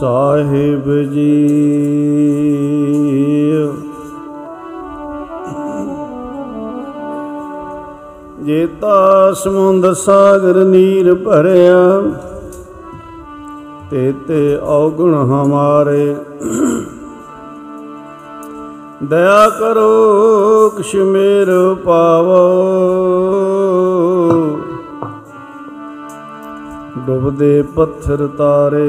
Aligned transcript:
ਸਾਹਿਬ 0.00 0.90
ਜੀ। 1.12 1.36
ਜੇਤਾ 8.46 9.32
ਸਮੁੰਦ 9.32 9.92
ਸਾਗਰ 9.92 10.64
ਨੀਰ 10.64 11.14
ਭਰਿਆ 11.14 12.02
ਤੇ 13.90 14.14
ਤੇ 14.28 14.58
ਔਗਣ 14.62 15.14
ਹਮਾਰੇ। 15.14 16.16
ਦਇਆ 19.04 19.48
ਕਰੋ, 19.48 20.70
ਕਸ਼ਮੀਰ 20.78 21.76
ਪਾਵੋ। 21.84 22.40
ਡੁੱਬਦੇ 26.98 27.62
ਪੱਥਰ 27.62 28.26
ਤਾਰੇ। 28.26 28.86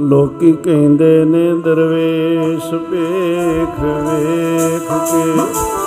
ਲੋਕੀ 0.00 0.52
ਕਹਿੰਦੇ 0.52 1.24
ਨੇ 1.24 1.52
ਦਰਵੇਸ਼ 1.54 2.74
ਵੇਖ 2.74 3.80
ਵੇਖ 3.80 4.92
ਕੇ 4.92 5.77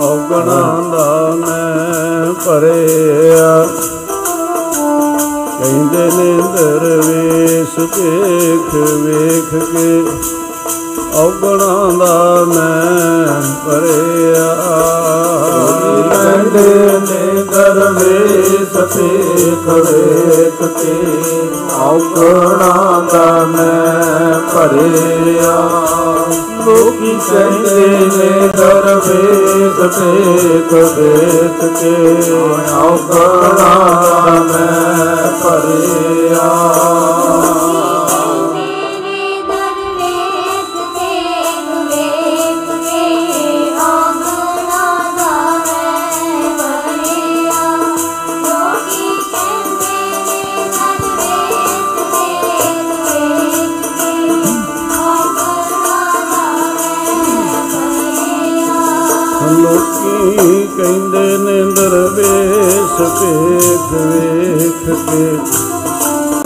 ਔਗਣਾਂ 0.00 0.90
ਦਾ 0.90 1.30
ਮੈਂ 1.38 2.32
ਭਰਿਆ 2.44 3.66
ਕਹਿੰਦੇ 5.58 6.04
ਨੇ 6.08 6.36
ਦਰਵੇਸ਼ 6.54 7.78
ਵੇਖ 7.88 8.74
ਵੇਖ 8.74 9.54
ਕੇ 9.64 10.39
ਔਗਣਾਂ 11.20 11.90
ਦਾ 11.98 12.44
ਮੈਂ 12.44 13.42
ਭਰਿਆ। 13.64 14.54
ਕਹਿੰਦੇ 16.12 16.98
ਨੇ 17.00 17.42
ਦਰਵੇਸ਼ 17.42 18.76
ਵੇਖ 18.96 19.68
ਵੇਖ 19.68 20.62
ਕੇ 20.78 20.94
ਔਗਣਾ 21.80 23.02
ਦਾ 23.12 23.46
ਮੈਂ 23.46 24.40
ਭਰਿਆ। 24.54 25.56
ਲੋਕੀ 26.66 27.18
ਕਹਿੰਦੇ 27.30 27.88
ਨੇ 27.88 28.48
ਦਰਵੇਸ਼ 28.48 29.98
ਵੇਖ 29.98 30.72
ਵੇਖ 30.72 31.64
ਕੇ 31.80 31.94
ਔਗਣਾ 32.80 33.52
ਦਾ 33.58 34.42
ਮੈਂ 34.42 35.16
ਭਰਿਆ। 35.44 36.50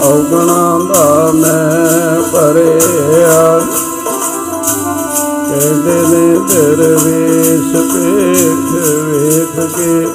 ਔਗਣਾ 0.03 0.79
ਦਾ 0.95 1.33
ਮੈਂ 1.35 2.23
ਭਰਿਆ। 2.33 3.61
ਕਹਿੰਦੇ 5.49 5.99
ਨੇ 6.09 6.39
ਦਰਵੇਸ਼ 6.49 7.73
ਵੇਖ 7.75 8.73
ਵੇਖ 8.73 9.55
ਕੇ 9.77 10.07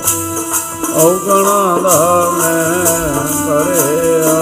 ਔਗਣਾ 0.96 1.78
ਦਾ 1.84 2.32
ਮੈਂ 2.38 3.24
ਭਰਿਆ। 3.48 4.38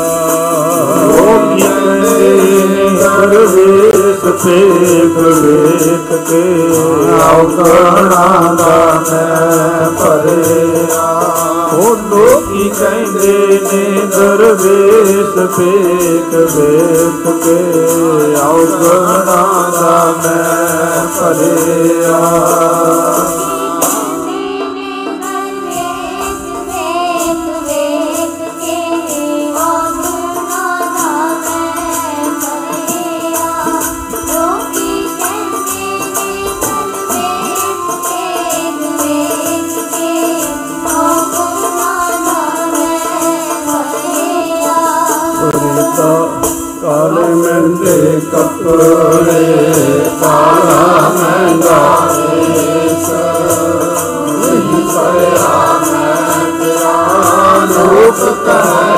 ਲੋਕੀ 1.07 1.61
ਕਹਿੰਦੇ 1.61 2.17
ਨੇ 2.35 2.89
ਦਰਵੇਸ਼ 2.89 4.23
ਵੇਖ 4.45 5.17
ਵੇਖ 5.17 6.09
ਕੇ 6.29 6.43
ਔਗਣਾ 7.35 8.55
ਦਾ 8.59 9.03
ਮੈਂ 9.11 9.89
ਭਰਿਆ। 9.91 11.06
ਉਹ 11.87 11.95
ਲੋਕੀ 11.95 12.69
ਕਹਿੰਦੇ 12.69 13.61
ਨੇ? 13.73 14.01
ਦਰਵੇਸ਼ 14.05 15.25
ਵੇਖ 15.37 16.35
ਵੇਖ 16.35 17.45
ਕੇ 17.45 18.35
ਔਗਣਾ 18.35 19.69
ਦਾ 19.81 20.15
ਮੈਂ 20.23 21.07
ਭਰਿਆ। 21.19 22.19
ਕਾਲੇ 47.07 47.33
ਮਹਿੰਦੇ 47.35 48.19
ਕੱਪੜੇ 48.31 49.75
ਕਾਲਾ 50.21 51.09
ਮਹਿੰਗਾ 51.09 52.07
ਨਹੀਂ 54.39 54.85
ਪਿਆ 54.85 55.79
ਮੈਂ 55.81 56.51
ਤੇਰਾ 56.59 57.65
ਲੋਕ 57.65 58.19
ਕਹਿ 58.45 58.97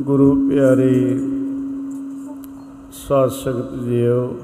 ਗੁਰੂ 0.00 0.34
ਪਿਆਰੇ 0.48 1.18
ਸਾਧ 2.92 3.30
ਸੰਗਤ 3.30 3.74
ਜੀਓ, 3.84 4.34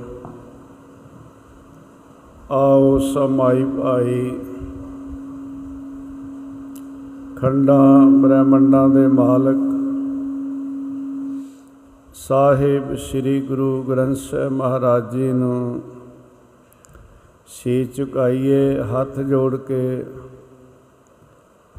ਆਓ 2.50 2.98
ਸਮਾਈ 2.98 3.64
ਭਾਈ 3.64 4.30
ਖੰਡਾਂ 7.40 8.00
ਬ੍ਰਹਮੰਡਾਂ 8.10 8.88
ਦੇ 8.88 9.06
ਮਾਲਕ। 9.06 9.56
ਸਾਹਿਬ 12.14 12.94
ਸ੍ਰੀ 12.94 13.40
ਗੁਰੂ 13.40 13.82
ਗ੍ਰੰਥ 13.82 14.16
ਸਾਹਿਬ 14.16 14.52
ਮਹਾਰਾਜ 14.52 15.10
ਜੀ 15.10 15.32
ਨੂੰ 15.32 15.82
ਸੀ 17.46 17.84
ਝੁਕਾਈਏ 17.84 18.80
ਹੱਥ 18.82 19.20
ਜੋੜ 19.20 19.56
ਕੇ 19.56 20.04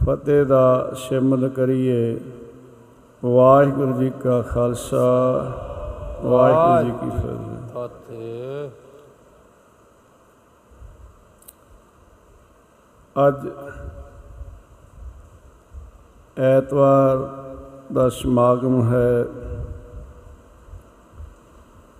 ਫਤਿਹ 0.06 0.46
ਦਾ 0.46 0.94
ਸਿਮਰਨ 0.98 1.50
ਕਰੀਏ। 1.50 2.20
ਵਾਹਿਗੁਰੂ 3.26 3.94
ਜੀ 3.94 4.12
ਕਾ 4.24 4.42
ਖਾਲਸਾ 4.42 5.06
ਵਾਹਿਗੁਰੂ 6.24 6.84
ਜੀ 6.84 6.92
ਕੀ 7.02 7.10
ਫਤਿਹ। 7.18 7.58
ਫਤਿਹ। 7.74 8.70
ਅੱਜ 13.28 13.48
ਐਤਵਾਰ 16.40 17.18
ਦਾ 17.94 18.10
ਸਮਾਗਮ 18.10 18.94
ਹੈ। 18.94 19.26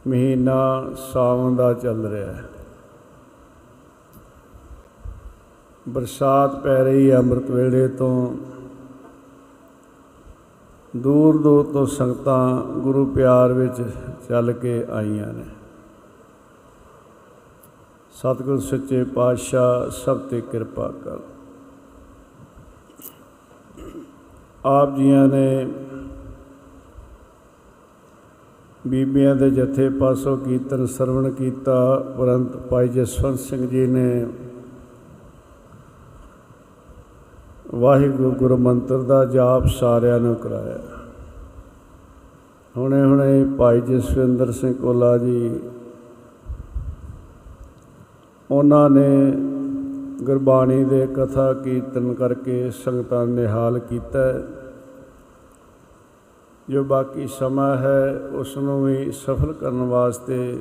ਮਹੀਨਾ 0.08 0.84
ਸਾਵਣ 1.14 1.56
ਦਾ 1.56 1.74
ਚੱਲ 1.74 2.06
ਰਿਹਾ 2.06 2.34
ਹੈ। 2.34 2.50
ਬਰਸਾਤ 5.90 6.64
ਪੈ 6.64 6.84
ਰਹੀ 6.84 7.12
ਹੈ 7.12 7.18
ਅੰਮ੍ਰਿਤ 7.18 7.52
ਵੇਲੇ 7.52 7.88
ਤੋਂ। 7.88 8.38
ਦੂਰ 10.96 11.38
ਦੂਰ 11.38 11.66
ਤੋਂ 11.66 11.86
ਸੰਗਤਾਂ 11.86 12.64
ਗੁਰੂ 12.64 13.06
ਪਿਆਰ 13.06 13.54
ਵਿੱਚ 13.54 13.84
ਚੱਲ 14.30 14.52
ਕੇ 14.52 14.86
ਆਈਆਂ 14.92 15.34
ਨੇ। 15.34 15.46
ਸਤਿਗੁਰ 18.12 18.60
ਸੱਚੇ 18.60 19.04
ਪਾਤਸ਼ਾਹ 19.04 19.90
ਸਭ 19.90 20.18
ਤੇ 20.18 20.42
ਕਿਰਪਾ 20.42 20.94
ਕਰ। 21.04 21.18
ਆਪ 24.66 24.96
ਜੀਆਂ 24.96 25.28
ਨੇ 25.28 25.68
ਬੀਬੀਆਂ 28.88 29.36
ਦੇ 29.36 29.50
ਜਥੇ 29.50 29.90
ਪਾਸੋਂ 29.90 30.38
ਕੀਰਤਨ 30.38 30.86
ਸਰਵਣ 30.86 31.30
ਕੀਤਾ। 31.30 31.76
ਪਰੰਤ 32.18 32.58
ਭਾਈ 32.58 32.88
ਜਸਵੰਤ 32.88 33.40
ਸਿੰਘ 33.40 33.68
ਜੀ 33.68 33.86
ਨੇ 33.88 34.26
ਵਾਹਿਗੁਰੂ 37.76 38.32
ਗੁਰੂ 38.32 38.58
ਮੰਤਰ 38.58 39.02
ਦਾ 39.02 39.24
ਜਾਪ 39.26 39.66
ਸਾਰਿਆਂ 39.68 40.20
ਨੂੰ 40.20 40.36
ਕਰਾਇਆ। 40.36 40.80
ਹੁਣੇ 42.78 43.04
ਹੁਣੇ 43.04 43.44
ਭਾਈ 43.58 43.82
ਜਸਵਿੰਦਰ 43.82 44.52
ਸਿੰਘ 44.52 44.74
ਕੋਲਾ 44.74 45.18
ਜੀ, 45.18 45.60
ਉਹਨਾਂ 48.52 48.90
ਨੇ 48.90 49.10
ਗੁਰਬਾਣੀ 50.24 50.84
ਦੇ 50.84 51.08
ਕਥਾ 51.08 51.54
ਕੀਰਤਨ 51.54 52.14
ਕਰਕੇ 52.14 52.72
ਸੰਗਤਾਂ 52.72 53.26
ਨੂੰ 53.26 53.36
ਨਿਹਾਲ 53.36 53.80
ਕੀਤਾ 53.80 54.24
ਹੈ। 54.24 54.42
ਜੋ 56.70 56.84
ਬਾਕੀ 56.84 57.28
ਸਮਾਂ 57.28 57.78
ਹੈ 57.78 58.20
ਉਸ 58.32 58.58
ਨੂੰ 58.58 58.84
ਵੀ 58.86 59.12
ਸਫਲ 59.12 59.54
ਕਰਨ 59.54 59.82
ਵਾਸਤੇ 59.82 60.60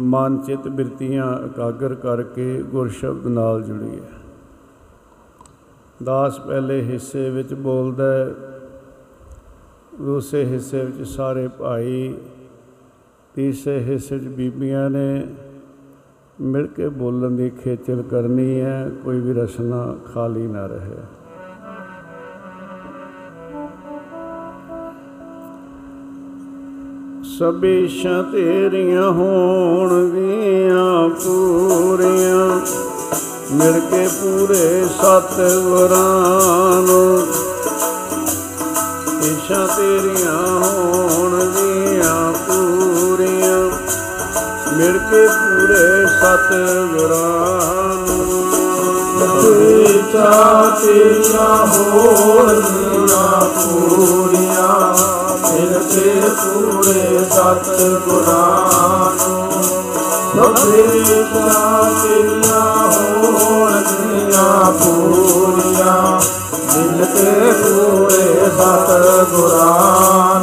ਮਨ 0.00 0.38
ਚਿਤ 0.38 0.68
ਬਿਰਤੀਆਂ 0.68 1.46
ਇਕਾਗਰ 1.46 1.94
ਕਰਕੇ 1.94 2.62
ਗੁਰ 2.62 2.88
ਸ਼ਬਦ 2.88 3.26
ਨਾਲ 3.26 3.62
ਜੁੜੀਏ 3.62 4.00
ਦਾਸ 6.04 6.40
ਪਹਿਲੇ 6.40 6.80
ਹਿੱਸੇ 6.82 7.30
ਵਿੱਚ 7.30 7.54
ਬੋਲਦਾ 7.54 8.12
ਹੈ, 8.12 8.30
ਦੂਸਰੇ 10.02 10.44
ਹਿੱਸੇ 10.44 10.84
ਵਿੱਚ 10.84 11.08
ਸਾਰੇ 11.08 11.48
ਭਾਈ, 11.48 12.14
ਤੀਸਰੇ 13.34 13.78
ਹਿੱਸੇ 13.80 14.16
ਵਿੱਚ 14.16 14.28
ਬੀਬੀਆਂ 14.28 14.90
ਨੇ 14.90 15.26
ਮਿਲ 16.40 16.66
ਕੇ 16.66 16.88
ਬੋਲਣ 16.88 17.30
ਦੀ 17.30 17.50
ਖੇਚਲ 17.50 18.02
ਕਰਨੀ 18.02 18.60
ਹੈ, 18.60 18.90
ਕੋਈ 19.04 19.20
ਵੀ 19.20 19.32
ਰਸਨਾ 19.32 19.94
ਖਾਲੀ 20.14 20.46
ਨਾ 20.46 20.66
ਰਹੇ। 20.66 20.96
ਸਭੇਸ਼ਾਂ 27.38 28.22
ਤੇਰੀਆਂ 28.22 29.10
ਹੋਣਗੀਆਂ 29.10 31.08
ਪੂਰੀਆਂ, 31.24 32.48
ਮਿਲ 33.54 33.80
ਕੇ 33.90 34.06
ਪੂਰੇ 34.22 34.84
ਸਤ 34.84 35.40
ਗੁਰਾਂ 35.64 36.82
ਨੂੰ। 36.82 37.18
ਇਸ਼ਾ 39.22 39.66
ਤੇਰੀਆਂ 39.66 40.38
ਹੋਣਗੀਆਂ 40.60 41.63
ਕੇ 44.92 45.26
ਪੂਰੇ 45.26 46.06
ਸਤ 46.06 46.54
ਗੁਰਾਂ 46.92 47.94
ਨੂੰ 47.94 49.52
ਵਿਚਾ 49.52 50.62
ਤੇਰੀਆਂ 50.82 51.66
ਹੋਣਗੀਆਂ 51.66 53.40
ਪੂਰੀਆਂ। 53.40 54.94
ਮਿਲ 55.52 55.78
ਕੇ 55.78 56.20
ਪੂਰੇ 56.28 57.24
ਸਤ 57.30 57.82
ਗੁਰਾਂ 58.08 59.10
ਸਭੇ 60.36 60.82
ਵਿਚਾ 60.82 61.90
ਤੇਰੀਆਂ 62.02 62.92
ਹੋਣਗੀਆਂ 63.16 64.72
ਪੂਰੀਆਂ। 64.72 66.20
ਮਿਲ 66.76 67.04
ਕੇ 67.04 67.52
ਪੂਰੇ 67.52 68.46
ਸਤ 68.46 69.26
ਗੁਰਾਂ 69.32 70.40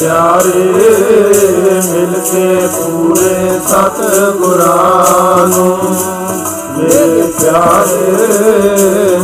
ਪਿਆਰੇ, 0.00 0.64
ਮਿਲ 1.92 2.12
ਕੇ 2.32 2.66
ਪੂਰੇ 2.66 3.60
ਸਤ 3.68 4.00
ਗੁਰਾਂ 4.36 5.46
ਨੂੰ। 5.48 5.78
ਮੇਰੇ 6.78 7.22
ਪਿਆਰੇ, 7.40 8.06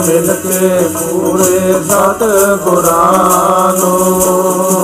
ਮਿਲ 0.09 0.35
ਕੇ 0.35 0.69
ਪੂਰੇ 0.99 1.75
ਸਤ 1.89 2.25
ਗੁਰਾਂ 2.65 3.73
ਨੂੰ। 3.79 4.84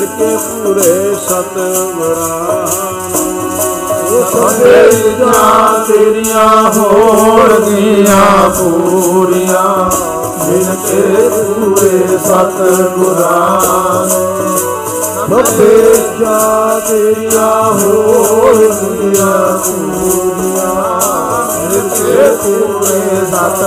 ਕੇ 0.00 0.36
ਪੂਰੇ 0.36 1.16
ਸਤ 1.28 1.58
ਗੁਰਾਂ 1.94 2.66
ਨੂੰ। 2.66 4.24
ਸਭੇ 4.32 4.92
ਜਾਂ 4.92 5.84
ਤੇਰੀਆਂ 5.84 6.72
ਹੋਣਗੀਆਂ 6.72 8.50
ਪੂਰੀਆਂ। 8.50 9.90
ਮਿਲ 10.48 10.66
ਕੇ 10.86 11.28
ਪੂਰੇ 11.28 12.18
ਸਤ 12.18 12.62
ਗੁਰਾਂ 12.96 13.66
ਨੂੰ। 14.06 15.44
ਸਭੇ 15.44 15.94
ਜਾਂ 16.20 16.80
ਤੇਰੀਆਂ 16.80 17.72
ਹੋਣਗੀਆਂ 17.72 19.58
ਪੂਰੀਆਂ। 19.58 20.98
ਮਿਲ 21.58 21.88
ਕੇ 21.88 22.36
ਪੂਰੇ 22.36 23.26
ਸਤ 23.26 23.62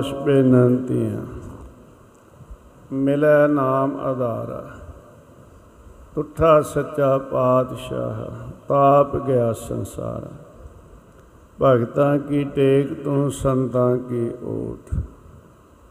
ਪਾਸ਼ 0.00 0.14
ਬੇਨੰਤੀਆਂ। 0.14 1.20
ਮਿਲੈ 2.92 3.48
ਨਾਮ 3.48 4.00
ਆਧਾਰਾ। 4.00 4.68
ਤੁਠਾ 6.14 6.60
ਸੱਚਾ 6.60 7.18
ਪਾਤਸ਼ਾਹ, 7.18 8.50
ਤਾਪ 8.68 9.16
ਗਿਆ 9.16 9.52
ਸੰਸਾਰ। 9.52 10.28
ਭਗਤਾਂ 11.62 12.18
ਕੀ 12.18 12.44
ਟੇਕ 12.44 13.04
ਤੂੰ, 13.04 13.30
ਸੰਤਾਂ 13.30 13.96
ਕੀ 13.96 14.30
ਓਟ 14.42 14.94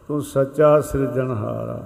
ਤੂੰ 0.08 0.22
ਸੱਚਾ 0.22 0.82
ਸਿਰਜਣਹਾਰਾ। 0.82 1.84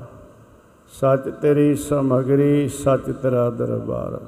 ਸੱਚ 1.02 1.30
ਤੇਰੀ 1.42 1.76
ਸਮਗਰੀ, 1.76 2.70
ਸੱਚ 2.70 3.12
ਤੇਰਾ 3.22 3.50
ਦਰਬਾਰ। 3.50 4.20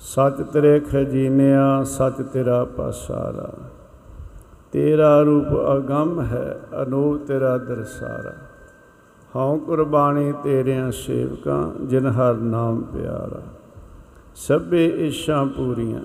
ਸੱਚ 0.00 0.42
ਤੇਰੇ 0.42 0.80
ਖਜ਼ੀਨਿਆਂ, 0.80 1.84
ਸੱਚ 1.84 2.22
ਤੇਰਾ 2.32 2.64
ਪਾਸਾਰਾ। 2.64 3.52
ਤੇਰਾ 4.72 5.20
ਰੂਪ 5.22 5.46
ਅਗੰਮ 5.76 6.20
ਹੈ, 6.20 6.60
ਅਨੂਪ 6.82 7.26
ਤੇਰਾ 7.26 7.56
ਦਰਸਾਰਾ 7.58 8.32
ਹਉ 9.36 9.58
ਕੁਰਬਾਨੀ 9.58 10.32
ਤੇਰਿਆਂ 10.44 10.90
ਸੇਵਕਾਂ, 10.90 11.86
ਜਿਨ 11.86 12.06
ਹਰ 12.06 12.34
ਨਾਮ 12.34 12.80
ਪਿਆਰਾ। 12.82 13.42
ਸਭੇ 14.34 14.86
ਇਸ਼ਾਂ 15.06 15.44
ਪੂਰੀਆਂ, 15.46 16.00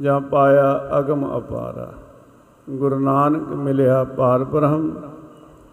ਜਾਂ 0.00 0.20
ਪਾਇਆ 0.20 0.88
ਅਗਮ 0.98 1.26
ਅਪਾਰਾ। 1.38 1.92
ਗੁਰੂ 2.70 2.98
ਨਾਨਕ 2.98 3.48
ਮਿਲਿਆ 3.48 4.04
ਪਾਰ 4.04 4.44
ਬ੍ਰਹਮ, 4.44 4.90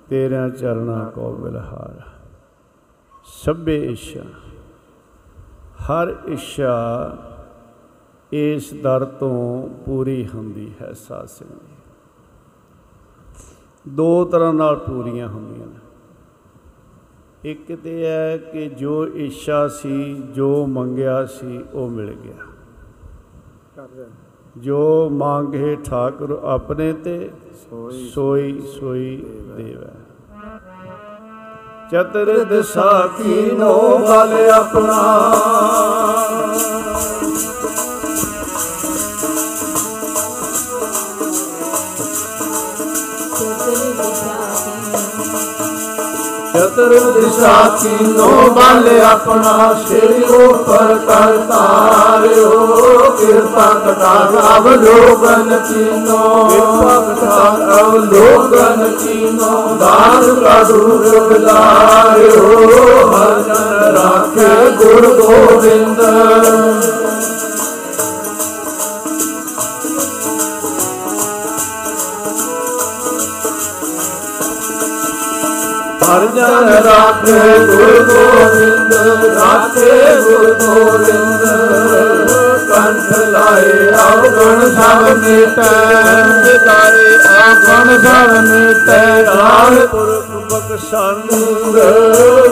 ਤੇਰਿਆਂ 0.09 0.49
ਚਰਨਾਂ 0.49 1.05
ਕੋ 1.11 1.31
ਬਿਲਹਾਰ। 1.35 2.01
ਸਭੇ 3.25 3.77
ਇਸ਼ਾ 3.85 4.23
ਹਰ 5.83 6.15
ਇੱਛਾ 6.25 6.75
ਇਸ 8.31 8.73
ਦਰ 8.83 9.05
ਤੋਂ 9.05 9.69
ਪੂਰੀ 9.85 10.27
ਹੁੰਦੀ 10.27 10.71
ਹੈ 10.81 10.93
ਸਾਧ 10.93 11.25
ਸੰਗਤ 11.25 11.53
ਜੀ। 11.53 11.76
ਦੋ 13.87 14.25
ਤਰ੍ਹਾਂ 14.25 14.53
ਨਾਲ 14.53 14.75
ਪੂਰੀਆਂ 14.75 15.27
ਹੁੰਦੀਆਂ 15.27 15.67
ਨੇ। 15.67 15.79
ਇੱਕ 17.43 17.75
ਤੇ 17.83 18.05
ਹੈ 18.05 18.37
ਕਿ 18.37 18.69
ਜੋ 18.69 19.07
ਇੱਛਾ 19.07 19.67
ਸੀ, 19.67 20.13
ਜੋ 20.13 20.65
ਮੰਗਿਆ 20.65 21.25
ਸੀ, 21.25 21.61
ਉਹ 21.73 21.89
ਮਿਲ 21.89 22.11
ਗਿਆ। 22.13 22.33
ਜੋ 24.57 25.09
ਮੰਗੇ 25.09 25.77
ਠਾਕੁਰ 25.85 26.39
ਆਪਣੇ 26.43 26.93
ਤੇ, 26.93 27.31
ਸੋਈ 27.69 28.09
ਸੋਈ 28.13 28.61
ਸੋਈ 28.79 29.25
ਦੇਵੈ। 29.57 29.93
ਚਤੁਰ 31.91 32.43
ਦਿਸ਼ਾ 32.43 33.09
ਕੀਨੋ 33.17 33.97
ਬਲ 33.97 34.49
ਆਪਣਾ। 34.49 35.03
ਚਤੁਰ 46.57 46.99
ਦਿਸ਼ਾ 47.13 47.53
ਕੀਨੋ 47.81 48.27
ਬਲ 48.51 48.87
ਆਪਣਾ 49.01 49.73
ਸ਼੍ਰੀ 49.87 50.23
ਉਪਰ 50.35 50.93
ਕਰ 51.07 51.37
ਤਾਰਿਓ 51.49 52.49
ਕਿਰਪਾ 53.19 53.65
ਕਟਾ 53.85 54.13
ਅਵਲੋਕਨ 54.57 55.57
ਕੀਨੋ 55.67 56.47
ਕਿਰਪਾ 56.49 56.99
ਕਟਾ 57.09 57.81
ਅਵਲੋਕਨ 57.81 58.95
ਕੀਨੋ 58.95 59.77
ਦਾਸ 59.79 60.29
ਕਾ 60.39 60.61
ਦੂਰ 60.63 61.19
ਬਦਾਰਿਓ 61.27 62.47
ਹਰ 63.11 63.41
ਜਨ 63.41 63.95
ਰਾਖੇ 63.95 64.71
ਗੁਰ 64.77 65.07
ਗੋਬਿੰਦ। 65.21 66.01
ਹਰ 76.07 76.25
ਜਨ 76.25 76.69
ਰਾਖੇ 76.69 77.59
ਗੁਰ 77.59 78.03
ਗੋਬਿੰਦ 78.03 78.93
ਰਾਖੇ 79.37 80.15
ਗੁਰ 80.21 80.53
ਗੋਬਿੰਦ 80.53 81.41
ਕੰਠ 82.69 83.17
ਲਾਏ 83.17 83.93
ਆਵਗਣ 83.93 84.69
ਸਭ 84.69 85.17
ਮੇਟੈ। 85.17 85.71
ਲਾਏ 86.65 87.15
ਆਵਗਣ 87.37 87.97
ਸਭ 88.01 88.31
ਮੇਟੈ। 88.47 89.25
ਰਾਹ 89.25 89.87
ਪੁਰਖ 89.87 90.53
ਬਖਸ਼ੰਦ 90.53 91.31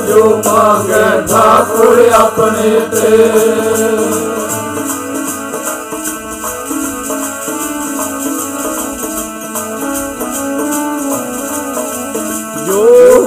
ਜੋ 0.07 0.41
ਮੰਗੈ 0.45 1.21
ਠਾਕੁਰ 1.27 2.11
ਆਪਣੇ 2.13 2.79
ਤੇ। 2.91 3.29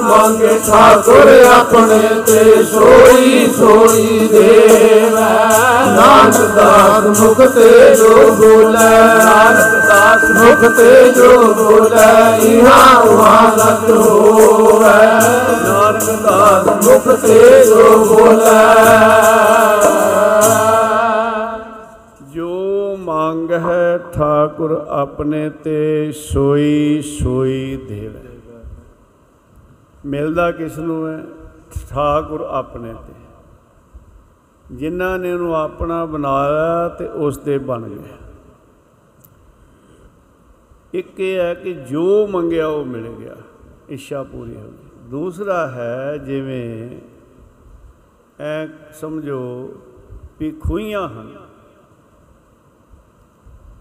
ਮੰਗੇ 0.09 0.59
ਠਾਕੁਰ 0.67 1.45
ਆਪਣੇ 1.59 2.21
ਤੇ 2.27 2.63
ਸੋਈ 2.63 3.49
ਸੋਈ 3.57 4.27
ਦੇਵੈ। 4.31 5.35
ਨਾਨਕ 5.95 6.55
ਦਾਸ 6.55 7.19
ਮੁਖ 7.19 7.37
ਤੇ 7.37 7.95
ਜੋ 7.95 8.31
ਬੋਲੇ। 8.31 8.89
ਨਾਨਕ 9.23 9.87
ਦਾਸ 9.87 10.29
ਮੁਖ 10.41 10.77
ਤੇ 10.77 11.11
ਜੋ 11.11 11.53
ਬੋਲੇ, 11.53 12.47
ਇਹਾਂ 12.47 13.01
ਉਹਾਂ 13.01 13.51
ਲਗ 13.57 13.97
ਹੋਵੇ। 13.97 15.03
ਨਾਨਕ 15.63 16.23
ਦਾਸ 16.23 16.87
ਮੁਖ 16.87 17.15
ਤੇ 17.15 17.65
ਜੋ 17.65 18.05
ਬੋਲੇ। 18.05 18.59
ਜੋ 22.33 22.49
ਮੰਗ 22.99 23.51
ਹੈ 23.51 23.99
ਠਾਕੁਰ 24.13 24.85
ਆਪਣੇ 24.89 25.49
ਤੇ 25.49 26.11
ਸੋਈ 26.33 27.03
ਸੋਈ 27.23 27.79
ਦੇਵੈ। 27.89 28.28
ਮਿਲਦਾ 30.05 30.51
ਕਿਸ 30.51 30.77
ਨੂੰ 30.77 31.07
ਹੈ? 31.07 31.25
ਠਾਕੁਰ 31.89 32.41
ਆਪਣੇ 32.41 32.93
ਤੇ। 32.93 33.13
ਜਿਨ੍ਹਾਂ 34.71 35.19
ਨੇ 35.19 35.31
ਉਹਨੂੰ 35.31 35.55
ਆਪਣਾ 35.55 36.05
ਬਣਾਇਆ 36.05 36.89
ਤੇ 36.89 37.07
ਉਸ 37.07 37.37
ਦੇ 37.37 37.57
ਬਣ 37.57 37.89
ਗਏ 37.89 38.13
ਇੱਕ 40.93 41.19
ਇਹ 41.19 41.37
ਹੈ 41.37 41.53
ਕਿ 41.53 41.73
ਜੋ 41.73 42.27
ਮੰਗਿਆ 42.27 42.67
ਉਹ 42.67 42.85
ਮਿਲ 42.85 43.07
ਗਿਆ। 43.07 43.35
ਇੱਛਾ 43.89 44.23
ਪੂਰੀ 44.23 44.55
ਹੋ 44.55 44.61
ਗਈ। 44.61 45.09
ਦੂਸਰਾ 45.09 45.67
ਹੈ 45.67 46.17
ਜਿਵੇਂ 46.17 46.99
ਐ 48.39 48.67
ਸਮਝੋ 48.93 49.73
ਵੀ 50.39 50.51
ਖੂਹੀਆਂ 50.51 51.09
ਹਨ। 51.09 51.35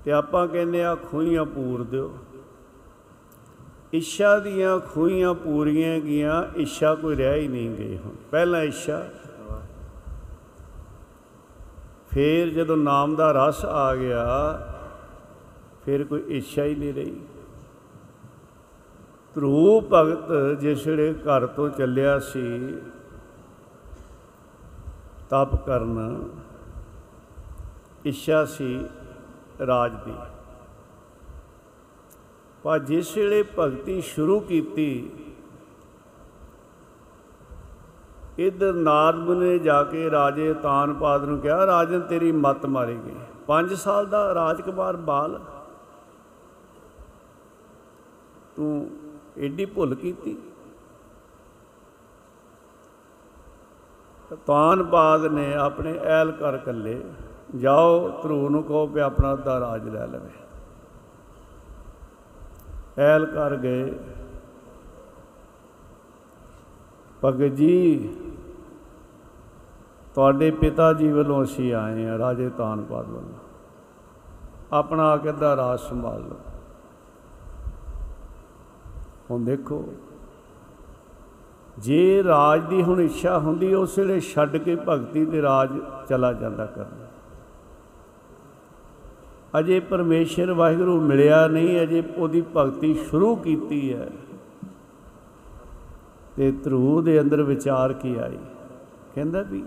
ਤੇ 0.04 0.12
ਆਪਾਂ 0.12 0.48
ਕਹਿੰਦੇ 0.48 0.84
ਆ 0.84 0.94
ਖੂਹੀਆਂ 0.94 1.44
ਪੂਰ 1.44 1.82
ਦਿਓ। 1.82 2.14
ਇੱਛਾ 3.92 4.38
ਦੀਆਂ 4.38 4.78
ਖੂਹੀਆਂ 4.88 5.32
ਪੂਰੀਆਂ 5.34 5.98
ਗਈਆਂ, 6.00 6.42
ਇੱਛਾ 6.56 6.94
ਕੋਈ 6.94 7.16
ਰਹਿ 7.16 7.40
ਹੀ 7.40 7.48
ਨਹੀਂ 7.48 7.70
ਗਈ 7.76 7.96
ਹੁਣ। 7.96 8.14
ਪਹਿਲਾਂ 8.30 8.62
ਇੱਛਾ, 8.62 9.02
ਫਿਰ 12.10 12.48
ਜਦੋਂ 12.50 12.76
ਨਾਮ 12.76 13.14
ਦਾ 13.16 13.30
ਰਸ 13.32 13.64
ਆ 13.64 13.94
ਗਿਆ, 13.96 14.26
ਫਿਰ 15.84 16.04
ਕੋਈ 16.04 16.22
ਇੱਛਾ 16.28 16.64
ਹੀ 16.64 16.74
ਨਹੀਂ 16.74 16.92
ਰਹੀ। 16.94 17.20
ਧਰੂ 19.36 19.80
ਭਗਤ 19.92 20.60
ਜਿਸ 20.60 20.86
ਵੇਲੇ 20.86 21.12
ਘਰ 21.14 21.46
ਤੋਂ 21.46 21.68
ਚੱਲਿਆ 21.70 22.18
ਸੀ, 22.18 22.46
ਤਪ 25.30 25.54
ਕਰਨ, 25.66 26.28
ਇੱਛਾ 28.04 28.44
ਸੀ 28.46 28.78
ਰਾਜ 29.66 29.92
ਦੀ। 30.04 30.12
ਪਰ 32.64 32.78
ਜਿਸ 32.80 33.16
ਵੇਲੇ 33.16 33.42
ਭਗਤੀ 33.58 34.00
ਸ਼ੁਰੂ 34.00 34.38
ਕੀਤੀ, 34.40 35.10
ਇਧਰ 38.38 38.72
ਨਾਰਦ 38.72 39.30
ਨੇ 39.30 39.58
ਜਾ 39.58 39.82
ਕੇ 39.84 40.10
ਰਾਜੇ 40.10 40.52
ਤਾਨਪਾਦ 40.54 41.24
ਨੂੰ 41.24 41.38
ਕਿਹਾ, 41.40 41.66
ਰਾਜਨ, 41.66 42.00
ਤੇਰੀ 42.00 42.32
ਮੱਤ 42.34 42.66
ਮਾਰੇਗੀ 42.66 43.14
5 43.48 43.74
ਸਾਲ 43.76 44.06
ਦਾ 44.06 44.34
ਰਾਜਕੁਮਾਰ 44.34 44.96
ਬਾਲ, 45.08 45.38
ਤੂੰ 48.56 48.90
ਏਡੀ 49.38 49.64
ਭੁੱਲ 49.66 49.94
ਕੀਤੀ? 49.94 50.36
ਤਾਂ 54.30 54.36
ਤਾਨਪਾਦ 54.46 55.24
ਨੇ 55.26 55.52
ਆਪਣੇ 55.56 55.98
ਐਲ 56.10 56.30
ਕਰ 56.32 56.56
ਕੱਲੇ 56.56 57.00
ਜਾਓ 57.56 58.08
ਧਰੂ 58.22 58.48
ਨੂੰ 58.48 58.62
ਕਹੋ 58.62 58.86
ਵੀ 58.86 59.00
ਆਪਣਾ 59.00 59.32
ਅੱਧਾ 59.32 59.58
ਰਾਜ 59.60 59.88
ਲੈ 59.88 60.06
ਲਵੇ। 60.06 60.30
ਐਲ 62.98 63.26
ਕਰ 63.26 63.56
ਗਏ। 63.56 63.94
ਭਗਤ 67.24 67.54
ਜੀ, 67.54 68.08
ਤੁਹਾਡੇ 70.14 70.50
ਪਿਤਾ 70.50 70.92
ਜੀ 70.92 71.12
ਵੱਲੋਂ 71.12 71.42
ਅਸੀਂ 71.44 71.74
ਆਏ 71.74 72.08
ਆ 72.08 72.18
ਰਾਜੇ 72.18 72.50
ਤਾਨਪਾਲ 72.50 73.04
ਵੱਲੋਂ। 73.04 73.38
ਆਪਣਾ 74.72 75.16
ਕਿੱਦਾਂ 75.16 75.56
ਰਾਜ 75.56 75.80
ਸੰਭਾਲ 75.80 76.20
ਲਓ। 76.20 76.36
ਹੁਣ 79.30 79.44
ਦੇਖੋ, 79.44 79.84
ਜੇ 81.78 82.24
ਰਾਜ 82.24 82.68
ਦੀ 82.68 82.82
ਹੁਣ 82.82 83.00
ਇੱਛਾ 83.00 83.38
ਹੁੰਦੀ, 83.38 83.74
ਉਸ 83.74 83.98
ਵੇਲੇ 83.98 84.20
ਛੱਡ 84.20 84.56
ਕੇ 84.56 84.76
ਭਗਤੀ 84.88 85.24
ਦੇ 85.24 85.42
ਰਾਜ 85.42 85.70
ਚਲਾ 86.08 86.32
ਜਾਂਦਾ 86.32 86.66
ਕਰਨ। 86.66 87.07
ਅਜੇ 89.58 89.80
ਪਰਮੇਸ਼ਰ 89.80 90.52
ਵਾਹਿਗੁਰੂ 90.52 91.00
ਮਿਲਿਆ 91.00 91.46
ਨਹੀਂ, 91.48 91.82
ਅਜੇ 91.82 92.02
ਉਹਦੀ 92.16 92.44
ਭਗਤੀ 92.56 92.94
ਸ਼ੁਰੂ 92.94 93.36
ਕੀਤੀ 93.36 93.94
ਹੈ। 93.94 94.08
ਤੇ 96.36 96.52
ਧਰੂ 96.52 97.02
ਦੇ 97.02 97.20
ਅੰਦਰ 97.20 97.42
ਵਿਚਾਰ 97.42 97.92
ਕੀ 97.92 98.14
ਆਈ? 98.16 98.38
ਕਹਿੰਦਾ 99.14 99.42
ਵੀ 99.42 99.64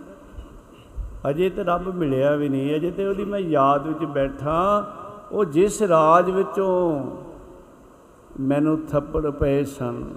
ਅਜੇ 1.29 1.50
ਤੇ 1.50 1.63
ਰੱਬ 1.63 1.95
ਮਿਲਿਆ 1.95 2.35
ਵੀ 2.35 2.50
ਨਹੀਂ, 2.50 2.75
ਅਜੇ 2.75 2.91
ਤੇ 2.91 3.07
ਉਹਦੀ 3.07 3.25
ਮੈਂ 3.25 3.39
ਯਾਦ 3.39 3.88
ਵਿੱਚ 3.88 4.05
ਬੈਠਾ, 4.05 4.88
ਉਹ 5.31 5.45
ਜਿਸ 5.45 5.81
ਰਾਜ 5.81 6.29
ਵਿੱਚੋਂ 6.29 7.05
ਮੈਨੂੰ 8.39 8.85
ਥੱਪੜ 8.85 9.29
ਪਏ 9.29 9.63
ਸਨ, 9.63 10.13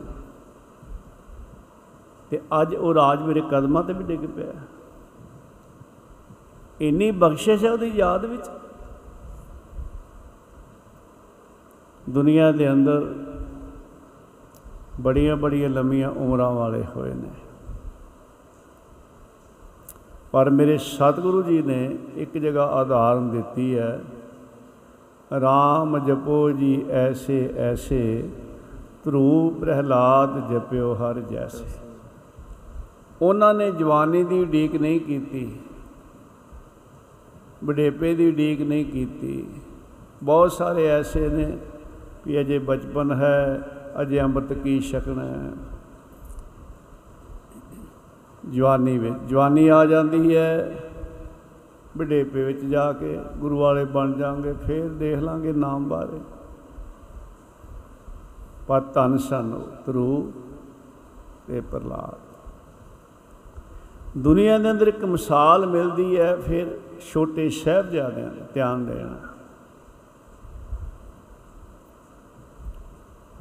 ਤੇ 2.31 2.41
ਅੱਜ 2.63 2.75
ਉਹ 2.75 2.95
ਰਾਜ 2.95 3.23
ਮੇਰੇ 3.23 3.43
ਕਦਮਾਂ 3.51 3.83
ਤੇ 3.83 3.93
ਵੀ 3.93 4.05
ਡਿੱਗ 4.05 4.21
ਪਿਆ। 4.37 4.53
ਇੰਨੀ 6.81 7.11
ਬਖਸ਼ਿਸ਼ 7.11 7.65
ਹੈ 7.65 7.73
ਉਹਦੀ 7.73 7.87
ਯਾਦ 7.87 8.25
ਵਿੱਚ? 8.25 8.47
ਦੁਨੀਆ 12.11 12.51
ਦੇ 12.53 12.73
ਅੰਦਰ 12.73 13.15
ਬੜੀਆਂ 15.01 15.37
ਬੜੀਆਂ 15.37 15.69
ਲੰਮੀਆਂ 15.69 16.11
ਉਮਰਾਂ 16.11 16.51
ਵਾਲੇ 16.51 16.83
ਹੋਏ 16.97 17.13
ਨੇ। 17.15 17.31
ਪਰ 20.33 20.51
ਮੇਰੇ 20.51 20.77
ਸਤਿਗੁਰੂ 20.79 21.43
ਜੀ 21.43 21.63
ਨੇ 21.63 21.97
ਇੱਕ 22.15 22.39
ਜਗ੍ਹਾ 22.39 22.65
ਆਧਾਰਨ 22.65 23.31
ਦਿੱਤੀ 23.31 23.79
ਹੈ 23.79 24.01
RAM 25.37 25.99
ਜਪੋ 26.07 26.51
ਜੀ 26.51 26.85
ਐਸੇ 26.91 27.53
ਐਸੇ 27.57 28.31
ਧਰੂ 29.05 29.51
ਪ੍ਰਹਿਲਾਦ 29.51 30.39
ਜਪਿਓ 30.53 30.95
ਹਰ 30.95 31.21
ਜੈਸੇ। 31.21 31.65
ਉਹਨਾਂ 33.23 33.55
ਨੇ 33.55 33.71
ਜਵਾਨੀ 33.71 34.25
ਦੀ 34.25 34.41
ਉਡੀਕ 34.41 34.75
ਨਹੀਂ 34.77 35.01
ਕੀਤੀ, 35.01 35.51
ਬੁਢੇਪੇ 37.65 38.15
ਦੀ 38.15 38.29
ਉਡੀਕ 38.29 38.61
ਨਹੀਂ 38.61 38.85
ਕੀਤੀ, 38.85 39.47
ਬਹੁਤ 40.23 40.53
ਸਾਰੇ 40.53 40.87
ਐਸੇ 40.87 41.29
ਨੇ 41.29 41.57
ਵੀ 42.27 42.41
ਅਜੇ 42.41 42.59
ਬਚਪਨ 42.59 43.13
ਹੈ, 43.13 43.61
ਅਜੇ 44.03 44.21
ਅੰਮ੍ਰਿਤ 44.21 44.53
ਕੀ 44.53 44.81
ਛਕਣਾ 44.81 45.25
ਹੈ। 45.25 45.51
ਜਵਾਨੀ 48.51 48.99
ਵਿੱਚ, 48.99 49.15
ਜਵਾਨੀ 49.29 49.69
ਆ 49.69 49.85
ਜਾਂਦੀ 49.85 50.37
ਹੈ, 50.37 50.79
ਵਿਡੇਪੇ 51.97 52.45
ਵਿੱਚ 52.45 52.61
ਜਾ 52.61 52.93
ਕੇ 52.93 53.19
ਗੁਰੂ 53.37 53.59
ਵਾਲੇ 53.59 53.85
ਬਣ 53.85 54.13
ਜਾਾਂਗੇ 54.13 54.53
ਫੇਰ 54.53 54.89
ਦੇਖ 54.89 55.19
ਲਾਂਗੇ 55.19 55.53
ਨਾਮ 55.53 55.89
ਬਾਰੇ। 55.89 56.21
ਪਰ 58.67 58.81
ਧੰਨ 58.81 59.19
ਸਨ 59.19 59.61
ਧਰੂ 59.87 60.33
ਤੇ 61.47 61.61
ਪ੍ਰਲਾਦ 61.61 62.19
ਦੁਨੀਆ 64.19 64.59
ਦੇ 64.59 64.71
ਅੰਦਰ 64.71 64.87
ਇੱਕ 64.87 65.05
ਮਿਸਾਲ 65.05 65.67
ਮਿਲਦੀ 65.67 66.21
ਹੈ, 66.21 66.37
ਫਿਰ 66.37 66.79
ਛੋਟੇ 67.13 67.49
ਸਾਹਿਬਜ਼ਾਦਿਆਂ 67.51 68.31
ਦਾ 68.31 68.47
ਧਿਆਨ 68.55 68.87
ਦੇਣਾ। 68.87 69.34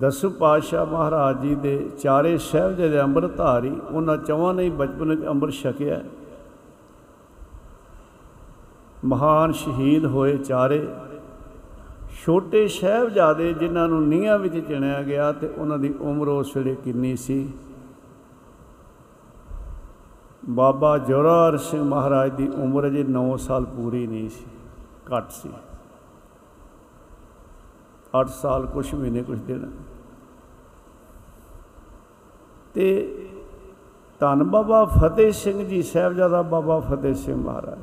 ਦਸੂ 0.04 0.30
ਪਾਤਸ਼ਾਹ 0.30 0.86
ਮਹਾਰਾਜ 0.86 1.42
ਜੀ 1.42 1.56
ਦੇ 1.56 1.90
ਚਾਰੇ 2.02 2.38
ਸਾਹਿਬਜ਼ਾਦੇ 2.38 3.00
ਅੰਮ੍ਰਿਤ 3.02 3.36
ਧਾਰੀ, 3.38 3.70
ਉਹਨਾਂ 3.92 4.18
ਚੌਹਾਂ 4.18 4.54
ਨੇ 4.54 4.64
ਹੀ 4.64 4.70
ਬਚਪਨ 4.70 5.10
ਵਿੱਚ 5.10 5.26
ਅੰਮ੍ਰਿਤ 5.26 5.56
ਛਕਿਆ। 5.56 6.00
ਮਹਾਨ 9.06 9.52
ਸ਼ਹੀਦ 9.52 10.06
ਹੋਏ 10.06 10.38
ਚਾਰੇ। 10.38 10.88
ਛੋਟੇ 12.16 12.68
ਸਾਹਿਬਜ਼ਾਦੇ 12.68 13.54
ਜਿਨ੍ਹਾਂ 13.54 13.88
ਨੂੰ 13.88 14.02
ਨੀਹਾਂ 14.08 14.38
ਵਿੱਚ 14.40 14.58
ਚਿਣਿਆ 14.60 15.02
ਗਿਆ 15.04 15.32
ਤੇ 15.32 15.48
ਉਹਨਾਂ 15.48 15.78
ਦੀ 15.78 15.94
ਉਮਰ 16.02 16.28
ਉਸ 16.28 16.56
ਵੇਲੇ 16.58 16.76
ਕਿੰਨੀ 16.76 17.16
ਸੀ? 17.16 17.54
ਬਾਬਾ 20.50 20.98
ਜੋਰਾਵਰ 20.98 21.58
ਸਿੰਘ 21.58 21.84
ਮਹਾਰਾਜ 21.84 22.32
ਦੀ 22.32 22.48
ਉਮਰ 22.48 22.88
ਅਜੇ 22.88 23.04
9 23.04 23.38
ਸਾਲ 23.38 23.66
ਪੂਰੀ 23.66 24.06
ਨਹੀਂ 24.08 24.30
ਸੀ, 24.30 24.46
ਘੱਟ 25.16 25.32
ਸੀ। 25.32 25.50
8 28.20 28.28
ਸਾਲ 28.42 28.66
ਕੁਝ 28.66 28.94
ਮਹੀਨੇ 28.96 29.24
ਕੁਝ 29.24 29.40
ਦਿਨ। 29.42 29.72
ਤੇ 32.74 33.20
ਧੰਨ 34.20 34.44
ਬਾਬਾ 34.44 34.86
ਫਤਿਹ 34.86 35.32
ਸਿੰਘ 35.32 35.68
ਜੀ 35.68 35.84
ਸਾਹਿਬਜ਼ਾਦਾ 35.84 36.42
ਬਾਬਾ 36.42 36.80
ਫਤਿਹ 36.80 37.14
ਸਿੰਘ 37.14 37.36
ਮਹਾਰਾਜ। 37.36 37.80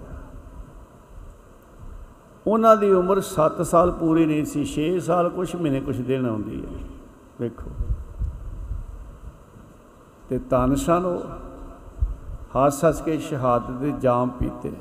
ਉਹਨਾਂ 2.47 2.76
ਦੀ 2.76 2.90
ਉਮਰ 2.90 3.20
7 3.20 3.62
ਸਾਲ 3.62 3.90
ਪੂਰੀ 3.90 4.26
ਨਹੀਂ 4.26 4.44
ਸੀ 4.44 4.64
6 4.64 5.00
ਸਾਲ 5.00 5.28
ਕੁਝ 5.28 5.56
ਮਹੀਨੇ 5.56 5.80
ਕੁਝ 5.80 6.00
ਦਿਨ 6.00 6.26
ਆਉਂਦੀ 6.26 6.64
ਹੈ। 6.64 6.70
ਵੇਖੋ। 7.40 7.70
ਤੇ 10.28 10.38
ਧੰਨ 10.38 10.75
ਸਨ 10.75 11.04
ਉਹ। 11.04 11.23
ਹੱਸ 12.56 12.85
ਹੱਸ 12.85 13.02
ਕੇ 13.02 13.18
ਸ਼ਹਾਦਤ 13.18 13.70
ਦੇ 13.70 13.92
ਜਾਮ 13.92 14.28
ਪੀਤੇ। 14.28 14.73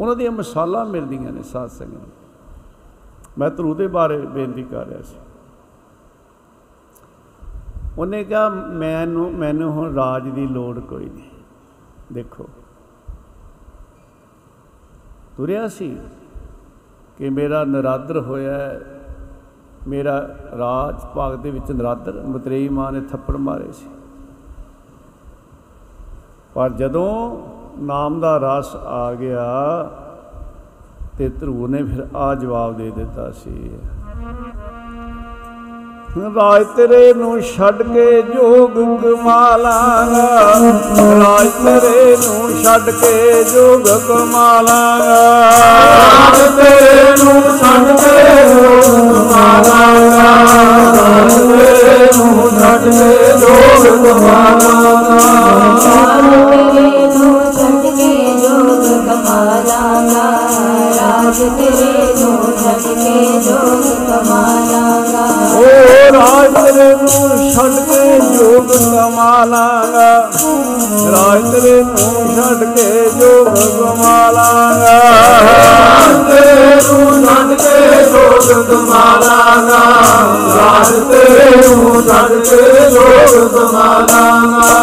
ਉਹਨਾਂ 0.00 0.16
ਦੀਆਂ 0.16 0.32
ਮਿਸਾਲਾਂ 0.32 0.86
ਮਿਲਦੀਆਂ 0.86 1.32
ਨੇ 1.32 1.42
ਸਾਧ 1.42 1.68
ਸੰਗਤ 1.68 2.08
ਮੈਂ 3.38 3.50
ਧਰੂ 3.50 3.74
ਦੇ 3.74 3.86
ਬਾਰੇ 3.86 4.18
ਬੇਨਤੀ 4.18 4.62
ਕਰ 4.62 4.86
ਰਿਹਾ 4.86 5.02
ਸੀ। 5.02 5.16
ਉਹਨੇ 7.98 8.24
ਕਿਹਾ 8.24 8.48
ਮੈਨੂੰ 8.48 9.32
ਮੈਨੂੰ 9.32 9.72
ਹੁਣ 9.72 9.94
ਰਾਜ 9.94 10.28
ਦੀ 10.28 10.46
ਲੋੜ 10.46 10.80
ਕੋਈ 10.80 11.04
ਨਹੀਂ। 11.04 11.30
ਦੇਖੋ। 12.12 12.48
ਤੁਰਿਆ 15.36 15.68
ਸੀ 15.68 15.98
ਕਿ 17.18 17.30
ਮੇਰਾ 17.30 17.64
ਨਰਾਦਰ 17.64 18.20
ਹੋਇਆ 18.20 18.58
ਹੈ, 18.58 18.80
ਮੇਰਾ 19.88 20.36
ਰਾਜ 20.58 21.06
ਭਾਗ 21.14 21.34
ਦੇ 21.34 21.50
ਵਿੱਚ 21.50 21.72
ਨਰਾਦਰ 21.72 22.12
ਮਤਰੇਈ 22.12 22.68
ਮਾਂ 22.68 22.92
ਨੇ 22.92 23.00
ਥੱਪੜ 23.00 23.36
ਮਾਰੇ 23.36 23.72
ਸੀ। 23.72 23.86
ਪਰ 26.54 26.70
ਜਦੋਂ 26.70 27.42
ਨਾਮ 27.78 28.20
ਦਾ 28.20 28.58
ਰਸ 28.58 28.76
ਆ 28.76 29.14
ਗਿਆ 29.14 29.46
ਤੇ 31.18 31.28
ਧਰੂ 31.28 31.66
ਨੇ 31.66 31.82
ਫਿਰ 31.82 32.08
ਆ 32.16 32.34
ਜਵਾਬ 32.34 32.76
ਦੇ 32.76 32.90
ਦਿੱਤਾ 32.90 33.30
ਸੀ। 33.30 33.78
ਰਾਜ 36.12 36.62
ਤੇਰੇ 36.76 37.12
ਨੂੰ 37.14 37.40
ਛੱਡ 37.42 37.82
ਕੇ 37.84 38.22
ਜੋਗ 38.24 38.72
ਕਮਾਲਾਂਗਾ 39.02 40.24
ਰਾਜ 41.20 41.46
ਤੇਰੇ 41.58 42.16
ਨੂੰ 42.18 42.50
ਛੱਡ 42.62 42.90
ਕੇ 42.92 43.44
ਜੋਗ 43.44 43.88
ਕਮਾਲਾਂਗਾ 44.08 45.14
ਰਾਜ 45.92 46.40
ਤੇਰੇ 46.56 47.14
ਨੂੰ 47.18 47.42
ਛੱਡ 47.52 47.88
ਕੇ 47.96 48.16
ਜੋਗ 48.50 48.92
ਕਮਾਲਾਂਗਾ 49.30 50.26
ਰਾਜ 50.92 51.32
ਤੇਰੇ 51.38 52.08
ਨੂੰ 52.18 52.50
ਛੱਡ 52.58 52.88
ਕੇ 52.88 53.16
ਜੋਗ 53.38 53.86
ਕਮਾਲਾਂਗਾ 53.96 55.32
ਤੇਰੇ 61.38 62.14
ਨੂੰ 62.14 62.52
ਛੱਡ 62.58 62.82
ਕੇ 62.94 63.40
ਜੋਗ 63.40 63.84
ਕਮਾ 64.06 64.81
ਲਾਂਗਾ 65.62 66.12
ਰਾਜ 66.12 66.54
ਤੇਰੇ 66.56 66.88
ਨੂੰ 66.94 67.52
ਛੱਡ 67.52 67.74
ਕੇ 67.88 68.18
ਜੋਗ 68.36 68.70
ਕਮਾ 68.72 69.44
ਲਾਂਗਾ। 69.44 70.30
ਓ 70.44 71.10
ਰਾਜ 71.12 71.42
ਤੇਰੇ 71.50 71.82
ਨੂੰ 71.82 72.34
ਛੱਡ 72.36 72.64
ਕੇ 72.76 73.10
ਜੋਗ 73.20 73.48
ਕਮਾਲਾਂਗਾ 73.54 74.96
ਰਾਜ 75.42 76.14
ਤੇਰੇ 76.30 76.74
ਨੂੰ 76.74 77.24
ਛੱਡ 77.24 77.52
ਕੇ 77.54 78.04
ਜੋਗ 78.04 78.42
ਕਮਾਲਾਂਗਾ 78.42 78.42
ਰਾਜ 78.42 78.42
ਤੇਰੇ 78.42 78.42
ਨੂੰ 78.42 78.42
ਛੱਡ 78.42 78.62
ਕੇ 78.70 78.70
ਜੋਗ 78.70 78.70
ਕਮਾਲਾਂਗਾ 78.70 79.82
ਰਾਜ 80.56 80.92
ਤੇਰੇ 81.12 81.50
ਨੂੰ 81.54 82.04
ਛੱਡ 82.06 82.32
ਕੇ 82.42 82.90
ਜੋਗ 82.90 83.48
ਕਮਾਲਾਂਗਾ 83.48 84.76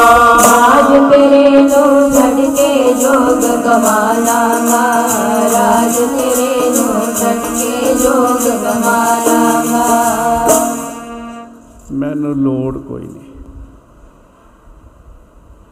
ਰਾਜ 0.43 0.91
ਤੇਰੇ 1.11 1.49
ਨੂੰ 1.49 2.11
ਛੱਡ 2.13 2.39
ਕੇ 2.55 2.93
ਜੋਗ 2.93 3.43
ਕਮਾ 3.63 4.13
ਲਾਂਗਾ। 4.25 4.83
ਰਾਜ 5.53 5.95
ਤੇਰੇ 5.95 6.69
ਨੂੰ 6.69 7.15
ਛੱਡ 7.19 7.43
ਕੇ 7.57 7.68
ਲੋੜ 12.59 12.77
ਕੋਈ 12.77 13.07
ਨਹੀਂ। 13.07 13.31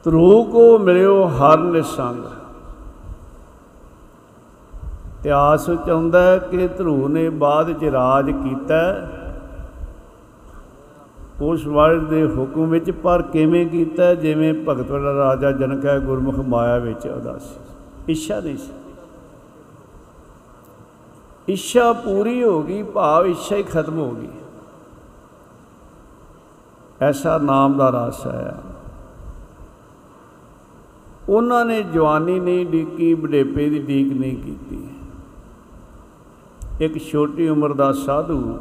ਧਰੂ 0.03 0.43
ਕੋ 0.43 0.77
ਮਿਲਿਓ, 0.79 1.27
ਹਰ 1.27 1.57
ਨਿਸੰਗ 1.57 2.23
ਇਤਿਹਾਸ 5.19 5.69
ਵਿੱਚ 5.69 5.89
ਆਉਂਦਾ 5.89 6.21
ਹੈ 6.21 6.37
ਕਿ 6.37 6.67
ਧਰੂ 6.67 7.07
ਨੇ 7.07 7.29
ਬਾਅਦ 7.29 7.71
ਚ 7.73 7.83
ਰਾਜ 7.83 8.31
ਕੀਤਾ 8.31 8.81
ਉਸ 11.41 11.65
ਵਰਡ 11.67 12.03
ਦੇ 12.03 12.23
ਹੁਕਮ 12.25 12.69
ਵਿੱਚ 12.69 12.91
ਪਰ 12.91 13.21
ਕਿਵੇਂ 13.21 13.65
ਕੀਤਾ 13.65 14.13
ਜਿਵੇਂ 14.15 14.53
ਭਗਤ 14.69 14.91
ਵਾਲਾ 14.91 15.13
ਰਾਜਾ 15.13 15.51
ਜਨਕ 15.51 15.85
ਹੈ, 15.85 15.99
ਗੁਰਮੁਖ 15.99 16.35
ਮਾਇਆ 16.35 16.77
ਵਿੱਚ 16.77 17.07
ਉਦਾਸੀ। 17.07 18.11
ਇੱਛਾ 18.11 18.39
ਨਹੀਂ 18.39 18.57
ਸੀ। 18.57 18.71
ਇੱਛਾ 21.47 21.93
ਪੂਰੀ 21.93 22.43
ਹੋ 22.43 22.61
ਗਈ, 22.63 22.83
ਭਾਵ 22.83 23.25
ਇੱਛਾ 23.25 23.55
ਹੀ 23.55 23.63
ਖਤਮ 23.63 23.99
ਹੋ 23.99 24.11
ਗਈ। 24.11 24.29
ਐਸਾ 27.01 27.37
ਨਾਮ 27.37 27.77
ਦਾ 27.77 27.89
ਰਸ 27.89 28.25
ਹੈ। 28.27 28.53
ਉਹਨਾਂ 31.29 31.65
ਨੇ 31.65 31.81
ਜਵਾਨੀ 31.83 32.39
ਨਹੀਂ 32.39 32.65
ਡੀਕੀ, 32.65 33.13
ਬੁਢੇਪੇ 33.13 33.69
ਦੀ 33.69 33.79
ਡੀਕ 33.79 34.13
ਨਹੀਂ 34.13 34.37
ਕੀਤੀ। 34.37 34.87
ਇੱਕ 36.81 36.97
ਛੋਟੀ 36.97 37.49
ਉਮਰ 37.49 37.73
ਦਾ 37.73 37.91
ਸਾਧੂ 37.93 38.57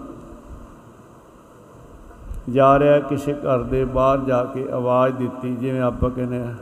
ਜਾ 2.51 2.79
ਰਿਹਾ 2.79 2.99
ਕਿਸੇ 3.01 3.33
ਘਰ 3.35 3.63
ਦੇ 3.63 3.85
ਬਾਹਰ 3.85 4.19
ਜਾ 4.19 4.45
ਕੇ 4.45 4.67
ਆਵਾਜ਼ 4.73 5.15
ਦਿੱਤੀ, 5.15 5.55
ਜਿਵੇਂ 5.57 5.81
ਆਪਾਂ 5.81 6.11
ਕਹਿੰਦੇ 6.11 6.39
ਆ 6.39 6.55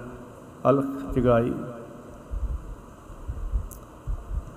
ਅਲਖ 0.70 0.84
ਜਗਾਈ। 1.14 1.52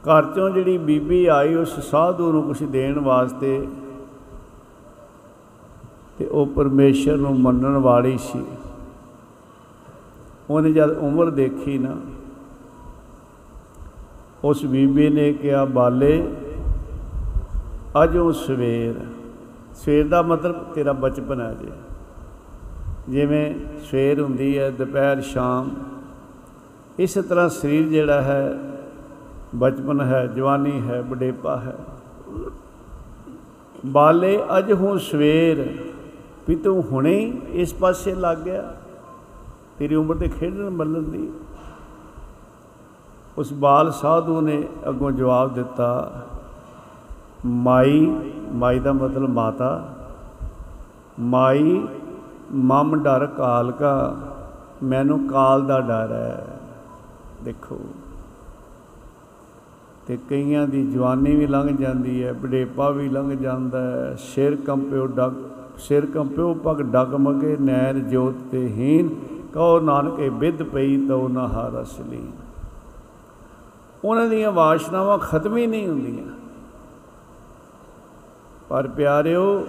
ਘਰ 0.04 0.26
ਚੋਂ 0.36 0.50
ਜਿਹੜੀ 0.50 0.78
ਬੀਬੀ 0.78 1.26
ਆਈ, 1.26 1.56
ਉਸ 1.56 1.80
ਸਾਧੂ 1.80 2.32
ਨੂੰ 2.32 2.44
ਕੁਝ 2.44 2.64
ਦੇਣ 2.64 3.00
ਵਾਸਤੇ 3.00 3.68
ਤੇ 6.18 6.26
ਉਹ 6.26 6.46
ਪਰਮੇਸ਼ਰ 6.48 7.18
ਨੂੰ 7.18 7.40
ਮੰਨਣ 7.40 7.78
ਵਾਲੀ 7.78 8.18
ਸੀ। 8.18 8.46
ਉਹਨੇ 10.50 10.72
ਜਦ 10.72 10.90
ਉਮਰ 10.90 11.30
ਦੇਖੀ 11.30 11.78
ਨਾ, 11.78 11.96
ਉਸ 14.44 14.66
ਬੀਬੀ 14.66 15.10
ਨੇ 15.10 15.34
ਕਿਹਾ, 15.34 15.66
ਬਾਲੇ, 15.66 16.28
ਅਜੋ 18.04 18.32
ਸਵੇਰ 18.32 18.94
ਸਵੇਰ 19.76 20.08
ਦਾ 20.08 20.22
ਮਤਲਬ 20.22 20.64
ਤੇਰਾ 20.74 20.94
ਬਚਪਨ 20.94 21.42
ਹੈ 21.42 21.54
ਜੇ। 21.54 21.72
ਜਿਵੇਂ 23.10 23.56
ਸਵੇਰ 23.84 24.22
ਹੁੰਦੀ 24.22 24.58
ਹੈ, 24.58 24.70
ਦੁਪਹਿਰ, 24.70 25.22
ਸ਼ਾਮ, 25.22 25.70
ਇਸੇ 27.00 27.22
ਤਰ੍ਹਾਂ 27.22 27.50
ਸਰੀਰ 27.50 27.88
ਜਿਹੜਾ 27.88 28.22
ਹੈ, 28.22 28.58
ਬਚਪਨ 29.56 30.02
ਹੈ, 30.02 30.26
ਜਵਾਨੀ 30.28 30.82
ਹੈ 30.82 31.02
ਬੁਢੇਪਾ 31.02 31.58
ਹੈ। 31.58 31.76
ਬਾਲੇ, 33.86 34.40
ਅਜ 34.58 34.74
ਹੂੰ 34.74 35.00
ਸਵੇਰ 35.00 35.87
ਵੀ 36.48 36.56
ਤੂੰ 36.56 36.82
ਹੁਣੇ 36.82 37.14
ਹੀ 37.16 37.42
ਇਸ 37.54 37.74
ਪਾਸੇ 37.74 38.14
ਲੱਗ 38.16 38.38
ਗਿਆ। 38.38 38.62
ਤੇਰੀ 39.80 39.96
ਉਮਰ 39.96 40.16
ਤੇ 40.16 40.28
ਖੇਡਣ 40.30 40.70
ਮੱਲਣ 40.70 41.04
ਦੀ। 41.04 41.30
ਉਸ 43.38 43.52
ਬਾਲ 43.54 43.92
ਸਾਧੂ 43.92 44.40
ਨੇ 44.42 44.64
ਅੱਗੋਂ 44.90 45.12
ਜਵਾਬ 45.12 45.54
ਦਿੱਤਾ, 45.54 46.24
ਮਾਈ 47.46 48.06
ਮਾਈ 48.54 48.80
ਦਾ 48.80 48.94
ਮਤਲਬ 48.94 49.30
ਮਾਤਾ, 49.30 49.96
ਮਾਈ, 51.20 51.82
ਮਮ 52.52 52.96
ਡਰ 53.04 53.26
ਕਾਲ 53.28 53.72
ਕਾ 53.72 54.16
ਮੈਨੂੰ 54.84 55.28
ਕਾਲ 55.28 55.66
ਦਾ 55.66 55.80
ਡਰ 55.82 56.14
ਹੈ। 56.14 56.60
ਦੇਖੋ, 57.44 57.80
ਤੇ 60.08 60.18
ਕਈਆਂ 60.30 60.68
ਦੀ 60.68 60.86
ਜਵਾਨੀ 60.92 61.36
ਵੀ 61.36 61.48
ਲੰਘ 61.48 61.76
ਜਾਂਦੀ 61.78 62.24
ਹੈ, 62.24 62.34
ਬੁਢੇਪਾ 62.34 62.90
ਵੀ 62.90 63.10
ਲੰਘ 63.10 63.36
ਜਾਂਦਾ 63.36 63.82
ਹੈ, 63.82 64.16
ਸਿਰ 64.20 64.56
ਕੰਪਿਓ 64.56 65.08
ਡਗ 65.08 65.34
ਸਿਰ 65.78 66.06
ਕੰਪਿਓ 66.06 66.54
ਪਗ 66.54 66.82
ਡਗਮਗੇ 66.82 67.58
ਨੈਣ 67.62 68.00
ਜੋਤ 68.00 68.36
ਤੇ 68.52 68.68
ਹੀਨ 68.68 69.10
ਕਹੋ 69.54 69.80
ਨਾਨਕੇ 69.80 70.30
ਵਿਦ 70.30 70.64
ਪਈ 70.64 71.08
ਤਉ 71.08 71.28
ਨਾ 71.28 71.48
ਹਾਰਸ 71.48 72.00
ਲੀਨ 72.00 72.32
ਉਹਨਾਂ 74.06 74.28
ਦੀਆਂ 74.28 74.52
ਵਾਸ਼ਨਾਵਾਂ 74.52 75.18
ਖਤਮ 75.18 75.58
ਹੀ 75.58 75.68
ਨਹੀਂ 75.68 75.88
ਹੁੰਦੀਆਂ। 75.88 76.26
ਪਰ 78.70 78.88
ਪਿਆਰਿਓ, 78.88 79.68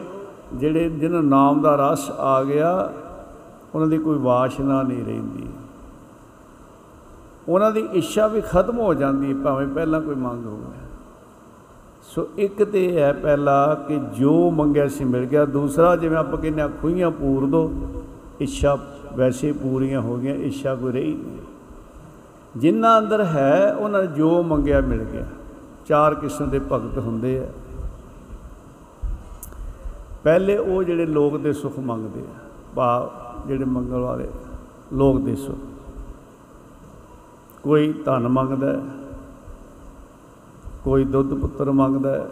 ਜਿਹੜੇ 0.55 0.91
ਜਿਹਨਾਂ 0.91 1.23
ਨਾਮ 1.23 1.63
ਦਾ 1.63 1.93
ਰਸ 1.93 2.11
ਆ 2.11 2.43
ਗਿਆ, 2.45 2.93
ਉਹਨਾਂ 3.75 3.89
ਦੀ 3.89 3.99
ਕੋਈ 3.99 4.19
ਵਾਸ਼ਨਾ 4.19 4.83
ਨਹੀਂ 4.83 5.05
ਰਹਿੰਦੀ। 5.05 5.47
ਉਹਨਾਂ 7.49 7.71
ਦੀ 7.71 7.81
ਇੱਛਾ 7.93 8.27
ਵੀ 8.27 8.41
ਖਤਮ 8.41 8.79
ਹੋ 8.79 8.95
ਜਾਂਦੀ 8.95 9.31
ਹੈ 9.31 9.45
ਭਾਵੇਂ 9.45 9.67
ਪਹਿਲਾਂ 9.67 10.01
ਕੋਈ 10.01 10.15
ਮੰਗ 10.15 10.47
ਹੋਵੇ। 10.47 10.88
ਸੋ 12.09 12.29
ਇੱਕ 12.39 12.65
ਤੇ 12.65 12.85
ਇਹ 12.87 12.99
ਹੈ 12.99 13.13
ਪਹਿਲਾ 13.13 13.75
ਕਿ 13.75 14.01
ਜੋ 14.19 14.51
ਮੰਗਿਆ 14.51 14.89
ਸੀ 14.89 15.05
ਮਿਲ 15.05 15.25
ਗਿਆ। 15.25 15.45
ਦੂਸਰਾ, 15.45 15.97
ਜਿਵੇਂ 15.97 16.19
ਆਪਾਂ 16.19 16.39
ਕਹਿੰਦੇ 16.39 16.63
ਆ 16.63 16.69
ਖੂਹੀਆਂ 16.69 17.11
ਪੂਰ 17.11 17.47
ਦੋ, 17.47 17.73
ਇੱਛਾ 18.41 18.79
ਵੈਸੇ 19.17 19.53
ਪੂਰੀਆਂ 19.53 20.01
ਹੋ 20.01 20.17
ਗਈਆਂ, 20.17 20.35
ਇੱਛਾ 20.35 20.75
ਕੋਈ 20.75 20.93
ਰਹੀ 20.93 21.15
ਨਹੀਂ। 21.15 21.39
ਜਿਨ੍ਹਾਂ 22.57 22.99
ਅੰਦਰ 22.99 23.25
ਹੈ, 23.25 23.75
ਉਹਨਾਂ 23.79 24.01
ਨੇ 24.01 24.07
ਜੋ 24.07 24.43
ਮੰਗਿਆ 24.43 24.81
ਮਿਲ 24.81 25.05
ਗਿਆ। 25.05 25.27
ਚਾਰ 25.87 26.15
ਕਿਸਮ 26.15 26.51
ਦੇ 26.51 26.61
ਭਗਤ 26.73 26.99
ਹੁੰਦੇ 26.99 27.39
ਆ। 27.39 27.47
ਪਹਿਲੇ 30.25 30.57
ਉਹ 30.57 30.83
ਜਿਹੜੇ 30.83 31.07
ਲੋਕ 31.07 31.37
ਦੇ 31.37 31.53
ਸੁਖ 31.53 31.79
ਮੰਗਦੇ 31.79 32.21
ਆ 32.21 32.35
ਭਾਵ 32.75 33.11
ਜਿਹੜੇ 33.49 33.65
ਮੰਗਣ 33.65 33.97
ਵਾਲੇ 33.97 34.29
ਲੋਕ 34.93 35.21
ਦੇ 35.21 35.37
ਸੁਖ। 35.37 35.59
ਕੋਈ 37.63 37.93
ਧਨ 37.93 38.29
ਮੰਗਦਾ 38.29 38.73
ਹੈ 38.73 38.81
ਕੋਈ 40.85 41.05
ਦੁੱਧ 41.05 41.35
ਪੁੱਤਰ 41.35 41.71
ਮੰਗਦਾ 41.71 42.13
ਹੈ, 42.13 42.27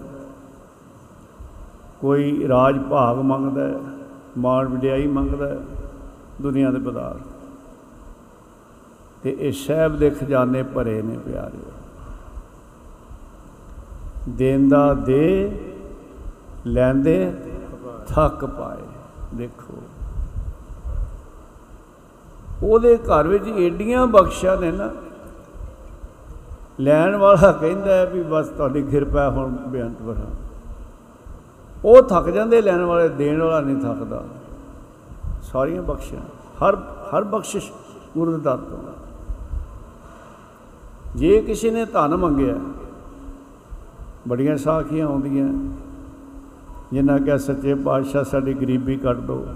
ਕੋਈ 2.01 2.49
ਰਾਜ 2.49 2.79
ਭਾਗ 2.81 3.19
ਮੰਗਦਾ 3.19 3.67
ਹੈ 3.67 3.79
ਮਾਣ 4.39 4.69
ਵਡਿਆਈ 4.69 5.07
ਮੰਗਦਾ 5.07 5.49
ਹੈ, 5.49 5.59
ਦੁਨੀਆ 6.43 6.71
ਦੇ 6.71 6.79
ਪਦਾਰਥ 6.79 7.35
ਤੇ 9.23 9.37
ਇਹ 9.41 9.53
ਸਹਿਬ 9.53 9.97
ਦੇ 9.99 10.11
ਖਜ਼ਾਨੇ 10.11 10.63
ਭਰੇ 10.63 11.01
ਨੇ 11.03 11.17
ਪਿਆਰੇ। 11.19 11.63
ਦੇਂਦਾ 14.29 14.93
ਦੇ, 14.95 15.51
ਲੈਂਦੇ 16.67 17.33
ਥੱਕ 18.09 18.45
ਪਾਏ, 18.45 18.83
ਦੇਖੋ। 19.35 19.83
ਉਹਦੇ 22.63 22.97
ਘਰ 22.99 23.29
ਵਿੱਚ 23.29 23.49
ਏਡੀਆਂ 23.49 24.07
ਬਖਸ਼ਾਂ 24.07 24.57
ਨੇ 24.57 24.71
ਨਾ। 24.71 24.91
ਲੈਣ 26.81 27.17
ਵਾਲਾ 27.17 27.53
ਕਹਿੰਦਾ 27.53 27.95
ਹੈ 27.95 28.07
ਵੀ 28.07 28.23
ਬਸ 28.23 28.49
ਤੁਹਾਡੀ 28.49 28.83
ਕਿਰਪਾ 28.83 29.29
ਹੁਣ 29.31 29.51
ਬੇਅੰਤ 29.67 30.03
ਵਰਾ 30.03 30.27
ਉਹ 31.85 32.03
ਥੱਕ 32.03 32.29
ਜਾਂਦੇ 32.31 32.63
ਲੈਣ 32.63 32.81
ਵਾਲੇ, 32.81 33.09
ਦੇਣ 33.09 33.43
ਵਾਲਾ 33.43 33.61
ਨਹੀਂ 33.61 33.77
ਥੱਕਦਾ। 33.77 34.23
ਸਾਰੀਆਂ 35.43 35.83
ਬਖਸ਼ਾਂ, 35.83 36.21
ਹਰ 36.59 36.77
ਹਰ 37.11 37.25
ਬਖਸ਼ਿਸ਼ 37.25 37.71
ਗੁਰੂ 38.15 38.33
ਦੇ 38.33 38.39
ਦਰ 38.39 38.57
ਤੋਂ। 38.57 38.79
ਜੇ 41.17 41.41
ਕਿਸੇ 41.41 41.71
ਨੇ 41.71 41.85
ਧਨ 41.85 42.17
ਮੰਗਿਆ, 42.17 42.55
ਬੜੀਆਂ 44.29 44.57
ਸਾਖੀਆਂ 44.57 45.07
ਆਉਂਦੀਆਂ, 45.07 45.49
ਜਿਨ੍ਹਾਂ 46.93 47.19
ਕਿ 47.19 47.39
ਸੱਚੇ 47.39 47.75
ਪਾਤਸ਼ਾਹ, 47.75 48.25
ਸਾਡੀ 48.25 48.55
ਗਰੀਬੀ 48.55 48.97
ਕੱਢ 48.97 49.17
ਦੋ 49.17 49.47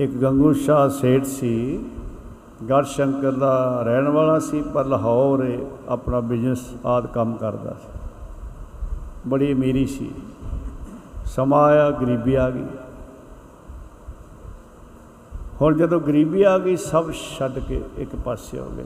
ਇੱਕ 0.00 0.12
ਗੰਗੂ 0.12 0.52
ਸ਼ਾਹ 0.52 0.88
ਸੇਠ 0.88 1.24
ਸੀ। 1.24 1.84
ਗੜ 2.70 2.84
ਸ਼ੰਕਰ 2.84 3.32
ਦਾ 3.32 3.82
ਰਹਿਣ 3.82 4.08
ਵਾਲਾ 4.08 4.38
ਸੀ, 4.38 4.62
ਪਰ 4.62 4.84
ਲਾਹੌਰ 4.84 5.58
ਆਪਣਾ 5.88 6.20
ਬਿਜ਼ਨਸ 6.20 6.72
ਆਦ 6.86 7.06
ਕੰਮ 7.06 7.36
ਕਰਦਾ 7.36 7.70
ਸੀ। 7.70 7.98
ਬੜੀ 9.26 9.52
ਅਮੀਰੀ 9.52 9.86
ਸੀ। 9.86 10.10
ਸਮਾਂ 11.24 11.62
ਆਇਆ, 11.62 11.90
ਗਰੀਬੀ 11.90 12.34
ਆ 12.34 12.50
ਗਈ। 12.50 12.66
ਹੁਣ 15.60 15.76
ਜਦੋਂ 15.76 16.00
ਗਰੀਬੀ 16.00 16.42
ਆ 16.42 16.58
ਗਈ, 16.58 16.76
ਸਭ 16.76 17.12
ਛੱਡ 17.12 17.58
ਕੇ 17.58 17.84
ਇੱਕ 17.96 18.16
ਪਾਸੇ 18.16 18.58
ਹੋ 18.58 18.70
ਗਏ। 18.76 18.84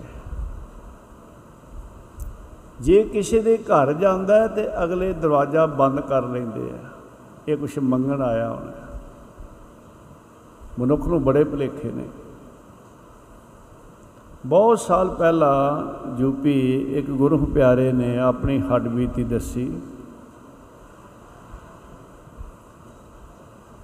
ਜੇ 2.80 3.02
ਕਿਸੇ 3.02 3.40
ਦੇ 3.40 3.56
ਘਰ 3.56 3.92
ਜਾਂਦਾ 3.92 4.40
ਹੈ 4.40 4.48
ਤੇ 4.48 4.84
ਅਗਲੇ 4.84 5.12
ਦਰਵਾਜ਼ਾ 5.12 5.66
ਬੰਦ 5.66 6.00
ਕਰ 6.00 6.22
ਲੈਂਦੇ 6.22 6.70
ਆ। 6.70 6.78
ਇਹ 7.48 7.56
ਕੁਝ 7.56 7.78
ਮੰਗਣ 7.78 8.22
ਆਇਆ 8.22 8.50
ਹੁਣ। 8.50 8.70
ਮਨੁੱਖ 10.78 11.06
ਨੂੰ 11.06 11.22
ਬੜੇ 11.22 11.44
ਭੁਲੇਖੇ 11.44 11.92
ਨੇ। 11.92 12.04
ਬਹੁਤ 14.46 14.78
ਸਾਲ 14.80 15.08
ਪਹਿਲਾਂ 15.10 16.18
ਯੂਪੀ 16.20 16.52
ਇੱਕ 16.98 17.10
ਗੁਰੂ 17.10 17.38
ਪਿਆਰੇ 17.46 17.92
ਨੇ 17.92 18.18
ਆਪਣੀ 18.18 18.58
ਹੱਡ 18.60 18.86
ਬੀਤੀ 18.88 19.24
ਦੱਸੀ। 19.24 19.64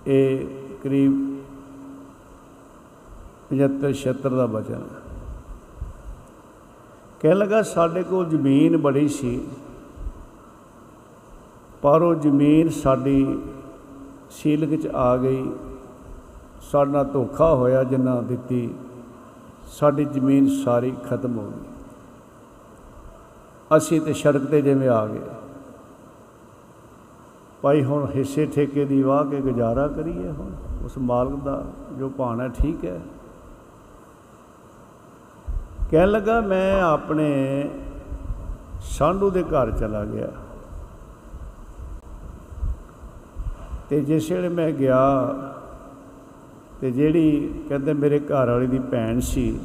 ਇਹ 0.07 0.44
ਕਰੀਬ 0.83 1.16
75 3.53 3.92
76 3.94 4.37
ਦਾ 4.37 4.46
ਬਚਨ 4.46 4.85
ਕਹਿਣ 7.20 7.37
ਲੱਗਾ, 7.37 7.62
ਸਾਡੇ 7.62 8.03
ਕੋਲ 8.03 8.29
ਜ਼ਮੀਨ 8.29 8.77
ਬੜੀ 8.77 9.09
ਸੀ, 9.09 9.35
ਪਰ 11.83 12.03
ਉਹ 12.03 12.14
ਜ਼ਮੀਨ 12.22 12.68
ਸਾਡੀ 12.68 13.18
ਸੀਲਕ 14.31 14.81
ਚ 14.81 14.87
ਆ 14.87 15.16
ਗਈ। 15.16 15.44
ਸਾਡਾ 16.62 17.03
ਧੋਖਾ 17.05 17.55
ਹੋਇਆ 17.55 17.85
ਜਿੰਨਾ 17.85 18.20
ਦਿੱਤੀ 18.22 18.62
ਸਾਡੀ 19.72 20.04
ਜ਼ਮੀਨ 20.04 20.62
ਸਾਰੀ 20.64 20.90
ਖਤਮ 21.11 21.38
ਹੋ 21.38 21.50
ਗਈ। 21.50 21.68
ਅਸੀਂ 23.76 24.00
ਤੇ 24.00 24.12
ਸੜਕ 24.12 24.44
ਤੇ 24.44 24.62
ਜਿਵੇਂ 24.62 24.88
ਆ 24.88 25.06
ਗਏ। 25.06 25.20
ਭਾਈ 27.62 27.85
ਹੁਣ 27.85 28.11
ਹਿੱਸੇ 28.16 28.46
ਠੇਕੇ 28.46 28.85
ਦੀ 28.85 29.02
ਵਾਹ 29.02 29.24
ਕੇ 29.24 29.40
ਗੁਜ਼ਾਰਾ 29.40 29.88
ਕਰੀਏ 29.88 30.30
ਹੁਣ। 30.30 30.50
ਉਸ 30.85 30.98
ਮਾਲਕ 30.98 31.32
ਦਾ 31.32 31.64
ਜੋ 31.98 32.08
ਭਾਣਾ 32.08 32.48
ਠੀਕ 32.48 32.85
ਹੈ। 32.85 33.00
ਕਹਿਣ 35.90 36.08
ਲੱਗਾ, 36.08 36.40
ਮੈਂ 36.40 36.82
ਆਪਣੇ 36.82 37.30
ਸਾਂਢੂ 38.80 39.30
ਦੇ 39.30 39.42
ਘਰ 39.42 39.70
ਚਲਾ 39.70 40.04
ਗਿਆ। 40.04 40.28
ਤੇ 43.88 44.00
ਜਿਸ 44.00 44.30
ਵੇਲੇ 44.30 44.48
ਮੈਂ 44.48 44.72
ਗਿਆ 44.72 44.98
ਤੇ 46.83 46.90
ਜਿਹੜੀ 46.90 47.49
ਕਹਿੰਦੇ 47.68 47.92
ਮੇਰੇ 47.92 48.18
ਘਰ 48.21 48.51
ਵਾਲੀ 48.51 48.66
ਦੀ 48.66 48.79
ਭੈਣ 48.79 49.18
ਸੀ, 49.21 49.59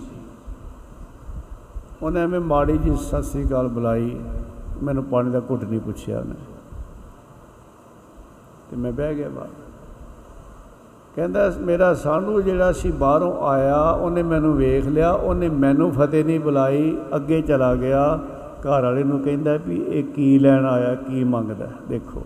ਉਹਨੇ 2.01 2.21
ਐਵੇਂ 2.21 2.39
ਮਾੜੀ 2.39 2.77
ਜੀ 2.77 2.95
ਸਤਿ 2.95 3.23
ਸ੍ਰੀ 3.23 3.45
ਅਕਾਲ 3.47 3.67
ਬੁਲਾਈ, 3.67 4.19
ਮੈਨੂੰ 4.83 5.03
ਪਾਣੀ 5.03 5.31
ਦਾ 5.31 5.41
ਘੁੱਟ 5.49 5.63
ਨਹੀਂ 5.63 5.79
ਪੁੱਛਿਆ 5.79 6.19
ਉਹਨੇ। 6.19 6.35
ਤੇ 8.69 8.77
ਮੈਂ 8.77 8.91
ਬਹਿ 8.91 9.15
ਗਿਆ 9.15 9.29
ਬਾਹਰ। 9.29 9.49
ਕਹਿੰਦਾ, 11.15 11.51
ਮੇਰਾ 11.61 11.93
ਸਾਂਢੂ 11.93 12.41
ਜਿਹੜਾ 12.41 12.71
ਸੀ 12.71 12.91
ਬਾਹਰੋਂ 12.91 13.33
ਆਇਆ, 13.47 13.81
ਉਹਨੇ 13.91 14.23
ਮੈਨੂੰ 14.23 14.55
ਵੇਖ 14.57 14.85
ਲਿਆ, 14.85 15.11
ਉਹਨੇ 15.11 15.49
ਮੈਨੂੰ 15.49 15.91
ਫਤਿਹ 15.91 16.25
ਨਹੀਂ 16.25 16.39
ਬੁਲਾਈ, 16.39 16.97
ਅੱਗੇ 17.15 17.41
ਚਲਾ 17.41 17.75
ਗਿਆ। 17.75 18.19
ਘਰ 18.61 18.83
ਵਾਲੇ 18.83 19.03
ਨੂੰ 19.03 19.19
ਕਹਿੰਦਾ 19.19 19.57
ਵੀ 19.67 19.83
ਇਹ 19.83 20.03
ਕੀ 20.03 20.37
ਲੈਣ 20.39 20.65
ਆਇਆ, 20.65 20.95
ਕੀ 20.95 21.23
ਮੰਗਦਾ, 21.23 21.67
ਦੇਖੋ। 21.89 22.25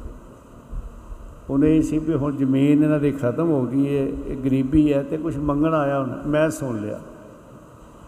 ਉਹਨੇ 1.51 1.75
ਇਹ 1.77 1.81
ਸੀ 1.81 1.97
ਵੀ 1.99 2.13
ਹੁਣ 2.13 2.35
ਜ਼ਮੀਨ 2.37 2.83
ਇਹਨਾਂ 2.83 2.99
ਦੀ 2.99 3.11
ਖਤਮ 3.11 3.49
ਹੋ 3.51 3.61
ਗਈ 3.65 3.87
ਹੈ 3.87 4.03
ਇਹ 4.03 4.37
ਗਰੀਬੀ 4.45 4.91
ਹੈ 4.93 5.01
ਤੇ 5.03 5.17
ਕੁਝ 5.17 5.37
ਮੰਗਣ 5.37 5.73
ਆਇਆ 5.73 5.99
ਹੁਣ 5.99 6.11
ਮੈਂ 6.27 6.49
ਸੁਣ 6.49 6.79
ਲਿਆ। 6.81 6.99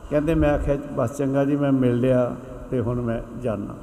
ਕਹਿੰਦੇ 0.10 0.36
ਮੈਂ 0.36 0.50
ਆਖਿਆ, 0.50 0.78
ਬਸ 0.96 1.18
ਚੰਗਾ 1.18 1.44
ਜੀ, 1.46 1.56
ਮੈਂ 1.56 1.72
ਮਿਲ 1.72 2.00
ਲਿਆ 2.00 2.36
ਤੇ 2.72 2.80
ਹੁਣ 2.80 3.02
ਮੈਂ 3.02 3.20
ਜਾਣਾ 3.42 3.76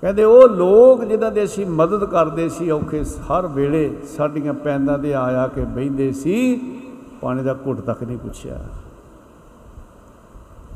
ਕਹਿੰਦੇ 0.00 0.24
ਉਹ 0.24 0.48
ਲੋਕ 0.48 1.04
ਜਿਨ੍ਹਾਂ 1.04 1.30
ਦੇ 1.32 1.44
ਅਸੀਂ 1.44 1.66
ਮਦਦ 1.66 2.04
ਕਰਦੇ 2.04 2.48
ਸੀ, 2.48 2.70
ਔਖੇ 2.70 3.02
ਹਰ 3.30 3.46
ਵੇਲੇ 3.46 3.90
ਸਾਡੀਆਂ 4.16 4.54
ਪੈਂਦਾਂ 4.54 4.98
ਤੇ 4.98 5.14
ਆ 5.14 5.22
ਆ 5.42 5.46
ਕੇ 5.46 5.64
ਬਹਿੰਦੇ 5.64 6.10
ਸੀ, 6.12 6.60
ਪਾਣੀ 7.20 7.42
ਦਾ 7.42 7.54
ਘੁੱਟ 7.66 7.80
ਤੱਕ 7.80 8.02
ਨਹੀਂ 8.02 8.18
ਪੁੱਛਿਆ। 8.18 8.58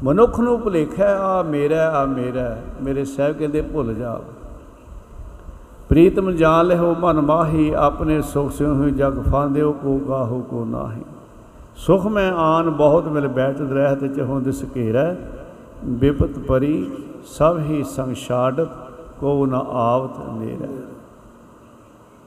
ਮਨੁੱਖ 0.04 0.40
ਨੂੰ 0.40 0.60
ਭੁਲੇਖਾ 0.60 1.06
ਆ 1.18 1.42
ਮੇਰਾ 1.42 1.88
ਆ 1.90 2.04
ਮੇਰਾ 2.06 2.56
ਮੇਰੇ 2.82 3.04
ਸਾਹਿਬ 3.04 3.36
ਕਹਿੰਦੇ 3.38 3.62
ਭੁੱਲ 3.62 3.94
ਜਾ 3.94 4.20
ਪ੍ਰੀਤਮ 5.88 6.30
ਜਾਣ 6.30 6.66
ਲਿਓ 6.66 6.94
ਮਨ 6.94 7.20
ਮਾਹੀ, 7.20 7.70
ਆਪਣੇ 7.70 8.22
ਸੁਖ 8.22 8.52
ਸਿਉ 8.52 8.74
ਹੋਈ 8.74 8.90
ਜਗ 8.90 9.22
ਫਾਂਦਿਓ, 9.30 9.72
ਕੋ 9.72 10.00
ਗਾਹੋ 10.08 10.40
ਕੋ 10.50 10.64
ਨਾਹੀ। 10.64 11.02
ਸੁਖ 11.76 12.06
ਮੈਂ 12.06 12.32
ਆਨ 12.32 12.70
ਬਹੁਤ 12.70 13.08
ਮਿਲ 13.08 13.28
ਬੈਠ 13.28 13.60
ਰਹਿਤ 13.60 14.04
ਚਹੋਂ 14.14 14.40
ਦਿਸ 14.40 14.64
ਘੇਰੈ। 14.76 15.14
ਵਿਪਤ 15.84 16.38
ਪਰੀ, 16.38 16.90
ਸਭ 17.26 17.58
ਹੀ 17.58 17.82
ਸੰਗ 17.82 18.14
ਛਾੜਤ, 18.14 18.68
ਕੋ 19.20 19.46
ਨ 19.46 19.54
ਆਵਤ 19.54 20.38
ਨੇਰੇ। 20.38 20.68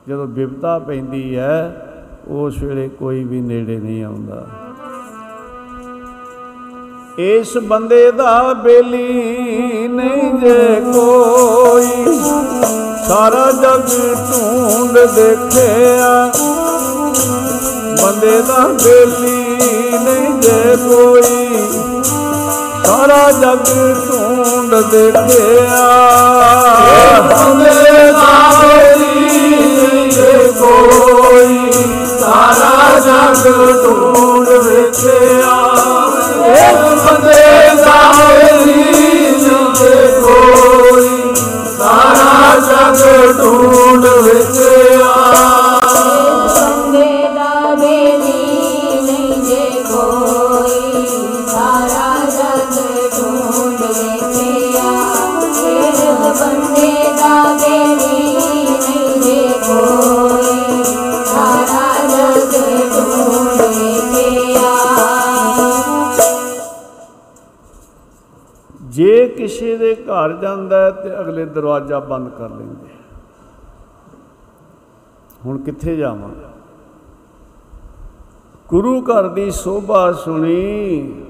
ਜਦੋਂ 0.08 0.28
ਵਿਪਤਾ 0.28 0.80
ਪੈਂਦੀ 0.80 1.38
ਹੈ, 1.38 1.88
ਉਸ 2.28 2.64
ਵੇਲੇ 2.64 2.90
ਕੋਈ 2.90 3.24
ਵੀ 3.24 3.42
ਨੇੜੇ 3.42 3.80
ਨਹੀਂ 3.80 4.04
ਆਉਂਦਾ। 4.04 4.46
ਇਸ 7.18 7.58
ਬੰਦੇ 7.58 8.12
ਦਾ 8.12 8.54
ਬੇਲੀ 8.54 9.88
ਨਹੀਂ 9.88 10.34
ਜੇ 10.34 10.82
ਕੋਈ। 10.94 12.06
ਸਾਰਾ 13.08 13.52
ਜਗ 13.52 13.82
ਢੂੰਡ 14.16 15.00
ਦੇਖਿਆ। 15.00 16.32
ਬੰਦੇ 18.04 18.42
ਦਾ 18.42 18.68
ਬੇਲੀ 18.68 19.58
ਨਹੀਂ 20.04 20.42
ਜੇ 20.42 20.78
ਕੋਈ। 20.88 21.68
ਸਾਰਾ 22.86 23.32
ਜਗ 23.32 23.66
ਢੂੰਡ 24.10 24.76
ਦੇਖਿਆ। 24.76 25.96
ਬੰਦੇ 27.32 28.12
ਦਾ 28.12 28.52
ਬੇਲੀ 28.62 29.40
ਨਹੀਂ 29.80 30.54
ਕੋਈ। 30.54 31.72
ਸਾਰਾ 32.20 33.00
ਜਗ 33.00 33.50
ਢੂੰਡ 33.86 34.50
ਵੇਖਿਆ 34.50 36.01
ਸਾਰਾ 41.78 42.56
ਜਗ 42.60 43.38
ਢੂੰਡ 43.38 44.06
ਵਿੱਚ 44.06 44.58
ਘਰ 70.32 70.38
ਜਾਂਦਾ 70.38 70.86
ਹੈ 70.86 70.92
ਤੇ 70.92 71.20
ਅਗਲੇ 71.20 71.46
ਦਰਵਾਜ਼ਾ 71.46 72.00
ਬੰਦ 72.00 72.30
ਕਰ 72.30 72.50
ਲੈਂਦੇ 72.50 72.86
ਆ। 72.86 73.20
ਹੁਣ 75.46 75.58
ਕਿੱਥੇ 75.58 75.98
ਜਾਵਾਂ? 75.98 76.30
ਗੁਰੂ 78.70 79.02
ਘਰ 79.02 79.28
ਦੀ 79.28 79.52
ਸੋਭਾ 79.52 80.12
ਸੁਣੀ 80.12 81.24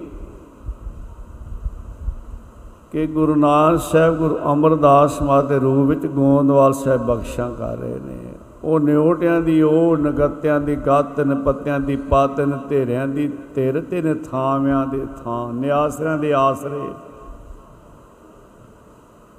ਕਿ 2.92 3.08
ਗੁਰੂ 3.08 3.36
ਨਾਨਕ 3.36 3.80
ਸਾਹਿਬ 3.80 4.16
ਗੁਰੂ 4.16 4.40
ਅਮਰਦਾਸ 4.54 5.22
ਮਾ 5.22 5.42
ਦੇ 5.42 5.60
ਰੂਪ 5.60 5.88
ਵਿੱਚ 5.88 6.06
ਗੋਂਦਵਾਲ 6.06 6.74
ਸਾਹਿਬ 6.74 7.02
ਬਖਸ਼ਾਂ 7.02 7.52
ਕਰ 7.52 7.78
ਰਹੇ 7.78 8.00
ਨੇ। 8.00 8.18
ਉਹ 8.64 8.80
ਨਿਉਟਿਆਂ 8.80 9.42
ਦੀ 9.42 9.62
ਉਹ, 9.62 9.98
ਨਗਤਿਆਂ 9.98 10.60
ਦੀ 10.62 10.76
ਗੱਤ 10.76 11.20
ਨ 11.20 11.36
ਪੱਤਿਆਂ 11.36 11.80
ਦੀ 11.80 11.96
ਪੱਤ 11.96 12.42
ਨ 12.42 12.60
ਧੇਰਿਆਂ 12.70 13.08
ਦੀ 13.08 13.28
ਧਿਰ 13.56 13.82
ਤੇ 13.82 14.02
ਨ 14.02 14.18
ਥਾਵਿਆਂ 14.32 14.86
ਦੇ 14.88 15.08
ਥਾਂ, 15.24 15.54
ਨਿਆਸਰਿਆਂ 15.54 16.18
ਦੇ 16.18 16.34
ਆਸਰੇ। 16.34 17.11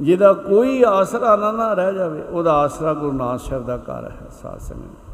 ਜਿਹਦਾ 0.03 0.33
ਕੋਈ 0.33 0.83
ਆਸਰਾ 0.83 1.37
ਨਾ 1.37 1.53
ਨਾ 1.53 1.73
ਰਹਿ 1.73 1.95
ਜਾਵੇ, 1.95 2.23
ਉਹਦਾ 2.31 2.53
ਆਸਰਾ 2.53 2.95
ਗੁਰੂ 2.95 3.13
ਨਾਨਕ 3.13 3.41
ਸਾਹਿਬ 3.41 3.67
ਦਾ 3.67 3.77
ਘਰ 3.77 4.05
ਹੈ 4.11 4.27
ਸਾਧ 4.43 4.59
ਸੰਗਤ। 4.59 5.11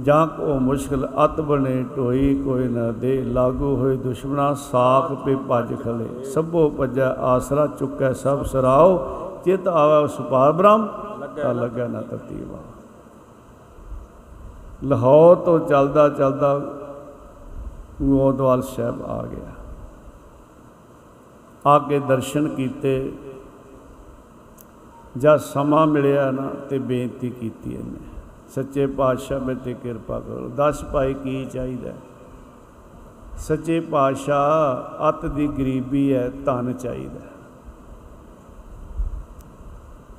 ਜਾਂ 0.00 0.26
ਕੋ 0.26 0.54
ਮੁਸ਼ਕਲ 0.54 1.08
ਅਤ 1.24 1.40
ਬਣੇ, 1.40 1.84
ਢੋਈ 1.96 2.34
ਕੋਈ 2.44 2.68
ਨਾ 2.68 2.90
ਦੇ, 2.90 3.22
ਲਾਗੂ 3.22 3.74
ਹੋਏ 3.76 3.96
ਦੁਸ਼ਮਣਾ 3.96 4.54
ਸਾਖ 4.54 5.12
ਪੇ 5.24 5.36
ਭਜ 5.50 5.74
ਖਲੇ। 5.82 6.24
ਸਭੋ 6.24 6.70
ਭਜੈ, 6.80 7.08
ਆਸਰਾ 7.20 7.66
ਚੁੱਕੈ, 7.66 8.12
ਸਭ 8.12 8.44
ਸਰਾਓ, 8.44 8.98
ਚਿਤ 9.44 9.68
ਆਵੇ 9.68 10.06
ਸੁਪਾਰ 10.08 10.52
ਬ੍ਰਹਮ, 10.52 10.88
ਤਾਂ 11.42 11.54
ਲੱਗਾ 11.54 11.86
ਨਾ 11.86 12.00
ਤਰਤੀਬਾ। 12.00 12.58
ਲਾਹੌਰ 14.84 15.36
ਤੋਂ 15.36 15.58
ਚੱਲਦਾ 15.58 16.08
ਚੱਲਦਾ 16.08 16.58
ਗੋਦਵਾਲ 18.02 18.62
ਸਾਹਿਬ 18.62 19.02
ਆ 19.08 19.22
ਗਿਆ। 19.22 19.52
ਆ 21.66 21.78
ਕੇ 21.78 21.98
ਦਰਸ਼ਨ 21.98 22.48
ਕੀਤੇ। 22.48 23.12
ਜਦ 25.18 25.36
ਸਮਾਂ 25.36 25.86
ਮਿਲਿਆ 25.86 26.30
ਨਾ 26.30 26.48
ਤੇ 26.48 26.78
ਬੇਨਤੀ 26.78 27.30
ਕੀਤੀ 27.30 27.74
ਇਹਨੇ। 27.74 28.00
ਸੱਚੇ 28.48 28.86
ਪਾਤਸ਼ਾਹ 28.86 29.40
ਮੇਰੇ 29.40 29.60
ਤੇ 29.64 29.74
ਕਿਰਪਾ 29.74 30.20
ਕਰੋ। 30.20 30.48
ਦੱਸ 30.48 30.84
ਭਾਈ 30.84 31.14
ਕੀ 31.14 31.46
ਚਾਹੀਦਾ? 31.46 31.92
ਸੱਚੇ 33.38 33.80
ਪਾਤਸ਼ਾਹ 33.80 35.08
ਅਤ 35.08 35.26
ਦੀ 35.26 35.46
ਗਰੀਬੀ 35.46 36.14
ਹੈ, 36.14 36.30
ਧਨ 36.44 36.72
ਚਾਹੀਦਾ। 36.72 37.20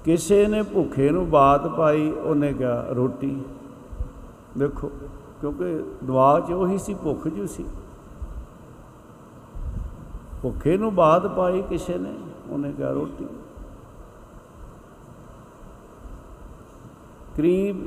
ਕਿਸੇ 0.06 0.48
ਨੇ 0.48 0.62
ਭੁੱਖੇ 0.62 1.10
ਨੂੰ 1.10 1.30
ਬਾਤ 1.30 1.68
ਪਾਈ, 1.68 2.12
ਉਹਨੇ 2.12 2.54
ਕਿਹਾ, 2.54 2.86
ਰੋਟੀ। 2.90 3.42
ਦੇਖੋ, 4.58 4.92
ਕਿਉਂਕਿ 5.42 5.84
ਦੁਆ 6.04 6.40
'ਚ 6.40 6.52
ਉਹੀ 6.52 6.78
ਸੀ, 6.78 6.94
ਭੁੱਖ 6.94 7.28
ਜੂ 7.28 7.48
ਸੀ। 7.48 7.66
ਭੁੱਖੇ 10.42 10.78
ਨੂੰ 10.78 10.94
ਬਾਤ 10.96 11.28
ਪਾਈ 11.28 11.62
ਕਿਸੇ 11.62 11.98
ਨੇ, 11.98 12.14
ਉਹਨੇ 12.50 12.72
ਕਿਹਾ 12.72 12.92
ਰੋਟੀ। 12.92 13.26
ਕਰੀਬ 17.38 17.78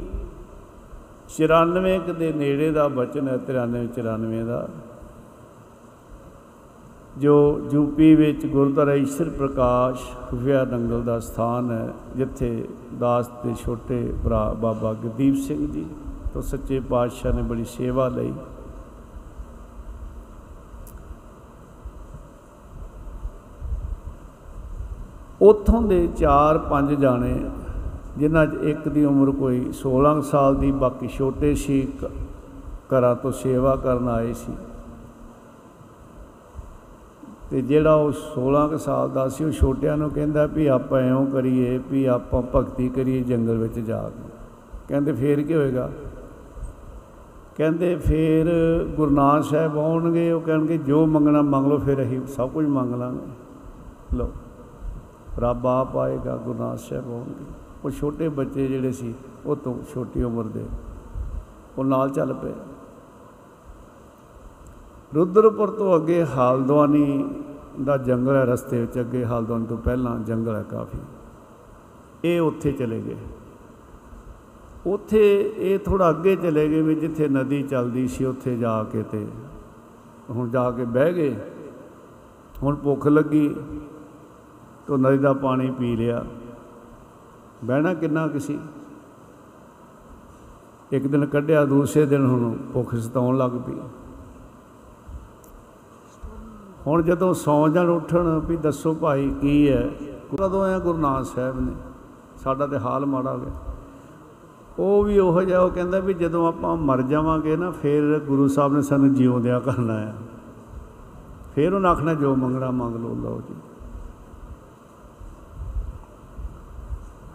94 1.29 1.99
ਕੁ 1.99 2.13
ਦੇ 2.13 2.33
ਨੇੜੇ 2.33 2.71
ਦਾ 2.71 2.87
ਬਚਨ 2.89 3.29
ਹੈ 3.29 3.37
93 3.39 3.87
94 3.89 4.45
ਦਾ, 4.45 4.69
ਜੋ 7.19 7.35
ਯੂਪੀ 7.73 8.15
ਵਿੱਚ 8.15 8.47
ਗੁਰਦੁਆਰਾ 8.47 8.95
ਈਸ਼ਰ 8.95 9.31
ਪ੍ਰਕਾਸ਼ 9.31 10.01
ਖੁਫੀਆ 10.31 10.65
ਦੰਗਲ 10.65 11.03
ਦਾ 11.03 11.19
ਸਥਾਨ 11.21 11.71
ਹੈ, 11.71 11.93
ਜਿੱਥੇ 12.17 12.69
ਦਾਸ 13.01 13.29
ਦੇ 13.45 13.55
ਛੋਟੇ 13.65 14.03
ਭਰਾ 14.25 14.49
ਬਾਬਾ 14.53 14.93
ਗੁਰਦੀਪ 14.93 15.37
ਸਿੰਘ 15.37 15.67
ਜੀ 15.73 15.87
ਤੋਂ 16.35 16.43
ਸੱਚੇ 16.43 16.81
ਪਾਤਸ਼ਾਹ 16.81 17.33
ਨੇ 17.33 17.43
ਬੜੀ 17.43 17.65
ਸੇਵਾ 17.65 18.09
ਲਈ। 18.09 18.33
ਉਥੋਂ 25.45 25.83
ਦੇ 25.83 26.09
4-5 26.17 26.95
ਜਾਣੇ, 26.95 27.51
ਜਿਨ੍ਹਾਂ 28.19 28.47
'ਚ 28.47 28.55
ਇੱਕ 28.55 28.89
ਦੀ 28.89 29.05
ਉਮਰ 29.05 29.31
ਕੋਈ 29.31 29.73
16 29.73 30.23
ਸਾਲ 30.23 30.57
ਦੀ, 30.57 30.73
ਬਾਕੀ 30.73 31.09
ਛੋਟੇ 31.09 31.55
ਸੀ 31.55 31.89
ਕ- 32.03 32.11
ਘਰਾਂ 32.65 33.15
ਤੋਂ 33.15 33.33
ਸੇਵਾ 33.33 33.77
ਕਰਨ 33.77 34.09
ਆਏ 34.09 34.33
ਸੀ। 34.33 34.53
ਤੇ 37.51 37.63
ਜਿਹੜਾ 37.63 37.95
ਉਹ 37.95 38.13
16 38.13 38.69
ਕੁ 38.69 38.79
ਸਾਲ 38.79 39.11
ਦਾ 39.11 39.29
ਸੀ, 39.29 39.45
ਉਹ 39.45 39.51
ਛੋਟਿਆਂ 39.51 39.97
ਨੂੰ 39.97 40.11
ਕਹਿੰਦਾ 40.11 40.47
ਵੀ 40.47 40.67
ਆਪਾਂ 40.67 41.01
ਐਉਂ 41.01 41.27
ਕਰੀਏ 41.27 41.81
ਵੀ 41.91 42.05
ਆਪਾਂ 42.05 42.43
ਭਗਤੀ 42.55 42.89
ਕਰੀਏ, 42.89 43.21
ਜੰਗਲ 43.21 43.59
ਵਿੱਚ 43.59 43.81
ਜਾ 43.81 44.09
ਕੇ। 44.09 44.29
ਕਹਿੰਦੇ 44.89 45.13
ਫੇਰ 45.13 45.43
ਕੀ 45.43 45.55
ਹੋਏਗਾ? 45.55 45.91
ਕਹਿੰਦੇ 47.57 47.97
ਫੇਰ 47.97 48.47
ਗੁਰੂ 48.97 49.11
ਨਾਨਕ 49.11 49.45
ਸਾਹਿਬ 49.45 49.79
ਆਉਣਗੇ, 49.79 50.33
ਉਹ 50.33 50.41
ਕਹਿਣਗੇ 50.41 50.79
ਜੋ 50.79 51.07
ਮੰਗਣਾ 51.07 51.43
ਮੰਗ 51.43 51.67
ਲਓ, 51.67 51.79
ਫਿਰ 51.79 52.03
ਅਸੀਂ 52.03 52.27
ਸਭ 52.27 52.51
ਕੁਝ 52.51 52.67
ਮੰਗ 52.67 52.95
ਲਾਂਗੇ। 52.95 53.27
ਲਓ। 54.17 54.31
ਰੱਬ 55.39 55.67
ਆਪ 55.67 55.97
ਆਏਗਾ, 55.97 56.37
ਗੁਰੂ 56.37 56.59
ਨਾਨਕ 56.59 56.79
ਸਾਹਿਬ 56.79 57.11
ਆਉਣਗੇ। 57.11 57.45
ਉਹ 57.85 57.91
ਛੋਟੇ 57.91 58.29
ਬੱਚੇ 58.29 58.67
ਜਿਹੜੇ 58.67 58.93
ਸੀ, 58.93 59.15
ਉਹ 59.47 59.57
ਤੋਂ 59.57 59.83
ਛੋਟੀ 59.95 60.23
ਉਮਰ 60.23 60.45
ਦੇ। 60.45 60.65
ਉਹ 61.79 61.85
ਨਾਲ 61.85 62.11
ਚੱਲ 62.11 62.35
ਪਏ। 62.35 62.53
ਰੁਦਰਪੁਰ 65.15 65.71
ਤੋਂ 65.71 65.97
ਅੱਗੇ 65.97 66.25
ਹਾਲਦਵਾਨੀ 66.25 67.31
ਦਾ 67.85 67.97
ਜੰਗਲ 67.97 68.35
ਹੈ, 68.35 68.45
ਰਸਤੇ 68.45 68.81
ਵਿੱਚ 68.81 69.01
ਅੱਗੇ 69.01 69.25
ਹਾਲਦਵਾਨੀ 69.25 69.67
ਤੋਂ 69.67 69.77
ਪਹਿਲਾਂ 69.77 70.19
ਜੰਗਲ 70.19 70.55
ਹੈ 70.55 70.63
ਕਾਫੀ। 70.63 70.99
ਇਹ 72.25 72.41
ਉੱਥੇ 72.41 72.73
ਚਲੇ 72.73 73.03
ਗਏ। 73.07 73.17
ਉੱਥੇ 74.87 75.55
ਇਹ 75.57 75.79
ਥੋੜਾ 75.79 76.11
ਅੱਗੇ 76.11 76.37
ਚਲੇ 76.37 76.69
ਗਏ 76.69 76.83
ਵੀ 76.83 76.95
ਜਿੱਥੇ 76.95 77.29
ਨਦੀ 77.29 77.63
ਚੱਲਦੀ 77.63 78.09
ਸੀ, 78.09 78.25
ਉੱਥੇ 78.25 78.57
ਜਾ 78.57 78.85
ਕੇ 78.85 79.03
ਤੇ 79.03 79.27
ਹੁਣ 80.31 80.49
ਜਾ 80.49 80.71
ਕੇ 80.71 80.85
ਬਹਿ 80.85 81.13
ਗਏ। 81.13 81.37
ਹੁਣ 82.63 82.77
ਭੁੱਖ 82.77 83.07
ਲੱਗੀ। 83.07 83.57
ਤੋ 84.87 84.97
ਨਦੀ 84.97 85.19
ਦਾ 85.19 85.33
ਪਾਣੀ 85.33 85.71
ਪੀ 85.71 85.97
ਲਿਆ। 85.97 86.25
ਬਹਿਣਾ 87.65 87.95
ਕਿੰਨਾ 87.95 88.29
ਕਿਸੀ 88.29 88.59
ਇੱਕ 90.93 91.07
ਦਿਨ 91.07 91.27
ਕੱਢਿਆ, 91.27 91.65
ਦੂਸਰੇ 91.65 92.07
ਦਿਨ 92.07 92.27
ਹੁਣ 92.27 92.57
ਭੁੱਖ 92.75 92.95
ਸਤਾਉਣ 92.95 93.37
ਲੱਗ 93.37 93.51
ਪਈ। 93.51 93.75
ਹੁਣ 96.87 97.03
ਜਦੋਂ 97.03 97.35
ਸੌਂ 97.35 97.69
ਜਾਣ 97.69 97.89
ਉੱਠਣ 97.89 98.39
ਵੀ 98.39 98.57
ਦੱਸੋ 98.57 98.95
ਭਾਈ 98.95 99.31
ਕੀ 99.41 99.69
ਹੈ? 99.69 99.91
ਕਦੋਂ 100.39 100.63
ਆਇਆ 100.63 100.79
ਗੁਰੂ 100.79 100.99
ਨਾਨਕ 100.99 101.27
ਸਾਹਿਬ 101.27 101.61
ਨੇ? 101.61 101.73
ਸਾਡਾ 102.45 102.67
ਤੇ 102.67 102.79
ਹਾਲ 102.79 103.07
ਮਾੜਾ 103.07 103.33
ਹੋ 103.33 103.39
ਗਿਆ। 103.39 103.53
ਉਹ 104.79 105.05
ਵੀ 105.05 105.19
ਉਹੋ 105.19 105.43
ਜਿਹਾ, 105.43 105.61
ਉਹ 105.61 105.71
ਕਹਿੰਦਾ 105.71 105.99
ਵੀ 105.99 106.15
ਜਦੋਂ 106.15 106.49
ਆਪਾਂ 106.49 106.77
ਮਰ 106.77 107.03
ਜਾਵਾਂਗੇ 107.03 107.57
ਨਾ, 107.57 107.71
ਫਿਰ 107.71 108.19
ਗੁਰੂ 108.19 108.49
ਸਾਹਿਬ 108.49 108.73
ਨੇ 108.73 108.83
ਸਾਨੂੰ 108.83 109.15
ਜਿਉਂਦਿਆਂ 109.15 109.61
ਕਰਨਾ 109.61 109.99
ਹੈ 109.99 110.15
ਫਿਰ 111.55 111.75
ਉਹਨਾਂ 111.75 111.91
ਆਖਣਾ, 111.91 112.15
ਜੋ 112.15 112.35
ਮੰਗਣਾ 112.35 112.71
ਮੰਗ 112.71 112.97
ਲਓ 112.97 113.15
ਲਓ 113.15 113.43
ਜੀ। 113.49 113.55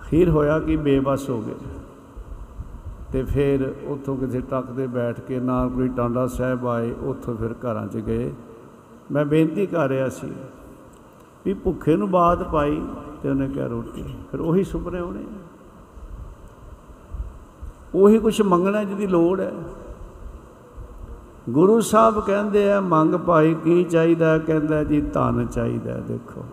ਫਿਰ 0.09 0.29
ਹੋਇਆ 0.29 0.59
ਕਿ 0.59 0.75
ਬੇਬਸ 0.75 1.29
ਹੋ 1.29 1.41
ਗਏ। 1.41 1.55
ਤੇ 3.11 3.23
ਫਿਰ 3.23 3.73
ਉੱਥੋਂ 3.87 4.17
ਕਿਸੇ 4.17 4.41
ਟਰੱਕ 4.41 4.67
ਤੇ 4.67 4.87
ਬੈਠ 4.87 5.19
ਕੇ 5.19 5.39
ਨਾਲ 5.39 5.69
ਕੋਈ 5.69 5.87
ਟਾਂਡਾ 5.87 6.27
ਸਾਹਿਬ 6.27 6.67
ਆਏ, 6.67 6.91
ਉੱਥੋਂ 6.91 7.35
ਫਿਰ 7.35 7.53
ਘਰਾਂ 7.53 7.87
'ਚ 7.87 7.97
ਗਏ। 7.97 8.33
ਮੈਂ 9.11 9.25
ਬੇਨਤੀ 9.25 9.65
ਕਰ 9.65 9.87
ਰਿਹਾ 9.89 10.09
ਸੀ 10.09 10.31
ਵੀ 11.45 11.53
ਭੁੱਖੇ 11.53 11.95
ਨੂੰ 11.95 12.11
ਬਾਤ 12.11 12.43
ਪਾਈ 12.43 12.81
ਤੇ 13.23 13.29
ਉਹਨੇ 13.29 13.47
ਕਿਹਾ 13.47 13.67
ਰੋਟੀ। 13.67 14.03
ਫਿਰ 14.31 14.39
ਉਹੀ 14.39 14.63
ਸੁਪਨੇ 14.63 14.99
ਹੋਣੇ 14.99 15.23
ਉਹੀ 17.95 18.19
ਕੁਝ 18.19 18.41
ਮੰਗਣਾ 18.41 18.83
ਜਿਹਦੀ 18.83 19.07
ਲੋੜ 19.07 19.39
ਹੈ। 19.39 19.51
ਗੁਰੂ 21.49 21.81
ਸਾਹਿਬ 21.81 22.19
ਕਹਿੰਦੇ 22.19 22.71
ਆ, 22.71 22.79
ਮੰਗ 22.79 23.15
ਭਾਈ 23.15 23.53
ਕੀ 23.53 23.83
ਚਾਹੀਦਾ? 23.83 24.37
ਕਹਿੰਦਾ 24.37 24.83
ਜੀ, 24.83 25.01
ਧਨ 25.01 25.47
ਚਾਹੀਦਾ 25.47 25.93
ਦੇਖੋ। 25.93 26.45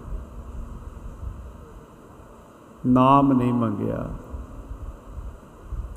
ਨਾਮ 2.87 3.33
ਨਹੀਂ 3.33 3.55
ਮੰਗਿਆ। 3.55 4.11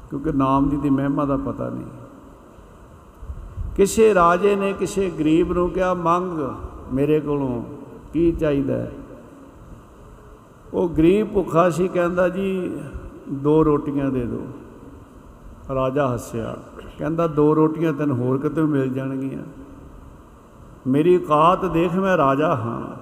ਕਿਉਂਕਿ 0.09 0.31
ਨਾਮ 0.31 0.69
ਦੀ 0.69 0.77
ਦੀ 0.77 0.89
ਮਹਿਮਾ 0.89 1.25
ਦਾ 1.25 1.37
ਪਤਾ 1.37 1.69
ਨਹੀਂ। 1.69 1.85
ਕਿਸੇ 3.75 4.13
ਰਾਜੇ 4.13 4.55
ਨੇ 4.55 4.73
ਕਿਸੇ 4.73 5.09
ਗਰੀਬ 5.09 5.53
ਨੂੰ 5.53 5.69
ਕਿਹਾ, 5.69 5.93
ਮੰਗ 5.93 6.39
ਮੇਰੇ 6.93 7.19
ਕੋਲੋਂ, 7.19 7.63
ਕੀ 8.13 8.31
ਚਾਹੀਦਾ 8.31 8.73
ਹੈ? 8.73 8.91
ਉਹ 10.73 10.89
ਗਰੀਬ 10.89 11.33
ਭੁੱਖਾ 11.33 11.69
ਸੀ, 11.69 11.87
ਕਹਿੰਦਾ, 11.87 12.29
ਜੀ, 12.29 12.77
ਦੋ 13.31 13.65
ਰੋਟੀਆਂ 13.65 14.11
ਦੇ 14.11 14.25
ਦਿਓ। 14.25 14.47
ਰਾਜਾ 15.75 16.13
ਹੱਸਿਆ, 16.13 16.57
ਕਹਿੰਦਾ, 16.97 17.27
ਦੋ 17.27 17.55
ਰੋਟੀਆਂ 17.55 17.93
ਤੈਨੂੰ 17.93 18.17
ਹੋਰ 18.17 18.37
ਕਿਤੇ 18.37 18.61
ਮਿਲ 18.61 18.93
ਜਾਣਗੀਆਂ। 18.93 19.43
ਮੇਰੀ 20.87 21.17
ਔਕਾਤ 21.17 21.65
ਦੇਖ 21.65 21.95
ਮੈਂ 21.95 22.17
ਰਾਜਾ 22.17 22.55
ਹਾਂ। 22.55 22.98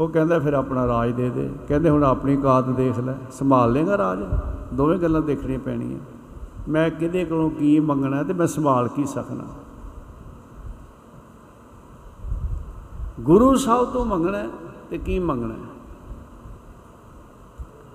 ਉਹ 0.00 0.08
ਕਹਿੰਦਾ 0.08 0.38
ਫਿਰ 0.38 0.52
ਆਪਣਾ 0.52 0.86
ਰਾਜ 0.86 1.12
ਦੇ 1.12 1.30
ਦੇ। 1.30 1.50
ਕਹਿੰਦੇ 1.68 1.90
ਹੁਣ 1.90 2.04
ਆਪਣੀ 2.04 2.36
ਔਕਾਤ 2.36 2.68
ਦੇਖ 2.68 2.98
ਲੈ। 2.98 3.14
ਸੰਭਾਲ 3.32 3.72
ਲੇਗਾ 3.72 3.98
ਰਾਜ? 3.98 4.18
ਦੋਵੇਂ 4.74 4.98
ਗੱਲਾਂ 4.98 5.20
ਦੇਖਣੀਆਂ 5.20 5.58
ਪੈਣੀਆਂ। 5.58 5.98
ਮੈਂ 6.68 6.90
ਕਿਹਦੇ 6.90 7.24
ਕੋਲੋਂ 7.24 7.50
ਕੀ 7.50 7.80
ਮੰਗਣਾ 7.80 8.22
ਤੇ 8.22 8.32
ਮੈਂ 8.32 8.46
ਸੰਭਾਲ 8.46 8.88
ਕੀ 8.88 9.04
ਸਕਣਾ? 9.04 9.44
ਗੁਰੂ 13.20 13.56
ਸਾਹਿਬ 13.56 13.86
ਤੋਂ 13.86 14.06
ਮੰਗਣਾ 14.06 14.38
ਹੈ 14.38 14.48
ਤੇ 14.90 14.98
ਕੀ 14.98 15.18
ਮੰਗਣਾ? 15.18 15.54
ਹੈ? 15.54 15.68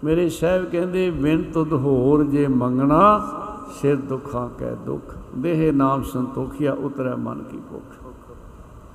ਮੇਰੇ 0.03 0.29
ਸਾਹਿਬ 0.29 0.65
ਕਹਿੰਦੇ, 0.65 1.09
ਵਿਣ 1.09 1.51
ਤੁਧ 1.51 1.73
ਹੋਰ 1.73 2.23
ਜੇ 2.23 2.47
ਮੰਗਣਾ, 2.47 3.31
ਸਿਰ 3.81 3.95
ਦੁੱਖਾਂ 3.95 4.49
ਕੈ 4.57 4.73
ਦੁੱਖ। 4.73 5.15
ਦੇਹ 5.37 5.73
ਨਾਮ 5.73 6.03
ਸੰਤੋਖਿਆ, 6.03 6.73
ਉਤਰੈ 6.73 7.15
ਮਨ 7.15 7.43
ਕੀ 7.43 7.57
ਭੁੱਖ। 7.57 8.05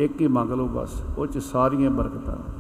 ਇੱਕ 0.01 0.21
ਹੀ 0.21 0.27
ਮੰਗ 0.27 0.51
ਲਓ 0.51 0.67
ਬਸ, 0.67 1.03
ਉਹ 1.19 1.27
ਚ 1.27 1.39
ਸਾਰੀਆਂ 1.39 1.91
ਬਰਕਤਾਂ। 1.91 2.60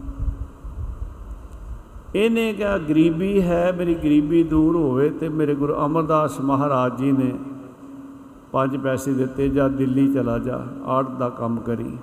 ਇਹਨੇ 2.14 2.52
ਕਿਹਾ, 2.52 2.76
ਗਰੀਬੀ 2.78 3.40
ਹੈ, 3.42 3.72
ਮੇਰੀ 3.72 3.94
ਗਰੀਬੀ 3.94 4.42
ਦੂਰ 4.42 4.76
ਹੋਵੇ 4.76 5.08
ਤੇ 5.10 5.28
ਮੇਰੇ 5.28 5.54
ਗੁਰੂ 5.54 5.74
ਅਮਰਦਾਸ 5.84 6.40
ਮਹਾਰਾਜ 6.40 6.96
ਜੀ 6.98 7.12
ਨੇ 7.12 7.32
ਪੰਜ 8.52 8.76
ਪੈਸੇ 8.76 9.12
ਦਿੱਤੇ, 9.12 9.48
ਜਾਂ 9.48 9.68
ਦਿੱਲੀ 9.70 10.12
ਚਲਾ 10.12 10.38
ਜਾ, 10.38 10.64
ਆਰਟ 10.86 11.10
ਦਾ 11.10 11.28
ਕੰਮ 11.28 11.58
ਕਰੀ, 11.60 11.96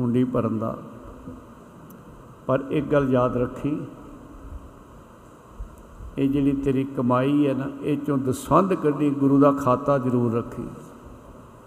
ਹੁੰਡੀ 0.00 0.24
ਭਰਨ 0.24 0.58
ਦਾ। 0.58 0.76
ਪਰ 2.46 2.64
ਇੱਕ 2.70 2.86
ਗੱਲ 2.86 3.10
ਯਾਦ 3.12 3.36
ਰੱਖੀ, 3.36 3.76
ਇਹ 6.18 6.28
ਜਿਹੜੀ 6.28 6.52
ਤੇਰੀ 6.54 6.84
ਕਮਾਈ 6.96 7.46
ਹੈ 7.46 7.54
ਨਾ, 7.54 7.68
ਇਹ 7.82 7.96
ਚੋਂ 7.98 8.18
ਦਸਵੰਧ 8.18 8.74
ਕੱਢੀ, 8.74 9.10
ਗੁਰੂ 9.10 9.38
ਦਾ 9.40 9.52
ਖਾਤਾ 9.52 9.98
ਜ਼ਰੂਰ 9.98 10.32
ਰੱਖੀ। 10.32 10.68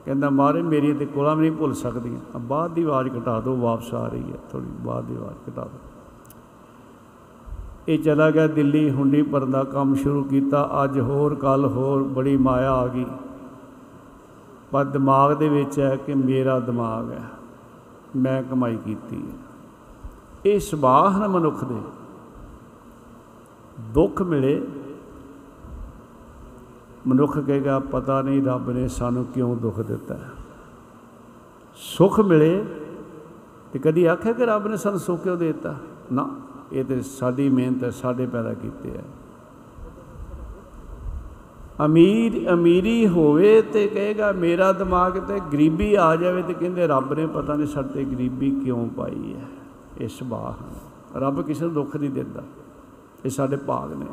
ਕਹਿੰਦਾ 0.05 0.29
ਮਾਰੇ 0.29 0.62
ਮੇਰੀ 0.62 0.93
ਤੇ 0.93 1.05
ਕੋਲਾਂ 1.05 1.36
ਵੀ 1.36 1.41
ਨਹੀਂ 1.41 1.58
ਭੁੱਲ 1.58 1.73
ਸਕਦੀਆਂ। 1.73 2.19
ਆ 2.36 2.39
ਬਾਅਦ 2.39 2.73
ਦੀ 2.73 2.84
ਆਵਾਜ਼ 2.84 3.17
ਘਟਾ 3.17 3.39
ਦਿਓ, 3.39 3.55
ਵਾਪਸ 3.55 3.93
ਆ 3.93 4.08
ਰਹੀ 4.08 4.31
ਹੈ 4.31 4.39
ਥੋੜੀ 4.51 4.67
ਬਾਅਦ 4.86 5.05
ਦੀ 5.05 5.15
ਆਵਾਜ਼ 5.15 5.49
ਘਟਾ 5.49 5.63
ਦਿਓ। 5.63 5.85
ਇਹ 7.88 8.00
ਚਲਾ 8.00 8.32
ਗਿਆ 8.32 8.48
ਦਿੱਲੀ, 8.48 8.91
ਹੁੰਡੀ 8.91 9.21
ਭਰਨ 9.21 9.52
ਦਾ 9.52 9.63
ਕੰਮ 9.63 9.95
ਸ਼ੁਰੂ 9.95 10.24
ਕੀਤਾ। 10.24 10.69
ਅੱਜ 10.84 11.00
ਹੋਰ 11.00 11.36
ਕੱਲ 11.36 11.65
ਹੋਰ 11.65 12.04
ਬੜੀ 12.04 12.38
ਮਾਇਆ 12.38 12.74
ਆ 12.74 12.88
ਗਈ। 12.88 13.06
ਪਰ 14.71 14.86
ਦਿਮਾਗ 14.86 15.34
ਦੇ 15.34 15.50
ਵਿੱਚ 15.50 15.80
ਹੈ 15.80 15.95
ਕਿ 15.95 16.13
ਮੇਰਾ 16.13 16.60
ਦਿਮਾਗ 16.60 17.12
ਹੈ। 17.12 17.24
ਮੈਂ 18.15 18.43
ਕਮਾਈ 18.43 18.76
ਕੀਤੀ 18.76 19.24
ਹੈ। 19.28 19.38
ਇਹ 20.45 20.60
ਸੁਭਾਅ 20.60 21.10
ਹਨ 21.10 21.28
ਮਨੁੱਖ 21.28 21.63
ਦੇ। 21.63 21.76
ਦੁੱਖ 23.80 24.21
ਮਿਲੇ। 24.21 24.67
ਮਨੁੱਖ 27.08 27.39
ਕਹੇਗਾ, 27.39 27.80
ਪਤਾ 27.80 28.21
ਨਹੀਂ 28.21 28.43
ਰੱਬ 28.43 28.69
ਨੇ 28.69 28.88
ਸਾਨੂੰ 28.88 29.26
ਕਿਉਂ 29.26 29.56
ਦੁੱਖ 29.56 29.80
ਦਿੱਤਾ 29.80 30.17
ਸੁੱਖ 31.76 32.19
ਮਿਲੇ 32.19 32.65
ਤੇ 33.74 33.80
ਕਦੀ 33.80 34.06
ਆਖਿਆ 34.06 34.34
ਕਿ 34.34 34.45
ਰੱਬ 34.45 34.67
ਨੇ 34.67 34.78
ਸਾਨੂੰ 34.78 35.00
ਸੁੱਖ 35.00 35.24
ਕਿਉਂ 35.24 35.38
ਦਿੱਤਾ? 35.38 35.76
ਨਾ। 36.13 36.36
ਇਹ 36.73 36.86
ਤੇ 36.86 37.01
ਸਾਡੀ 37.01 37.49
ਮਿਹਨਤ 37.49 37.84
ਹੈ, 37.84 37.89
ਸਾਡੇ 37.89 38.28
ਪੈਦਾ 38.28 38.54
ਕੀਤੇ 38.54 38.91
ਹੈ 38.91 39.04
ਅਮੀਰ, 41.86 42.54
ਅਮੀਰੀ 42.54 43.08
ਹੋਵੇ 43.08 43.62
ਤੇ 43.62 43.88
ਕਹੇਗਾ, 43.88 44.32
ਮੇਰਾ 44.32 44.71
ਦਿਮਾਗ 44.71 45.19
ਤੇ 45.19 45.39
ਗਰੀਬੀ 45.54 45.95
ਆ 45.95 46.15
ਜਾਵੇ 46.15 46.41
ਤੇ 46.41 46.54
ਕਹਿੰਦੇ, 46.54 46.88
ਰੱਬ 46.88 47.13
ਨੇ 47.13 47.28
ਪਤਾ 47.28 47.56
ਨਹੀਂ 47.56 47.67
ਸਾਡੇ 47.67 47.89
ਤੇ 47.89 48.04
ਗਰੀਬੀ 48.04 48.51
ਕਿਉਂ 48.51 48.89
ਪਾਈ 48.89 49.34
ਹੈ? 49.34 49.45
ਇਹ 50.01 50.08
ਸੁਭਾਅ 50.08 50.63
ਰੱਬ 51.17 51.41
ਕਿਸੇ 51.41 51.65
ਨੂੰ 51.65 51.73
ਦੁੱਖ 51.73 51.95
ਨਹੀਂ 51.95 52.10
ਦਿੰਦਾ। 52.10 52.43
ਇਹ 53.25 53.30
ਸਾਡੇ 53.30 53.56
ਭਾਗ 53.56 53.93
ਨੇ। 53.93 54.06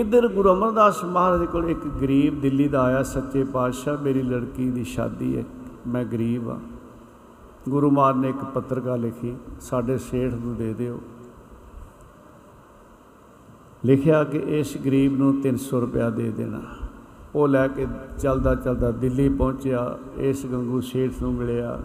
ਇਧਰ 0.00 0.28
ਗੁਰੂ 0.28 0.52
ਅਮਰਦਾਸ 0.52 1.04
ਮਹਾਰਾਜ 1.04 1.44
ਕੋਲ 1.44 1.70
ਇੱਕ 1.70 1.86
ਗਰੀਬ 1.86 2.40
ਦਿੱਲੀ 2.40 2.68
ਦਾ 2.68 2.82
ਆਇਆ, 2.82 3.02
ਸੱਚੇ 3.02 3.44
ਪਾਤਸ਼ਾਹ, 3.44 3.98
ਮੇਰੀ 3.98 4.22
ਲੜਕੀ 4.22 4.70
ਦੀ 4.70 4.84
ਸ਼ਾਦੀ 4.84 5.38
ਹੈ। 5.38 5.44
ਮੈਂ 5.86 6.04
ਗਰੀਬ 6.04 6.50
ਆ 6.50 6.58
ਗੁਰੂ 7.68 7.90
ਮਾਰ 7.90 8.14
ਨੇ 8.14 8.28
ਇੱਕ 8.28 8.44
ਪੱਤਰਕਾ 8.44 8.96
ਲਿਖੀ, 8.96 9.36
ਸਾਡੇ 9.60 9.98
ਸੇਠ 9.98 10.34
ਨੂੰ 10.34 10.56
ਦੇ 10.56 10.74
ਦਿਓ। 10.74 11.00
ਲਿਖਿਆ 13.84 14.24
ਕਿ 14.24 14.38
ਇਸ 14.38 14.76
ਗਰੀਬ 14.84 15.18
ਨੂੰ 15.18 15.40
300 15.40 15.80
ਰੁਪਇਆ 15.80 16.10
ਦੇ 16.10 16.30
ਦੇਣਾ। 16.30 16.62
ਉਹ 17.34 17.48
ਲੈ 17.48 17.68
ਕੇ 17.68 17.86
ਚਲਦਾ 18.18 18.54
ਚਲਦਾ 18.54 18.90
ਦਿੱਲੀ 18.90 19.28
ਪਹੁੰਚਿਆ, 19.28 19.98
ਇਸ 20.16 20.46
ਗੰਗੂ 20.46 20.80
ਸੇਠ 20.80 21.12
ਨੂੰ 21.22 21.34
ਮਿਲਿਆ। 21.34 21.80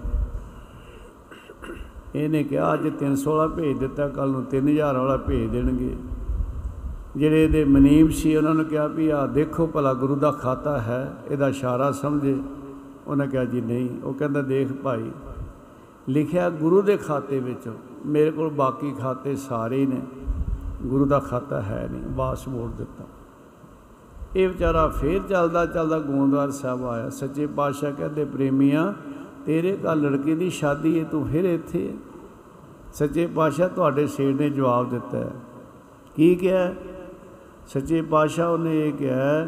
ਇਹਨੇ 2.16 2.44
ਕਿਹਾ, 2.44 2.74
ਅੱਜ 2.74 2.92
300 3.00 3.32
ਵਾਲਾ 3.32 3.48
ਭੇਜ 3.48 3.78
ਦਿੱਤਾ 3.78 4.08
ਕੱਲ 4.08 4.30
ਨੂੰ 4.30 4.46
3000 4.46 4.98
ਵਾਲਾ 4.98 5.18
ਭੇਜ 5.18 5.50
ਦੇਣਗੇ। 5.50 5.96
ਜਿਹੜੇ 7.16 7.44
ਇਹਦੇ 7.44 7.66
ਮਨੀਬ 7.66 8.10
ਸੀ, 8.10 8.36
ਉਹਨਾਂ 8.36 8.54
ਨੂੰ 8.54 8.66
ਕਿਹਾ 8.66 8.88
ਵੀ 8.88 9.10
ਆ 9.10 9.28
ਦੇਖੋ 9.28 9.68
ਭਲਾ 9.68 9.94
ਗੁਰੂ 9.94 10.16
ਦਾ 10.16 10.32
ਖਾਤਾ 10.32 10.80
ਹੈ, 10.80 11.16
ਇਹਦਾ 11.32 11.50
ਇਸ਼ਾਰਾ 11.50 11.92
ਸਮਝੇ। 11.92 12.40
ਉਹਨਾਂ 13.08 13.28
ਕਿਹਾ, 13.28 13.46
ਜੀ 13.46 13.62
ਨਹੀਂ। 13.62 13.90
ਉਹ 14.04 14.14
ਕਹਿੰਦਾ, 14.14 14.42
ਦੇਖ 14.42 14.74
ਭਾਈ 14.74 15.12
ਲਿਖਿਆ 16.10 16.50
ਗੁਰੂ 16.50 16.82
ਦੇ 16.82 16.98
ਖਾਤੇ 16.98 17.40
ਵਿੱਚ, 17.40 17.70
ਮੇਰੇ 18.06 18.32
ਕੋਲ 18.32 18.50
ਬਾਕੀ 18.50 18.92
ਖਾਤੇ 18.92 19.36
ਸਾਰੇ 19.36 19.78
ਹੀ 19.78 19.86
ਨੇ। 19.86 20.02
ਗੁਰੂ 20.84 21.06
ਦਾ 21.06 21.20
ਖਾਤਾ 21.20 21.62
ਹੈ 21.62 21.88
ਨਹੀਂ 21.92 22.02
ਬਾਸ 22.02 22.48
ਮੋੜ 22.48 22.70
ਦਿੱਤਾ। 22.72 23.04
ਇਹ 24.36 24.48
ਵਿਚਾਰਾ 24.48 24.88
ਫੇਰ 24.88 25.22
ਚੱਲਦਾ 25.30 25.66
ਚੱਲਦਾ 25.66 26.00
ਗੋਂਦਵਾਲ 26.00 26.52
ਸਾਹਿਬ 26.52 26.86
ਆਇਆ, 26.86 27.10
ਸੱਚੇ 27.10 27.48
ਪਾਤਸ਼ਾਹ 27.48 27.92
ਕਹਿੰਦੇ, 27.92 28.26
ਪ੍ਰੇਮੀਆਂ, 28.26 28.94
ਤੇਰੇ 29.46 29.78
ਘਰ 29.78 29.96
ਲੜਕੀ 29.96 30.36
ਦੀ 30.36 30.50
ਸ਼ਾਦੀ 30.50 31.00
ਹੈ 31.00 31.04
ਤੂੰ 31.04 31.28
ਫਿਰ 31.28 31.44
ਇੱਥੇ 31.44 31.88
ਹੈ 31.90 31.94
ਸੱਚੇ 32.94 33.28
ਪਾਤਸ਼ਾਹ 33.28 33.70
ਤੁਹਾਡੇ 33.70 34.08
ਸੇਠ 34.08 34.36
ਨੇ 34.36 34.50
ਜਵਾਬ 34.50 34.90
ਦਿੱਤਾ 34.90 35.18
ਹੈ। 35.18 35.32
ਕੀ 36.16 36.36
ਕਿਹਾ? 36.36 36.74
ਸੱਚੇ 37.68 38.02
ਪਾਤਸ਼ਾਹ 38.02 38.52
ਉਹਨੇ 38.52 38.88
ਇਹ 38.88 38.94
ਕਿਹਾ 38.94 39.48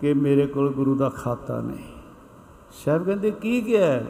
ਕਿ 0.00 0.14
ਮੇਰੇ 0.14 0.46
ਕੋਲ 0.46 0.72
ਗੁਰੂ 0.72 0.94
ਦਾ 0.94 1.08
ਖਾਤਾ 1.08 1.60
ਨਹੀਂ। 1.60 1.84
ਸਾਹਿਬ 2.84 3.04
ਕਹਿੰਦੇ, 3.04 3.30
ਕੀ 3.30 3.60
ਕਿਹਾ? 3.60 4.00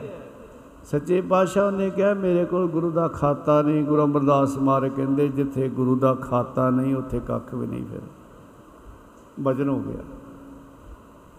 ਸੱਚੇ 0.91 1.21
ਪਾਤਸ਼ਾਹ 1.21 1.73
ਨੇ 1.73 1.91
ਕਿਹਾ, 1.91 2.15
ਮੇਰੇ 2.15 2.45
ਕੋਲ 2.45 2.69
ਗੁਰੂ 2.69 2.91
ਦਾ 2.91 3.09
ਖਾਤਾ 3.09 3.63
ਨਹੀਂ। 3.63 3.85
ਗੁਰੂ 3.85 4.05
ਅਮਰਦਾਸ 4.05 4.59
ਮਾਰੇ 4.59 4.91
ਕਹਿੰਦੇ, 4.91 5.29
ਜਿੱਥੇ 5.29 5.69
ਗੁਰੂ 5.69 5.97
ਦਾ 5.97 6.15
ਖਾਤਾ 6.15 6.71
ਨਹੀਂ, 6.71 6.95
ਉੱਥੇ 6.95 7.21
ਕੱਖ 7.21 7.55
ਵੀ 7.55 7.67
ਨਹੀਂ 7.67 7.87
ਫਿਰ। 7.87 8.01
ਵਜਨ 9.41 9.69
ਹੋ 9.69 9.81
ਗਿਆ। 9.81 10.01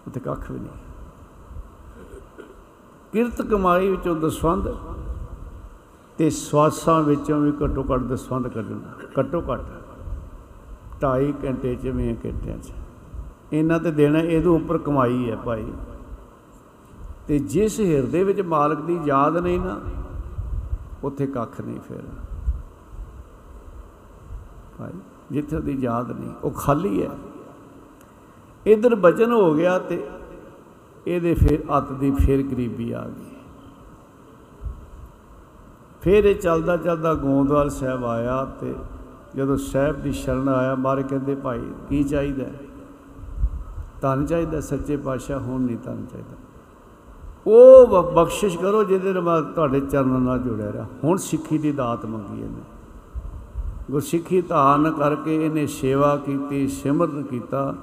ਉੱਥੇ 0.06 0.20
ਕੱਖ 0.20 0.50
ਵੀ 0.50 0.58
ਨਹੀਂ। 0.58 0.70
ਕਿਰਤ 3.12 3.42
ਕਮਾਈ 3.42 3.88
ਵਿੱਚੋਂ 3.88 4.16
ਦਸਵੰਦ 4.16 4.76
ਤੇ 6.18 6.30
ਸਵਾਸਾਂ 6.30 7.02
ਵਿੱਚੋਂ 7.02 7.40
ਵੀ 7.40 7.52
ਘੱਟੋ 7.52 7.84
ਘੱਟ 7.94 8.00
ਦਸਵੰਦ 8.00 8.48
ਕੱਢਣਾ, 8.48 8.92
ਘੱਟੋ 9.18 9.42
ਘੱਟ 9.52 9.60
2.5 11.00 11.32
ਘੰਟੇ 11.44 11.74
ਚ 11.74 11.86
ਵੀ 11.86 12.16
ਘੰਟਿਆਂ 12.26 12.58
ਚ। 12.58 12.72
ਇਹਨਾਂ 13.52 13.80
ਤੇ 13.80 13.90
ਦੇਣਾ, 13.90 14.18
ਇਹਦੇ 14.18 14.48
ਉੱਪਰ 14.48 14.78
ਕਮਾਈ 14.78 15.30
ਹੈ 15.30 15.36
ਭਾਈ। 15.36 15.66
ਤੇ 17.30 17.38
ਜਿਸ 17.38 17.80
ਹਿਰਦੇ 17.80 18.24
ਵਿੱਚ 18.24 18.40
ਮਾਲਕ 18.40 18.80
ਦੀ 18.80 18.98
ਯਾਦ 19.06 19.36
ਨਹੀਂ 19.36 19.60
ਨਾ, 19.60 19.80
ਉੱਥੇ 21.04 21.26
ਕੱਖ 21.26 21.60
ਨਹੀਂ 21.60 21.80
ਫਿਰ। 21.80 22.02
ਭਾਈ, 24.78 24.90
ਜਿੱਥੇ 25.32 25.56
ਉਹਦੀ 25.56 25.76
ਯਾਦ 25.80 26.10
ਨਹੀਂ, 26.20 26.32
ਉਹ 26.44 26.50
ਖਾਲੀ 26.50 27.02
ਹੈ। 27.02 27.10
ਇਧਰ 28.66 28.94
ਬਚਨ 28.94 29.32
ਹੋ 29.32 29.54
ਗਿਆ 29.54 29.78
ਤੇ 29.78 30.08
ਇਹਦੇ 31.06 31.34
ਫਿਰ 31.34 31.62
ਅੱਤ 31.78 31.92
ਦੀ 31.92 32.10
ਫਿਰ 32.10 32.42
ਗਰੀਬੀ 32.42 32.92
ਆ 32.92 33.04
ਗਈ। 33.08 33.30
ਫਿਰ 36.00 36.24
ਇਹ 36.24 36.34
ਚੱਲਦਾ 36.34 36.76
ਚੱਲਦਾ 36.76 37.14
ਗੋਂਦਵਾਲ 37.14 37.70
ਸਾਹਿਬ 37.70 38.04
ਆਇਆ 38.04 38.44
ਤੇ 38.44 38.74
ਜਦੋਂ 39.36 39.56
ਸਾਹਿਬ 39.56 40.02
ਦੀ 40.02 40.12
ਸ਼ਰਨ 40.12 40.48
ਆਇਆ, 40.48 40.74
ਮਾਰੇ 40.74 41.02
ਕਹਿੰਦੇ, 41.02 41.34
ਭਾਈ, 41.34 41.72
ਕੀ 41.88 42.04
ਚਾਹੀਦਾ 42.04 42.44
ਤਨ 44.00 44.26
ਚਾਹੀਦਾ, 44.26 44.60
ਸੱਚੇ 44.60 44.96
ਪਾਤਸ਼ਾਹ, 44.96 45.40
ਹੁਣ 45.40 45.60
ਨਹੀਂ 45.60 45.78
ਤਨ 45.78 46.06
ਚਾਹੀਦਾ। 46.06 46.39
ਉਹ 47.46 47.86
ਬ- 47.86 48.14
ਬਖਸ਼ਿਸ਼ 48.14 48.58
ਕਰੋ 48.58 48.84
ਜਿਹਦੇ 48.84 49.12
ਨਾਲ 49.12 49.22
ਮੈਂ 49.22 49.42
ਤੁਹਾਡੇ 49.42 49.80
ਚਰਨਾਂ 49.80 50.20
ਨਾਲ 50.20 50.38
ਜੁੜਿਆ 50.38 50.72
ਰਿਹਾ। 50.72 50.86
ਹੁਣ 51.04 51.16
ਸਿੱਖੀ 51.16 51.58
ਦੀ 51.58 51.72
ਦਾਤ 51.72 52.06
ਮੰਗੀ 52.06 52.42
ਇਹਨੇ। 52.42 52.60
ਗੁਰਸਿੱਖੀ 53.90 54.42
ਧਾਰਨ 54.42 54.90
ਕਰਕੇ 54.90 55.46
ਇਹਨੇ 55.46 55.66
ਸੇਵਾ 55.66 56.16
ਕੀਤੀ, 56.16 56.68
ਸਿਮਰਨ 56.68 57.22
ਕੀਤਾ 57.22 57.74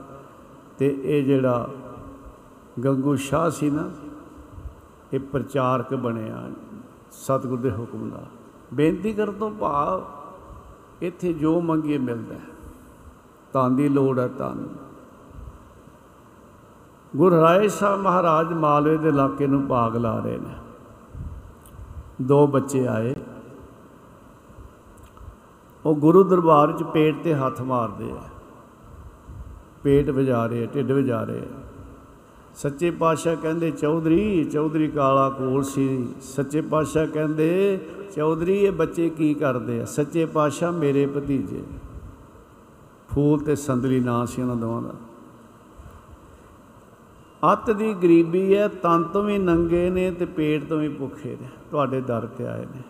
ਤੇ 0.78 1.00
ਇਹ 1.04 1.24
ਜਿਹੜਾ 1.24 1.70
ਗੰਗੂ 2.84 3.16
ਸ਼ਾਹ 3.16 3.50
ਸੀ 3.50 3.70
ਨਾ, 3.70 3.90
ਇਹ 5.14 5.20
ਪ੍ਰਚਾਰਕ 5.20 5.96
ਬਣਿਆ 5.96 6.50
ਸਤਿਗੁਰ 7.12 7.60
ਦੇ 7.60 7.72
ਹੁਕਮ 7.72 8.10
ਦਾ 8.10 8.24
ਬੇਨਤੀ 8.74 9.14
ਕਰਨ 9.14 9.34
ਤੋਂ 9.34 9.52
ਭਾਵ 9.52 10.04
ਇੱਥੇ 11.02 11.34
ਜੋ 11.34 11.62
ਮੰਗੀਏ 11.62 11.98
ਮਿਲਦਾ 11.98 12.36
ਹੈ। 12.36 12.42
ਧਨ 13.54 13.76
ਦੀ 13.76 13.90
ਲੋੜ 13.90 14.20
ਹੈ 14.20 14.28
ਧਨ। 14.28 14.87
ਗੁਰੂ 17.18 17.36
ਰਾਏ 17.36 17.68
ਸਾਹਿਬ 17.68 18.02
ਮਹਾਰਾਜ 18.02 18.54
ਮਾਲਵੇ 18.54 18.98
ਦੇ 18.98 19.10
ਇਲਾਕੇ 19.10 19.48
ਨੂੰ 19.48 19.68
ਭਾਗ 19.68 19.96
ਲਾ 19.96 20.20
ਰਹੇ 20.20 20.38
ਨੇ। 20.38 20.56
ਦੋ 22.22 22.48
ਬੱਚੇ 22.48 22.88
ਆਏ। 22.88 23.16
ਉਹ 25.86 25.96
ਗੁਰੂ 25.96 26.24
ਦਰਬਾਰ 26.24 26.72
'ਚ 26.72 26.84
ਪੇਟ 26.84 27.16
ਤੇ 27.24 27.34
ਹੱਥ 27.36 27.62
ਮਾਰਦੇ 27.62 28.12
ਆ। 28.12 28.22
ਪੇਟ 29.84 30.10
ਵਜਾ 30.10 30.46
ਰਹੇ 30.46 30.64
ਆ, 30.64 30.68
ਢਿੱਡ 30.76 30.92
ਵਜਾ 30.92 31.24
ਰਹੇ 31.24 31.40
ਆ। 31.40 31.60
ਸੱਚੇ 32.56 32.92
ਪਾਤਸ਼ਾਹ 32.92 33.36
ਕਹਿੰਦੇ 33.36 33.72
ਚੌਧਰੀ 33.72 34.44
ਚੌਧਰੀ 34.44 34.88
ਕਾਲਾ 34.88 35.30
ਕੋਲ 35.30 35.64
ਸੀ। 35.64 36.08
ਸੱਚੇ 36.22 36.62
ਪਾਤਸ਼ਾਹ 36.62 37.08
ਕਹਿੰਦੇ 37.08 37.80
ਚੌਧਰੀ 38.16 38.58
ਇਹ 38.58 38.72
ਬੱਚੇ 38.72 39.10
ਕੀ 39.10 39.34
ਕਰਦੇ 39.34 39.82
ਆ? 39.82 39.86
ਸੱਚੇ 39.86 40.26
ਪਾਤਸ਼ਾਹ 40.26 40.72
ਮੇਰੇ 40.72 41.06
ਭਤੀਜੇ 41.06 41.64
ਫੂਲ 43.16 43.40
ਤੇ 43.40 43.56
ਸੰਦਲੀ 43.56 44.00
ਨਾਂ 44.00 44.26
ਸੀ 44.26 44.42
ਉਹਨਾਂ 44.42 44.56
ਦੋਵਾਂ 44.56 44.82
ਦਾ। 44.82 44.94
ਅੱਤ 47.52 47.72
ਦੀ 47.72 47.94
ਗਰੀਬੀ 47.94 48.56
ਹੈ, 48.56 48.68
ਤਨ 48.68 49.04
ਤੋਂ 49.04 49.24
ਵੀ 49.24 49.38
ਨੰਗੇ 49.38 49.90
ਨੇ 49.90 50.12
ਤੇ 50.12 50.26
ਪੇਟ 50.26 50.64
ਤੋਂ 50.64 50.80
ਵੀ 50.80 50.90
ਭੁੱਖੇ 50.90 51.38
ਨੇ। 51.42 51.48
ਤੁਹਾਡੇ 51.72 52.02
ਦਰ 52.02 52.26
ਤੇ 52.26 52.48
ਆਏ 52.48 52.66
ਨੇ। 52.66 52.82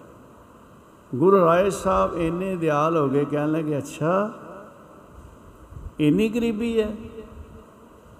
ਗੁਰੂ 1.16 1.45
ਰਾਏ 1.45 1.70
ਸਾਹਿਬ 1.70 2.16
ਇੰਨੇ 2.16 2.56
ਦਿਆਲ 2.56 2.98
ਹੋ 2.98 3.10
ਗਏ, 3.10 3.26
ਕਹਿਣ 3.26 3.52
ਲੱਗੇ, 3.52 3.78
ਅੱਛਾ, 3.78 4.32
ਇੰਨੀ 6.00 6.30
ਗਰੀਬੀ 6.30 6.82
ਹੈ? 6.82 6.95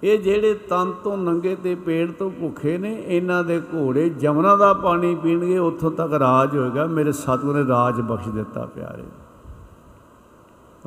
ਇਹ 0.02 0.18
ਜਿਹੜੇ 0.18 0.54
ਤਨ 0.54 0.92
ਤੋਂ 1.04 1.18
ਨੰਗੇ 1.18 1.56
ਤੇ 1.56 1.74
ਪੇਟ 1.74 2.10
ਤੋਂ 2.10 2.30
ਭੁੱਖੇ 2.30 2.78
ਨੇ, 2.78 3.02
ਇਹਨਾਂ 3.06 3.44
ਦੇ 3.44 3.62
ਘੋੜੇ 3.74 4.08
ਜਮਨਾ 4.08 4.56
ਦਾ 4.56 4.74
ਪਾਣੀ 4.74 5.14
ਪੀਣਗੇ, 5.14 5.58
ਉੱਥੋਂ 5.58 5.90
ਤੱਕ 5.90 6.12
ਰਾਜ 6.12 6.56
ਹੋਏਗਾ। 6.56 6.86
ਮੇਰੇ 6.86 7.12
ਸਤਿਗੁਰ 7.12 7.54
ਨੇ 7.54 7.68
ਰਾਜ 7.68 8.00
ਬਖਸ਼ 8.00 8.28
ਦਿੱਤਾ, 8.28 8.66
ਪਿਆਰੇ। 8.66 9.04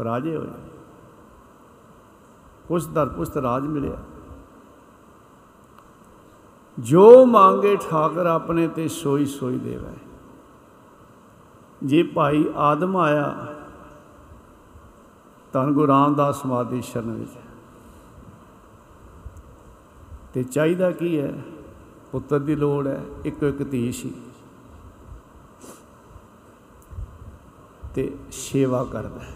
ਰਾਜੇ 0.03 0.37
ਹੋਏ। 0.37 0.47
ਉਸ 2.71 2.87
ਦਰ 2.87 3.09
ਪੁਸਤ 3.09 3.37
ਰਾਜ 3.37 3.63
ਮਿਲਿਆ। 3.63 3.97
ਜੋ 6.81 7.25
ਮੰਗੇ 7.25 7.77
ਠਾਕਰ 7.89 8.25
ਆਪਣੇ 8.25 8.67
ਤੇ 8.67 8.87
ਸੋਈ 8.87 9.25
ਸੋਈ 9.25 9.57
ਦੇਵੈ। 9.57 9.93
ਜੇ 11.83 12.03
ਭਾਈ 12.03 12.45
ਆਦਮ 12.55 12.97
ਆਇਆ, 12.97 13.47
ਧੰਨ 15.53 15.71
ਗੁਰੂ 15.71 15.87
ਰਾਮਦਾਸ 15.87 16.41
ਸਮਾਧੀ 16.41 16.81
ਸ਼ਰਨ 16.81 17.11
ਵਿੱਚ। 17.11 17.31
ਤੇ 20.33 20.43
ਚਾਹੀਦਾ 20.43 20.91
ਕੀ 20.91 21.19
ਹੈ? 21.19 21.43
ਪੁੱਤਰ 22.11 22.39
ਦੀ 22.39 22.55
ਲੋੜ 22.55 22.87
ਹੈ, 22.87 23.05
ਇੱਕੋ 23.25 23.45
ਇੱਕ 23.45 23.71
ਧੀ 23.71 23.91
ਸੀ। 23.91 24.13
ਤੇ 27.95 28.17
ਸੇਵਾ 28.31 28.83
ਕਰਦਾ 28.83 29.19
ਹੈ। 29.19 29.35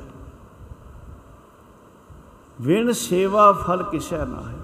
ਵਿਣ 2.61 2.91
ਸੇਵਾ 2.91 3.51
ਫਲ 3.51 3.83
ਕਿਸੈ 3.83 4.25
ਨਾ 4.25 4.41
ਹੈ 4.41 4.57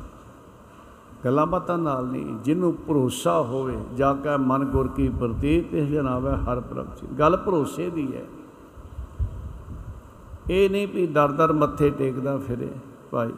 ਗੱਲਾਂ 1.25 1.45
ਬਾਤਾਂ 1.45 1.77
ਨਾਲ 1.77 2.05
ਨਹੀਂ, 2.05 2.39
ਜਿਹਨੂੰ 2.39 2.77
ਭਰੋਸਾ 2.87 3.41
ਹੋਵੇ, 3.41 3.77
ਜਾ 3.95 4.13
ਕੇ 4.13 4.37
ਮਨ 4.37 4.65
ਗੁਰ 4.65 4.87
ਕੀ 4.87 5.09
ਪ੍ਰਤੀਤ, 5.09 5.73
ਇਸ 5.73 5.89
ਜਨਾਵੇ 5.89 6.31
ਹਰ 6.31 6.59
ਪ੍ਰਭ 6.59 6.85
ਜੀ 6.85 7.07
ਗੱਲ 7.19 7.37
ਭਰੋਸੇ 7.37 7.89
ਦੀ 7.89 8.15
ਹੈ। 8.15 8.25
ਇਹ 10.49 10.69
ਨਹੀਂ 10.69 10.87
ਵੀ 10.87 11.07
ਦਰ 11.07 11.31
ਦਰ 11.31 11.53
ਮੱਥੇ 11.53 11.89
ਟੇਕਦਾ 11.89 12.37
ਫਿਰੇ, 12.37 12.69
ਭਾਈ। 13.11 13.29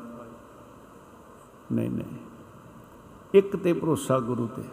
ਨਹੀਂ 1.72 1.92
ਨਹੀਂ। 1.92 2.18
ਇੱਕ 3.34 3.56
ਤੇ 3.56 3.74
ਭਰੋਸਾ 3.74 4.20
ਗੁਰੂ 4.20 4.48
ਤੇ। 4.56 4.64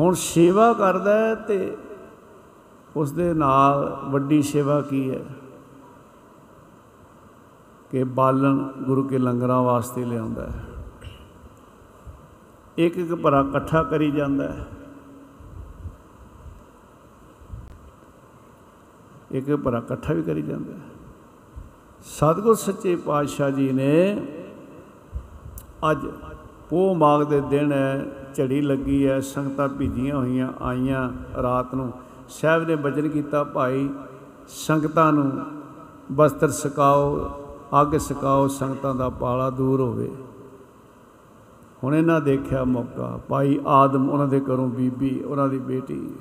ਹੁਣ 0.00 0.14
ਸੇਵਾ 0.14 0.72
ਕਰਦਾ 0.72 1.18
ਹੈ 1.18 1.34
ਤੇ 1.34 1.76
ਉਸ 2.96 3.12
ਦੇ 3.12 3.34
ਨਾਲ 3.34 3.98
ਵੱਡੀ 4.04 4.42
ਸੇਵਾ 4.42 4.80
ਕੀ 4.80 5.10
ਹੈ? 5.10 5.24
ਕਿ 7.90 8.04
ਬਾਲਣ 8.04 8.56
ਗੁਰੂ 8.82 9.02
ਕੇ 9.02 9.18
ਲੰਗਰਾਂ 9.18 9.62
ਵਾਸਤੇ 9.62 10.04
ਲਿਆਉਂਦਾ 10.04 10.46
ਹੈ। 10.46 10.64
ਇੱਕ 12.78 12.96
ਇੱਕ 12.96 13.14
ਭਰਾ 13.14 13.40
ਇਕੱਠਾ 13.40 13.82
ਕਰੀ 13.82 14.10
ਜਾਂਦਾ 14.10 14.48
ਹੈ। 14.48 14.66
ਇੱਕ 19.30 19.48
ਇੱਕ 19.48 19.62
ਭਰਾ 19.62 19.78
ਇਕੱਠਾ 19.78 20.14
ਵੀ 20.14 20.22
ਕਰੀ 20.22 20.42
ਜਾਂਦਾ 20.42 20.72
ਹੈ। 20.74 20.80
ਸਤਿਗੁਰ 22.00 22.54
ਸੱਚੇ 22.54 22.96
ਪਾਤਸ਼ਾਹ 22.96 23.50
ਜੀ 23.50 23.72
ਨੇ 23.72 24.26
ਅੱਜ 25.90 25.98
ਪੋਹ 26.70 26.94
ਮਾਗ 26.94 27.22
ਦੇ 27.22 27.40
ਦਿਨ 27.40 27.72
ਹੈ, 27.72 28.06
ਝੜੀ 28.34 28.60
ਲੱਗੀ 28.60 29.08
ਹੈ, 29.08 29.20
ਸੰਗਤਾਂ 29.20 29.68
ਭੀਜੀਆਂ 29.68 30.16
ਹੋਈਆਂ 30.16 30.52
ਆਈਆਂ 30.62 31.12
ਰਾਤ 31.42 31.74
ਨੂੰ। 31.74 31.92
ਸਾਹਿਬ 32.28 32.68
ਨੇ 32.68 32.76
ਬਚਨ 32.76 33.08
ਕੀਤਾ, 33.08 33.44
ਭਾਈ, 33.44 33.90
ਸੰਗਤਾਂ 34.48 35.12
ਨੂੰ 35.12 35.32
ਬਸਤਰ 36.12 36.50
ਸਕਾਓ 36.50 37.14
ਅੱਗ 37.82 37.96
ਸਕਾਓ, 37.96 38.48
ਸੰਗਤਾਂ 38.48 38.94
ਦਾ 38.94 39.08
ਪਾਲਾ 39.08 39.50
ਦੂਰ 39.50 39.80
ਹੋਵੇ। 39.80 40.10
ਹੁਣ 41.84 41.94
ਇਹਨਾਂ 41.94 42.20
ਦੇਖਿਆ 42.20 42.64
ਮੌਕਾ, 42.64 43.20
ਭਾਈ 43.28 43.60
ਆਦਮ 43.66 44.08
ਉਹਨਾਂ 44.10 44.26
ਦੇ 44.26 44.40
ਘਰੋਂ 44.40 44.68
ਬੀਬੀ, 44.68 45.22
ਉਹਨਾਂ 45.22 45.48
ਦੀ 45.48 45.58
ਬੇਟੀ। 45.58 46.12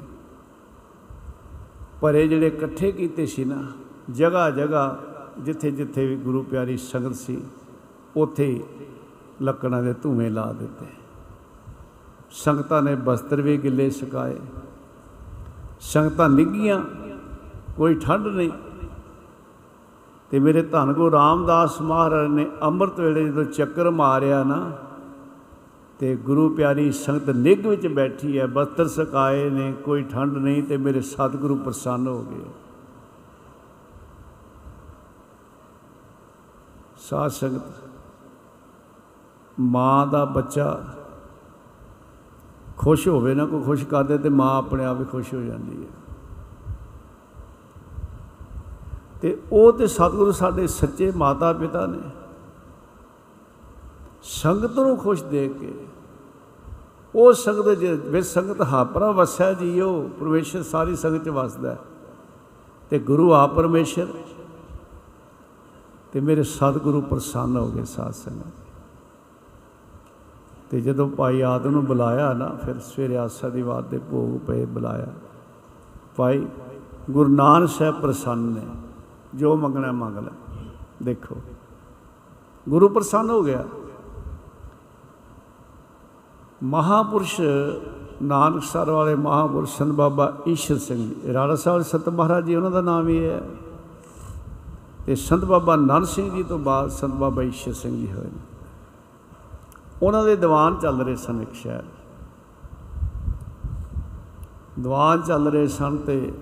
ਪਰ 2.01 2.15
ਇਹ 2.15 2.29
ਜਿਹੜੇ 2.29 2.47
ਇਕੱਠੇ 2.47 2.91
ਕੀਤੇ 2.91 3.25
ਸੀ 3.25 3.45
ਨਾ 3.45 3.63
ਜਗ੍ਹਾ 4.11 4.49
ਜਗ੍ਹਾ 4.49 4.99
ਜਿੱਥੇ 5.39 5.71
ਜਿੱਥੇ 5.71 6.07
ਵੀ 6.07 6.15
ਗੁਰੂ 6.15 6.43
ਪਿਆਰੀ 6.43 6.77
ਸੰਗਤ 6.77 7.15
ਸੀ, 7.15 7.41
ਉੱਥੇ 8.17 8.63
ਲੱਕੜਾਂ 9.41 9.83
ਦੇ 9.83 9.93
ਧੂਏ 9.93 10.29
ਲਾ 10.29 10.53
ਦਿੱਤੇ। 10.53 10.85
ਸੰਗਤਾਂ 12.31 12.81
ਨੇ 12.81 12.95
ਬਸਤਰ 12.95 13.41
ਵੀ 13.41 13.57
ਗਿੱਲੇ 13.57 13.89
ਸੁਕਾਏ। 13.89 14.35
ਸੰਗਤਾਂ 15.79 16.29
ਨਿੱਗੀਆਂ 16.29 16.81
ਕੋਈ 17.77 17.95
ਠੰਡ 17.95 18.27
ਨਹੀਂ। 18.27 18.51
ਤੇ 20.31 20.39
ਮੇਰੇ 20.39 20.61
ਧੰਨ 20.61 20.93
ਗੁਰੂ 20.93 21.11
ਰਾਮਦਾਸ 21.11 21.81
ਮਹਾਰਾਜ 21.81 22.27
ਨੇ 22.27 22.47
ਅੰਮ੍ਰਿਤ 22.63 22.99
ਵੇਲੇ 22.99 23.25
ਜਦੋਂ 23.25 23.43
ਚੱਕਰ 23.43 23.89
ਮਾਰਿਆ 23.89 24.43
ਨਾ, 24.43 24.71
ਤੇ 25.99 26.15
ਗੁਰੂ 26.15 26.49
ਪਿਆਰੀ 26.49 26.91
ਸੰਗਤ 26.91 27.29
ਨਿੱਘ 27.29 27.67
ਵਿੱਚ 27.67 27.87
ਬੈਠੀ 27.87 28.37
ਹੈ, 28.39 28.47
ਬਸਤਰ 28.47 28.87
ਸਕਾਏ 28.87 29.49
ਨੇ, 29.49 29.71
ਕੋਈ 29.73 30.03
ਠੰਡ 30.03 30.37
ਨਹੀਂ 30.37 30.63
ਤੇ 30.63 30.77
ਮੇਰੇ 30.77 31.01
ਸਤਿਗੁਰੂ 31.01 31.55
ਪ੍ਰਸੰਨ 31.55 32.07
ਹੋ 32.07 32.21
ਗਏ। 32.21 32.45
ਸਾਧ 36.97 37.31
ਸੰਗਤ, 37.31 37.71
ਮਾਂ 39.59 40.07
ਦਾ 40.07 40.25
ਬੱਚਾ 40.25 40.83
ਖੁਸ਼ 42.77 43.07
ਹੋਵੇ 43.07 43.33
ਨਾ, 43.33 43.45
ਕੋਈ 43.45 43.63
ਖੁਸ਼ 43.63 43.85
ਕਰਦੇ 43.85 44.17
ਤੇ 44.17 44.29
ਮਾਂ 44.29 44.57
ਆਪਣੇ 44.57 44.85
ਆਪ 44.85 44.99
ਹੀ 44.99 45.05
ਖੁਸ਼ 45.05 45.33
ਹੋ 45.33 45.41
ਜਾਂਦੀ 45.41 45.83
ਹੈ। 45.83 46.06
ਤੇ 49.21 49.41
ਉਹ 49.51 49.73
ਤੇ 49.73 49.87
ਸਤਿਗੁਰੂ 49.87 50.31
ਸਾਡੇ 50.31 50.67
ਸੱਚੇ 50.67 51.11
ਮਾਤਾ 51.11 51.53
ਪਿਤਾ 51.53 51.85
ਨੇ। 51.85 51.99
ਸੰਗਤ 54.23 54.71
ਨੂੰ 54.71 54.97
ਖੁਸ਼ 54.97 55.23
ਦੇਖ 55.23 55.57
ਕੇ, 55.57 55.73
ਉਹ 57.15 57.33
ਸੰਗਤ 57.33 57.69
ਜੇ 57.69 57.93
ਵਿੱਚ 57.93 58.27
ਸੰਗਤ 58.27 58.61
ਹਾਪਰਾ 58.61 59.11
ਵਸਿਆ 59.11 59.53
ਜੀਓ, 59.53 60.09
ਪਰਮੇਸ਼ਰ 60.19 60.63
ਸਾਰੀ 60.63 60.95
ਸੰਗਤ 60.95 61.23
ਚ 61.23 61.29
ਵਸਦਾ 61.29 61.71
ਹੈ। 61.71 61.79
ਤੇ 62.89 62.99
ਗੁਰੂ 62.99 63.33
ਆ 63.33 63.47
ਪਰਮੇਸ਼ਰ। 63.47 64.07
ਤੇ 66.11 66.19
ਮੇਰੇ 66.19 66.43
ਸਤਿਗੁਰੂ 66.43 67.01
ਪ੍ਰਸੰਨ 67.01 67.57
ਹੋ 67.57 67.71
ਗਏ 67.71 67.83
ਸਾਧ 67.83 68.11
ਸੰਗਤ। 68.11 68.45
ਤੇ 70.69 70.81
ਜਦੋਂ 70.81 71.09
ਭਾਈ 71.09 71.41
ਆਦਮ 71.41 71.69
ਨੂੰ 71.69 71.85
ਬੁਲਾਇਆ 71.85 72.33
ਨਾ, 72.33 72.47
ਫਿਰ 72.47 72.79
ਸਵੇਰੇ 72.79 73.17
ਆਸਾ 73.17 73.49
ਦੀ 73.49 73.63
ਬਾਤ 73.63 73.83
ਦੇ 73.83 73.97
ਭੋਗ 73.97 74.47
ਪਏ 74.47 74.65
ਬੁਲਾਇਆ। 74.65 75.07
ਭਾਈ 76.15 76.47
ਗੁਰੂ 77.11 77.35
ਨਾਨਕ 77.35 77.69
ਸਾਹਿਬ 77.69 78.01
ਪ੍ਰਸੰਨ 78.01 78.39
ਨੇ। 78.39 78.61
ਜੋ 79.35 79.55
ਮੰਗਣਾ 79.55 79.91
ਮੰਗ 79.91 80.17
ਲੈ। 80.17 80.31
ਦੇਖੋ। 81.03 81.35
ਗੁਰੂ 82.69 82.89
ਪ੍ਰਸੰਨ 82.89 83.29
ਹੋ 83.29 83.43
ਗਿਆ। 83.43 83.65
ਮਹਾਪੁਰਸ਼ 86.63 87.41
ਨਾਨਕ 88.23 88.63
ਸਰ 88.63 88.89
ਵਾਲੇ 88.89 89.15
ਮਹਾਪੁਰਸ਼ 89.15 89.77
ਸੰਤ 89.77 89.93
ਬਾਬਾ 89.93 90.37
ਈਸ਼ਰ 90.47 90.77
ਸਿੰਘ 90.77 90.97
ਜੀ। 90.97 91.33
ਰਾੜਾ 91.33 91.55
ਸਾਹਿਬ 91.55 91.81
ਸਤ 91.81 92.09
ਮਹਾਰਾਜ 92.09 92.45
ਜੀ, 92.45 92.55
ਉਹਨਾਂ 92.55 92.71
ਦਾ 92.71 92.81
ਨਾਮ 92.81 93.07
ਹੀ 93.07 93.25
ਹੈ। 93.25 93.49
ਤੇ 95.05 95.15
ਸੰਤ 95.15 95.45
ਬਾਬਾ 95.45 95.75
ਨਨ 95.75 96.03
ਸਿੰਘ 96.03 96.31
ਜੀ 96.31 96.43
ਤੋਂ 96.43 96.59
ਬਾਅਦ 96.59 96.89
ਸੰਤ 96.89 97.13
ਬਾਬਾ 97.13 97.43
ਈਸ਼ਰ 97.43 97.73
ਸਿੰਘ 97.73 97.95
ਜੀ 97.95 98.11
ਹੋਏ 98.11 98.23
ਨੇ। 98.23 98.39
ਉਹਨਾਂ 100.03 100.23
ਦੇ 100.23 100.35
ਦੀਵਾਨ 100.35 100.75
ਚੱਲ 100.75 101.01
ਰਹੇ 101.01 101.15
ਸਨ 101.15 101.41
ਇੱਕ 101.41 101.53
ਸ਼ਹਿਰ। 101.53 101.83
ਦੀਵਾਨ 104.79 105.21
ਚੱਲ 105.21 105.47
ਰਹੇ 105.47 105.67
ਸਨ 105.67 105.97
ਤੇ 105.97 106.33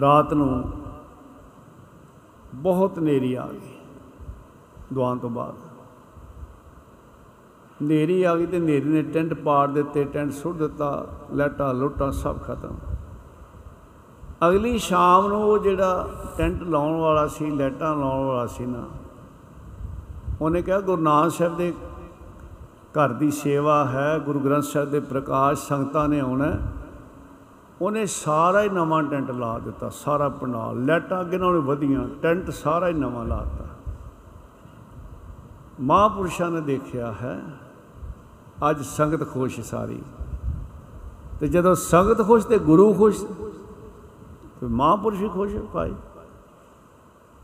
ਰਾਤ 0.00 0.32
ਨੂੰ 0.34 0.64
ਬਹੁਤ 2.54 2.98
ਨੇਰੀ 2.98 3.34
ਆ 3.34 3.46
ਗਈ 3.52 3.60
ਦੀਵਾਨ 4.92 5.18
ਤੋਂ 5.18 5.30
ਬਾਅਦ। 5.30 5.54
ਨੇਰੀ 7.82 8.22
ਆ 8.22 8.34
ਗਈ 8.36 8.46
ਤੇ 8.46 8.58
ਨੇਰੀ 8.58 8.88
ਨੇ 8.88 9.02
ਟੈਂਟ 9.04 9.34
ਪਾੜ 9.34 9.68
ਦਿੱਤੇ, 9.70 10.04
ਟੈਂਟ 10.04 10.32
ਸੁੱਟ 10.32 10.56
ਦਿੱਤਾ 10.56 11.06
ਲੈਟਾ 11.34 11.72
ਲੁੱਟਾਂ 11.72 12.10
ਸਭ 12.12 12.36
ਖਤਮ। 12.44 12.76
ਅਗਲੀ 14.48 14.78
ਸ਼ਾਮ 14.78 15.26
ਨੂੰ 15.26 15.42
ਉਹ 15.42 15.58
ਜਿਹੜਾ 15.58 16.08
ਟੈਂਟ 16.38 16.62
ਲਾਉਣ 16.62 17.00
ਵਾਲਾ 17.00 17.26
ਸੀ 17.26 17.50
ਲੈਟਾਂ 17.50 17.94
ਲਾਉਣ 17.96 18.26
ਵਾਲਾ 18.26 18.46
ਸੀ 18.46 18.66
ਨਾ, 18.66 18.84
ਉਹਨੇ 20.40 20.62
ਕਿਹਾ 20.62 20.80
ਗੁਰੂ 20.80 21.02
ਨਾਨਕ 21.02 21.32
ਸਾਹਿਬ 21.32 21.56
ਦੇ 21.56 21.72
ਘਰ 22.94 23.12
ਦੀ 23.12 23.30
ਸੇਵਾ 23.32 23.84
ਹੈ, 23.84 24.18
ਗੁਰੂ 24.18 24.40
ਗ੍ਰੰਥ 24.40 24.64
ਸਾਹਿਬ 24.64 24.90
ਦੇ 24.90 25.00
ਪ੍ਰਕਾਸ਼ 25.00 25.68
ਸੰਗਤਾਂ 25.68 26.08
ਨੇ 26.08 26.20
ਆਉਣਾ 26.20 26.52
ਉਹਨੇ 27.80 28.06
ਸਾਰਾ 28.06 28.62
ਹੀ 28.62 28.68
ਨਵਾਂ 28.68 29.02
ਟੈਂਟ 29.02 29.30
ਲਾ 29.30 29.58
ਦਿੱਤਾ, 29.58 29.88
ਸਾਰਾ 29.88 30.28
ਪੰਡਾਲ 30.28 30.86
ਲਾਈਟਾਂ 30.86 31.20
ਅੱਗੇ 31.20 31.38
ਨਾਲੋਂ 31.38 31.62
ਵਧੀਆਂ, 31.62 32.08
ਟੈਂਟ 32.22 32.50
ਸਾਰਾ 32.50 32.88
ਹੀ 32.88 32.92
ਨਵਾਂ 32.92 33.24
ਲਾਤਾ 33.24 33.64
ਮਹਾਂਪੁਰਸ਼ਾਂ 35.80 36.50
ਨੇ 36.50 36.60
ਦੇਖਿਆ 36.60 37.12
ਹੈ, 37.12 37.40
ਅੱਜ 38.70 38.82
ਸੰਗਤ 38.82 39.28
ਖੁਸ਼ 39.30 39.60
ਸਾਰੀ। 39.60 40.02
ਤੇ 41.40 41.48
ਜਦੋਂ 41.48 41.74
ਸੰਗਤ 41.74 42.26
ਖੁਸ਼ 42.26 42.46
ਤੇ 42.46 42.58
ਗੁਰੂ 42.58 42.94
ਖੁਸ਼, 42.94 43.24
ਤੇ 44.60 44.66
ਮਹਾਂਪੁਰਸ਼ 44.66 45.20
ਵੀ 45.20 45.28
ਖੁਸ਼ 45.28 45.56
ਭਾਈ। 45.56 45.94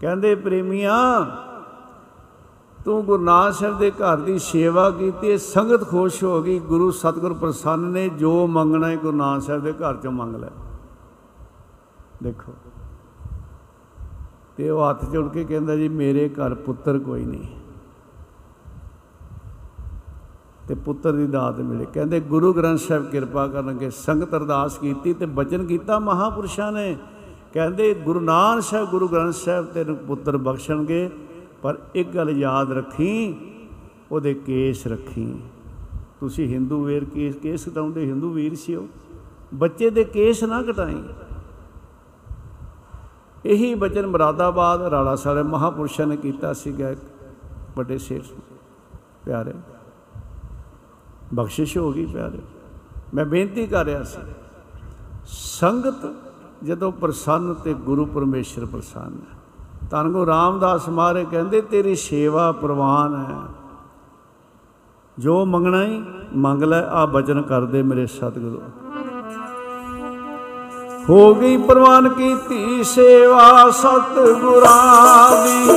ਕਹਿੰਦੇ, 0.01 0.35
ਪ੍ਰੇਮੀਆਂ 0.35 1.27
ਤੂੰ 2.85 3.05
ਗੁਰੂ 3.05 3.23
ਨਾਨਕ 3.25 3.55
ਸਾਹਿਬ 3.55 3.79
ਦੇ 3.79 3.91
ਘਰ 3.91 4.17
ਦੀ 4.17 4.39
ਸੇਵਾ 4.39 4.91
ਕੀਤੀ 4.91 5.37
ਸੰਗਤ 5.39 5.89
ਖੁਸ਼ 5.89 6.23
ਹੋ 6.25 6.43
ਗਈ, 6.43 6.59
ਗੁਰੂ 6.59 6.91
ਸਤਿਗੁਰ 6.91 7.35
ਪ੍ਰਸੰਨ 7.35 7.81
ਨੇ 7.81 8.09
ਜੋ 8.09 8.47
ਮੰਗਣਾ 8.47 8.89
ਹੈ 8.89 8.97
ਗੁਰੂ 8.97 9.17
ਨਾਨਕ 9.17 9.43
ਸਾਹਿਬ 9.43 9.63
ਦੇ 9.63 9.73
ਘਰ 9.73 9.97
ਚੋਂ 9.97 10.13
ਮੰਗ 10.13 10.37
ਲੈ 10.37 10.49
ਦੇਖੋ, 12.23 12.53
ਤੇ 14.57 14.71
ਉਹ 14.71 14.89
ਹੱਥ 14.91 15.05
ਜੋੜ 15.05 15.29
ਕੇ 15.29 15.45
ਕਹਿੰਦਾ 15.45 15.77
ਜੀ, 15.77 15.89
ਮੇਰੇ 15.89 16.29
ਘਰ 16.29 16.55
ਪੁੱਤਰ 16.57 16.99
ਕੋਈ 16.99 17.25
ਨਹੀਂ। 17.25 17.47
ਤੇ 20.69 20.75
ਪੁੱਤਰ 20.75 21.13
ਦੀ 21.13 21.27
ਦਾਤ 21.27 21.59
ਮਿਲੇ। 21.61 21.87
ਕਹਿੰਦੇ, 21.95 22.21
ਗੁਰੂ 22.21 22.53
ਗ੍ਰੰਥ 22.53 22.79
ਸਾਹਿਬ 22.79 23.11
ਕਿਰਪਾ 23.11 23.47
ਕਰਨਗੇ 23.47 23.91
ਸੰਗਤ 23.91 24.35
ਅਰਦਾਸ 24.35 24.79
ਕੀਤੀ 24.79 25.13
ਤੇ 25.15 25.27
ਬਚਨ 25.27 25.67
ਕੀਤਾ, 25.67 25.99
ਮਹਾਪੁਰਸ਼ਾਂ 25.99 26.71
ਨੇ। 26.73 26.97
ਕਹਿੰਦੇ, 27.53 27.95
ਗੁਰੂ 27.95 28.21
ਨਾਨਕ 28.21 28.63
ਸਾਹਿਬ, 28.63 28.89
ਗੁਰੂ 28.89 29.09
ਗ੍ਰੰਥ 29.09 29.35
ਸਾਹਿਬ 29.35 29.67
ਤੈਨੂੰ 29.67 29.97
ਪੁੱਤਰ 29.97 30.37
ਬਖਸ਼ਣਗੇ। 30.37 31.11
ਪਰ 31.63 31.79
ਇੱਕ 31.95 32.09
ਗੱਲ 32.09 32.31
ਯਾਦ 32.31 32.73
ਰੱਖੀ, 32.73 33.35
ਉਹਦੇ 34.13 34.35
ਕੇਸ 34.35 34.87
ਰੱਖੀ। 34.87 35.41
ਤੁਸੀਂ 36.21 36.49
ਹਿੰਦੂ 36.49 36.85
ਵੀਰ 36.85 37.05
ਕੇਸ 37.05 37.37
ਕੇਸ 37.37 37.69
ਕਟਾਉਂਦੇ 37.69 38.05
ਹਿੰਦੂ 38.07 38.33
ਵੀਰ 38.33 38.55
ਸੀ 38.55 38.75
ਉਹ। 38.75 38.87
ਬੱਚੇ 39.55 39.91
ਦੇ 39.91 40.05
ਕੇਸ 40.05 40.45
ਨਾ 40.45 40.63
ਕਟਾਈ। 40.63 41.03
ਇਹੀ 43.45 43.75
ਬਚਨ 43.75 44.07
ਮਰਾਦਾਬਾਦ 44.07 44.83
ਰਾੜਾ 44.83 45.17
ਸਾਲੇ 45.17 45.43
ਮਹਾਪੁਰਸ਼ਾਂ 45.43 46.07
ਨੇ 46.07 46.17
ਕੀਤਾ 46.17 46.53
ਸੀਗਾ 46.53 46.95
ਵੱਡੇ 47.77 47.99
ਸੇਠ 47.99 48.23
ਪਿਆਰੇ। 49.25 49.55
ਬਖਸ਼ਿਸ਼ 51.35 51.79
ਹੋ 51.79 51.93
ਗਈ 51.93 52.07
ਪਿਆਰੇ। 52.07 52.39
ਮੈਂ 53.15 53.25
ਬੇਨਤੀ 53.25 53.67
ਕਰ 53.67 53.85
ਰਿਹਾ 53.85 54.03
ਸੀ, 54.03 54.19
ਸੰਗਤ 55.27 56.15
ਜਦੋਂ 56.65 56.93
ਪ੍ਰਸੰਨ 56.93 57.55
ਤੇ 57.55 57.75
ਗੁਰੂ 57.75 58.07
ਪਰਮੇਸ਼ਰ 58.07 58.67
ਪ੍ਰਸੰਨ 58.67 59.15
ਹੈ 59.15 59.42
ਧੰਨ 59.93 60.09
ਗੁਰੂ 60.09 60.27
ਰਾਮਦਾਸ 60.27 60.89
ਮਹਾਰਾਜ 60.89 61.27
ਕਹਿੰਦੇ, 61.31 61.61
ਤੇਰੀ 61.61 61.95
ਸੇਵਾ 61.95 62.53
ਪ੍ਰਵਾਨ 62.53 63.17
ਹੈ। 63.17 63.55
ਜੋ 65.19 65.45
ਮੰਗਣਾ 65.45 65.83
ਹੀ 65.83 66.03
ਮੰਗ 66.37 66.63
ਲੈ 66.63 66.83
ਆ 66.83 67.07
ਬਚਨ 67.07 67.43
ਕਰਦੇ 67.43 67.83
ਮੇਰੇ 67.83 68.07
ਸਤਿਗੁਰੂ। 68.07 68.63
ਹੋ 71.09 71.35
ਗਈ 71.35 71.57
ਪ੍ਰਵਾਨ 71.57 72.09
ਕੀਤੀ 72.09 72.85
ਸੇਵਾ 72.85 73.71
ਸਤਿਗੁਰਾਂ 73.71 75.45
ਦੀ। 75.45 75.71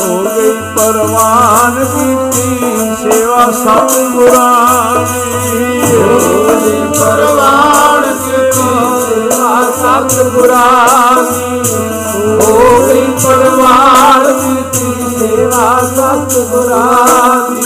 ਹੋ 0.00 0.24
ਗਈ 0.36 0.52
ਪ੍ਰਵਾਨ 0.76 1.84
ਕੀਤੀ 1.84 2.76
ਸੇਵਾ 2.94 3.50
ਸਤਿਗੁਰਾਂ 3.50 4.94
ਦੀ। 5.04 5.80
ਹੋ 5.96 6.60
ਗਈ 6.64 6.80
ਪ੍ਰਵਾਨ 7.00 8.02
ਕੀਤੀ 8.02 9.00
ਸੇਵਾ 9.00 9.62
ਸਤਿਗੁਰਾਂ 9.70 11.22
ਦੀ। 11.22 11.99
ਹੋ 12.20 12.86
ਗਈ 12.86 13.06
ਪ੍ਰਵਾਨ 13.18 14.24
ਕੀਤੀ 14.34 15.10
ਸੇਵਾ 15.18 15.78
ਸਤਿਗੁਰਾਂ 15.86 17.50
ਦੀ 17.50 17.62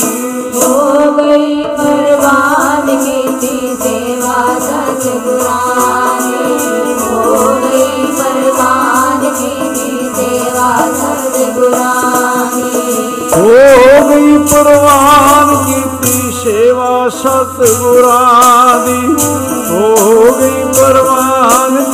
ਹੋ 0.57 1.13
ਗਈ 1.13 1.63
ਪਰਵਾਨ 1.79 2.87
ਕੀਤੀ 2.99 3.75
ਸੇਵਾ 3.77 4.43
ਸਤਿਗੁਰਾਂ 4.61 6.21
ਦੀ 6.21 6.59
ਹੋ 7.01 7.55
ਗਈ 7.63 8.07
ਪਰਵਾਨ 8.13 9.29
ਕੀਤੀ 9.33 10.11
ਸੇਵਾ 10.17 10.71
ਸਤਿਗੁਰਾਂ 10.95 12.45
ਦੀ 12.55 12.73
ਹੋ 13.35 14.09
ਗਈ 14.09 14.39
ਪ੍ਰਵਾਨ 14.45 15.55
ਕੀਤੀ 15.65 16.33
ਸੇਵਾ 16.35 17.09
ਸਤਿਗੁਰਾਂ 17.15 18.79
ਦੀ 18.87 19.15
ਹੋ 19.71 20.37
ਗਈ 20.41 20.65
ਪ੍ਰਵਾਨ 20.73 21.85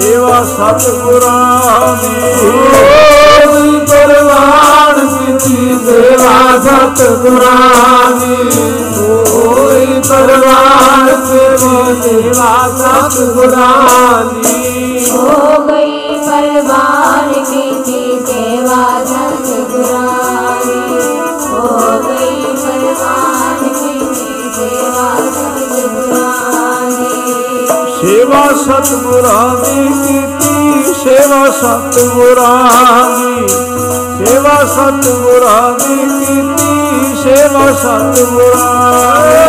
ਸੇਵਾ 0.00 0.42
ਸਤਿਗੁਰਾਂ 0.44 1.96
ਦੀ। 1.96 2.08
ਹੋ 2.42 3.52
ਗਈ 3.52 3.78
ਪ੍ਰਵਾਨ 3.86 5.06
ਕੀਤੀ 5.08 5.78
ਸੇਵਾ 5.86 6.58
ਸਤਿਗੁਰਾਂ 6.58 8.10
ਦੀ 8.20 8.36
ਹੋ 8.96 9.68
ਗਈ 9.68 10.00
ਪ੍ਰਵਾਨ 10.08 11.08
ਕੀਤੀ 11.26 12.02
ਸੇਵਾ 12.02 12.52
ਸਤਿਗੁਰਾਂ 12.78 14.24
ਦੀ 14.24 15.06
ਹੋ 15.10 15.66
ਗਈ 15.68 16.18
ਪਰਵਾਨ 16.18 16.99
ਸਤਿਗੁਰਾਂ 28.70 29.48
ਦੀ 29.56 29.86
ਕੀਤੀ 30.06 30.84
ਸੇਵਾ 30.94 31.50
ਸਤਿਗੁਰਾਂ 31.50 33.04
ਦੀ। 33.16 33.48
ਸੇਵਾ 34.18 34.54
ਸਤਿਗੁਰਾਂ 34.64 35.72
ਦੀ 35.72 35.96
ਕੀਤੀ 36.18 37.16
ਸੇਵਾ 37.22 37.64
ਸਤਿਗੁਰਾਂ 37.72 39.16
ਦੀ। 39.22 39.40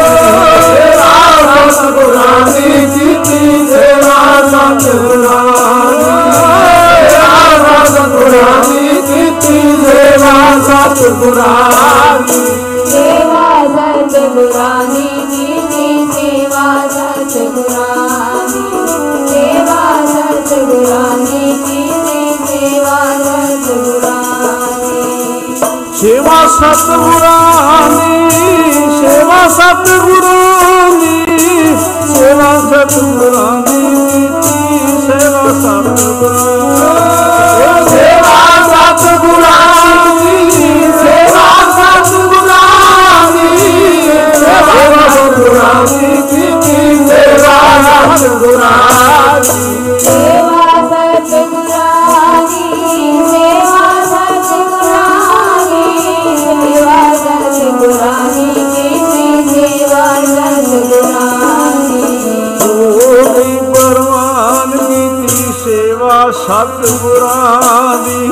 ਸੇਵਾ 0.63 1.69
ਸਤਿਗੁਰਾਂ 1.72 2.51
ਦੀ 2.51 2.88
ਕੀਤੀ 2.93 3.67
ਸੇਵਾ 3.67 4.19
ਸਤਿਗੁਰਾਂ 4.47 5.45
ਦੀ। 5.91 6.32
ਸੇਵਾ 6.34 7.86
ਸਤਿਗੁਰਾਂ 7.86 8.63
ਦੀ 8.69 9.01
ਕੀਤੀ 9.01 9.61
ਸੇਵਾ 9.86 10.34
ਸਤਿਗੁਰਾਂ 10.63 12.19
ਦੀ। 12.19 12.45
ਸੇਵਾ 12.91 13.47
ਸਤਿਗੁਰਾਂ 13.67 14.86
ਦੀ। 14.86 15.01
ਸਤਿਗੁਰਾਂ 26.62 27.89
ਦੀ 27.89 28.41
ਸੇਵਾ 28.97 29.38
ਸਤਿਗੁਰਾਂ 29.47 30.89
ਦੀ 30.99 31.76
ਸੇਵਾ 32.07 32.49
ਸਤਿਗੁਰਾਂ 32.59 33.53
ਦੀ 33.62 33.80
ਸੇਵਾ 35.01 35.53
ਸਤਿਗੁਰਾਂ 35.53 36.36
ਸੇਵਾ 37.89 38.38
ਸਤਿਗੁਰਾਂ 38.68 39.57
ਦੀ 40.20 40.91
ਸੇਵਾ 40.99 41.47
ਸਤਿਗੁਰਾਂ 41.78 43.32
ਦੀ 43.32 43.49
ਸੇਵਾ 44.36 45.07
ਸਤਿਗੁਰਾਂ 45.09 45.86
ਦੀ 45.88 46.12
ਸੇਵਾ 47.07 47.57
ਸਤਿਗੁਰਾਂ 48.18 49.39
ਦੀ। 49.41 49.80
ਸਤਿਗੁਰਾਂ 66.42 67.98
ਦੀ 67.98 68.28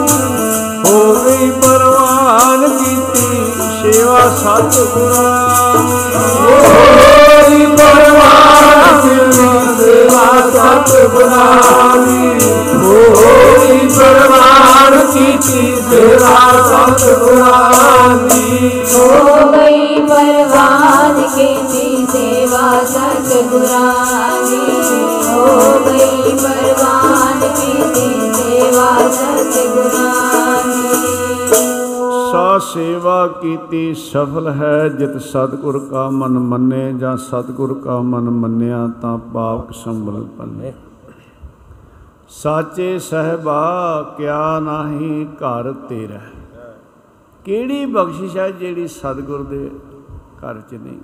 ਹੋ 0.86 1.14
ਗਈ 1.26 1.52
ਪਰਵਾਨ 1.52 2.70
ਕੀਤੀ, 2.78 3.54
ਸੇਵਾ 3.82 4.20
ਸਤਿਗੁਰਾਂ 4.38 5.76
ਦੀ। 5.76 6.06
ਹੋਈ 6.40 7.66
ਪਰਵਾਨ 7.66 9.02
ਕੀਤੀ, 9.02 9.50
ਸੇਵਾ 9.78 10.26
ਸਤਿਗੁਰਾਂ 10.54 11.98
ਦੀ। 11.98 12.40
ਹੋਈ 12.84 13.78
ਪਰਵਾਨ 13.98 15.06
ਕੀਤੀ, 15.14 15.76
ਸੇਵਾ 15.90 16.38
ਸਤਿਗੁਰਾਂ 16.64 18.10
ਦੀ। 18.16 18.82
ਹੋ 18.96 19.52
ਗਈ 19.52 20.00
ਪਰਵਾਨ 20.08 21.22
ਕੀਤੀ, 21.36 22.08
ਸੇਵਾ 22.12 22.84
ਸਤਿਗੁਰਾਂ 22.86 23.94
ਦੀ। 24.46 24.62
ਹੋ 25.34 25.80
ਗਈ 25.86 26.38
ਪਰਵਾਨ 26.38 26.99
ਸਾ 32.32 32.58
ਸੇਵਾ 32.58 33.28
ਕੀਤੀ 33.28 33.94
ਸਫਲ 33.94 34.48
ਹੈ, 34.48 34.90
ਜਿਤ 34.90 35.22
ਸਤਿਗੁਰ 35.22 35.80
ਕਾ 35.80 36.10
ਮਨ 36.10 36.40
ਮੰਨੇ 36.40 36.94
ਜਾਂ 36.94 37.18
ਸਤਿਗੁਰ 37.18 37.74
ਕਾ 37.74 38.00
ਮਨ 38.00 38.30
ਮੰਨਿਆ 38.30 38.90
ਤਾਂ 39.02 39.18
ਪਾਪ 39.18 39.72
ਸੰਭਲ 39.72 40.28
ਪੰਨੇ। 40.38 40.74
ਸਾਚੇ 42.30 43.00
ਸਹਿਬਾ, 43.00 44.04
ਕਿਆ 44.18 44.60
ਨਾਹੀ 44.60 45.26
ਘਰ 45.26 45.74
ਤੇਰਾ। 45.74 46.20
ਕਿਹੜੀ 47.46 47.86
ਬਖਸ਼ਿਸ਼ 47.86 48.38
ਹੈ 48.38 48.52
ਜਿਹੜੀ 48.52 48.88
ਸਤਿਗੁਰ 48.88 49.44
ਦੇ 49.44 49.72
ਘਰ 50.38 50.62
'ਚ 50.62 50.74
ਨਹੀਂ? 50.74 51.00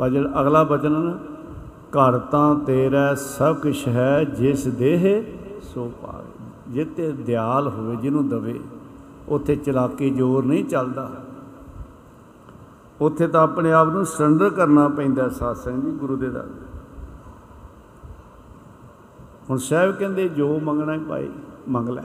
ਭਜਨ 0.00 0.40
ਅਗਲਾ 0.40 0.62
ਬਚਨ 0.62 0.92
ਨਾ। 0.92 1.31
ਘਰ 1.92 2.18
ਤਾਂ 2.18 2.54
ਤੇਰਾ 2.56 3.14
ਸਭ 3.14 3.56
ਕੁਛ 3.56 3.88
ਹੈ, 3.88 4.24
ਜਿਸ 4.24 4.66
ਦੇਹ 4.66 5.22
ਸੋ 5.62 5.92
ਪਾਵੇ। 6.02 6.46
ਜਿੱਤੇ 6.68 7.12
ਦਿਆਲ 7.12 7.68
ਹੋਵੇ, 7.68 7.96
ਜਿਹਨੂੰ 7.96 8.28
ਦਵੇ, 8.28 8.60
ਉੱਥੇ 9.28 9.56
ਚਲਾਕੀ 9.56 10.10
ਜ਼ੋਰ 10.10 10.44
ਨਹੀਂ 10.44 10.64
ਚੱਲਦਾ। 10.64 11.10
ਉੱਥੇ 13.00 13.26
ਤਾਂ 13.26 13.42
ਆਪਣੇ 13.42 13.72
ਆਪ 13.72 13.88
ਨੂੰ 13.88 14.04
ਸਰੈਂਡਰ 14.06 14.50
ਕਰਨਾ 14.50 14.88
ਪੈਂਦਾ 14.88 15.28
ਸਾਸੰਗ 15.28 15.82
ਜੀ, 15.82 15.90
ਗੁਰੂ 15.90 16.16
ਦੇ 16.16 16.30
ਦਰ 16.30 16.48
ਹੁਣ 19.50 19.58
ਸਾਹਿਬ 19.58 19.94
ਕਹਿੰਦੇ, 19.96 20.28
ਜੋ 20.28 20.60
ਮੰਗਣਾ 20.60 20.92
ਹੈ 20.92 20.98
ਭਾਈ, 20.98 21.28
ਮੰਗ 21.68 21.88
ਲੈ। 21.88 22.04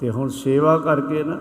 ਤੇ 0.00 0.10
ਹੁਣ 0.10 0.28
ਸੇਵਾ 0.28 0.78
ਕਰਕੇ 0.78 1.24
ਨਾ 1.24 1.38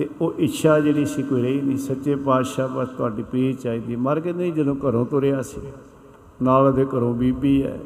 ਤੇ 0.00 0.08
ਉਹ 0.20 0.34
ਇੱਛਾ 0.38 0.80
ਜਿਹੜੀ 0.80 1.06
ਸੀ 1.06 1.22
ਕੋਈ 1.22 1.42
ਰਹੀ 1.42 1.60
ਨਹੀਂ। 1.60 1.78
ਸੱਚੇ 1.78 2.16
ਪਾਤਸ਼ਾਹ 2.16 2.68
ਬਸ 2.68 2.88
ਤੁਹਾਡੀ 2.88 3.22
ਪੀਰ 3.22 3.54
ਚਾਹੀਦੀ। 3.54 3.96
ਮਰ 3.96 4.20
ਕੇ 4.20 4.32
ਨਹੀਂ 4.32 4.52
ਜਦੋਂ 4.52 4.76
ਘਰੋਂ 4.76 5.06
ਤੁਰਿਆ 5.06 5.42
ਸੀ। 5.42 5.60
ਨਾਲ 6.42 6.66
ਉਹਦੇ 6.66 6.84
ਘਰੋਂ 6.84 7.14
ਬੀਬੀ 7.14 7.62
ਹੈ। 7.62 7.80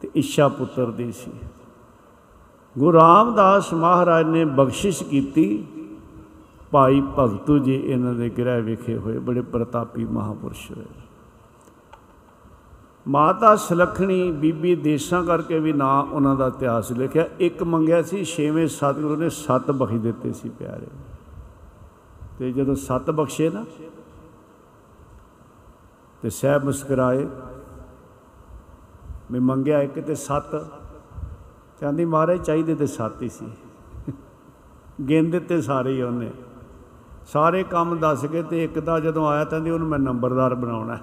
ਤੇ 0.00 0.10
ਇੱਛਾ 0.14 0.48
ਪੁੱਤਰ 0.48 0.90
ਦੀ 0.90 1.12
ਸੀ। 1.12 1.30
ਗੁਰੂ 2.78 2.98
ਰਾਮਦਾਸ 2.98 3.74
ਮਹਾਰਾਜ 3.74 4.26
ਨੇ 4.26 4.44
ਬਖਸ਼ਿਸ਼ 4.44 5.02
ਕੀਤੀ। 5.02 5.66
ਭਾਈ 6.70 7.02
ਭਗਤੂ 7.18 7.58
ਜੀ 7.58 7.74
ਇਹਨਾਂ 7.74 8.14
ਦੇ 8.14 8.28
ਗ੍ਰਹਿ 8.28 8.62
ਵਿਖੇ 8.62 8.96
ਹੋਏ। 8.96 9.18
ਬੜੇ 9.18 9.40
ਪ੍ਰਤਾਪੀ 9.40 10.04
ਮਹਾਪੁਰਸ਼ 10.04 10.72
ਹੋਏ। 10.72 10.84
ਮਾਤਾ 13.08 13.56
ਸੁਲੱਖਣੀ 13.56 14.32
ਬੀਬੀ 14.32 14.74
ਦੇਸਾਂ 14.74 15.24
ਕਰਕੇ 15.24 15.58
ਵੀ 15.58 15.72
ਨਾਂ 15.72 16.02
ਉਹਨਾਂ 16.02 16.36
ਦਾ 16.36 16.46
ਇਤਿਹਾਸ 16.46 16.92
ਲਿਖਿਆ। 16.92 17.26
ਇੱਕ 17.40 17.62
ਮੰਗਿਆ 17.62 18.02
ਸੀ, 18.02 18.24
ਛੇਵੇਂ 18.24 18.68
ਸਤਿਗੁਰੂ 18.68 19.16
ਨੇ 19.16 19.28
ਸੱਤ 19.28 19.70
ਬਖਸ਼ 19.70 19.94
ਦਿੱਤੇ 19.94 20.32
ਸੀ 20.32 20.48
ਪਿਆਰੇ। 20.48 20.86
ਤੇ 22.38 22.52
ਜਦੋਂ 22.52 22.74
ਸੱਤ 22.74 23.10
ਬਖਸ਼ੇ 23.10 23.50
ਨਾ, 23.50 23.64
ਤੇ 26.22 26.30
ਸਹਿਬ 26.30 26.64
ਮੁਸਕਰਾਏ 26.64 27.26
ਮੈਂ 29.30 29.40
ਮੰਗਿਆ 29.40 29.82
ਇੱਕ 29.82 30.00
ਤੇ 30.00 30.14
ਸੱਤ। 30.14 30.56
ਕਹਿੰਦੀ, 31.80 32.04
ਮਹਾਰਾਜ, 32.04 32.44
ਚਾਹੀਦੇ 32.44 32.74
ਤੇ 32.74 32.86
ਸੱਤ 32.86 33.22
ਹੀ 33.22 33.28
ਸੀ। 33.28 33.52
ਗਿਣ 35.08 35.30
ਦਿੱਤੇ 35.30 35.62
ਸਾਰੇ 35.62 35.92
ਹੀ 35.92 36.02
ਉਹਨੇ। 36.02 36.30
ਸਾਰੇ 37.26 37.62
ਕੰਮ 37.62 37.96
ਦੱਸ 37.96 38.24
ਕੇ 38.24 38.42
ਤੇ 38.42 38.64
ਇੱਕ 38.64 38.78
ਦਾ 38.78 39.00
ਜਦੋਂ 39.00 39.28
ਆਇਆ, 39.28 39.44
ਤਾਂ 39.44 39.60
ਉਹਨੂੰ 39.60 39.88
ਮੈਂ 39.88 39.98
ਨੰਬਰਦਾਰ 39.98 40.54
ਬਣਾਉਣਾ 40.54 40.96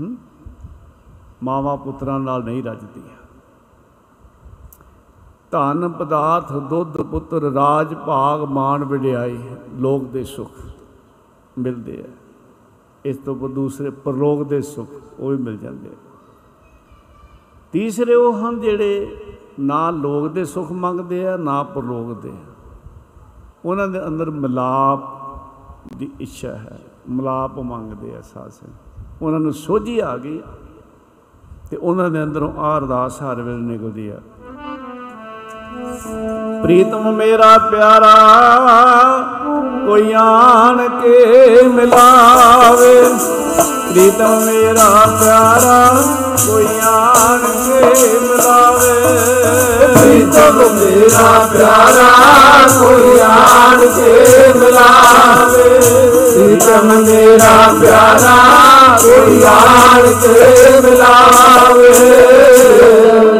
ਹੂੰ? 0.00 0.16
ਮਾਵਾ 1.44 1.76
ਪੁੱਤਰਾਂ 1.76 2.20
ਨਾਲ 2.20 2.44
ਨਹੀਂ 2.44 2.62
ਰੱਜਦੀਆਂ। 2.62 3.16
ਧਨ, 5.50 5.88
ਪਦਾਰਥ, 5.88 6.52
ਦੁੱਧ, 6.52 7.02
ਪੁੱਤਰ, 7.02 7.40
ਰਾਜ, 7.40 7.94
ਭਾਗ 7.94 8.40
ਮਾਨ 8.42 8.84
ਵਡਿਆਈ, 8.84 9.38
ਲੋਕ 9.74 10.04
ਦੇ 10.04 10.24
ਸੁਖ 10.24 10.50
ਮਿਲਦੇ 11.58 12.04
ਆ। 12.08 12.10
ਇਸ 13.04 13.16
ਤੋਂ 13.16 13.34
ਬਾਅਦ 13.34 13.52
ਦੂਸਰੇ 13.52 13.90
ਪਰਲੋਕ 13.90 14.42
ਦੇ 14.42 14.62
ਸੁਖ 14.62 14.88
ਉਹ 15.20 15.30
ਵੀ 15.30 15.36
ਮਿਲ 15.36 15.56
ਜਾਂਦੇ 15.56 15.88
ਆ। 15.88 15.92
ਤੀਸਰੇ 17.72 18.14
ਉਹ 18.14 18.38
ਹਨ 18.38 18.60
ਜਿਹੜੇ 18.60 19.16
ਨਾ 19.60 19.90
ਲੋਕ 19.90 20.28
ਦੇ 20.28 20.44
ਸੁਖ 20.44 20.72
ਮੰਗਦੇ 20.72 21.28
ਆ, 21.28 21.36
ਨਾ 21.36 21.62
ਪਰਲੋਕ 21.62 22.20
ਦੇ। 22.20 22.32
ਉਹਨਾਂ 23.64 23.88
ਦੇ 23.88 24.06
ਅੰਦਰ 24.06 24.30
ਮਿਲਾਪ 24.30 25.00
ਦੀ 25.98 26.10
ਇੱਛਾ 26.20 26.52
ਹੈ। 26.52 26.80
ਮਿਲਾਪ 27.08 27.58
ਮੰਗਦੇ 27.58 28.16
ਆ 28.16 28.20
ਸਾਧ 28.20 28.48
ਸੰਗਤ। 28.48 29.22
ਉਹਨਾਂ 29.22 29.40
ਨੂੰ 29.40 29.52
ਸੋਝੀ 29.52 29.98
ਆ 29.98 30.16
ਗਈ 30.16 30.42
ਤੇ 31.74 31.78
ਉਹਨਾਂ 31.82 32.10
ਦੇ 32.10 32.22
ਅੰਦਰੋਂ 32.22 32.52
ਆ 32.58 32.76
ਅਰਦਾਸ 32.78 33.22
ਹਰ 33.22 33.40
ਵੇਲੇ 33.42 33.62
ਨਿਕਲਦੀ 33.62 34.08
ਆ। 34.08 34.18
ਪ੍ਰੀਤਮ 36.62 37.12
ਮੇਰਾ 37.12 37.58
ਪਿਆਰਾ, 37.70 38.12
ਕੋਈ 39.86 40.12
ਆਣ 40.12 40.88
ਕੇ 40.88 41.62
ਮਿਲਾਵੇ। 41.68 42.94
ਪ੍ਰੀਤਮ 43.94 44.40
ਮੇਰਾ 44.44 44.86
ਪਿਆਰਾ 45.20 46.02
ਕੋਈ 46.46 46.66
ਆਣ 46.82 47.38
ਕੇ 47.38 48.08
ਮਿਲਾਵੇ। 48.22 48.94
ਪ੍ਰੀਤਮ 49.94 50.56
ਮੇਰਾ 50.74 51.48
ਪਿਆਰਾ 51.52 52.08
ਕੋਈ 52.80 53.20
ਆਣ 53.20 53.86
ਕੇ 53.86 54.52
ਮਿਲਾਵੇ। 54.56 55.68
ਪ੍ਰੀਤਮ 56.34 56.92
ਮੇਰਾ 57.06 57.74
ਪਿਆਰਾ 57.80 58.36
ਕੋਈ 59.02 59.44
ਆਣ 59.44 60.12
ਕੇ 60.22 60.80
ਮਿਲਾਵੇ। 60.80 61.94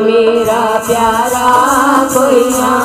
ਮੇਰਾ 0.03 0.81
ਪਿਆਰਾ 0.89 1.49
ਕੋਈ 2.15 2.55
ਆਣ 2.61 2.84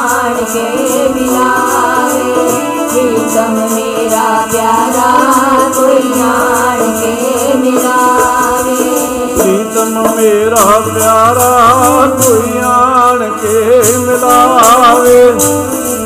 ਪ੍ਰੀਤਮ 9.90 10.16
ਮੇਰਾ 10.16 10.80
ਪਿਆਰਾ 10.80 12.08
ਕੋਈ 12.18 12.60
ਆਣ 12.64 13.24
ਕੇ 13.42 13.84
ਮਿਲਾਵੇ। 13.98 15.24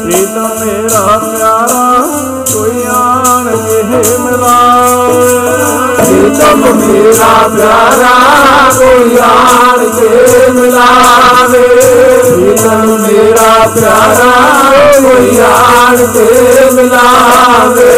ਪ੍ਰੀਤਮ 0.04 0.48
ਮੇਰਾ 0.60 1.18
ਪਿਆਰਾ 1.18 1.92
ਕੋਈ 2.54 2.84
ਆਣ 2.90 3.50
ਕੇ 3.58 3.84
ਮਿਲਾਵੇ। 4.20 5.28
ਪ੍ਰੀਤਮ 5.98 6.64
ਮੇਰਾ 6.76 7.48
ਪਿਆਰਾ 7.48 8.14
ਕੋਈ 8.78 9.18
ਆਣ 9.22 9.86
ਕੇ 9.90 10.50
ਮਿਲਾਵੇ। 10.52 11.68
ਪ੍ਰੀਤਮ 12.24 12.98
ਮੇਰਾ 13.02 13.68
ਪਿਆਰਾ 13.76 14.32
ਕੋਈ 15.02 15.40
ਆਣ 15.42 16.06
ਕੇ 16.08 16.30
ਮਿਲਾਵੇ। 16.74 17.92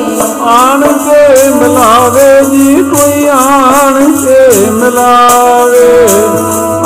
ਆਣ 0.42 0.82
ਕੇ 0.82 1.50
ਮਿਲਾਵੇ 1.50 2.44
ਜੀ, 2.50 2.74
ਕੋਈ 2.82 3.28
ਆਣ 3.28 4.16
ਕੇ 4.16 4.70
ਮਿਲਾਵੇ। 4.70 6.08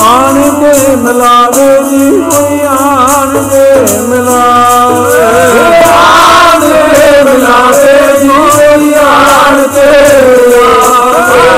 ਆਣ 0.06 0.42
ਕੇ 0.50 0.96
ਮਿਲਾਵੇ 0.96 1.68
ਜੀ, 1.90 2.10
ਕੋਈ 2.20 2.60
ਆਣ 2.66 3.32
ਕੇ 3.48 3.70
ਮਿਲਾਵੇ। 4.08 5.22
ਆਣ 5.84 6.60
ਕੇ 6.60 7.22
ਮਿਲਾਵੇ 7.24 8.18
ਜੀ, 8.20 8.28
ਕੋਈ 8.28 8.94
ਆਣ 8.94 9.62
ਕੇ 9.74 9.90
ਮਿਲਾਵੇ। 10.26 11.48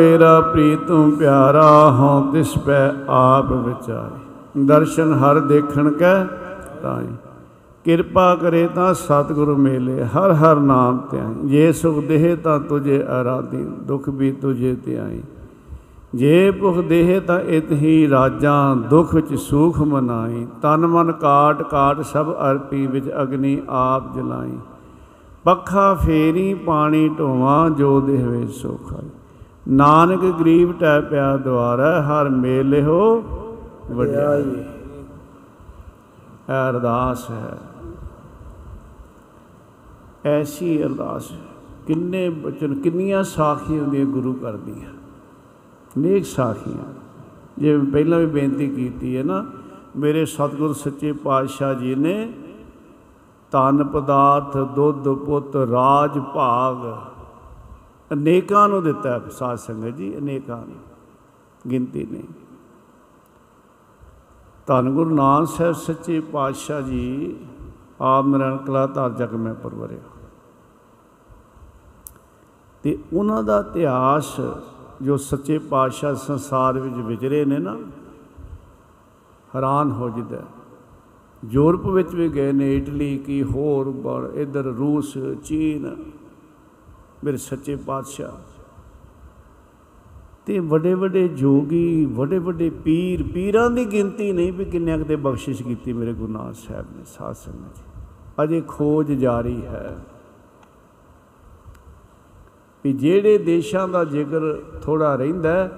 ਮੇਰਾ 0.00 0.38
ਪਿਆਰਾ 0.60 1.68
ਕੋਈ 3.38 3.74
ਆਣ 3.88 4.08
ਕੇ 4.08 4.19
ਮਿਲਾਵੇ 4.56 4.84
ਪ੍ਰੀਤਮ 4.84 5.04
ਮੇਰਾ 5.04 5.10
ਪਿਆਰਾ 5.10 5.10
ਕੋਈ 5.10 5.10
ਆਣ 5.10 5.10
ਕੇ 5.10 5.10
ਮਿਲਾਵੇ 5.10 5.10
ਕੋਈ 5.10 5.10
ਆਣ 5.10 5.10
ਮਿਲਾਵੇ 5.10 5.10
ਮੇਰਾ 5.10 5.10
ਪ੍ਰੀਤਮ 5.10 5.10
ਪਿਆਰਾ 5.10 5.10
ਹਉ 5.10 5.10
ਤਿਸ 5.10 5.10
ਪੈ 5.10 5.10
ਆਪ 5.10 5.10
ਵਿਚਾਰੇ 5.10 5.10
ਦਰਸ਼ਨ 5.10 5.12
ਹਰ 5.12 5.40
ਦੇਖਣ 5.40 5.90
ਕੈ 5.90 6.24
ਤਾਈ। 6.82 7.06
ਕਿਰਪਾ 7.84 8.34
ਕਰੇ 8.34 8.68
ਤਾਂ 8.74 8.94
ਸਤਿਗੁਰੂ 8.94 9.56
ਮੇਲੇ, 9.56 10.04
ਹਰ 10.04 10.32
ਹਰ 10.32 10.56
ਨਾਮ 10.56 11.00
ਧਿਆਈ। 11.10 11.48
ਜੇ 11.48 11.72
ਸੁਖ 11.72 12.04
ਦੇਹ 12.04 12.36
ਤਾਂ 12.36 12.60
ਤੁਝੇ 12.60 13.02
ਆਰਾਧੀ, 13.02 13.64
ਦੁਖ 13.64 14.08
ਵੀ 14.08 14.32
ਤੁਝੇ 14.32 14.76
ਧਿਆਈ। 14.84 15.20
ਜੇ 16.14 16.50
ਭੁਖ 16.50 16.78
ਦੇਹ 16.78 17.20
ਤਾਂ 17.20 17.40
ਇਤ 17.40 17.72
ਹੀ 17.72 18.10
ਰਾਜਾਂ, 18.10 18.76
ਦੁਖ 18.76 19.16
ਚ 19.16 19.34
ਸੂਖ 19.34 19.80
ਮਨਾਈ। 19.80 20.46
ਤਨ 20.62 20.86
ਮਨ 20.86 21.12
ਕਾਟ 21.12 21.62
ਕਾਟ 21.62 22.00
ਸਭ 22.00 22.32
ਅਰਪੀ 22.32 22.86
ਵਿੱਚ 22.86 23.10
ਅਗਨੀ 23.22 23.62
ਆਪ 23.68 24.14
ਜਲਾਈ। 24.14 24.58
ਪੱਖਾ 25.44 25.94
ਫੇਰੀ 25.94 26.54
ਪਾਣੀ 26.54 27.08
ਢੋਵਾਂ, 27.08 27.70
ਜੋ 27.70 28.00
ਦੇਹ 28.00 28.26
ਵਿੱਚ 28.26 28.52
ਸੋਖਾਈ। 28.52 29.08
ਨਾਨਕ 29.68 30.24
ਗਰੀਬ 30.24 30.72
ਟੈ 30.80 31.00
ਪਿਆ 31.00 31.36
ਦੁਆਰਾ, 31.36 32.02
ਹਰ 32.02 32.28
ਮੇਲੇ 32.28 32.82
ਹੋ 32.82 33.24
ਵਡਿਆਈ 33.92 34.40
ਇਹ 34.40 34.54
ਅਰਦਾਸ 36.70 37.30
ਹੈ। 37.30 37.58
ਐਸੀ 40.24 40.84
ਅਰਦਾਸ 40.84 41.32
ਕਿੰਨੇ 41.86 42.30
ਬਚਨ 42.30 42.74
ਕਿੰਨੀਆਂ 42.74 43.24
ਸਾਖੀਆਂ 43.24 43.82
ਹੁੰਦੀਆਂ 43.82 44.06
ਗੁਰੂ 44.06 44.32
ਕਰਦੀਆਂ 44.32 44.92
ਨੇਕ 45.98 46.24
ਸਾਖੀਆਂ। 46.24 46.94
ਜਿਵੇਂ 47.58 47.92
ਪਹਿਲਾਂ 47.92 48.18
ਵੀ 48.18 48.26
ਬੇਨਤੀ 48.26 48.68
ਕੀਤੀ 48.68 49.16
ਹੈ 49.16 49.22
ਨਾ 49.22 49.46
ਮੇਰੇ 49.96 50.26
ਸਤਿਗੁਰ 50.26 50.74
ਸੱਚੇ 50.74 51.12
ਪਾਤਸ਼ਾਹ 51.12 51.74
ਜੀ 51.74 51.94
ਨੇ 51.94 52.32
ਤਨ 53.52 53.84
ਪਦਾਰਥ 53.84 54.56
ਦੁੱਧ 54.56 55.08
ਪੁੱਤ 55.08 55.56
ਰਾਜ 55.56 56.18
ਭਾਗ 56.18 56.76
ਅਨੇਕਾਂ 58.12 58.68
ਨੂੰ 58.68 58.82
ਦਿੱਤਾ 58.82 59.10
ਹੈ 59.10 59.20
ਸਾਧ 59.30 59.58
ਸੰਗਤ 59.58 59.96
ਜੀ 59.96 60.18
ਅਨੇਕਾਂ 60.18 60.56
ਨੂੰ। 60.56 60.76
ਗਿਣਤੀ 61.70 62.06
ਨਹੀਂ। 62.10 62.24
ਧੰਨ 64.66 64.90
ਗੁਰੂ 64.90 65.14
ਨਾਨਕ 65.14 65.48
ਸਾਹਿਬ 65.48 65.74
ਸੱਚੇ 65.74 66.20
ਪਾਤਸ਼ਾਹ 66.20 66.80
ਜੀ, 66.80 67.36
ਆਪ 68.00 68.26
ਨਰਨ 68.26 68.56
ਕਲਾ 68.56 68.86
ਧਾਰ 68.86 69.10
ਜਗ 69.10 69.34
ਮੈਂ 69.34 69.54
ਪਰਵਰਿਆ। 69.54 69.98
ਤੇ 72.82 72.98
ਉਹਨਾਂ 73.12 73.42
ਦਾ 73.42 73.58
ਇਤਿਹਾਸ 73.60 74.40
ਜੋ 75.02 75.16
ਸੱਚੇ 75.16 75.58
ਪਾਤਸ਼ਾਹ 75.58 76.14
ਸੰਸਾਰ 76.14 76.78
ਵਿੱਚ 76.78 76.94
ਵਿਚਰੇ 76.94 77.44
ਨੇ 77.44 77.58
ਨਾ, 77.58 77.76
ਹੈਰਾਨ 79.56 79.90
ਹੋ 79.90 80.08
ਜਿੱਦਾ 80.10 80.42
ਯੂਰਪ 81.44 81.86
ਵਿੱਚ 81.86 82.14
ਵੀ 82.14 82.28
ਗਏ 82.28 82.52
ਨੇ, 82.52 82.76
ਇਟਲੀ 82.76 83.18
ਕੀ 83.18 83.42
ਹੋਰ 83.42 83.90
ਬੜ 83.90 84.24
ਇਧਰ 84.34 84.62
ਰੂਸ, 84.62 85.18
ਚੀਨ, 85.44 85.96
ਮੇਰੇ 87.24 87.36
ਸੱਚੇ 87.36 87.76
ਪਾਤਸ਼ਾਹ। 87.76 88.49
ਤੇ 90.46 90.58
ਵੱਡੇ 90.58 90.94
ਵੱਡੇ 90.94 91.28
ਜੋਗੀ 91.28 92.04
ਵੱਡੇ 92.04 92.38
ਵੱਡੇ 92.38 92.70
ਪੀਰ 92.70 93.22
ਪੀਰਾਂ 93.34 93.70
ਦੀ 93.70 93.84
ਗਿਣਤੀ 93.84 94.32
ਨਹੀਂ 94.32 94.52
ਵੀ 94.52 94.64
ਕਿੰਨਿਆਂ 94.64 94.98
ਕੁ 94.98 95.04
ਤੇ 95.04 95.16
ਬਖਸ਼ਿਸ਼ 95.16 95.62
ਕੀਤੀ 95.62 95.92
ਮੇਰੇ 95.92 96.12
ਗੁਰੂ 96.12 96.32
ਨਾਨਕ 96.32 96.54
ਸਾਹਿਬ 96.54 96.86
ਨੇ 96.96 97.04
ਸਾਧ 97.04 97.34
ਸੰਗਤ 97.34 97.76
ਜੀ। 97.76 97.82
ਅਜੇ 98.42 98.62
ਖੋਜ 98.68 99.12
ਜਾਰੀ 99.12 99.60
ਹੈ 99.66 99.98
ਵੀ 102.84 102.92
ਜਿਹੜੇ 102.92 103.38
ਦੇਸ਼ਾਂ 103.38 103.88
ਦਾ 103.88 104.04
ਜ਼ਿਕਰ 104.04 104.40
ਥੋੜਾ 104.82 105.14
ਰਹਿੰਦਾ 105.16 105.52
ਹੈ, 105.52 105.70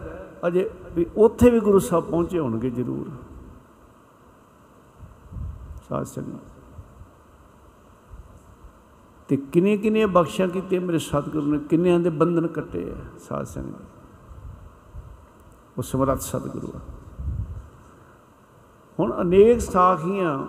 ਅਜੇ 0.46 0.70
ਵੀ 0.96 1.06
ਉੱਥੇ 1.16 1.50
ਵੀ 1.50 1.60
ਗੁਰੂ 1.60 1.78
ਸਾਹਿਬ 1.78 2.04
ਪਹੁੰਚੇ 2.04 2.38
ਹੋਣਗੇ 2.38 2.70
ਜ਼ਰੂਰ। 2.70 3.10
ਸਾਧ 5.88 6.04
ਸੰਗਤ 6.04 6.50
ਤੇ 9.28 9.36
ਕਿੰਨੇ 9.36 9.76
ਕਿੰਨੇ 9.76 10.06
ਬਖਸ਼ਾਂ 10.06 10.48
ਕੀਤੀਆਂ 10.48 10.80
ਮੇਰੇ 10.80 10.98
ਸਤਿਗੁਰੂ 10.98 11.46
ਨੇ 11.46 11.58
ਕਿੰਨਿਆਂ 11.58 11.98
ਦੇ 12.00 12.10
ਬੰਧਨ 12.10 12.46
ਕੱਟੇ 12.46 12.90
ਆ 12.90 12.96
ਸਾਧ 13.28 13.44
ਸੰਗਤ 13.44 13.91
ਉਹ 15.78 15.82
ਸਮਰੱਥ 15.82 16.20
ਸਤਿਗੁਰੂ 16.20 16.72
ਆ। 16.76 16.80
ਹੁਣ 19.00 19.20
ਅਨੇਕ 19.20 19.60
ਸਾਖੀਆਂ 19.60 20.46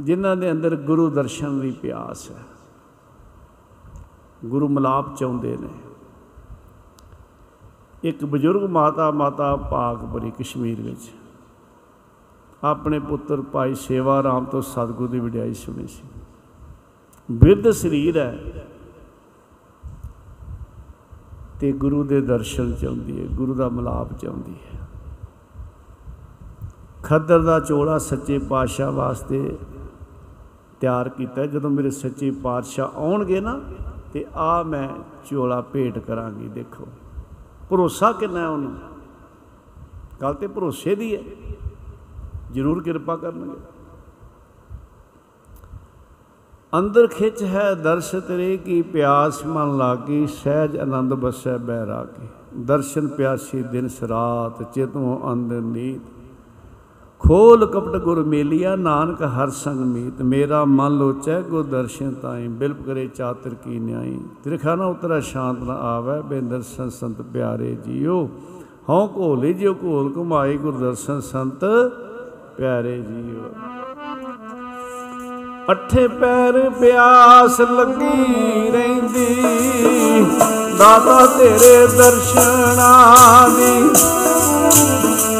ਜਿਨ੍ਹਾਂ 0.00 0.36
ਦੇ 0.36 0.52
ਅੰਦਰ 0.52 0.76
ਗੁਰੂ 0.76 1.10
ਦਰਸ਼ਨ 1.10 1.60
ਦੀ 1.60 1.70
ਪਿਆਸ 1.70 2.30
ਹੈ। 2.30 2.42
ਗੁਰੂ 4.44 4.68
ਮਲਾਪ 4.68 5.16
ਚਾਹੁੰਦੇ 5.16 5.56
ਨੇ। 5.56 5.68
ਇੱਕ 8.02 8.24
ਬਜ਼ੁਰਗ 8.24 8.70
ਮਾਤਾ 8.70 9.10
ਮਾਤਾ 9.10 9.56
ਪਾਕਪੁਰੀ 9.56 10.30
ਕਸ਼ਮੀਰ 10.30 10.82
ਵਿੱਚ 10.82 11.10
ਆਪਣੇ 12.64 12.98
ਪੁੱਤਰ 12.98 13.42
ਭਾਈ 13.42 13.74
ਸੇਵਾ 13.74 14.22
ਰਾਮ 14.22 14.44
ਤੋਂ 14.44 14.62
ਸਤਿਗੁਰੂ 14.62 15.08
ਦੀ 15.08 15.20
ਵਡਿਆਈ 15.20 15.54
ਸੁਣੀ 15.54 15.86
ਸੀ। 15.86 16.02
ਬਿਰਧ 17.30 17.70
ਸਰੀਰ 17.70 18.18
ਹੈ। 18.18 18.66
ਤੇ 21.60 21.72
ਗੁਰੂ 21.72 22.04
ਦੇ 22.04 22.20
ਦਰਸ਼ਨ 22.20 22.74
ਚਾਹੁੰਦੀ 22.74 23.20
ਹੈ 23.20 23.26
ਗੁਰੂ 23.32 23.54
ਦਾ 23.54 23.68
ਮਲਾਪ 23.68 24.12
ਚਾਹੁੰਦੀ 24.12 24.54
ਹੈ 24.54 24.88
ਖੱਦਰ 27.02 27.42
ਦਾ 27.42 27.60
ਚੋਲਾ 27.60 27.98
ਸੱਚੇ 27.98 28.38
ਪਾਤਸ਼ਾਹ 28.38 28.92
ਵਾਸਤੇ 28.92 29.58
ਤਿਆਰ 30.80 31.08
ਕੀਤਾ 31.08 31.42
ਹੈ। 31.42 31.46
ਜਦੋਂ 31.46 31.70
ਮੇਰੇ 31.70 31.90
ਸੱਚੇ 31.90 32.30
ਪਾਤਸ਼ਾਹ 32.30 32.88
ਆਉਣਗੇ 32.94 33.40
ਨਾ, 33.40 33.60
ਤੇ 34.12 34.26
ਆ 34.34 34.62
ਮੈਂ 34.62 34.88
ਚੋਲਾ 35.30 35.60
ਭੇਟ 35.60 35.98
ਕਰਾਂਗੀ, 35.98 36.48
ਦੇਖੋ। 36.48 36.88
ਭਰੋਸਾ 37.70 38.12
ਕਿੰਨਾ 38.12 38.40
ਹੈ 38.40 38.48
ਉਹਨੂੰ? 38.48 38.76
ਗੱਲ 40.22 40.34
ਤੇ 40.34 40.46
ਭਰੋਸੇ 40.46 40.94
ਦੀ 40.94 41.16
ਹੈ 41.16 41.22
ਜ਼ਰੂਰ 42.52 42.82
ਕਿਰਪਾ 42.82 43.16
ਕਰਨਗੇ। 43.16 43.75
ਅੰਦਰ 46.78 47.06
ਖਿੱਚ 47.06 47.42
ਹੈ 47.42 47.74
ਦਰਸ਼ 47.74 48.14
ਤੇਰੇ 48.16 48.56
ਕੀ 48.56 48.82
ਪਿਆਸ, 48.82 49.46
ਮਨ 49.46 49.76
ਲਾਗੀ 49.76 50.26
ਸਹਿਜ 50.26 50.76
ਆਨੰਦ 50.76 51.14
ਬਸੈ 51.14 51.56
ਬੈਰਾਗੀ। 51.58 52.26
ਦਰਸ਼ਨ 52.58 53.06
ਪਿਆਸੀ 53.08 53.62
ਦਿਨ 53.62 53.88
ਸਰਾਤ 53.88 54.74
ਚੇਤੋਂ 54.74 55.32
ਅੰਦਰ 55.32 55.60
ਨੀਤ। 55.60 56.00
ਖੋਲ 57.18 57.66
ਕਪਟ 57.66 57.96
ਗੁਰ 57.96 58.24
ਮੇਲੀਆ, 58.24 58.76
ਨਾਨਕ 58.76 59.22
ਹਰ 59.22 59.50
ਸੰਗ 59.50 59.80
ਮੀਤ। 59.80 60.22
ਮੇਰਾ 60.22 60.64
ਮਨ 60.64 60.98
ਲੋਚੈ, 60.98 61.40
ਗੁਰ 61.40 61.64
ਦਰਸ਼ਨ 61.64 62.14
ਤਾਈ। 62.14 62.48
ਬਿਲਪ 62.48 62.82
ਕਰੇ 62.86 63.06
ਚਾਤਰ 63.06 63.54
ਕੀ 63.54 63.78
ਨਿਆਈ। 63.78 64.20
ਤਿਰਖਾ 64.44 64.74
ਨਾ 64.74 64.86
ਉਤਰਾ, 64.86 65.20
ਸ਼ਾਂਤ 65.20 65.62
ਨ 65.62 65.70
ਆਵੈ। 65.70 66.20
ਬੇਂਦਰ 66.20 66.62
ਸੰਤ 66.62 66.92
ਸੰਤ 66.92 67.22
ਪਿਆਰੇ 67.22 67.76
ਜੀਓ। 67.84 68.28
ਹਉ 68.88 69.08
ਘੋਲੇ 69.16 69.52
ਜਿਉ 69.52 69.74
ਘੋਲ 69.82 70.12
ਘੁਮਾਈ, 70.16 70.56
ਗੁਰ 70.56 70.76
ਦਰਸ਼ਨ 70.76 71.20
ਸੰਤ 71.20 71.64
ਪਿਆਰੇ 72.56 72.98
ਜੀਓ। 73.02 73.42
ਅੱਠੇ 75.70 76.08
ਪੈਰ 76.08 76.70
ਪਿਆਸ 76.70 77.60
ਲੱਗੀ 77.60 78.70
ਰਹਿੰਦੀ। 78.70 79.46
ਦਾਤਾ 80.78 81.26
ਤੇਰੇ 81.26 81.86
ਦਰਸ਼ਨਾਂ 81.86 83.48
ਦੀ। 83.50 83.90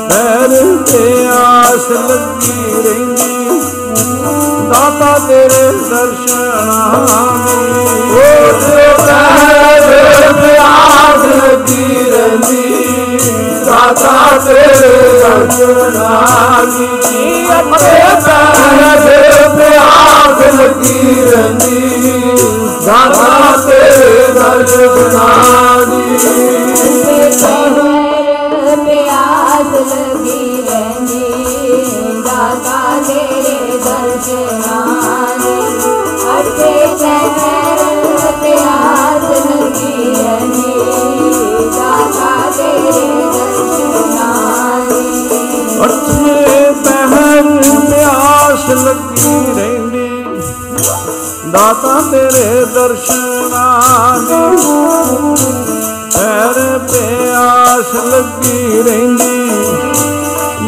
ਪੈਰ 0.08 0.76
ਪਿਆਸ 0.76 1.90
ਲੱਗੀ 1.90 2.82
ਰਹਿੰਦੀ। 2.82 3.60
ਦਾਤਾ 4.68 5.18
ਤੇਰੇ 5.18 5.72
ਦਰਸ਼ਨਾਂ 5.72 7.38
ਦੀ। 7.46 7.82
ਉਹਦੇ 8.10 8.94
ਪੈਰ 9.06 10.32
ਪਿਆਸ 10.32 11.24
ਲੱਗੀ 11.44 12.10
ਰਹਿੰਦੀ। 12.10 12.85
दर्ज 15.22 15.58
नारी 15.96 16.86
कीरी 17.06 17.44
दादा 22.86 23.30
ते 23.66 23.80
दर्ज 24.38 24.74
ਪਿਆਸ 48.96 49.14
ਲੱਗੀ 49.14 49.52
ਰਹਿੰਦੀ 49.56 50.24
ਦਾਤਾ 51.50 52.00
ਤੇਰੇ 52.10 52.64
ਦਰਸ਼ਨਾਂ 52.74 54.18
ਦੀ 54.20 54.38
ਪੈਰ 56.14 56.78
ਪਿਆਸ 56.92 57.94
ਲੱਗੀ 58.04 58.82
ਰਹਿੰਦੀ 58.82 59.48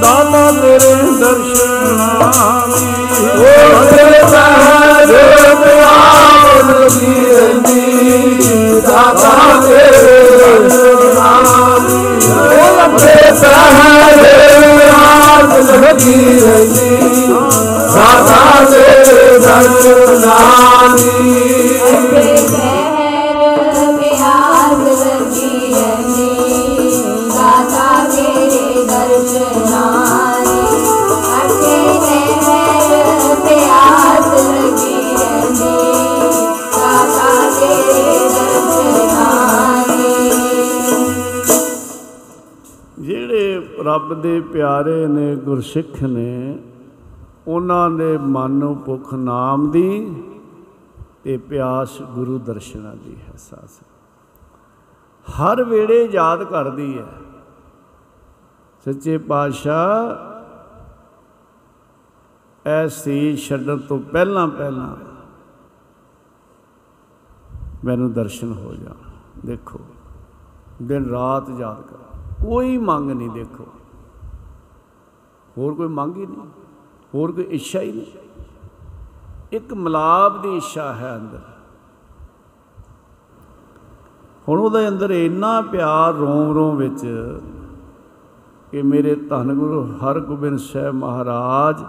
ਦਾਤਾ 0.01 0.51
ਤੇਰੇ 0.53 0.95
ਦਰਸ਼ਨਾਂ 1.21 2.67
ਦੀ 2.69 2.87
ਉਹਦੇ 3.31 4.05
ਪੈਰ 4.25 5.15
ਪਿਆਸ 5.57 6.65
ਲੱਗੀ 6.71 7.25
ਰਹਿੰਦੀ 7.27 8.81
ਦਾਤਾ 8.81 9.61
ਤੇਰੇ 9.63 10.19
ਦਰਸ਼ਨਾਂ 10.31 11.81
ਦੀ 11.81 12.03
ਉਹਦੇ 12.33 13.33
ਪੈਰ 13.33 14.23
ਪਿਆਸ 15.95 17.08
ਰੱਬ 43.89 44.13
ਦੇ 44.23 44.41
ਪਿਆਰੇ 44.53 45.07
ਨੇ 45.07 45.35
ਗੁਰਸਿੱਖ 45.37 46.03
ਨੇ 46.03 46.38
ਉਹਨਾਂ 47.71 47.91
ਦੇ 47.91 48.19
ਮਨ 48.19 48.51
ਨੂੰ 48.51 48.83
ਭੁੱਖ 48.87 49.15
ਨਾਮ 49.15 49.71
ਦੀ 49.71 50.23
ਤੇ 51.25 51.37
ਪਿਆਸ 51.37 52.03
ਗੁਰੂ 52.03 52.39
ਦਰਸ਼ਨਾਂ 52.39 52.97
ਦੀ 52.97 53.17
ਹੈ 53.17 53.33
ਸਾਸ। 53.39 53.81
ਹਰ 55.31 55.65
ਵੇਲੇ 55.65 56.05
ਯਾਦ 56.05 56.45
ਕਰਦੀ 56.45 56.99
ਹੈ। 56.99 57.07
ਸੱਚੇ 58.85 59.19
ਪਾਤਸ਼ਾਹ 59.19 60.17
ਐਸੀ 62.69 63.37
ਛੱਡਣ 63.37 63.79
ਤੋਂ 63.79 63.99
ਪਹਿਲਾਂ 63.99 64.49
ਪਹਿਲਾਂ 64.49 64.97
ਮੈਨੂੰ 67.85 68.13
ਦਰਸ਼ਨ 68.13 68.53
ਹੋ 68.53 68.75
ਜਾਣ। 68.75 69.11
ਦੇਖੋ, 69.47 69.81
ਦਿਨ 70.83 71.11
ਰਾਤ 71.11 71.51
ਯਾਦ 71.59 71.83
ਕਰ। 71.83 71.97
ਕੋਈ 72.45 72.79
ਮੰਗ 72.79 73.11
ਨਹੀਂ 73.11 73.31
ਦੇਖੋ। 73.31 73.67
ਹੋਰ 75.59 75.75
ਕੋਈ 75.75 75.89
ਮੰਗ 75.89 76.17
ਹੀ 76.17 76.27
ਨਹੀਂ। 76.27 76.49
ਹੋਰ 77.15 77.33
ਕੋਈ 77.33 77.45
ਇੱਛਾ 77.45 77.81
ਹੀ 77.81 77.93
ਨਹੀਂ। 77.93 78.07
ਇੱਕ 79.53 79.75
ਮਲਾਪ 79.75 80.43
ਦੀ 80.43 80.57
ਇੱਛਾ 80.57 80.93
ਹੈ 80.93 81.17
ਅੰਦਰ। 81.17 81.41
ਹੁਣ 84.49 84.61
ਉਹਦੇ 84.61 84.89
ਅੰਦਰ 84.89 85.11
ਇੰਨਾ 85.11 85.61
ਪਿਆਰ 85.61 86.15
ਰੋਮ 86.15 86.55
ਰੋਮ 86.55 86.77
ਵਿੱਚ 86.77 87.07
ਕਿ 88.71 88.83
ਮੇਰੇ 88.83 89.15
ਧੰਨ 89.15 89.55
ਗੁਰੂ 89.55 89.85
ਹਰਗੋਬਿੰਦ 89.99 90.59
ਸਾਹਿਬ 90.59 90.95
ਮਹਾਰਾਜ 90.95 91.83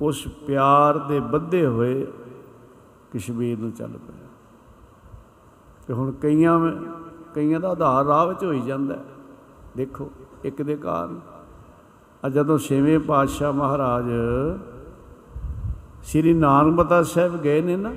ਉਸ 0.00 0.26
ਪਿਆਰ 0.46 0.98
ਦੇ 0.98 1.20
ਬੱਧੇ 1.20 1.66
ਹੋਏ 1.66 2.06
ਕਸ਼ਮੀਰ 3.14 3.58
ਨੂੰ 3.58 3.72
ਚੱਲ 3.72 3.92
ਪਏ 3.92 4.26
ਤੇ 5.86 5.94
ਹੁਣ 5.94 6.12
ਕਈਆਂ 6.12 6.58
ਕਈਆਂ 7.34 7.60
ਦਾ 7.60 7.68
ਆਧਾਰ 7.68 8.04
ਰਾਹ 8.04 8.26
ਵਿੱਚ 8.26 8.44
ਹੋਈ 8.44 8.60
ਜਾਂਦਾ 8.60 8.94
ਹੈ। 8.94 9.04
ਦੇਖੋ, 9.76 10.10
ਇੱਕ 10.44 10.62
ਦੇ 10.62 10.76
ਕਾਰਨ 10.76 11.20
ਆ 12.24 12.28
ਜਦੋਂ 12.28 12.58
ਛੇਵੇਂ 12.58 12.98
ਪਾਤਸ਼ਾਹ 13.00 13.52
ਮਹਾਰਾਜ 13.52 14.04
ਸ੍ਰੀ 16.02 16.34
ਨਾਨਕਮਤਾ 16.34 17.02
ਸਾਹਿਬ 17.02 17.36
ਗਏ 17.36 17.60
ਨੇ 17.62 17.76
ਨਾ, 17.76 17.92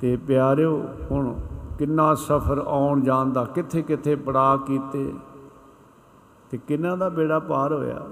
ਤੇ 0.00 0.16
ਪਿਆਰਿਓ, 0.16 0.88
ਹੁਣ 1.10 1.34
ਕਿੰਨਾ 1.78 2.14
ਸਫ਼ਰ 2.14 2.58
ਆਉਣ 2.58 3.00
ਜਾਣ 3.00 3.32
ਦਾ 3.32 3.44
ਕਿੱਥੇ 3.44 3.82
ਕਿੱਥੇ 3.82 4.14
ਪੜਾ 4.16 4.56
ਕੀਤੇ 4.56 5.12
ਤੇ 6.50 6.58
ਕਿੰਨਾ 6.58 6.96
ਦਾ 6.96 7.08
ਬੇੜਾ 7.08 7.38
ਪਾਰ 7.38 7.72
ਹੋਇਆ? 7.72 8.06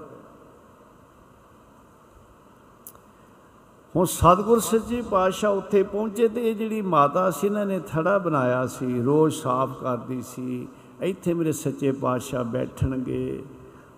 ਹੁਣ 3.95 4.05
ਸਤਿਗੁਰ 4.05 4.59
ਸੱਚੇ 4.59 5.01
ਪਾਤਸ਼ਾਹ 5.01 5.51
ਉੱਥੇ 5.51 5.83
ਪਹੁੰਚੇ 5.83 6.27
ਤੇ 6.27 6.49
ਇਹ 6.49 6.55
ਜਿਹੜੀ 6.55 6.81
ਮਾਤਾ 6.81 7.31
ਸੀ, 7.31 7.47
ਇਹਨਾਂ 7.47 7.65
ਨੇ 7.65 7.79
ਥੜਾ 7.87 8.17
ਬਣਾਇਆ 8.17 8.65
ਸੀ, 8.67 9.01
ਰੋਜ਼ 9.01 9.35
ਸਾਫ਼ 9.35 9.73
ਕਰਦੀ 9.83 10.21
ਸੀ। 10.21 10.67
ਇੱਥੇ 11.03 11.33
ਮੇਰੇ 11.33 11.51
ਸੱਚੇ 11.51 11.91
ਪਾਤਸ਼ਾਹ 11.91 12.43
ਬੈਠਣਗੇ। 12.43 13.43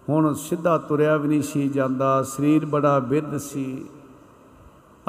ਹੁਣ 0.10 0.34
ਸਿੱਧਾ 0.34 0.78
ਤੁਰਿਆ 0.78 1.18
ਵੀ 1.18 1.28
ਨਹੀਂ 1.28 1.42
ਸੀ 1.42 1.70
ਜਾਂਦਾ। 1.70 2.24
ਸਰੀਰ 2.24 2.66
ਬੜਾ 2.66 3.00
ਬਿਰਧ 3.00 3.38
ਸੀ। 3.38 3.86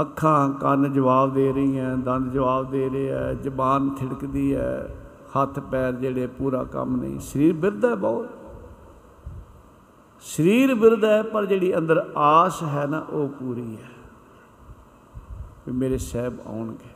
ਅੱਖਾਂ 0.00 0.50
ਕੰਨ 0.50 0.92
ਜਵਾਬ 0.92 1.34
ਦੇ 1.34 1.52
ਰਹੀਆਂ, 1.52 1.96
ਦੰਦ 1.96 2.32
ਜਵਾਬ 2.32 2.70
ਦੇ 2.70 2.88
ਰਹੇ 2.88 3.08
ਹੈ 3.10 3.34
ਜ਼ਬਾਨ 3.34 3.90
ਥਿੜਕਦੀ 3.90 4.54
ਹੈ 4.54 4.96
ਹੱਥ 5.42 5.58
ਪੈਰ 5.58 5.92
ਜਿਹੜੇ 5.92 6.26
ਪੂਰਾ 6.26 6.64
ਕੰਮ 6.64 6.96
ਨਹੀਂ। 6.96 7.20
ਸਰੀਰ 7.20 7.52
ਬਿਰਧ 7.52 7.84
ਹੈ 7.84 7.94
ਬਹੁਤ। 7.94 8.26
ਸਰੀਰ 10.20 10.74
ਬਿਰਧ 10.74 11.04
ਹੈ, 11.04 11.22
ਪਰ 11.22 11.46
ਜਿਹੜੀ 11.46 11.76
ਅੰਦਰ 11.76 12.12
ਆਸ 12.16 12.62
ਹੈ 12.62 12.86
ਨਾ, 12.86 12.98
ਉਹ 12.98 13.28
ਪੂਰੀ 13.28 13.76
ਹੈ। 13.76 13.90
ਵੀ 15.66 15.72
ਮੇਰੇ 15.72 15.98
ਸਾਹਿਬ 15.98 16.36
ਆਉਣਗੇ। 16.46 16.95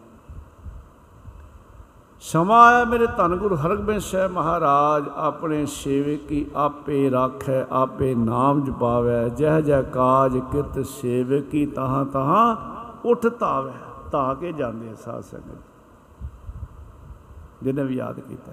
ਸਮਾਂ 2.21 2.61
ਆਇਆ 2.63 2.85
ਮੇਰੇ 2.85 3.07
ਧੰਨ 3.07 3.37
ਗੁਰੂ 3.37 3.57
ਹਰਗੋਬਿੰਦ 3.57 4.01
ਸਾਹਿਬ 4.01 4.33
ਮਹਾਰਾਜ, 4.33 5.05
ਆਪਣੇ 5.17 5.67
ਸੇਵਕ 5.67 6.27
ਕੀ 6.29 6.47
ਆਪੇ 6.55 7.11
ਰਾਖੈ, 7.11 7.65
ਆਪੇ 7.71 8.15
ਨਾਮ 8.15 8.65
ਜਪਾਵੈ, 8.65 9.29
ਜਹ 9.29 9.61
ਜਹ 9.61 9.83
ਕਾਜ 9.83 10.39
ਕਿਰਤ 10.39 10.87
ਸੇਵਕ 10.87 11.45
ਕੀ 11.45 11.67
ਤਹਾਂ 11.67 12.05
ਤਹਾਂ 12.05 12.57
ਉਠ 13.05 13.27
ਧਾਵੈ, 13.41 13.73
ਧਾ 14.13 14.35
ਕੇ 14.35 14.53
ਜਾਂਦੇ 14.53 14.91
ਆ 14.91 14.95
ਸਾਧ 14.95 15.23
ਸੰਗਤ। 15.23 16.29
ਜਿਹਨੇ 17.63 17.85
ਵੀ 17.85 17.97
ਯਾਦ 17.97 18.21
ਕੀਤਾ 18.21 18.53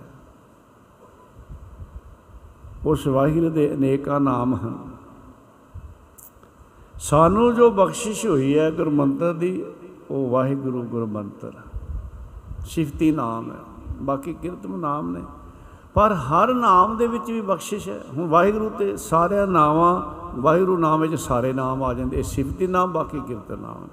ਉਸ 2.86 3.07
ਵਾਹਿਗੁਰੂ 3.07 3.49
ਦੇ 3.49 3.74
ਅਨੇਕਾਂ 3.74 4.20
ਨਾਮ 4.20 4.55
ਹਨ। 4.55 4.78
ਸਾਨੂੰ 6.99 7.53
ਜੋ 7.55 7.72
ਬਖਸ਼ਿਸ਼ 7.72 8.26
ਹੋਈ 8.26 8.57
ਹੈ 8.59 8.72
ਗੁਰਮੰਤਰ 8.72 9.34
ਦੀ, 9.34 9.65
ਉਹ 10.11 10.30
ਵਾਹਿਗੁਰੂ 10.30 10.84
ਗੁਰਮੰਤਰ 10.84 11.51
ਸਿਫਤੀ 12.68 13.11
ਨਾਮ 13.11 13.51
ਹੈ। 13.51 13.57
ਬਾਕੀ 14.01 14.34
ਕਿਰਤਮ 14.34 14.76
ਨਾਮ 14.76 15.11
ਨੇ। 15.11 15.22
ਪਰ 15.93 16.13
ਹਰ 16.13 16.53
ਨਾਮ 16.53 16.97
ਦੇ 16.97 17.07
ਵਿੱਚ 17.07 17.32
ਵੀ 17.32 17.41
ਬਖਸ਼ਿਸ਼ 17.41 17.89
ਹੈ। 17.89 17.99
ਹੁਣ 18.18 18.28
ਵਾਹਿਗੁਰੂ 18.28 18.70
ਤੇ 18.70 18.97
ਸਾਰਿਆਂ 18.97 19.47
ਨਾਵਾਂ, 19.47 20.01
ਵਾਹਿਗੁਰੂ 20.41 20.78
ਨਾਮ 20.78 21.01
ਵਿੱਚ 21.01 21.15
ਸਾਰੇ 21.15 21.53
ਨਾਮ 21.53 21.84
ਆ 21.84 21.93
ਜਾਂਦੇ। 21.93 22.18
ਇਹ 22.18 22.24
ਸਿਫਤੀ 22.24 22.68
ਨਾਮ, 22.68 22.91
ਬਾਕੀ 22.91 23.20
ਕਿਰਤਨ 23.20 23.59
ਨਾਮ 23.59 23.88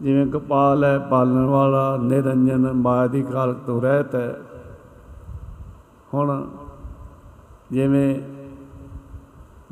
ਜਿਵੇਂ 0.00 0.26
ਕਪਾਲ 0.26 0.84
ਹੈ, 0.84 0.98
ਪਾਲਣ 0.98 1.44
ਵਾਲਾ, 1.44 1.96
ਨਿਰੰਜਨ, 1.96 2.72
ਮਾਇਆ 2.72 3.06
ਦੀ 3.06 3.22
ਕਾਲਕ 3.22 3.56
ਤੋਂ 3.66 3.82
ਰਹਿਤ 3.82 4.14
ਹੈ। 4.14 4.40
ਹੁਣ 6.14 6.50
ਜਿਵੇਂ 7.70 8.20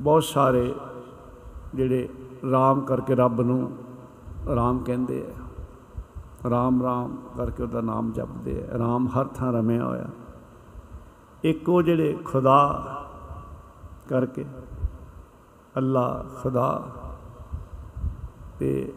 ਬਹੁਤ 0.00 0.24
ਸਾਰੇ 0.24 0.74
ਜਿਹੜੇ 1.74 2.08
ਰਾਮ 2.50 2.80
ਕਰਕੇ 2.80 3.14
ਰੱਬ 3.14 3.40
ਨੂੰ 3.40 3.72
ਰਾਮ 4.54 4.78
ਕਹਿੰਦੇ 4.78 5.26
ਆ। 5.28 5.37
ਰਾਮ 6.50 6.82
ਰਾਮ 6.82 7.16
ਕਰਕੇ 7.36 7.62
ਉਹਦਾ 7.62 7.80
ਨਾਮ 7.80 8.12
ਜਪਦੇ 8.12 8.68
ਆ। 8.74 8.78
ਰਾਮ 8.78 9.08
ਹਰ 9.08 9.24
ਥਾਂ 9.24 9.52
ਰਮਿਆ 9.52 9.84
ਹੋਇਆ। 9.84 10.04
ਇੱਕ 11.44 11.68
ਉਹ 11.68 11.82
ਜਿਹੜੇ 11.82 12.18
ਖੁਦਾ 12.24 12.84
ਕਰਕੇ 14.08 14.44
ਅੱਲਾ 15.76 16.24
ਖੁਦਾ 16.42 16.84
ਤੇ 18.58 18.92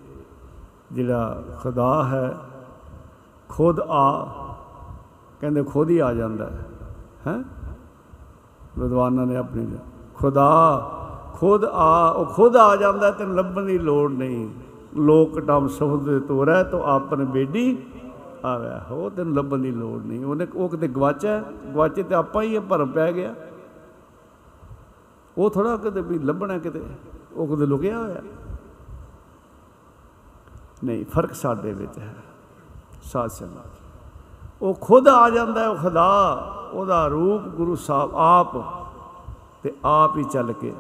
ਜਿਹੜਾ 0.91 1.43
ਖੁਦਾ 1.63 2.03
ਹੈ, 2.03 2.37
ਖੁਦ 3.49 3.79
ਆ, 3.79 4.25
ਕਹਿੰਦੇ 5.41 5.63
ਖੁਦ 5.63 5.89
ਹੀ 5.89 5.99
ਆ 5.99 6.13
ਜਾਂਦਾ 6.13 6.45
ਹੈ। 6.45 6.69
ਹੈ? 7.27 7.43
ਵਿਦਵਾਨਾਂ 8.77 9.25
ਨੇ 9.25 9.35
ਆਪਣੀ 9.35 9.77
ਖੁਦਾ, 10.15 10.81
ਖੁਦ 11.33 11.65
ਆ, 11.65 12.09
ਉਹ 12.09 12.25
ਖੁਦ 12.25 12.55
ਆ 12.55 12.75
ਜਾਂਦਾ 12.75 13.11
ਤੇ 13.11 13.25
ਲੱਭਣ 13.25 13.63
ਦੀ 13.63 13.77
ਲੋੜ 13.77 14.11
ਨਹੀਂ। 14.11 14.49
ਲੋਕ 14.95 15.39
ਟਮ 15.39 15.67
ਸਬਦ 15.67 16.19
ਤੋਰੈ 16.19 16.63
ਤੋ 16.63 16.83
ਆਪਨ 16.83 17.25
ਬੇਡੀ 17.25 17.85
ਆਵੈ। 18.45 18.81
ਹੋ 18.89 19.09
ਤੈਨੂੰ 19.09 19.35
ਲੱਭਣ 19.35 19.57
ਦੀ 19.57 19.71
ਲੋੜ 19.71 20.01
ਨਹੀਂ। 20.01 20.25
ਉਹਨੇ 20.25 20.47
ਉਹ 20.55 20.69
ਕਿਤੇ 20.69 20.87
ਗਵਾਚਾ 20.87 21.39
ਗਵਾਚੇ 21.73 22.03
ਤੇ 22.03 22.15
ਆਪਾਂ 22.15 22.43
ਹੀ 22.43 22.55
ਇਹ 22.55 22.59
ਭਰਮ 22.59 22.91
ਪੈ 22.91 23.13
ਗਿਆ। 23.13 23.35
ਉਹ 25.37 25.49
ਥੋੜਾ 25.49 25.77
ਕਿਤੇ 25.77 26.01
ਵੀ 26.01 26.19
ਲੱਭਣਾ 26.19 26.57
ਕਿਤੇ। 26.57 26.83
ਉਹ 27.33 27.47
ਕਿਤੇ 27.47 27.65
ਲੁਕਿਆ 27.65 27.99
ਹੋਇਆ। 27.99 28.21
ਨਹੀਂ, 30.83 31.05
ਫ਼ਰਕ 31.05 31.33
ਸਾਡੇ 31.33 31.73
ਵਿੱਚ 31.73 31.97
ਹੈ। 31.97 32.15
ਸਾਧ 33.03 33.29
ਸੰਗਤ। 33.29 33.69
ਉਹ 34.61 34.73
ਖੁਦ 34.81 35.07
ਆ 35.07 35.29
ਜਾਂਦਾ 35.29 35.69
ਉਹ 35.69 35.75
ਖੁਦਾ, 35.75 36.33
ਉਹਦਾ 36.73 37.07
ਰੂਪ 37.07 37.41
ਗੁਰੂ 37.41 37.75
ਸਾਹਿਬ 37.75 38.11
ਆਪ 38.15 38.55
ਤੇ 39.63 39.73
ਆਪ 39.85 40.17
ਹੀ 40.17 40.23
ਚੱਲ 40.23 40.53
ਕੇ 40.53 40.73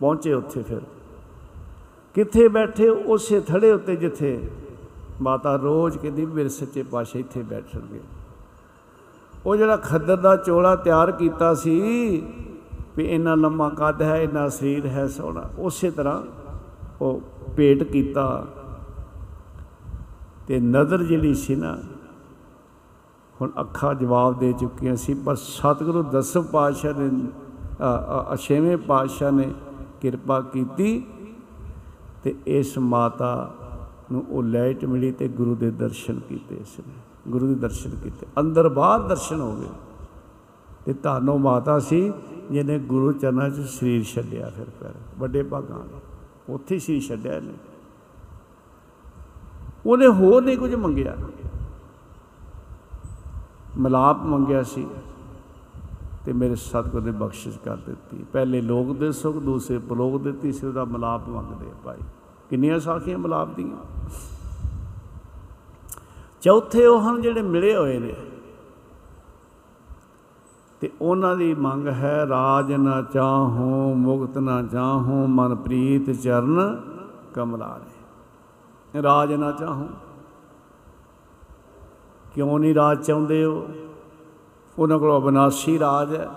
ਪਹੁੰਚੇ 0.00 0.32
ਉੱਥੇ 0.32 0.62
ਫਿਰ। 0.62 0.82
ਕਿੱਥੇ 2.14 2.48
ਬੈਠੇ 2.48 2.88
ਉਸੇ 2.88 3.40
ਥੜੇ 3.40 3.70
ਉੱਤੇ 3.72 3.96
ਜਿੱਥੇ 3.96 4.38
ਮਾਤਾ 5.22 5.54
ਰੋਜ਼ 5.56 5.98
ਕਹਿੰਦੀ 5.98 6.24
ਮੇਰੇ 6.26 6.48
ਸੱਚੇ 6.48 6.82
ਪਾਤਸ਼ਾਹ 6.82 7.20
ਇੱਥੇ 7.20 7.42
ਬੈਠਣਗੇ 7.42 8.00
ਉਹ 9.46 9.56
ਜਿਹੜਾ 9.56 9.76
ਖੱਦਰ 9.76 10.16
ਦਾ 10.16 10.34
ਚੋਲਾ 10.36 10.74
ਤਿਆਰ 10.76 11.10
ਕੀਤਾ 11.12 11.52
ਸੀ 11.54 11.80
ਵੀ 12.96 13.04
ਇੰਨਾ 13.04 13.34
ਲੰਮਾ 13.34 13.68
ਕੱਦ 13.68 14.02
ਹੈ, 14.02 14.16
ਇੰਨਾ 14.22 14.48
ਸਰੀਰ 14.48 14.86
ਹੈ 14.86 15.06
ਸੋਹਣਾ, 15.08 15.42
ਉਸੇ 15.58 15.90
ਤਰ੍ਹਾਂ 15.90 16.22
ਉਹ 17.00 17.20
ਪੇਟ 17.56 17.82
ਕੀਤਾ। 17.82 18.46
ਤੇ 20.46 20.58
ਨਜ਼ਰ 20.60 21.02
ਜਿਹੜੀ 21.02 21.34
ਸੀ 21.34 21.54
ਨਾ, 21.56 21.76
ਹੁਣ 23.40 23.50
ਅੱਖਾਂ 23.60 23.94
ਜਵਾਬ 23.94 24.38
ਦੇ 24.38 24.52
ਚੁੱਕੀਆਂ 24.52 24.96
ਸੀ, 24.96 25.14
ਪਰ 25.14 25.34
ਸਤਿਗੁਰੂ 25.36 26.02
ਦਸਮ 26.02 26.42
ਪਾਤਸ਼ਾਹ 26.42 27.00
ਨੇ 27.00 27.26
ਅਛੇਵੇਂ 28.34 28.76
ਪਾਤਸ਼ਾਹ 28.78 29.32
ਨੇ 29.32 29.48
ਕਿਰਪਾ 30.00 30.40
ਕੀਤੀ। 30.52 31.04
ਤੇ 32.22 32.34
ਇਸ 32.46 32.78
ਮਾਤਾ 32.78 33.54
ਨੂੰ 34.12 34.24
ਉਹ 34.28 34.42
ਲਾਈਟ 34.42 34.84
ਮਿਲੀ 34.84 35.12
ਤੇ 35.12 35.28
ਗੁਰੂ 35.28 35.54
ਦੇ 35.54 35.70
ਦਰਸ਼ਨ 35.70 36.20
ਕੀਤੇ 36.20 36.54
ਇਸ 36.54 36.80
ਨੇ, 36.80 36.94
ਗੁਰੂ 37.28 37.46
ਦੇ 37.46 37.54
ਦਰਸ਼ਨ 37.54 37.90
ਕੀਤੇ। 37.90 38.26
ਅੰਦਰ 38.40 38.68
ਬਾਹਰ 38.68 39.00
ਦਰਸ਼ਨ 39.00 39.40
ਹੋ 39.40 39.56
ਗਏ। 39.56 39.68
ਤੇ 40.84 40.92
ਧਾਨੋ 40.92 41.38
ਮਾਤਾ 41.38 41.78
ਸੀ 41.78 42.12
ਜਿਹਨੇ 42.50 42.78
ਗੁਰੂ 42.78 43.12
ਚਰਨਾਂ 43.12 43.50
'ਚ 43.50 43.60
ਸਰੀਰ 43.60 44.04
ਛੱਡਿਆ 44.04 44.50
ਫਿਰ 44.56 44.66
ਫਿਰ 44.80 44.90
ਵੱਡੇ 45.18 45.42
ਭਾਗਾਂ 45.42 45.78
ਉੱਥੇ 46.52 46.78
ਸੀ 46.78 47.00
ਛੱਡਿਆ 47.00 47.40
ਨੇ 47.40 47.52
ਉਹਨੇ 49.86 50.06
ਹੋਰ 50.06 50.44
ਨਹੀਂ 50.44 50.58
ਕੁਝ 50.58 50.74
ਮੰਗਿਆ। 50.74 51.16
ਮਲਾਪ 53.78 54.22
ਮੰਗਿਆ 54.22 54.62
ਸੀ। 54.62 54.86
ਤੇ 56.24 56.32
ਮੇਰੇ 56.32 56.54
ਸਤਿਗੁਰ 56.54 57.02
ਨੇ 57.02 57.10
ਬਖਸ਼ਿਸ਼ 57.10 57.58
ਕਰ 57.58 57.76
ਦਿੱਤੀ। 57.76 58.24
ਪਹਿਲੇ 58.32 58.60
ਲੋਕ 58.60 58.96
ਦੇ 58.96 59.12
ਸੁਖ, 59.12 59.36
ਦੂਸਰੇ 59.36 59.78
ਪਰਲੋਕ 59.78 60.22
ਦੇ, 60.22 60.32
ਤੀਸਰੇ 60.32 60.72
ਦਾ 60.72 60.84
ਮਲਾਪ 60.84 61.28
ਮੰਗਦੇ 61.28 61.66
ਆ 61.66 61.74
ਭਾਈ। 61.84 61.98
ਕਿੰਨੀਆਂ 62.50 62.80
ਸਾਖੀਆਂ 62.80 63.18
ਮਲਾਪ 63.18 63.48
ਦੀਆਂ? 63.56 63.76
ਚੌਥੇ 66.40 66.86
ਉਹ 66.86 67.00
ਹਨ 67.00 67.22
ਜਿਹੜੇ 67.22 67.42
ਮਿਲੇ 67.42 67.76
ਹੋਏ 67.76 67.98
ਨੇ। 67.98 68.14
ਤੇ 70.80 70.90
ਉਹਨਾਂ 71.00 71.36
ਦੀ 71.36 71.54
ਮੰਗ 71.54 71.88
ਹੈ, 71.88 72.26
ਰਾਜ 72.28 72.72
ਨਾ 72.72 73.02
ਚਾਹੂੰ, 73.02 73.98
ਮੁਕਤ 73.98 74.38
ਨਾ 74.38 74.62
ਚਾਹੂੰ 74.62 75.30
ਮਨ 75.30 75.54
ਪ੍ਰੀਤ 75.54 76.10
ਚਰਨ 76.10 76.82
ਕਮਲਾਰੇ 77.34 79.02
ਰਾਜ 79.02 79.32
ਨਾ 79.32 79.52
ਚਾਹੂੰ। 79.52 79.88
ਕਿਉਂ 82.34 82.58
ਨਹੀਂ 82.58 82.74
ਰਾਜ 82.74 83.06
ਚਾਹੁੰਦੇ 83.06 83.44
ਹੋ 83.44 83.68
ਉਹਨਾਂ 84.78 84.98
ਕੋਲ 84.98 85.16
ਅਬਨਾਸੀ 85.16 85.78
ਰਾਜ 85.78 86.14
ਹੈ। 86.14 86.28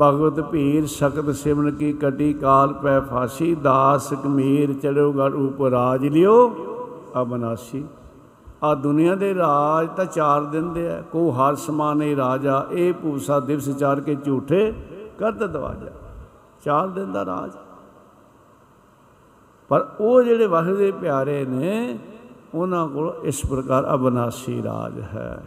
ਭਗਵਤ 0.00 0.40
ਭੀਰ 0.40 0.86
ਸਕਤ 0.86 1.34
ਸਿਮਨ 1.34 1.70
ਕੀ 1.70 1.92
ਕਟੀ 1.92 2.32
ਕਾਲ 2.32 2.72
ਪੈ 2.72 3.00
ਫਾਸੀ, 3.00 3.54
ਦਾਸ 3.54 4.12
ਕਮੀਰ 4.12 4.72
ਚੜੋ 4.72 5.12
ਗੜ 5.12 5.34
ਉਪ 5.34 5.62
ਰਾਜ 5.62 6.06
ਲਿਓ, 6.06 6.54
ਅਬਨਾਸੀ। 7.22 7.84
ਆ 8.64 8.74
ਦੁਨੀਆ 8.74 9.14
ਦੇ 9.14 9.34
ਰਾਜ 9.34 9.88
ਤਾਂ 9.96 10.04
ਚਾਰ 10.04 10.44
ਦਿਨ 10.44 10.72
ਦੇ 10.72 10.88
ਆ 10.88 11.02
ਕੋ 11.12 11.30
ਹਰ 11.30 11.54
ਸਮਾਨੇ 11.54 12.16
ਰਾਜਾ, 12.16 12.66
ਇਹ 12.70 12.92
ਪੂਸਾ 12.94 13.40
ਦਿਵਸ 13.40 13.68
ਚਾਰ 13.68 14.00
ਕੇ 14.00 14.14
ਝੂਠੇ 14.14 14.72
ਕਰਦ 15.18 15.46
ਦਵਾਜਾ। 15.46 15.90
ਚਾਰ 16.64 16.88
ਦਿਨ 16.88 17.12
ਦਾ 17.12 17.24
ਰਾਜ। 17.24 17.50
ਪਰ 19.68 19.86
ਉਹ 20.00 20.22
ਜਿਹੜੇ 20.22 20.46
ਵਾਹਿਗੁਰੂ 20.46 20.76
ਦੇ 20.76 20.92
ਪਿਆਰੇ 20.92 21.44
ਨੇ, 21.44 21.98
ਉਹਨਾਂ 22.54 22.88
ਕੋਲ 22.88 23.14
ਇਸ 23.22 23.40
ਪ੍ਰਕਾਰ 23.50 23.94
ਅਬਨਾਸੀ 23.94 24.62
ਰਾਜ 24.62 25.00
ਹੈ। 25.00 25.42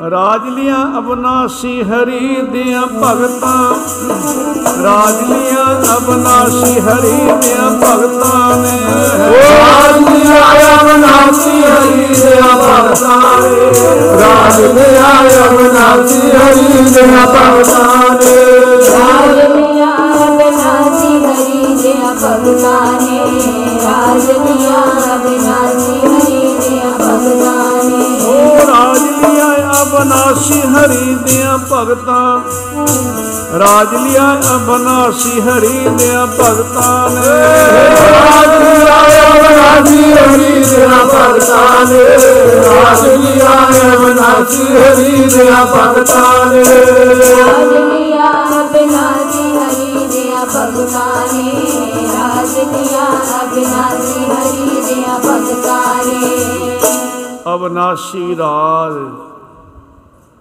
ਰਾਜ 0.00 0.48
ਲੀਆਂ 0.48 0.98
ਅਬਨਾਸੀ 0.98 1.82
ਹਰੀ 1.82 2.40
ਦੀਆਂ 2.42 2.86
ਭਗਤਾਂ। 2.86 3.74
ਰਾਜ 4.82 5.20
ਲੀਆਂ 5.30 5.66
ਅਬਨਾਸੀ 5.96 6.80
ਹਰੀ 6.80 7.32
ਦੀਆਂ 7.42 7.70
ਭਗਤਾਂ 7.70 8.56
ਨੇ। 8.56 8.80
ਰਾਜ 9.34 9.98
ਲਿਆ 9.98 10.40
ਅਬਨਾਸੀ 10.80 11.62
ਹਰੀ 11.62 12.06
ਦੇ 12.14 12.40
ਭਗਤਾਂ 12.42 13.40
ਨੇ। 13.42 13.70
ਰਾਜ 14.20 14.60
ਲਿਆ 14.60 15.12
ਅਬਨਾਸੀ 15.48 16.30
ਹਰੀ 16.30 16.84
ਦੇ 16.90 17.06
ਭਗਤਾਂ 17.06 18.14
ਨੇ। 18.14 18.34
ਰਾਜ 18.90 19.36
ਲਿਆ 19.54 19.92
ਅਬਨਾਸੀ 20.26 21.24
ਹਰੀ 21.24 21.74
ਦੇ 21.82 21.94
ਭਗਤਾਂ 22.24 22.92
ਨੇ। 23.00 23.20
ਰਾਜ 23.84 24.30
ਲਿਆ 24.30 24.82
ਅਬਨਾਸੀ 25.14 26.00
ਹਰੀ 26.06 26.54
ਦੇ 26.58 26.80
ਭਗਤਾਂ 26.94 27.84
ਨੇ। 27.84 28.04
ਉਹ 28.26 28.66
ਰਾਜ 28.66 28.98
ਲੀਆਂ 28.98 29.53
ਅਬਨਾਸੀ 30.04 30.60
ਹਰੀ 30.60 31.14
ਦੀਆਂ 31.14 31.58
ਭਗਤਾਂ। 31.58 32.40
ਰਾਜ 33.58 33.94
ਲਿਆ 33.94 34.24
ਅਬਨਾਸੀ 34.54 35.40
ਹਰੀ 35.40 35.88
ਦੇ 35.88 36.10
ਭਗਤਾਂ 36.40 37.10
ਨੇ। 37.10 37.28
ਰਾਜ 38.10 38.50
ਲਿਆ 38.64 38.98
ਅਬਨਾਸੀ 39.28 40.02
ਹਰੀ 40.12 40.64
ਦੇ 40.64 40.86
ਭਗਤਾਂ 41.14 41.86
ਨੇ। 41.86 42.04
ਰਾਜ 42.66 43.06
ਲਿਆ 43.06 43.54
ਅਬਨਾਸੀ 43.94 44.66
ਹਰੀ 44.76 45.24
ਦੇ 45.24 45.50
ਭਗਤਾਂ 45.72 46.46
ਨੇ। 46.46 46.64
ਰਾਜ 46.64 47.72
ਲਿਆ 47.72 48.30
ਅਬਿਨਾਸੀ 48.60 49.50
ਹਰੀ 49.56 50.06
ਦਿਆ 50.06 50.44
ਭਗਤਾਂ 50.44 51.34
ਨੇ। 51.34 51.50
ਰਾਜ 52.14 52.58
ਲਿਆ 52.58 53.06
ਅਬਿਨਾਸੀ 53.42 54.24
ਹਰੀ 54.24 54.80
ਦਿਆ 54.86 55.18
ਭਗਤਾਂ 55.18 56.04
ਨੇ। 56.04 56.78
ਅਬਨਾਸੀ 57.54 58.36
ਰਾਜ 58.36 58.98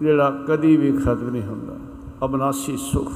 ਜਿਹੜਾ 0.04 0.30
ਕਦੀ 0.48 0.78
ਵੀ 0.78 0.92
ਖਤਮ 0.92 1.30
ਨਹੀਂ 1.30 1.44
ਹੁੰਦਾ। 1.44 1.76
ਅਬਨਾਸੀ 2.26 2.78
ਸੁਖ। 2.78 3.12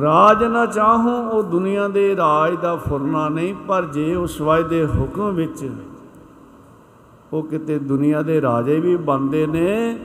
ਰਾਜ 0.00 0.44
ਨਾ 0.44 0.66
ਚਾਹੂੰ, 0.66 1.30
ਉਹ 1.30 1.42
ਦੁਨੀਆ 1.42 1.88
ਦੇ 1.88 2.16
ਰਾਜ 2.16 2.56
ਦਾ 2.56 2.76
ਫੁਰਨਾ 2.76 3.28
ਨਹੀਂ, 3.28 3.54
ਪਰ 3.54 3.84
ਜੇ 3.84 4.14
ਉਸ 4.14 4.40
ਵਾਜ 4.40 4.68
ਦੇ 4.68 4.86
ਹੁਕਮ 4.86 5.34
ਵਿੱਚ 5.34 5.70
ਉਹ 7.32 7.42
ਕਿਤੇ 7.42 7.78
ਦੁਨੀਆ 7.78 8.22
ਦੇ 8.22 8.40
ਰਾਜੇ 8.40 8.80
ਵੀ 8.80 8.96
ਬਣਦੇ 8.96 9.46
ਨੇ, 9.46 9.98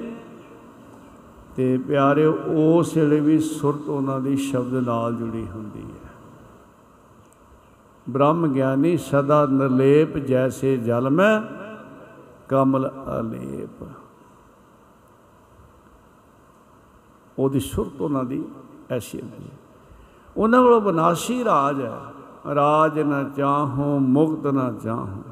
ਤੇ 1.56 1.78
ਪਿਆਰਿਓ, 1.78 2.34
ਉਸ 2.56 2.98
ਵੇਲੇ 2.98 3.20
ਵੀ 3.20 3.40
ਸੁਰਤ 3.40 3.90
ਉਹਨਾਂ 3.90 4.20
ਦੀ 4.20 4.36
ਸ਼ਬਦ 4.38 4.74
ਨਾਲ 4.74 5.14
ਜੁੜੀ 5.14 5.48
ਹੁੰਦੀ 5.56 5.82
ਹੈ। 5.82 6.10
ਬ੍ਰਹਮ 8.10 8.48
ਗਿਆਨੀ 8.48 8.98
ਸਦਾ 8.98 9.46
ਨਿਰਲੇਪ 9.46 10.18
ਜੈਸੇ 10.18 10.78
ਜਲ 10.78 11.10
ਮੈਂ 11.10 11.65
ਕਮਲ 12.50 12.92
ਅਲੇਪ 13.20 13.86
ਉਹਦੀ 17.40 17.60
ਸੁਰਤ 17.60 18.02
ਉਹਨਾਂ 18.02 18.24
ਦੀ 18.24 18.46
ਐਸੀ 18.92 19.22
ਹੁੰਦੀ 19.22 19.44
ਹੈ। 19.44 19.58
ਉਹਨਾਂ 20.38 20.64
ਕੋਲ 20.64 20.80
ਬਨਾਸੀ 20.80 21.44
ਰਾਜ 21.44 21.82
ਹੈ। 21.82 22.00
ਰਾਜ 22.56 23.00
ਨਾ 23.00 23.24
ਚਾਹੋ, 23.24 24.00
ਮੁਕਤ 24.00 24.48
ਨਾ 24.48 24.72
ਚਾਹੋ। 24.72 25.24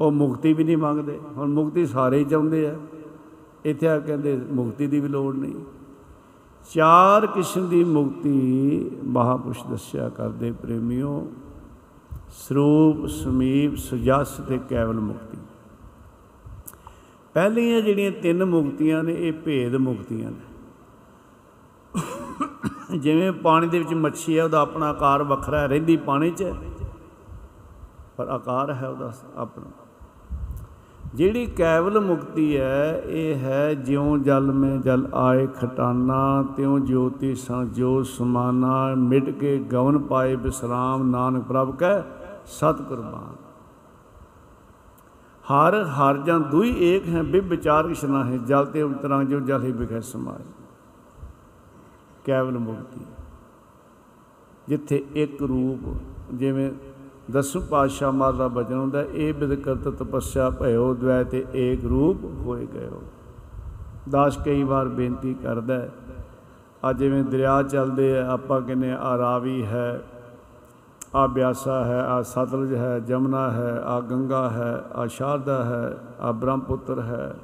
ਉਹ 0.00 0.12
ਮੁਕਤੀ 0.12 0.52
ਵੀ 0.52 0.64
ਨਹੀਂ 0.64 0.76
ਮੰਗਦੇ। 0.76 1.20
ਹੁਣ 1.36 1.52
ਮੁਕਤੀ 1.52 1.86
ਸਾਰੇ 1.86 2.18
ਹੀ 2.18 2.24
ਚਾਹੁੰਦੇ 2.24 2.66
ਆ। 2.66 2.76
ਇੱਥੇ 3.64 3.88
ਆ 3.88 3.98
ਕਹਿੰਦੇ, 3.98 4.36
ਮੁਕਤੀ 4.36 4.86
ਦੀ 4.86 5.00
ਵੀ 5.00 5.08
ਲੋੜ 5.08 5.34
ਨਹੀਂ। 5.34 5.54
ਚਾਰ 6.74 7.26
ਕਿਸਮ 7.26 7.68
ਦੀ 7.68 7.84
ਮੁਕਤੀ 7.84 8.90
ਮਹਾਪੁਰਸ਼ 9.04 9.66
ਦੱਸਿਆ 9.66 10.08
ਕਰਦੇ 10.08 10.52
ਪ੍ਰੇਮਿਓ। 10.52 11.32
ਸਰੂਪ, 12.30 13.06
ਸਮੀਪ, 13.06 13.76
ਸੁਜਸ 13.76 14.40
ਤੇ 14.48 14.58
ਕੇਵਲ 14.58 15.00
ਮੁਕਤੀ। 15.00 15.38
ਪਹਿਲੀਆਂ 17.34 17.80
ਜਿਹੜੀਆਂ 17.80 18.10
ਤਿੰਨ 18.12 18.44
ਮੁਕਤੀਆਂ 18.44 19.02
ਨੇ 19.04 19.14
ਇਹ 19.18 19.32
ਭੇਦ 19.44 19.76
ਮੁਕਤੀਆਂ 19.76 20.30
ਨੇ। 20.30 20.46
ਜਿਵੇਂ 22.98 23.32
ਪਾਣੀ 23.32 23.68
ਦੇ 23.68 23.78
ਵਿੱਚ 23.78 23.94
ਮੱਛੀ 23.94 24.38
ਹੈ 24.38 24.44
ਉਹਦਾ 24.44 24.60
ਆਪਣਾ 24.60 24.88
ਆਕਾਰ 24.88 25.22
ਵੱਖਰਾ 25.22 25.60
ਹੈ 25.60 25.66
ਰਹਿੰਦੀ 25.66 25.96
ਪਾਣੀ 25.96 26.30
'ਚ 26.30 26.42
ਹੈ, 26.42 26.54
ਪਰ 28.16 28.28
ਆਕਾਰ 28.28 28.72
ਹੈ 28.74 28.88
ਉਹਦਾ 28.88 29.12
ਆਪਣਾ। 29.36 29.70
ਜਿਹੜੀ 31.14 31.46
ਕੇਵਲ 31.46 32.00
ਮੁਕਤੀ 32.00 32.56
ਹੈ 32.56 33.02
ਇਹ 33.06 33.34
ਹੈ 33.34 33.74
ਜਿਉ 33.74 34.16
ਜਲ 34.18 34.52
ਮੈਂ 34.52 34.76
ਜਲ 34.78 35.08
ਆਏ 35.14 35.46
ਖਟਾਨਾ 35.46 36.44
ਤਿਉ 36.56 36.78
ਜੋਤੀ 36.78 37.34
ਸੰ 37.34 37.68
ਜੋ 37.72 38.02
ਸਮਾਨਾ 38.02 38.94
ਮਿਟ 38.94 39.30
ਕੇ 39.30 39.58
ਗਵਨ 39.58 39.98
ਪਾਏ 39.98 40.36
ਬਿਸਰਾਮ 40.36 41.10
ਨਾਨਕ 41.10 41.44
ਪ੍ਰਭ 41.44 41.74
ਕੈ 41.76 42.00
ਸਤ 42.46 42.82
ਕੁਰਬਾਨ 42.82 43.37
ਹਰ 45.48 45.74
ਹਰ 45.82 46.16
ਜਾਂ 46.18 46.40
ਦੁਈ 46.40 46.74
ਏਕ 46.78 47.08
ਹੈ, 47.08 47.22
ਬਿਬ 47.22 47.48
ਵਿਚਾਰ 47.48 47.88
ਕਿਸ਼ਨਾ 47.88 48.24
ਹੈ, 48.24 48.36
ਜਲ 48.36 48.66
ਤੇ 48.66 48.82
ਉਤਰਾਂ 48.82 49.24
ਜੋ 49.24 49.40
ਜਲ 49.40 49.62
ਹੀ 49.62 49.72
ਬਿਖੈ 49.72 50.00
ਸਮਾਏ। 50.00 50.44
ਕੇਵਲ 52.24 52.58
ਮੁਕਤੀ। 52.58 53.00
ਜਿੱਥੇ 54.68 55.04
ਇੱਕ 55.14 55.42
ਰੂਪ 55.42 55.78
ਜਿਵੇਂ 56.34 56.70
ਦਸੂ 57.30 57.60
ਪਾਤਸ਼ਾਹ 57.60 58.12
ਮਹਾਰਾਜ 58.12 58.36
ਦਾ 58.36 58.48
ਬਚਨ 58.48 58.74
ਹੁੰਦਾ, 58.74 59.02
ਇਹ 59.02 59.34
ਬਿਦ 59.34 59.54
ਕਰਤ 59.54 59.88
ਤਪੱਸਿਆ 59.88 60.50
ਭਇਓ 60.50 60.94
ਦ્વੈ 60.94 61.22
ਤੇ 61.24 61.46
ਏਕ 61.54 61.84
ਰੂਪ 61.84 62.24
ਹੋਏ 62.24 62.66
ਗਇਓ। 62.66 63.02
ਦਾਸ 64.08 64.36
ਕਈ 64.44 64.62
ਵਾਰ 64.62 64.88
ਬੇਨਤੀ 64.88 65.34
ਕਰਦਾ 65.34 65.88
ਆ 66.84 66.92
ਜਿਵੇਂ 66.92 67.24
ਦਰਿਆ 67.24 67.62
ਚੱਲਦੇ 67.62 68.18
ਆ, 68.18 68.30
ਆਪਾਂ 68.30 68.60
ਕਹਿੰਦੇ 68.60 68.92
ਆ 68.92 69.18
ਰਾਵੀ 69.18 69.64
ਹੈ 69.66 70.02
ਆ 71.14 71.26
ਬਿਆਸਾ 71.26 71.84
ਹੈ, 71.84 72.00
ਆ 72.00 72.22
ਸਤਲੁਜ 72.22 72.74
ਹੈ, 72.74 72.98
ਜਮਨਾ 72.98 73.50
ਹੈ, 73.50 73.82
ਆ 73.84 74.00
ਗੰਗਾ 74.00 74.50
ਹੈ, 74.50 74.84
ਆ 74.94 75.06
ਸ਼ਾਰਦਾ 75.06 75.64
ਹੈ, 75.64 75.98
ਆ 76.20 76.32
ਬ੍ਰਹਮਪੁੱਤਰ 76.32 77.00
ਹੈ। 77.00 77.34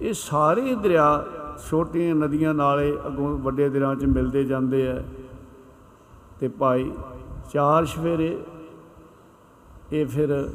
ਇਹ 0.00 0.12
ਸਾਰੇ 0.12 0.74
ਦਰਿਆ 0.74 1.24
ਛੋਟੀਆਂ 1.70 2.14
ਨਦੀਆਂ 2.14 2.54
ਨਾਲੇ 2.54 2.98
ਅੱਗੋਂ 3.06 3.38
ਵੱਡੇ 3.38 3.68
ਦਰਿਆ 3.68 3.94
'ਚ 3.94 4.04
ਮਿਲਦੇ 4.04 4.44
ਜਾਂਦੇ 4.44 4.88
ਆ। 4.88 5.02
ਤੇ 6.40 6.48
ਭਾਈ 6.48 6.92
ਚਾਰ 7.52 7.84
ਸਵੇਰੇ 7.84 8.38
ਇਹ 9.92 10.06
ਫਿਰ 10.06 10.50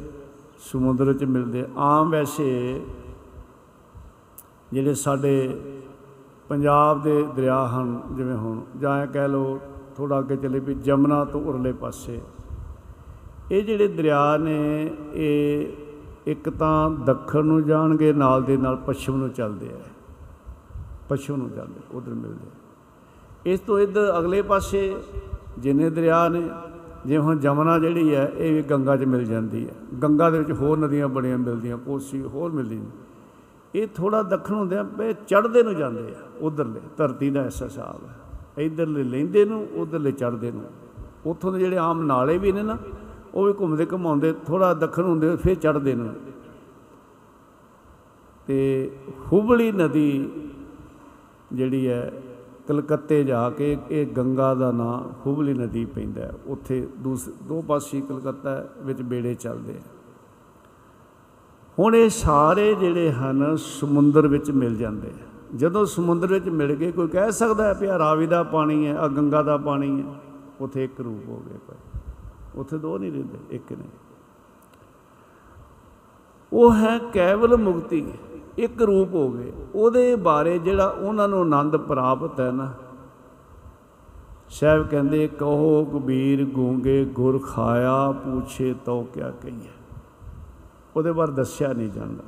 ਸਮੁੰਦਰ 0.60 1.14
'ਚ 1.14 1.24
ਮਿਲਦੇ 1.24 1.66
ਆਮ 1.78 2.10
ਵੈਸੇ 2.10 2.82
ਜਿਹੜੇ 4.74 4.94
ਸਾਡੇ 4.94 5.58
ਪੰਜਾਬ 6.50 7.02
ਦੇ 7.04 7.24
ਦਰਿਆ 7.36 7.68
ਹਨ, 7.68 8.02
ਜਿਵੇਂ 8.12 8.36
ਹੁਣ 8.36 8.62
ਜਾਂ 8.78 9.04
ਇਹ 9.04 9.08
ਕਹਿ 9.08 9.28
ਲਓ 9.28 9.60
ਥੋੜਾ 9.98 10.20
ਅੱਗੇ 10.20 10.36
ਚਲੇ 10.36 10.60
ਵੀ 10.60 10.74
ਜਮਨਾ 10.76 11.24
ਤੋਂ 11.26 11.42
ਉਰਲੇ 11.44 11.72
ਪਾਸੇ। 11.74 12.20
ਇਹ 13.52 13.64
ਜਿਹੜੇ 13.64 13.88
ਦਰਿਆ 13.88 14.38
ਨੇ, 14.38 14.92
ਇਹ 15.14 16.32
ਇੱਕ 16.32 16.50
ਤਾਂ 16.50 16.90
ਦੱਖਣ 17.06 17.46
ਨੂੰ 17.46 17.64
ਜਾਣਗੇ, 17.66 18.12
ਨਾਲ 18.14 18.44
ਦੇ 18.44 18.58
ਨਾਲ 18.58 18.76
ਪੱਛਮ 18.78 19.16
ਨੂੰ 19.18 19.30
ਚੱਲਦੇ 19.30 19.70
ਆ। 19.70 19.80
ਪੱਛਮ 21.10 21.36
ਨੂੰ 21.36 21.50
ਜਾਂਦੇ 21.52 21.82
ਉਧਰ 21.94 22.14
ਮਿਲਦੇ 22.14 23.52
ਇਸ 23.52 23.60
ਤੋਂ 23.60 23.80
ਇੱਧਰ 23.80 24.18
ਅਗਲੇ 24.20 24.42
ਪਾਸੇ 24.42 24.96
ਜਿੰਨੇ 25.60 25.90
ਦਰਿਆ 25.90 26.28
ਨੇ, 26.30 26.42
ਜਿਵੇਂ 27.06 27.20
ਹੁਣ 27.20 27.40
ਜਮਨਾ 27.40 27.78
ਜਿਹੜੀ 27.80 28.16
ਹੈ 28.16 28.32
ਇਹ 28.38 28.54
ਵੀ 28.54 28.62
ਗੰਗਾ 28.62 28.96
'ਚ 28.96 29.04
ਮਿਲ 29.06 29.26
ਜਾਂਦੀ 29.26 29.68
ਹੈ 29.68 29.74
ਗੰਗਾ 30.04 30.30
ਦੇ 30.30 30.40
ਵਿੱਚ 30.40 30.52
ਹੋਰ 30.52 30.78
ਨਦੀਆਂ 30.78 31.08
ਬੜੀਆਂ 31.08 31.38
ਮਿਲਦੀਆਂ, 31.38 31.78
ਕੋਸੀ 31.78 32.22
ਹੋਰ 32.24 32.52
ਮਿਲਦੀਆਂ 32.52 32.86
ਇਹ 33.74 33.88
ਥੋੜਾ 33.96 34.22
ਦੱਖਣ 34.24 34.54
ਹੁੰਦੇ 34.54 34.78
ਆ 34.78 34.84
ਪਏ 34.98 35.14
ਚੜ੍ਹਦੇ 35.28 35.64
ਨੂੰ 35.64 35.76
ਜਾਂਦੇ 35.76 36.02
ਆ, 36.02 36.22
ਉਧਰਲੇ, 36.42 36.80
ਧਰਤੀ 36.98 37.30
ਦਾ 37.30 37.42
ਐਸਾ 37.42 37.66
ਹਿਸਾਬ 37.66 38.08
ਹੈ 38.08 38.16
ਇਧਰਲੇ 38.58 39.04
ਲੈਂਦੇ 39.04 39.46
ਨੂੰ, 39.46 39.68
ਉਧਰਲੇ 39.76 40.12
ਚੜ੍ਹਦੇ 40.12 40.52
ਨੂੰ। 40.52 40.66
ਉੱਥੋਂ 41.26 41.52
ਦੇ 41.52 41.60
ਜਿਹੜੇ 41.60 41.78
ਆਮ 41.78 42.02
ਨਾਲੇ 42.02 42.38
ਵੀ 42.38 42.52
ਨੇ 42.52 42.64
ਨਾ, 42.64 42.78
ਉਹ 43.34 43.46
ਵੀ 43.46 43.54
ਘੁੰਮਦੇ 43.54 43.88
ਘਮਾਉਂਦੇ 43.94 44.34
ਥੋੜਾ 44.34 44.74
ਦੱਖਣ 44.74 45.04
ਹੁੰਦੇ 45.04 45.36
ਫਿਰ 45.36 45.56
ਚੜ੍ਹਦੇ 45.56 45.96
ਨੂੰ। 45.96 46.16
ਤੇ 48.48 48.92
ਹੁਬਲੀ 49.34 49.72
ਨਦੀ 49.72 50.30
ਜਿਹੜੀ 51.54 51.88
ਹੈ, 51.88 52.14
ਕਲਕੱਤੇ 52.68 53.24
ਜਾ 53.24 53.50
ਕੇ 53.50 53.78
ਇਹ 53.92 54.08
ਗੰਗਾ 54.08 54.56
ਦਾ 54.56 54.72
ਨਾਂ 54.72 55.14
ਹੁਬਲੀ 55.26 55.54
ਨਦੀ 55.54 55.86
ਪੈਂਦਾ 55.86 56.22
ਹੈ। 56.22 56.34
ਉੱਥੇ 56.48 56.88
ਦੂਸ, 57.00 57.30
ਦੋ 57.44 57.62
ਪਾਸੇ 57.62 58.02
ਕਲਕੱਤਾ 58.02 58.68
ਵਿੱਚ 58.78 59.02
ਬੇੜੇ 59.02 59.34
ਚੱਲਦੇ 59.34 59.74
ਆ। 59.74 59.82
ਹੁਣ 61.80 61.96
ਇਹ 61.96 62.10
ਸਾਰੇ 62.10 62.76
ਜਿਹੜੇ 62.76 63.12
ਹਨ, 63.12 63.56
ਸਮੁੰਦਰ 63.58 64.28
ਵਿੱਚ 64.28 64.52
ਮਿਲ 64.52 64.78
ਜਾਂਦੇ 64.78 65.08
ਆ। 65.08 65.31
ਜਦੋਂ 65.56 65.86
ਸਮੁੰਦਰ 65.86 66.28
ਵਿੱਚ 66.28 66.50
ਮਿਲ 66.50 66.76
ਗਏ, 66.76 66.92
ਕੋਈ 66.92 67.08
ਕਹਿ 67.08 67.32
ਸਕਦਾ 67.32 67.64
ਹੈ 67.64 67.74
ਵੀ 67.74 67.88
ਆਹ 67.88 67.98
ਰਾਵੀ 67.98 68.28
ਦਾ 68.28 68.44
ਪਾਣੀ 68.44 68.88
ਹੈ 68.88 68.98
ਆ 68.98 69.08
ਗੰਗਾ 69.08 69.44
ਦਾ 69.44 69.58
ਪਾਣੀ 69.58 70.02
ਹੈ, 70.02 70.14
ਉੱਥੇ 70.62 70.84
ਇੱਕ 70.84 71.02
ਰੂਪ 71.02 71.28
ਹੋ 71.28 71.44
ਗਏ 71.50 71.58
ਪਰ 71.68 71.76
ਉੱਥੇ 72.56 72.78
ਦੋ 72.78 72.98
ਨਹੀਂ 72.98 73.12
ਰਹਿੰਦੇ, 73.12 73.38
ਇੱਕ 73.50 73.72
ਨੇ। 73.72 73.86
ਉਹ 76.54 76.74
ਹੈ 76.74 76.98
ਕੇਵਲ 77.14 77.58
ਮੁਕਤੀ। 77.58 78.12
ਇੱਕ 78.58 78.82
ਰੂਪ 78.82 79.14
ਹੋ 79.14 79.30
ਗਏ। 79.32 79.52
ਉਹਦੇ 79.76 80.16
ਬਾਰੇ 80.16 80.58
ਜਿਹੜਾ 80.60 80.86
ਉਹਨਾਂ 80.86 81.28
ਨੂੰ 81.28 81.40
ਆਨੰਦ 81.40 81.78
ਪ੍ਰਾਪਤ 81.78 82.40
ਹੈ 82.40 82.52
ਨਾ, 82.52 82.74
ਸਾਹਿਬ 84.50 84.88
ਕਹਿੰਦੇ, 84.88 85.28
ਕਹੋ 85.28 85.84
ਕਬੀਰ 85.86 86.46
ਗੂੰਗੇ 86.46 87.06
ਗੁਰ 87.06 87.40
ਖਾਇਆ, 87.40 88.12
ਪੁੱਛੇ 88.12 88.74
ਤੋ 88.86 89.04
ਕਿਆ 89.04 89.32
ਕਹੀਏ 89.32 89.70
ਉਹਦੇ 90.96 91.12
ਬਾਰੇ 91.12 91.32
ਦੱਸਿਆ 91.32 91.74
ਨਹੀਂ 91.74 91.90
ਜਾਂਦਾ। 91.90 92.24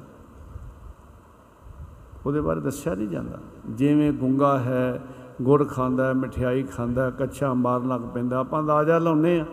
ਉਹਦੇ 2.25 2.41
ਬਾਰੇ 2.41 2.59
ਦੱਸਿਆ 2.59 2.95
ਨਹੀਂ 2.95 3.07
ਜਾਂਦਾ। 3.07 3.37
ਜਿਵੇਂ 3.69 4.11
ਗੁੰਗਾ 4.11 4.59
ਹੈ, 4.59 5.01
ਗੁੜ 5.41 5.67
ਖਾਂਦਾ 5.67 6.07
ਹੈ, 6.07 6.13
ਮਠਿਆਈ 6.13 6.63
ਖਾਂਦਾ 6.63 7.05
ਹੈ, 7.05 7.09
ਕੱਛਾ 7.09 7.53
ਮਾਰਨ 7.53 7.87
ਲੱਗ 7.87 8.01
ਪੈਂਦਾ। 8.01 8.39
ਆਪਾਂ 8.39 8.61
ਅੰਦਾਜ਼ਾ 8.61 8.97
ਲਾਉਨੇ 8.97 9.39
ਆ 9.39 9.45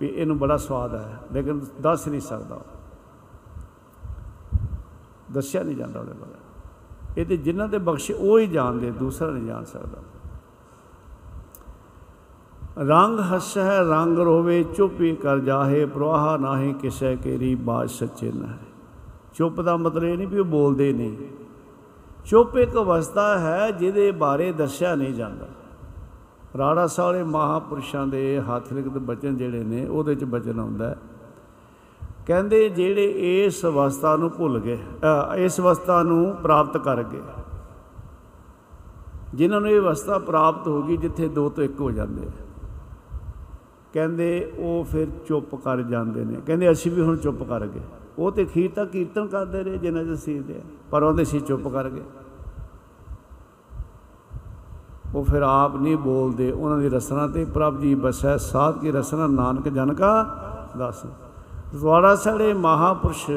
ਵੀ 0.00 0.06
ਇਹਨੂੰ 0.06 0.38
ਬੜਾ 0.38 0.56
ਸਵਾਦ 0.56 0.94
ਹੈ, 0.94 1.18
ਲੇਕਿਨ 1.32 1.60
ਦੱਸ 1.80 2.08
ਨਹੀਂ 2.08 2.20
ਸਕਦਾ। 2.20 2.60
ਦੱਸਿਆ 5.32 5.62
ਨਹੀਂ 5.62 5.76
ਜਾਂਦਾ 5.76 6.00
ਉਹਦੇ 6.00 6.12
ਬਾਰੇ। 6.12 7.20
ਇਹ 7.20 7.26
ਤੇ 7.26 7.36
ਜਿਨ੍ਹਾਂ 7.36 7.68
ਤੇ 7.68 7.78
ਬਖਸ਼ੇ 7.78 8.14
ਉਹ 8.14 8.38
ਹੀ 8.38 8.46
ਜਾਣਦੇ, 8.46 8.90
ਦੂਸਰਾ 8.90 9.30
ਨਹੀਂ 9.30 9.44
ਜਾਣ 9.44 9.64
ਸਕਦਾ। 9.64 9.98
ਰੰਗ 12.78 13.20
ਹਸੈ 13.20 13.82
ਰੰਗ 13.82 14.18
ਰੋਵੇ, 14.18 14.62
ਚੁੱਪੀ 14.62 15.16
ਕਰ 15.16 15.38
ਜਾਹੇ, 15.38 15.86
ਪ੍ਰਵਾਹ 15.86 16.38
ਨਾਹੀ 16.38 16.72
ਕਿਸੈ 16.72 17.14
ਕੇਰੀ 17.14 17.54
ਬਾਤ 17.54 17.90
ਸੱਚੇ 17.90 18.32
ਨਾ 18.32 18.46
ਹੈ 18.46 18.58
ਚੁੱਪ 19.34 19.60
ਦਾ 19.60 19.76
ਮਤਲਬ 19.76 20.04
ਇਹ 20.04 20.16
ਨਹੀਂ 20.18 20.28
ਵੀ 20.28 20.38
ਉਹ 20.38 20.44
ਬੋਲਦੇ 20.44 20.92
ਨਹੀਂ। 20.92 21.43
ਚੁੱਪ 22.24 22.56
ਇੱਕ 22.56 22.74
ਅਵਸਥਾ 22.74 23.38
ਹੈ 23.38 23.70
ਜਿਹਦੇ 23.70 24.10
ਬਾਰੇ 24.10 24.52
ਦੱਸਿਆ 24.52 24.94
ਨਹੀਂ 24.94 25.14
ਜਾਂਦਾ। 25.14 25.46
ਰਾੜਾ 26.58 26.86
ਸਾਲੇ 26.86 27.22
ਮਹਾਪੁਰਸ਼ਾਂ 27.22 28.06
ਦੇ 28.06 28.40
ਹੱਥ 28.40 28.72
ਲਿਖਤ 28.72 28.88
ਬਚਨ 28.88 29.36
ਜਿਹੜੇ 29.36 29.64
ਨੇ 29.64 29.86
ਉਹਦੇ 29.86 30.14
ਚ 30.14 30.24
ਬਚਨ 30.24 30.60
ਆਉਂਦਾ 30.60 30.88
ਹੈ। 30.90 30.96
ਕਹਿੰਦੇ 32.26 32.68
ਜਿਹੜੇ 32.68 33.04
ਇਸ 33.44 33.66
ਅਵਸਥਾ 33.66 34.16
ਨੂੰ 34.16 34.30
ਭੁੱਲ 34.30 34.58
ਗਏ 34.60 34.78
ਅ, 35.32 35.36
ਇਸ 35.36 35.60
ਅਵਸਥਾ 35.60 36.02
ਨੂੰ 36.02 36.36
ਪ੍ਰਾਪਤ 36.42 36.76
ਕਰ 36.76 37.02
ਗਏ 37.02 37.20
ਜਿਨ੍ਹਾਂ 39.34 39.60
ਨੂੰ 39.60 39.70
ਇਹ 39.70 39.80
ਅਵਸਥਾ 39.80 40.18
ਪ੍ਰਾਪਤ 40.18 40.68
ਹੋ 40.68 40.82
ਗਈ 40.82 40.96
ਜਿੱਥੇ 40.96 41.28
ਦੋ 41.28 41.48
ਤੋਂ 41.48 41.64
ਇੱਕ 41.64 41.80
ਹੋ 41.80 41.90
ਜਾਂਦੇ 41.90 42.26
ਆ। 42.26 42.30
ਕਹਿੰਦੇ 43.92 44.52
ਉਹ 44.58 44.84
ਫਿਰ 44.84 45.06
ਚੁੱਪ 45.26 45.54
ਕਰ 45.54 45.82
ਜਾਂਦੇ 45.82 46.24
ਨੇ। 46.24 46.40
ਕਹਿੰਦੇ 46.46 46.70
ਅਸੀਂ 46.70 46.92
ਵੀ 46.92 47.02
ਹੁਣ 47.02 47.16
ਚੁੱਪ 47.16 47.42
ਕਰ 47.42 47.66
ਗਏ। 47.66 47.80
ਉਹ 48.18 48.32
ਤੇ 48.32 48.44
ਖੀਰ 48.44 48.70
ਤੱਕ 48.74 48.90
ਕੀਰਤਨ 48.90 49.26
ਕਰਦੇ 49.26 49.64
ਰਹੇ, 49.64 49.78
ਜਿੰਨਾ 49.78 50.04
ਚਿਰ 50.04 50.16
ਸੀਦੇ 50.16 50.54
ਆ। 50.54 50.60
ਪਰ 50.90 51.02
ਉਹਦੇ 51.02 51.24
ਸੀ 51.24 51.40
ਚੁੱਪ 51.40 51.68
ਕਰ 51.68 51.88
ਗਏ। 51.90 52.02
ਉਹ 55.14 55.24
ਫਿਰ 55.24 55.42
ਆਪ 55.42 55.76
ਨਹੀਂ 55.76 55.96
ਬੋਲਦੇ। 55.96 56.50
ਉਹਨਾਂ 56.52 56.78
ਦੀ 56.78 56.88
ਰਸਨਾ 56.88 57.26
ਤੇ 57.26 57.44
ਪ੍ਰਭ 57.44 57.80
ਜੀ 57.80 57.94
ਬਸੈ, 57.94 58.36
ਸਾਧ 58.36 58.78
ਕੀ 58.78 58.90
ਰਸਨਾ, 58.90 59.26
ਨਾਨਕ 59.26 59.68
ਜਨ 59.68 59.94
ਕਾ 59.94 60.40
ਦੱਸ 60.78 61.06
ਦੁਆਰਾ 61.74 62.16
ਸਾਡੇ 62.16 62.52
ਮਹਾਪੁਰਸ਼ 62.54 63.30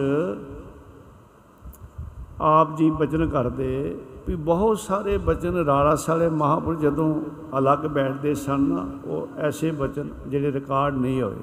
ਆਪ 2.42 2.76
ਜੀ 2.78 2.90
ਬਚਨ 2.92 3.30
ਕਰਦੇ 3.30 4.02
ਵੀ 4.28 4.36
ਬਹੁਤ 4.36 4.80
ਸਾਰੇ 4.80 5.18
ਬਚਨ 5.18 5.56
ਰਾੜਾ 5.56 5.96
ਸਾਲੇ 5.96 6.30
ਮਹਾਪੁਰਸ਼ 6.30 6.80
ਜਦੋਂ 6.80 7.22
ਅਲੱਗ 7.58 7.80
ਬੈਠਦੇ 7.80 8.34
ਸਨ 8.36 8.62
ਨਾ 8.62 8.86
ਉਹ 9.06 9.28
ਐਸੇ 9.38 9.72
ਬਚਨ 9.72 10.10
ਜਿਹੜੇ 10.28 10.52
ਰਿਕਾਰਡ 10.52 10.96
ਨਹੀਂ 10.96 11.22
ਹੋਏ। 11.22 11.36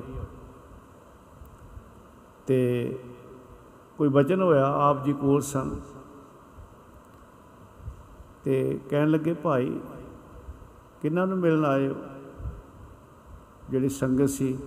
ਤੇ 2.47 2.99
ਕੋਈ 3.99 4.09
ਬਚਨ 4.09 4.43
ਹੋਇਆ, 4.43 4.67
ਆਪ 4.81 5.05
ਜੀ 5.05 5.13
ਕੋਲ 5.13 5.41
ਸਨ। 5.41 5.81
ਤੇ 8.45 8.81
ਕਹਿਣ 8.91 9.11
ਲੱਗੇ, 9.11 9.35
ਭਾਈ 9.35 9.81
ਕਿਹਨਾਂ 11.03 11.27
ਨੂੰ 11.27 11.39
ਮਿਲਣ 11.39 11.65
ਆਏ 11.65 11.89
ਹੋ? 11.89 11.95
ਜਿਹੜੀ 13.71 13.89
ਸੰਗਤ 13.89 14.29
ਸੀ 14.29 14.59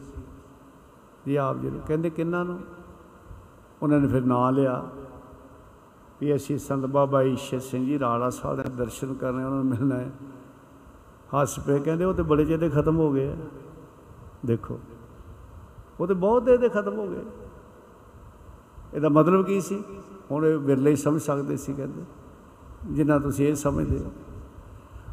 ਜੀ 1.25 1.35
ਆਪ 1.35 1.57
ਜੀ 1.57 1.69
ਨੂੰ। 1.69 1.79
ਕਹਿੰਦੇ 1.87 2.09
ਕਿਹਨਾਂ 2.09 2.45
ਨੂੰ? 2.45 2.59
ਉਹਨਾਂ 3.81 3.99
ਨੇ 3.99 4.07
ਫਿਰ 4.07 4.21
ਨਾਂ 4.21 4.51
ਲਿਆ, 4.51 4.83
ਵੀ 6.21 6.35
ਅਸੀਂ 6.35 6.57
ਸੰਤ 6.57 6.85
ਬਾਬਾ 6.85 7.21
ਈਸ਼ਰ 7.21 7.59
ਸਿੰਘ 7.59 7.85
ਜੀ 7.85 7.99
ਰਾੜਾ 7.99 8.29
ਸਾਹਿਬ 8.29 8.57
ਦੇ 8.57 8.69
ਦਰਸ਼ਨ 8.69 9.13
ਕਰਨੇ 9.13 9.43
ਉਹਨਾਂ 9.43 9.63
ਨੂੰ 9.63 9.65
ਮਿਲਣਾ 9.65 9.95
ਹੈ 9.95 10.11
ਹੱਸ 11.33 11.59
ਪਏ, 11.59 11.79
ਕਹਿੰਦੇ, 11.79 12.05
ਉਹ 12.05 12.13
ਤੇ 12.13 12.23
ਬੜੇ 12.23 12.45
ਚਿਰ 12.45 12.57
ਦੇ 12.57 12.69
ਖਤਮ 12.69 12.97
ਹੋ 12.97 13.11
ਗਏ 13.13 13.31
ਆ। 13.31 13.35
ਦੇਖੋ, 14.45 14.79
ਉਹ 15.99 16.07
ਤੇ 16.07 16.13
ਬਹੁਤ 16.13 16.43
ਦੇਰ 16.43 16.57
ਦੇ 16.57 16.69
ਖਤਮ 16.69 16.93
ਹੋ 16.93 17.07
ਗਏ। 17.07 17.23
ਇਹਦਾ 18.97 19.09
ਮਤਲਬ 19.09 19.45
ਕੀ 19.45 19.61
ਸੀ? 19.61 19.83
ਹੁਣ 20.31 20.45
ਇਹ 20.45 20.57
ਵਿਰਲੇ 20.57 20.91
ਹੀ 20.91 20.95
ਸਮਝ 20.95 21.21
ਸਕਦੇ 21.21 21.57
ਸੀ 21.57 21.73
ਕਹਿੰਦੇ। 21.73 22.01
ਜਿੰਨਾ 22.85 23.19
ਤੁਸੀਂ 23.19 23.47
ਇਹ 23.47 23.55
ਸਮਝਦੇ 23.55 23.99
ਹੋ। 23.99 24.11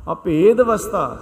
ਆ 0.09 0.15
ਭੇਦ 0.15 0.63
ਅਵਸਥਾ। 0.63 1.19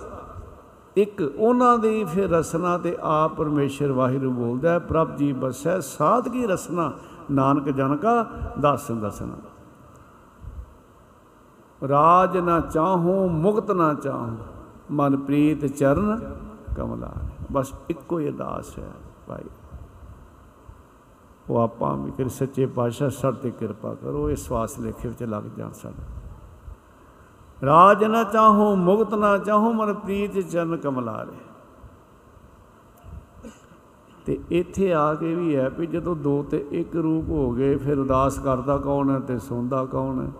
ਇੱਕ 0.97 1.33
ਉਹਨਾਂ 1.39 1.79
ਦੀ 1.79 2.05
ਫਿਰ 2.05 2.31
ਰਸਨਾ 2.31 2.79
ਤੇ 2.79 2.97
ਆਪ 3.01 3.35
ਪਰਮੇਸ਼ਰ 3.35 3.93
ਵਾਹਿਗੁਰੂ 3.93 4.31
ਬੋਲਦਾ 4.31 4.71
ਹੈ, 4.71 4.79
ਪ੍ਰਭ 4.79 5.17
ਜੀ 5.17 5.33
ਬਸੈ 5.33 5.81
ਸਾਧ 5.81 6.29
ਕੀ 6.29 6.47
ਰਸਨਾ 6.47 6.93
ਨਾਨਕ 7.31 7.69
ਜਨ 7.69 7.97
ਕਾ 7.97 8.27
ਦਾਸਨ। 8.61 9.01
ਦਸਨਾ 9.01 9.35
ਰਾਜ 11.89 12.39
ਨਾ 12.39 12.61
ਚਾਹੂੰ 12.61 13.33
ਮੁਕਤ 13.33 13.71
ਨਾ 13.71 13.95
ਚਾਹੂੰ 13.95 14.39
ਮਨ 14.91 15.17
ਪ੍ਰੀਤ 15.17 15.67
ਚਰਨ 15.67 16.35
ਕਮਲਾ। 16.77 17.13
ਬਸ 17.53 17.73
ਇੱਕੋ 17.91 18.19
ਹੀ 18.19 18.29
ਅਰਦਾਸ 18.29 18.79
ਹੈ 18.79 18.93
ਭਾਈ। 19.29 19.45
ਉਹ 21.51 21.59
ਆਪਾਂ 21.59 21.97
ਵੀ 21.97 22.11
ਕਰ 22.11 22.29
ਸੱਚੇ 22.29 22.67
ਪਾਤਸ਼ਾਹ 22.67 23.11
ਸਰ 23.11 23.33
ਤੇ 23.33 23.51
ਕਿਰਪਾ 23.51 23.95
ਕਰੋ 23.95 24.31
ਇਸ 24.31 24.51
ਵਾਸ 24.51 24.79
ਲੇਖੇ 24.79 25.09
ਵਿੱਚ 25.09 25.23
ਲੱਗ 25.23 25.43
ਜਾਣ 25.57 25.73
ਸਾਡਾ 25.73 26.05
ਰਾਜ 27.67 28.05
ਨਾ 28.05 28.25
ਚਾਹੂੰ, 28.25 28.79
ਮੁਕਤ 28.79 29.15
ਨਾ 29.15 29.39
ਚਾਹੂੰ, 29.39 29.75
ਮਨ 29.77 29.95
ਪ੍ਰੀਤ 29.95 30.39
ਚਰਨ 30.39 30.77
ਕਮਲਾਰੇ। 30.77 31.33
ਤੇ 34.27 34.39
ਇੱਥੇ 34.51 34.93
ਆ 34.95 35.15
ਕੇ 35.15 35.35
ਵੀ 35.35 35.57
ਹੈ 35.57 35.69
ਵੀ 35.69 35.87
ਜਦੋਂ 35.87 36.17
ਦੋ 36.17 36.43
ਤੇ 36.43 36.67
ਇੱਕ 36.71 36.97
ਰੂਪ 36.97 37.29
ਹੋ 37.29 37.51
ਗਏ, 37.53 37.77
ਫਿਰ 37.77 37.99
ਉਦਾਸ 37.99 38.39
ਕਰਦਾ 38.39 38.79
ਕੌਣ 38.79 39.11
ਹੈ 39.11 39.19
ਤੇ 39.19 39.39
ਸੁਣਦਾ 39.39 39.85
ਕੌਣ 39.85 40.27
ਹੈ? 40.27 40.33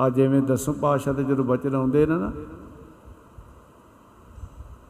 ਆ 0.00 0.08
ਜਿਵੇਂ 0.08 0.42
ਦਸਮ 0.42 0.72
ਪਾਸ਼ਾ 0.72 1.12
ਤੇ 1.12 1.24
ਜਦੋਂ 1.24 1.44
ਬਚਨ 1.44 1.74
ਆਉਂਦੇ 1.74 2.06
ਨੇ 2.06 2.14
ਨਾ, 2.14 2.32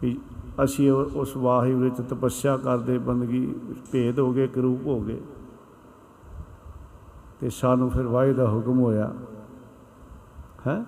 ਵੀ 0.02 0.20
ਅਸੀਂ 0.64 0.90
ਉਹ- 0.90 1.08
ਉਸ 1.14 1.36
ਵਾਹਿਗੁਰੂ 1.36 1.84
ਵਿੱਚ 1.84 1.96
ਤਪੱਸਿਆ 1.96 2.56
ਕਰਦੇ, 2.56 2.98
ਬੰਦਗੀ 2.98 3.54
ਭੇਦ 3.92 4.20
ਹੋ 4.20 4.32
ਗਏ, 4.32 4.44
ਇੱਕ 4.44 4.58
ਰੂਪ 4.58 4.86
ਹੋ 4.86 5.00
ਗਏ। 5.00 5.20
ਤੇ 7.40 7.50
ਸਾਨੂੰ 7.50 7.90
ਫਿਰ 7.90 8.02
ਵਾਹਿਗੁਰੂ 8.02 8.36
ਦਾ 8.36 8.52
ਹੁਕਮ 8.52 8.80
ਹੋਇਆ। 8.80 9.14
ਹੈ? 10.66 10.84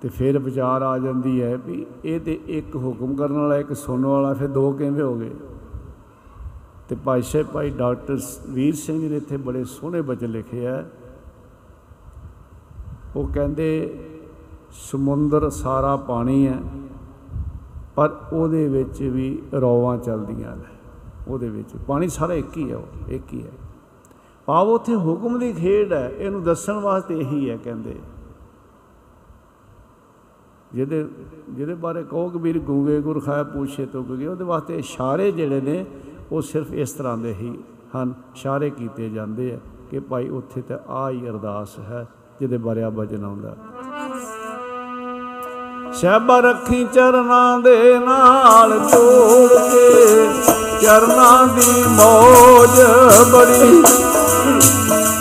ਤੇ 0.00 0.08
ਫਿਰ 0.08 0.38
ਵਿਚਾਰ 0.38 0.82
ਆ 0.82 0.98
ਜਾਂਦੀ 0.98 1.42
ਹੈ 1.42 1.56
ਵੀ 1.56 1.86
ਇਹ 2.04 2.20
ਤੇ 2.20 2.40
ਇੱਕ 2.46 2.76
ਹੁਕਮ 2.76 3.14
ਕਰਨ 3.14 3.32
ਵਾਲਾ, 3.32 3.56
ਇੱਕ 3.56 3.72
ਸੁਣਨ 3.72 4.06
ਵਾਲਾ, 4.06 4.34
ਫਿਰ 4.34 4.48
ਦੋ 4.48 4.72
ਕਿਵੇਂ 4.72 5.02
ਹੋ 5.02 5.14
ਗਏ? 5.14 5.30
ਤੇ 6.88 6.96
ਭਾਈ 7.04 7.22
ਸਾਹਿਬ, 7.22 7.46
ਭਾਈ 7.46 7.70
ਡਾਕਟਰ 7.70 8.18
ਸ- 8.18 8.46
ਵੀਰ 8.48 8.74
ਸਿੰਘ 8.74 9.00
ਜੀ 9.00 9.08
ਨੇ 9.08 9.16
ਇੱਥੇ 9.16 9.36
ਬੜੇ 9.36 9.64
ਸੋਹਣੇ 9.64 10.02
ਬਚਨ 10.02 10.28
ਲਿਖੇ 10.28 10.66
ਆ। 10.66 10.84
ਉਹ 13.16 13.28
ਕਹਿੰਦੇ, 13.28 13.98
ਸਮੁੰਦਰ 14.70 15.50
ਸਾਰਾ 15.50 15.96
ਪਾਣੀ 15.96 16.46
ਹੈ। 16.46 16.58
ਪਰ 17.98 18.10
ਉਹਦੇ 18.32 18.68
ਵਿੱਚ 18.68 19.02
ਵੀ 19.02 19.42
ਰੌਵਾਂ 19.60 19.98
ਚੱਲਦੀਆਂ 19.98 20.56
ਨੇ। 20.56 20.76
ਉਹਦੇ 21.28 21.48
ਵਿੱਚ 21.48 21.68
ਪਾਣੀ 21.86 22.08
ਸਾਰਾ 22.08 22.34
ਇੱਕ 22.34 22.56
ਹੀ 22.56 22.70
ਹੈ 22.70 22.76
ਉਹ 22.76 23.08
ਇੱਕ 23.08 23.32
ਹੀ 23.32 23.42
ਹੈ। 23.42 23.50
ਭਾਵ 24.46 24.68
ਉੱਥੇ 24.68 24.94
ਹੁਕਮ 24.94 25.38
ਦੀ 25.38 25.52
ਖੇਡ 25.52 25.92
ਹੈ, 25.92 26.08
ਇਹਨੂੰ 26.08 26.42
ਦੱਸਣ 26.42 26.72
ਵਾਸਤੇ 26.72 27.18
ਇਹੀ 27.18 27.50
ਹੈ 27.50 27.56
ਕਹਿੰਦੇ। 27.56 27.96
ਜਿਹਦੇ 30.74 31.08
ਜਿਹਦੇ 31.50 31.74
ਬਾਰੇ 31.74 32.02
ਕਹੋ 32.02 32.28
ਕਿ 32.28 32.38
ਵੀਰ 32.38 32.58
ਗੂੰਗੇ 32.58 33.00
ਗੁਰ 33.00 33.20
ਖਾਇਆ 33.20 33.44
ਪੁੱਛੇ 33.44 33.86
ਤੋਂ 33.86 34.04
ਗਏ, 34.04 34.26
ਉਹਦੇ 34.26 34.44
ਵਾਸਤੇ 34.44 34.78
ਇਸ਼ਾਰੇ 34.78 35.32
ਜਿਹੜੇ 35.32 35.60
ਨੇ, 35.60 35.86
ਉਹ 36.32 36.42
ਸਿਰਫ 36.42 36.72
ਇਸ 36.72 36.92
ਤਰ੍ਹਾਂ 36.92 37.18
ਦੇ 37.18 37.34
ਹੀ 37.34 37.58
ਹਨ। 37.96 38.14
ਇਸ਼ਾਰੇ 38.34 38.70
ਕੀਤੇ 38.70 39.08
ਜਾਂਦੇ 39.10 39.52
ਆ 39.54 39.58
ਕਿ 39.90 40.00
ਭਾਈ 40.00 40.28
ਉੱਥੇ 40.28 40.62
ਤੇ 40.62 40.74
ਆ 40.88 41.10
ਹੀ 41.10 41.28
ਅਰਦਾਸ 41.28 41.78
ਹੈ, 41.78 42.06
ਜਿਹਦੇ 42.40 42.58
ਬਾਰੇ 42.58 42.82
ਆ 42.82 42.90
ਬਚਨ 42.90 43.24
ਆਉਂਦਾ। 43.24 43.56
ਸਹਿਬਾ 45.92 46.38
ਰੱਖੀ 46.40 46.86
ਚਰਨਾਂ 46.94 47.58
ਦੇ 47.58 47.98
ਨਾਲ 47.98 48.72
ਜੋੜ 48.78 49.48
ਕੇ 49.48 50.28
ਚਰਨਾਂ 50.82 51.46
ਦੀ 51.46 51.84
ਮੋਜ 51.88 52.80
ਬੜੀ। 53.30 53.82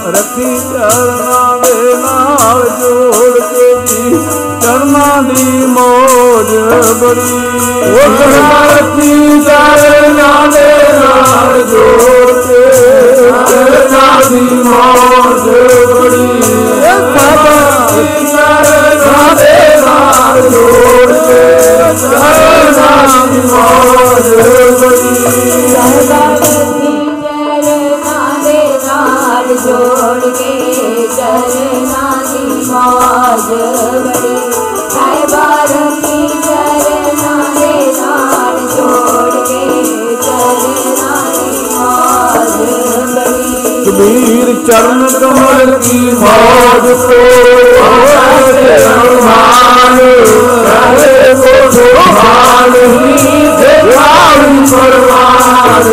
ਰੱਖੀ 0.07 0.57
ਚਰਨਾਂ 0.57 1.57
ਦੇ 1.57 1.93
ਨਾਲ 1.95 2.69
ਜੋੜ 2.79 3.39
ਕੇ 3.39 3.73
ਜੀ 3.87 4.19
ਚਰਨਾਂ 4.61 5.23
ਦੀ 5.23 5.65
ਮੋਜ 5.65 6.55
ਬੜੀ। 7.01 7.31
ਉਹ 7.89 8.17
ਰੱਖੀ 8.77 9.41
ਚਰਨਾਂ 9.41 10.47
ਦੇ 10.47 10.99
ਨਾਲ 10.99 11.63
ਜੋੜ 11.63 12.31
ਕੇ 12.47 12.71
ਚਰਨਾਂ 13.15 14.29
ਦੀ 14.29 14.41
ਮੌਜ 14.41 15.49
ਬੜੀ। 15.93 16.41
ਬਾਬਾ 16.81 17.87
ਚਰਨਾਂ 17.87 18.76
ਦੇ 20.27 20.41
ਨਾਲ 20.41 20.49
ਜੋੜ 20.49 21.11
ਕੇ 21.17 21.93
ਚਰਨਾਂ 21.97 23.05
ਦੀ 23.25 23.41
ਮੌਜ 23.43 24.27
ਬੜੀ 24.81 25.15
ਸਦਾ 25.67 26.19
ਰੱਖੀ 26.33 26.91
ਚਰਨਾਂ 27.21 28.43
ਦੇ 28.43 28.61
ਨਾਲ 28.85 29.55
ਜੋੜ 29.57 30.29
ਕੇ 30.29 31.07
ਚਰਨਾਂ 31.15 32.23
ਦੀ 32.23 32.65
ਮੌਜ 32.67 33.47
ਬੜੀ 34.05 34.35
ਸਾਹਿਬਾ 34.89 35.47
ਰੱਖੀ 35.63 36.27
ਚਰਨਾਂ 36.39 37.43
ਦੇ 37.55 37.71
ਨਾਲ 37.93 38.59
ਜੋੜ 38.75 39.31
ਕੇ 39.43 39.61
ਚਰਨਾਂ 40.21 41.23
ਦੀ 41.33 41.49
ਮੌਜ 41.71 42.57
ਬੜੀ 43.15 43.85
ਕਬੀਰ 43.85 44.53
ਅਰਮਾਨ 49.87 50.95
ਕਰੇ 50.95 51.33
ਕੋ 51.33 51.71
ਸੁਭਾਨ 51.71 52.75
ਹੀ 52.75 53.41
ਦੇਖਾਉ 53.41 54.37
ਪਰਵਾਨ 54.71 55.83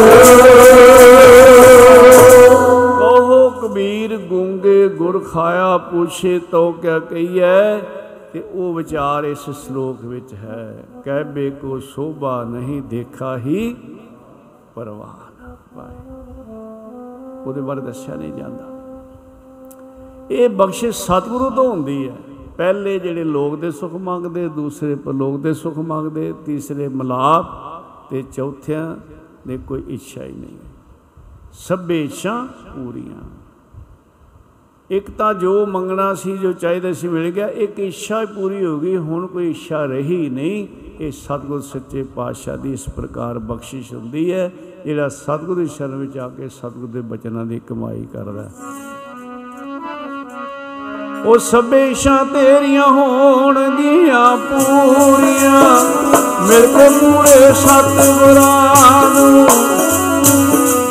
ਕਹੋ 2.98 3.50
ਕਬੀਰ 3.50 4.16
ਗੂੰਗੇ 4.16 4.88
ਗੁਰ 4.88 5.18
ਖਾਇਆ 5.32 5.78
ਪੁੱਛੇ 5.78 6.38
ਤੋ 6.38 6.72
ਕਿਆ 6.72 6.98
ਕਹੀਐ 6.98 7.78
ਤੇ 8.32 8.44
ਉਹ 8.52 8.74
ਵਿਚਾਰ 8.74 9.24
ਇਸ 9.24 9.50
ਸ਼ਲੋਕ 9.50 10.04
ਵਿੱਚ 10.04 10.34
ਹੈ। 10.34 10.84
ਕਹਿਬੇ 11.04 11.50
ਕੋ 11.50 11.78
ਸੋਭਾ 11.78 12.44
ਨਹੀਂ 12.44 12.82
ਦੇਖਾ 12.82 13.36
ਹੀ 13.36 13.76
ਪਰਵਾਨ 14.74 15.56
ਵਾਹਿਗੁਰੂ। 15.76 17.48
ਉਹਦੇ 17.48 17.60
ਬਾਰੇ 17.60 17.80
ਦੱਸਿਆ 17.80 18.14
ਨਹੀਂ 18.14 18.32
ਜਾਂਦਾ। 18.32 18.64
ਇਹ 20.30 20.48
ਬਖਸ਼ਿਸ਼ 20.48 20.98
ਸਤਿਗੁਰੂ 20.98 21.50
ਤੋਂ 21.50 21.70
ਹੁੰਦੀ 21.70 22.08
ਹੈ। 22.08 22.14
ਪਹਿਲੇ 22.56 22.98
ਜਿਹੜੇ 22.98 23.24
ਲੋਕ 23.24 23.60
ਦੇ 23.60 23.70
ਸੁਖ 23.70 23.92
ਮੰਗਦੇ, 23.92 24.48
ਦੂਸਰੇ 24.48 24.94
ਪਰਲੋਕ 24.94 25.40
ਦੇ 25.40 25.54
ਸੁਖ 25.54 25.78
ਮੰਗਦੇ, 25.78 26.34
ਤੀਸਰੇ 26.46 26.88
ਮਲਾਪ 26.88 27.46
ਤੇ 28.10 28.22
ਚੌਥਿਆਂ 28.22 28.96
ਦੇ 29.46 29.58
ਕੋਈ 29.58 29.82
ਇੱਛਾ 29.88 30.24
ਹੀ 30.24 30.32
ਨਹੀਂ। 30.32 30.58
ਸਭੇ 31.52 32.04
ਇੱਛਾ 32.04 32.48
ਪੂਰੀਆਂ। 32.74 33.22
ਇੱਕ 34.90 35.10
ਤਾਂ 35.10 35.34
ਜੋ 35.34 35.66
ਮੰਗਣਾ 35.66 36.14
ਸੀ, 36.14 36.36
ਜੋ 36.36 36.52
ਚਾਹੀਦਾ 36.52 36.92
ਸੀ 36.92 37.08
ਮਿਲ 37.08 37.30
ਗਿਆ, 37.30 37.48
ਇੱਕ 37.48 37.78
ਇੱਛਾ 37.78 38.20
ਹੀ 38.20 38.26
ਪੂਰੀ 38.26 38.64
ਹੋ 38.64 38.78
ਗਈ, 38.78 38.96
ਹੁਣ 38.96 39.26
ਕੋਈ 39.26 39.50
ਇੱਛਾ 39.50 39.84
ਰਹੀ 39.84 40.30
ਨਹੀਂ। 40.30 40.68
ਇਹ 41.00 41.12
ਸਤਿਗੁਰ 41.12 41.60
ਸੱਚੇ 41.60 42.02
ਪਾਤਸ਼ਾਹ 42.02 42.56
ਦੀ 42.56 42.72
ਇਸ 42.72 42.88
ਪ੍ਰਕਾਰ 42.88 43.38
ਬਖਸ਼ਿਸ਼ 43.38 43.94
ਹੁੰਦੀ 43.94 44.32
ਹੈ, 44.32 44.52
ਜਿਹੜਾ 44.84 45.08
ਸਤਿਗੁਰ 45.08 45.56
ਦੀ 45.56 45.66
ਸ਼ਰਨ 45.66 45.96
ਵਿੱਚ 45.96 46.18
ਆ 46.18 46.28
ਕੇ 46.28 46.48
ਸਤਿਗੁਰ 46.48 46.88
ਦੇ 46.88 47.00
ਬਚਨਾਂ 47.00 47.46
ਦੀ 47.46 47.60
ਕਮਾਈ 47.66 48.06
ਕਰਦਾ 48.12 48.42
ਹੈ। 48.42 48.93
ਉਹ 51.24 51.38
ਸਭੇ 51.38 51.90
ਇਸ਼ਾਂ 51.90 52.24
ਤੇਰੀਆਂ 52.24 52.86
ਹੋਣਗੀਆਂ 52.86 54.36
ਪੂਰੀਆਂ। 54.36 55.80
ਮਿਲ 56.42 56.66
ਕੇ 56.66 56.88
ਪੂਰੇ 56.88 57.52
ਸਤਿਗੁਰਾਂ 57.52 59.04
ਨੂੰ। 59.14 59.48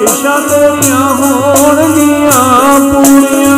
ਇਸ਼ਾਂ 0.02 0.40
ਤੇਰੀਆਂ 0.40 1.00
ਹੋਣਗੀਆਂ 1.00 2.80
ਪੂਰੀਆਂ। 2.80 3.58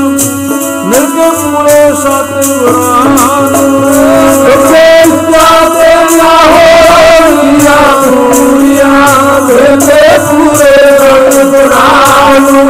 ਮਿਲ 0.85 1.05
ਕੇ 1.05 1.29
ਪੂਰੇ 1.29 1.93
ਸਤਿਗੁਰਾਂ 1.93 3.41
ਨੂੰ। 3.41 3.93
ਸਭੇ 4.33 4.99
ਇਸ਼ਾਂ 4.99 5.69
ਤੇਰੀਆਂ 5.69 6.37
ਹੋਣਗੀਆਂ 6.47 8.03
ਪੂਰੀਆਂ। 8.03 9.07
ਮਿਲ 9.41 9.79
ਕੇ 9.79 10.17
ਪੂਰੇ 10.17 10.97
ਸਤਿਗੁਰਾਂ 10.97 12.39
ਨੂੰ। 12.39 12.69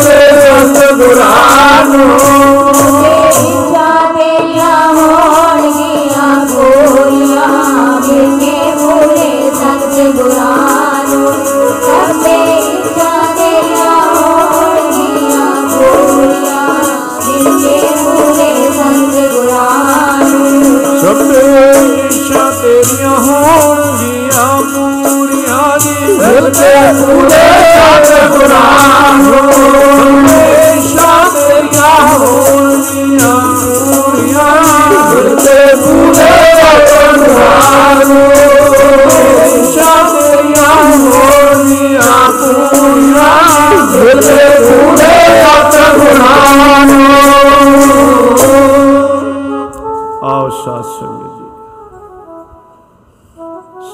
ਸਤਿਗੁਰਾਂ 0.00 1.84
ਨੂੰ 1.86 2.59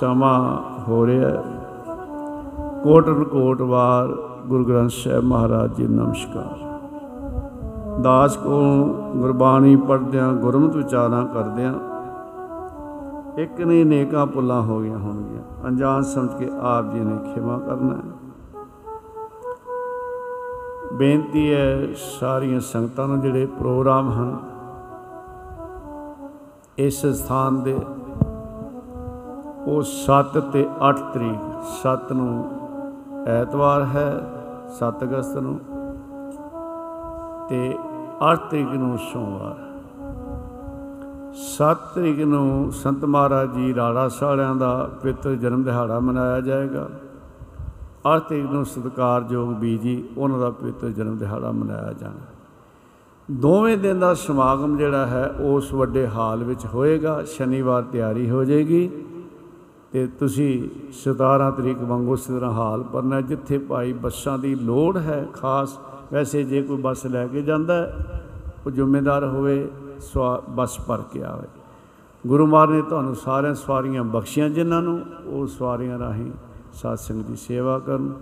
ਸਮਾਂ 0.01 0.41
ਹੋ 0.89 1.07
ਰਿਹਾ 1.07 1.29
ਹੈ। 1.29 1.43
ਕੋਟਨ 2.83 3.25
ਕੋਟ 3.25 3.61
ਵਾਰ 3.63 4.09
ਗੁਰੂ 4.47 4.65
ਗ੍ਰੰਥ 4.65 4.91
ਸਾਹਿਬ 4.91 5.25
ਮਹਾਰਾਜ 5.25 5.73
ਜੀ 5.73 5.87
ਨੂੰ 5.87 6.07
ਨਮਸਕਾਰ 6.07 6.66
ਦਾਸ 8.03 8.37
ਕੋ 8.37 8.61
ਗੁਰਬਾਣੀ 9.17 9.77
ਪੜ੍ਹਦਿਆਂ 9.77 10.33
ਗੁਰਮਤਿ 10.33 10.79
ਵਿਚਾਰਾਂ 10.79 11.27
ਕਰਦਿਆਂ 11.27 11.75
ਇੱਕ 13.39 13.61
ਨਹੀਂ 13.61 13.87
ਨੇਕਾਂ 13.87 14.27
ਪੁੱਲਾਂ 14.27 14.63
ਹੋ 14.63 14.81
ਗਈਆਂ 14.81 14.99
ਹੋਣਗੀਆਂ। 14.99 15.43
ਅਣਜਾਣ 15.69 16.03
ਸਮਝ 16.03 16.31
ਕੇ 16.39 16.51
ਆਪ 16.61 16.93
ਜੀ 16.93 17.01
ਨੇ 17.01 17.17
ਖਿਮਾ 17.35 17.59
ਕਰਨਾ 17.59 17.95
ਹੈ। 17.95 18.15
ਬੇਨਤੀ 20.93 21.55
ਹੈ 21.55 21.89
ਸਾਰੀਆਂ 22.21 22.61
ਸੰਗਤਾਂ 22.61 23.09
ਨੂੰ 23.09 23.21
ਜਿਹੜੇ 23.21 23.47
ਪ੍ਰੋਗਰਾਮ 23.47 24.11
ਹਨ, 24.11 24.37
ਇਸ 26.79 27.07
ਸਥਾਨ 27.07 27.63
ਦੇ, 27.63 27.79
ਉਹ 29.67 29.83
7 29.83 30.39
ਤੇ 30.53 30.69
8 30.81 30.97
ਤਰੀਕ 31.15 31.41
7 31.83 32.13
ਨੂੰ 32.13 32.45
ਐਤਵਾਰ 33.27 33.85
ਹੈ 33.85 34.09
7 34.79 35.05
ਅਗਸਤ 35.05 35.37
ਨੂੰ 35.37 35.59
ਤੇ 37.49 37.79
8 38.23 38.37
ਤਰੀਕ 38.51 38.69
ਨੂੰ 38.69 38.99
ਸੋਮਵਾਰ। 38.99 39.57
7 41.57 41.81
ਤਰੀਕ 41.95 42.21
ਨੂੰ 42.21 42.73
ਸੰਤ 42.73 43.05
ਮਹਾਰਾਜ 43.05 43.51
ਜੀ 43.55 43.75
ਰਾੜਾ 43.75 44.09
ਸਾਲਿਆਂ 44.09 44.55
ਦਾ 44.55 44.91
ਪਵਿੱਤਰ 45.03 45.35
ਜਨਮ 45.35 45.63
ਦਿਹਾੜਾ 45.63 45.99
ਮਨਾਇਆ 46.01 46.41
ਜਾਏਗਾ। 46.41 46.89
8 48.07 48.19
ਤਰੀਕ 48.19 48.47
ਨੂੰ 48.53 48.65
ਸਤਿਕਾਰਯੋਗ 48.67 49.53
ਬੀਜੀ 49.55 50.05
ਉਹਨਾਂ 50.17 50.39
ਦਾ 50.39 50.51
ਪਵਿੱਤਰ 50.51 50.91
ਜਨਮ 50.91 51.19
ਦਿਹਾੜਾ 51.19 51.51
ਮਨਾਇਆ 51.51 51.93
ਜਾਣਾ। 51.93 52.25
ਦੋਵੇਂ 53.31 53.77
ਦਿਨ 53.77 53.99
ਦਾ 53.99 54.15
ਸਮਾਗਮ 54.15 54.77
ਜਿਹੜਾ 54.77 55.07
ਹੈ, 55.07 55.27
ਉਸ 55.41 55.73
ਵੱਡੇ 55.75 56.07
ਹਾਲ 56.07 56.45
ਵਿੱਚ 56.45 56.67
ਹੋਏਗਾ। 56.67 57.23
ਸ਼ਨੀਵਾਰ 57.25 57.83
ਤਿਆਰੀ 57.83 58.31
ਹੋ 58.31 58.45
ਜਾਏਗੀ 58.45 58.89
ਤੇ 59.93 60.07
ਤੁਸੀਂ 60.07 60.69
17 60.93 61.51
ਤਰੀਕ 61.51 61.83
ਵਾਂਗੂ 61.83 62.13
ਉਸੇ 62.13 62.33
ਤਰ੍ਹਾਂ 62.33 62.53
ਹਾਲ 62.53 62.83
ਭਰਨਾ, 62.83 63.21
ਜਿੱਥੇ 63.21 63.59
ਭਾਈ 63.59 63.93
ਬੱਸਾਂ 63.93 64.39
ਦੀ 64.39 64.55
ਲੋੜ 64.55 64.97
ਹੈ, 64.97 65.27
ਖਾਸ 65.33 65.79
ਵੈਸੇ 66.13 66.43
ਜੇ 66.45 66.63
ਕੋਈ 66.63 66.77
ਬੱਸ 66.77 67.07
ਲੈ 67.07 67.27
ਕੇ 67.27 67.43
ਜਾਂਦਾ 67.43 67.75
ਹੈ, 67.75 68.23
ਉਹ 68.67 68.71
ਜ਼ਿੰਮੇਦਾਰ 68.71 69.25
ਹੋਵੇ 69.25 69.69
ਸਵਾ 70.01 70.43
ਬੱਸ 70.49 70.79
ਭਰ 70.87 71.03
ਕੇ 71.13 71.23
ਆਵੇ। 71.23 71.49
ਗੁਰੂ 72.25 72.47
ਮਹਾਰਾਜ 72.47 72.75
ਨੇ 72.77 72.83
ਤੁਹਾਨੂੰ 72.83 73.15
ਸਾਰਿਆਂ 73.15 73.55
ਸਵਾਰੀਆਂ 73.55 74.05
ਬਖਸ਼ੀਆਂ 74.05 74.49
ਜਿਨ੍ਹਾਂ 74.51 74.83
ਨੂੰ 74.83 75.01
ਉਹ 75.27 75.47
ਸਵਾਰੀਆਂ 75.47 75.99
ਰਾਹੀਂ 75.99 76.31
ਸਾਧ 76.73 76.99
ਸੰਗਤ 76.99 77.27
ਦੀ 77.27 77.37
ਸੇਵਾ 77.37 77.79
ਕਰਨ। 77.79 78.13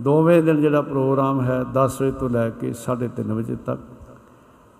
ਦੋਵੇਂ 0.00 0.42
ਦਿਨ 0.42 0.60
ਜਿਹੜਾ 0.60 0.82
ਪ੍ਰੋਗਰਾਮ 0.82 1.40
ਹੈ 1.40 1.62
10 1.74 2.00
ਵਜੇ 2.02 2.12
ਤੋਂ 2.12 2.28
ਲੈ 2.30 2.48
ਕੇ 2.50 2.72
3:30 2.72 3.32
ਵਜੇ 3.32 3.56
ਤੱਕ 3.56 3.80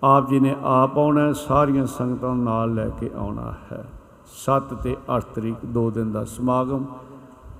ਆਪ 0.03 0.29
ਜੀ 0.29 0.39
ਨੇ 0.39 0.55
ਆਪ 0.63 0.97
ਆਉਣਾ 0.97 1.25
ਹੈ, 1.27 1.33
ਸਾਰੀਆਂ 1.33 1.85
ਸੰਗਤਾਂ 1.85 2.35
ਨੂੰ 2.35 2.43
ਨਾਲ 2.43 2.73
ਲੈ 2.73 2.87
ਕੇ 2.89 3.09
ਆਉਣਾ 3.15 3.53
ਹੈ। 3.71 3.83
7 4.45 4.73
ਤੇ 4.73 4.95
8 5.09 5.23
ਤਰੀਕ 5.35 5.65
ਦੋ 5.65 5.89
ਦਿਨ 5.91 6.11
ਦਾ 6.11 6.23
ਸਮਾਗਮ 6.25 6.85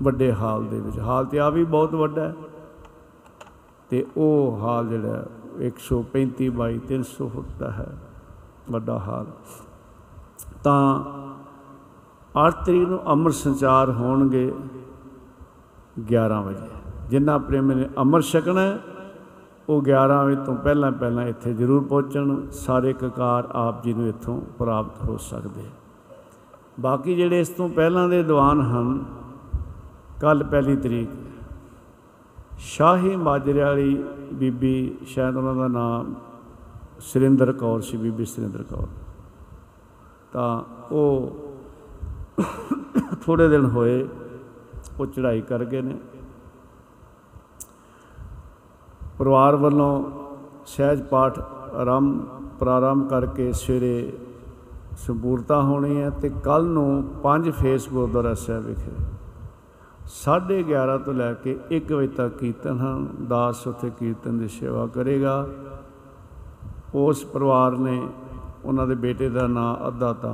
ਵੱਡੇ 0.03 0.31
ਹਾਲ 0.33 0.63
ਦੇ 0.63 0.79
ਵਿੱਚ। 0.79 0.99
ਹਾਲ 0.99 1.25
ਤੇ 1.25 1.39
ਆ 1.39 1.49
ਵੀ 1.49 1.63
ਬਹੁਤ 1.63 1.93
ਵੱਡਾ 1.95 2.21
ਹੈ। 2.21 2.33
ਤੇ 3.91 4.05
ਉਹ 4.17 4.59
ਹਾਲ 4.61 4.87
ਜਿਹੜਾ 4.87 5.15
ਹੈ, 5.15 5.25
135 5.61 6.49
ਬਾਈ 6.49 6.79
300 6.89 7.27
ਫੁੱਟ 7.27 7.47
ਦਾ 7.59 7.71
ਹੈ 7.71 7.87
ਵੱਡਾ 8.71 8.97
ਹਾਲ। 8.97 9.25
ਤਾਂ 10.63 11.03
8 12.35 12.51
ਤਰੀਕ 12.65 12.87
ਨੂੰ 12.87 12.99
ਅੰਮ੍ਰਿਤ 13.07 13.35
ਸੰਚਾਰ 13.35 13.89
ਹੋਣਗੇ 13.89 14.51
11 16.07 16.41
ਵਜੇ। 16.41 16.69
ਜਿਨ੍ਹਾਂ 17.09 17.39
ਪ੍ਰੇਮੀ 17.39 17.75
ਨੇ 17.75 17.89
ਅੰਮ੍ਰਿਤ 17.97 18.25
ਛਕਣਾ 18.25 18.61
ਹੈ, 18.61 18.79
ਉਹ 19.69 19.81
11 19.81 20.23
ਵਜੇ 20.25 20.35
ਤੋਂ 20.45 20.55
ਪਹਿਲਾਂ 20.55 20.91
ਪਹਿਲਾਂ 20.91 21.25
ਇੱਥੇ 21.27 21.53
ਜ਼ਰੂਰ 21.53 21.83
ਪਹੁੰਚਣ 21.83 22.35
ਸਾਰੇ 22.51 22.93
ਕਕਾਰ 22.93 23.47
ਆਪ 23.55 23.83
ਜੀ 23.83 23.93
ਨੂੰ 23.93 24.07
ਇੱਥੋਂ 24.07 24.41
ਪ੍ਰਾਪਤ 24.59 25.03
ਹੋ 25.03 25.17
ਸਕਦੇ 25.17 25.63
ਬਾਕੀ 26.79 27.15
ਜਿਹੜੇ 27.15 27.39
ਇਸ 27.39 27.49
ਤੋਂ 27.49 27.69
ਪਹਿਲਾਂ 27.69 28.07
ਦੇ 28.09 28.23
ਦੀਵਾਨ 28.23 28.61
ਹਨ 28.61 29.03
ਕੱਲ 30.21 30.43
ਪਹਿਲੀ 30.43 30.75
ਤਰੀਕ 30.75 31.09
ਸ਼ਾਹੀ 32.61 33.15
ਮਾਜਰੇ 33.15 33.61
ਵਾਲੀ 33.61 34.03
ਬੀਬੀ 34.33 34.97
ਸ਼ਾਇਦ 35.05 35.35
ਉਹਨਾਂ 35.35 35.55
ਦਾ 35.55 35.67
ਨਾਮ 35.67 36.13
ਸੁਰਿੰਦਰ 36.99 37.51
ਕੌਰ 37.51 37.81
ਸੀ, 37.81 37.97
ਬੀਬੀ 37.97 38.25
ਸੁਰਿੰਦਰ 38.25 38.63
ਕੌਰ। 38.63 38.87
ਤਾਂ 40.31 40.61
ਉਹ 40.91 41.35
ਥੋੜੇ 43.25 43.47
ਦਿਨ 43.47 43.65
ਹੋਏ 43.65 44.07
ਉਹ 44.99 45.05
ਚੜ੍ਹਾਈ 45.05 45.41
ਕਰ 45.41 45.65
ਗਏ 45.65 45.81
ਨੇ। 45.81 45.97
ਪਰਿਵਾਰ 49.17 49.55
ਵੱਲੋਂ 49.55 50.11
ਸਹਿਜ 50.65 51.01
ਪਾਠ 51.03 51.39
ਆਰੰਭ 51.73 52.21
ਪ੍ਰਾਰੰਭ 52.59 53.09
ਕਰਕੇ 53.09 53.51
ਸਵੇਰੇ 53.53 54.13
ਸੰਪੂਰਤਾ 54.97 55.61
ਹੋਣੀ 55.61 56.01
ਹੈ 56.01 56.09
ਤੇ 56.09 56.29
ਕੱਲ 56.43 56.65
ਨੂੰ 56.65 57.03
ਪੰਜ 57.23 57.49
ਫੇਸ 57.49 57.89
ਗੁਰਦੁਆਰਾ 57.89 58.33
ਸਾਹਿਬ 58.33 58.65
ਵਿਖੇ। 58.65 59.10
11:30 60.07 60.97
ਤੋਂ 60.97 61.13
ਲੈ 61.13 61.33
ਕੇ 61.33 61.57
1 61.71 61.91
ਵਜੇ 61.93 62.07
ਤੱਕ 62.07 62.37
ਕੀਰਤਨ 62.37 62.79
ਹਨ। 62.79 63.07
ਦਾਸ 63.27 63.67
ਉੱਥੇ 63.67 63.91
ਕੀਰਤਨ 63.99 64.37
ਦੀ 64.37 64.47
ਸੇਵਾ 64.47 64.87
ਕਰੇਗਾ। 64.87 65.47
ਉਸ 66.95 67.23
ਪਰਿਵਾਰ 67.25 67.77
ਨੇ 67.77 68.01
ਉਹਨਾਂ 68.65 68.87
ਦੇ 68.87 68.95
ਬੇਟੇ 68.95 69.29
ਦਾ 69.29 69.47
ਨਾਂ 69.47 69.87
ਅੱਧਾ 69.87 70.13
ਤਾਂ 70.13 70.33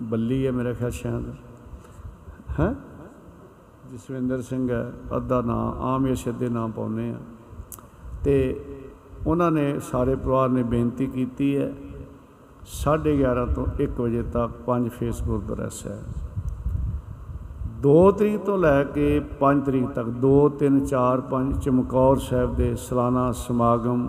ਬੱਲੀ 0.00 0.46
ਹੈ 0.46 0.52
ਮੇਰੇ 0.52 0.74
ਖਿਆਲ 0.74 0.90
ਸ਼ਾਇਦ। 0.90 1.24
ਹੈ? 2.60 2.74
ਜਸਵਿੰਦਰ 3.92 4.40
ਸਿੰਘ 4.42 4.70
ਹੈ, 4.70 4.92
ਅੱਧਾ 5.16 5.40
ਨਾਂ, 5.40 5.72
ਆਮ 5.84 6.06
ਯਸ਼ਦ 6.06 6.34
ਦੇ 6.34 6.48
ਨਾਂ 6.48 6.68
ਪਾਉਨੇ 6.68 7.10
ਆ 7.10 7.18
ਤੇ 8.24 8.64
ਉਹਨਾਂ 9.26 9.50
ਨੇ 9.50 9.80
ਸਾਰੇ 9.80 10.16
ਪਰਿਵਾਰ 10.16 10.48
ਨੇ 10.48 10.62
ਬੇਨਤੀ 10.62 11.06
ਕੀਤੀ 11.06 11.56
ਹੈ 11.56 11.72
11:30 12.64 13.46
ਤੋਂ 13.46 13.66
1 13.80 14.00
ਵਜੇ 14.00 14.22
ਤੱਕ 14.22 14.52
ਪੰਜ 14.66 14.88
ਫੇਸ 14.88 15.22
ਗੁਰਦੁਆਰਾ 15.22 15.68
ਸਾਹਿਬ। 15.68 16.23
2 17.86 18.10
ਤਰੀਕ 18.10 18.40
ਤੋਂ 18.40 18.58
ਲੈ 18.58 18.84
ਕੇ 18.84 19.20
5 19.40 19.60
ਤਰੀਕ 19.64 19.88
ਤੱਕ 19.88 20.08
2 20.24 20.34
3 20.60 20.78
4 20.86 21.22
5 21.30 21.50
ਚਮਕੌਰ 21.60 22.16
ਸਾਹਿਬ 22.16 22.54
ਦੇ 22.54 22.74
ਸਾਲਾਨਾ 22.76 23.32
ਸਮਾਗਮ 23.32 24.06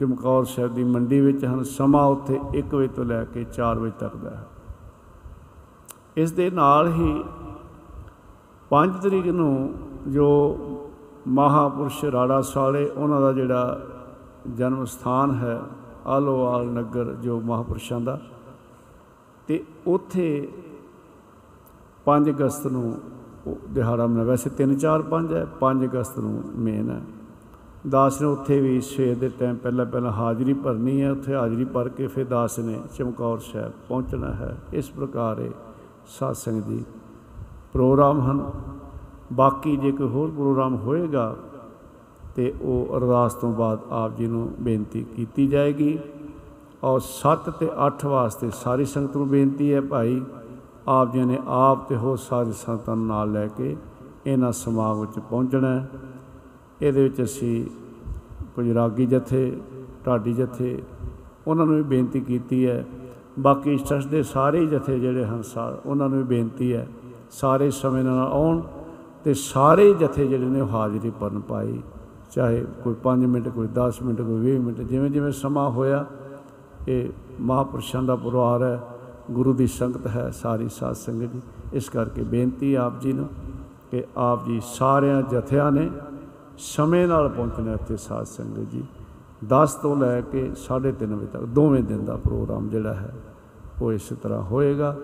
ਚਮਕੌਰ 0.00 0.44
ਸਾਹਿਬ 0.44 0.74
ਦੀ 0.74 0.84
ਮੰਡੀ 0.84 1.20
ਵਿੱਚ 1.20 1.44
ਹਨ। 1.44 1.62
ਸਮਾਂ 1.62 2.04
ਉੱਥੇ 2.06 2.40
1 2.54 2.74
ਵਜੇ 2.74 2.88
ਤੋਂ 2.88 3.04
ਲੈ 3.04 3.24
ਕੇ 3.24 3.46
4 3.52 3.78
ਵਜੇ 3.78 3.92
ਤੱਕ 3.98 4.16
ਦਾ 4.16 4.30
ਹੈ। 4.30 4.46
ਇਸ 6.16 6.32
ਦੇ 6.32 6.50
ਨਾਲ 6.50 6.92
ਹੀ 6.92 7.24
5 8.70 9.00
ਤਰੀਕ 9.02 9.26
ਨੂੰ 9.26 9.74
ਜੋ 10.08 10.28
ਮਹਾਪੁਰਸ਼ 11.28 12.04
ਰਾੜਾ 12.04 12.40
ਸਾਲੇ 12.40 12.86
ਉਹਨਾਂ 12.86 13.20
ਦਾ 13.20 13.32
ਜਿਹੜਾ 13.32 13.80
ਜਨਮ 14.54 14.84
ਸਥਾਨ 14.84 15.34
ਹੈ 15.34 15.60
ਆਲੋਵਾਲ 16.06 16.66
ਨਗਰ, 16.66 17.14
ਜੋ 17.14 17.40
ਮਹਾਪੁਰਸ਼ਾਂ 17.40 18.00
ਦਾ, 18.00 18.20
ਤੇ 19.46 19.64
ਉੱਥੇ 19.86 20.48
5 22.08 22.28
ਅਗਸਤ 22.28 22.66
ਨੂੰ 22.66 22.98
ਉਹ 23.46 23.56
ਦਿਹਾੜਾ 23.70 24.06
ਮਨਾ 24.06 24.22
ਵੈਸੇ 24.22 24.50
3 24.50 24.74
4 24.74 25.02
5 25.10 25.32
ਹੈ 25.32 25.46
5 25.60 25.84
ਅਗਸਤ 25.84 26.18
ਨੂੰ 26.18 26.42
ਮੇਨ 26.56 26.90
ਹੈ। 26.90 27.02
ਦਾਸ 27.88 28.20
ਨੇ 28.20 28.26
ਉੱਥੇ 28.26 28.60
ਵੀ 28.60 28.80
ਸਵੇਰ 28.80 29.16
ਦੇ 29.16 29.28
ਟਾਈਮ 29.28 29.56
ਪਹਿਲਾਂ 29.56 29.86
ਪਹਿਲਾਂ 29.86 30.12
ਹਾਜ਼ਰੀ 30.12 30.52
ਭਰਨੀ 30.52 31.02
ਹੈ। 31.02 31.12
ਉੱਥੇ 31.12 31.34
ਹਾਜ਼ਰੀ 31.34 31.64
ਭਰ 31.64 31.88
ਕੇ 31.88 32.06
ਫਿਰ 32.06 32.24
ਦਾਸ 32.24 32.58
ਨੇ 32.58 32.80
ਚਮਕੌਰ 32.98 33.38
ਸਾਹਿਬ 33.38 33.72
ਪਹੁੰਚਣਾ 33.88 34.32
ਹੈ। 34.32 34.58
ਇਸ 34.72 34.90
ਪ੍ਰਕਾਰ 34.90 35.38
ਇਹ 35.38 35.50
ਸਾਧ 36.06 36.52
ਦੀ 36.54 36.84
ਪ੍ਰੋਗਰਾਮ 37.72 38.20
ਹਨ। 38.20 38.50
ਬਾਕੀ 39.32 39.76
ਜੇ 39.76 39.92
ਕੋਈ 39.92 40.08
ਹੋਰ 40.08 40.30
ਪ੍ਰੋਗਰਾਮ 40.30 40.76
ਹੋਏਗਾ 40.76 41.36
ਤੇ 42.34 42.54
ਉਹ 42.62 42.96
ਅਰਦਾਸ 42.96 43.34
ਤੋਂ 43.34 43.52
ਬਾਅਦ 43.52 43.78
ਆਪ 43.90 44.16
ਜੀ 44.16 44.26
ਨੂੰ 44.26 44.54
ਬੇਨਤੀ 44.60 45.04
ਕੀਤੀ 45.16 45.46
ਜਾਏਗੀ। 45.46 45.98
ਔਰ 46.84 47.00
7 47.00 47.50
ਤੇ 47.50 47.68
8 47.86 48.06
ਵਾਸਤੇ 48.06 48.50
ਸਾਰੀ 48.54 48.84
ਸੰਗਤ 48.84 49.16
ਨੂੰ 49.16 49.28
ਬੇਨਤੀ 49.28 49.72
ਹੈ 49.74 49.80
ਭਾਈ 49.80 50.22
ਆਪ 50.88 51.12
ਜੀ 51.12 51.24
ਨੇ 51.24 51.38
ਆਪ 51.46 51.88
ਤੇ 51.88 51.96
ਹੋਰ 51.96 52.16
ਸਾਰੀ 52.16 52.52
ਸੰਗਤਾਂ 52.52 52.96
ਨੂੰ 52.96 53.06
ਨਾਲ 53.06 53.32
ਲੈ 53.32 53.46
ਕੇ 53.46 53.76
ਇਹਨਾਂ 54.26 54.52
ਸਮਾਗਮ 54.52 55.00
ਵਿੱਚ 55.00 55.18
ਪਹੁੰਚਣਾ 55.18 55.68
ਹੈ। 55.68 55.88
ਇਹਦੇ 56.82 57.02
ਵਿੱਚ 57.02 57.22
ਅਸੀਂ 57.22 57.66
ਕੁਝ 58.56 58.70
ਰਾਗੀ 58.70 59.06
ਜਥੇ, 59.06 59.60
ਢਾਡੀ 60.06 60.32
ਜਥੇ, 60.32 60.82
ਉਹਨਾਂ 61.46 61.66
ਨੂੰ 61.66 61.76
ਵੀ 61.76 61.82
ਬੇਨਤੀ 61.82 62.20
ਕੀਤੀ 62.20 62.66
ਹੈ। 62.66 62.86
ਬਾਕੀ 63.38 63.76
ਟਰਸਟ 63.76 64.08
ਦੇ 64.08 64.22
ਸਾਰੇ 64.22 64.66
ਜਥੇ 64.66 64.98
ਜਿਹੜੇ 65.00 65.24
ਹਨ, 65.24 65.42
ਸਾ, 65.42 65.78
ਉਹਨਾਂ 65.86 66.08
ਨੂੰ 66.08 66.18
ਵੀ 66.18 66.24
ਬੇਨਤੀ 66.24 66.74
ਹੈ, 66.74 66.88
ਸਾਰੇ 67.30 67.70
ਸਮੇਂ 67.70 68.04
ਨਾਲ 68.04 68.28
ਆਉਣ 68.32 68.62
ਤੇ 69.24 69.34
ਸਾਰੇ 69.34 69.94
ਜਥੇ 69.94 70.26
ਜਿਹੜੇ 70.26 70.46
ਨੇ 70.46 70.60
ਉਹ 70.60 70.68
ਹਾਜ਼ਰੀ 70.68 71.10
ਭਰਨ 71.10 71.40
ਪਾਈ 71.40 71.80
ਚਾਹੇ 72.30 72.64
ਕੋਈ 72.84 72.94
5 73.02 73.26
ਮਿੰਟ, 73.26 73.48
ਕੋਈ 73.48 73.68
10 73.74 74.02
ਮਿੰਟ, 74.02 74.22
ਕੋਈ 74.22 74.40
20 74.40 74.58
ਮਿੰਟ 74.58 74.80
ਜਿਵੇਂ 74.80 75.10
ਜਿਵੇਂ 75.10 75.32
ਸਮਾਂ 75.32 75.70
ਹੋਇਆ, 75.70 76.06
ਇਹ 76.88 77.08
ਮਹਾਂਪੁਰਸ਼ਾਂ 77.40 78.02
ਦਾ 78.02 78.16
ਪਰਿਵਾਰ 78.16 78.62
ਹੈ 78.62 78.80
ਗੁਰੂ 79.30 79.52
ਦੀ 79.52 79.66
ਸੰਗਤ 79.66 80.06
ਹੈ, 80.06 80.30
ਸਾਰੀ 80.30 80.68
ਸਾਧ 80.68 80.94
ਸੰਗਤ 80.94 81.32
ਜੀ। 81.32 81.40
ਇਸ 81.72 81.88
ਕਰਕੇ 81.88 82.22
ਬੇਨਤੀ 82.22 82.74
ਆਪ 82.74 83.00
ਜੀ 83.00 83.12
ਨੂੰ 83.12 83.28
ਕਿ 83.90 84.04
ਆਪ 84.16 84.46
ਜੀ 84.46 84.60
ਸਾਰਿਆਂ 84.66 85.22
ਜਥਿਆਂ 85.22 85.70
ਨੇ 85.72 85.90
ਸਮੇਂ 86.58 87.06
ਨਾਲ 87.08 87.28
ਪਹੁੰਚਣਾ 87.28 87.72
ਇੱਥੇ 87.72 87.96
ਸਾਧ 87.96 88.24
ਸੰਗਤ 88.24 88.70
ਜੀ। 88.70 88.84
10 89.48 89.74
ਤੋਂ 89.74 89.96
ਲੈ 89.96 90.20
ਕੇ 90.20 90.50
3:30 90.54 91.14
ਵਜੇ 91.14 91.26
ਤੱਕ 91.26 91.44
ਦੋਵੇਂ 91.44 91.82
ਦਿਨ 91.82 92.04
ਦਾ 92.04 92.16
ਪ੍ਰੋਗਰਾਮ 92.16 92.68
ਜਿਹੜਾ 92.68 92.94
ਹੈ, 92.94 93.14
ਉਹ 93.82 93.92
ਇਸ 93.92 94.12
ਤਰ੍ਹਾਂ 94.22 94.42
ਹੋਏਗਾ। 94.42 94.96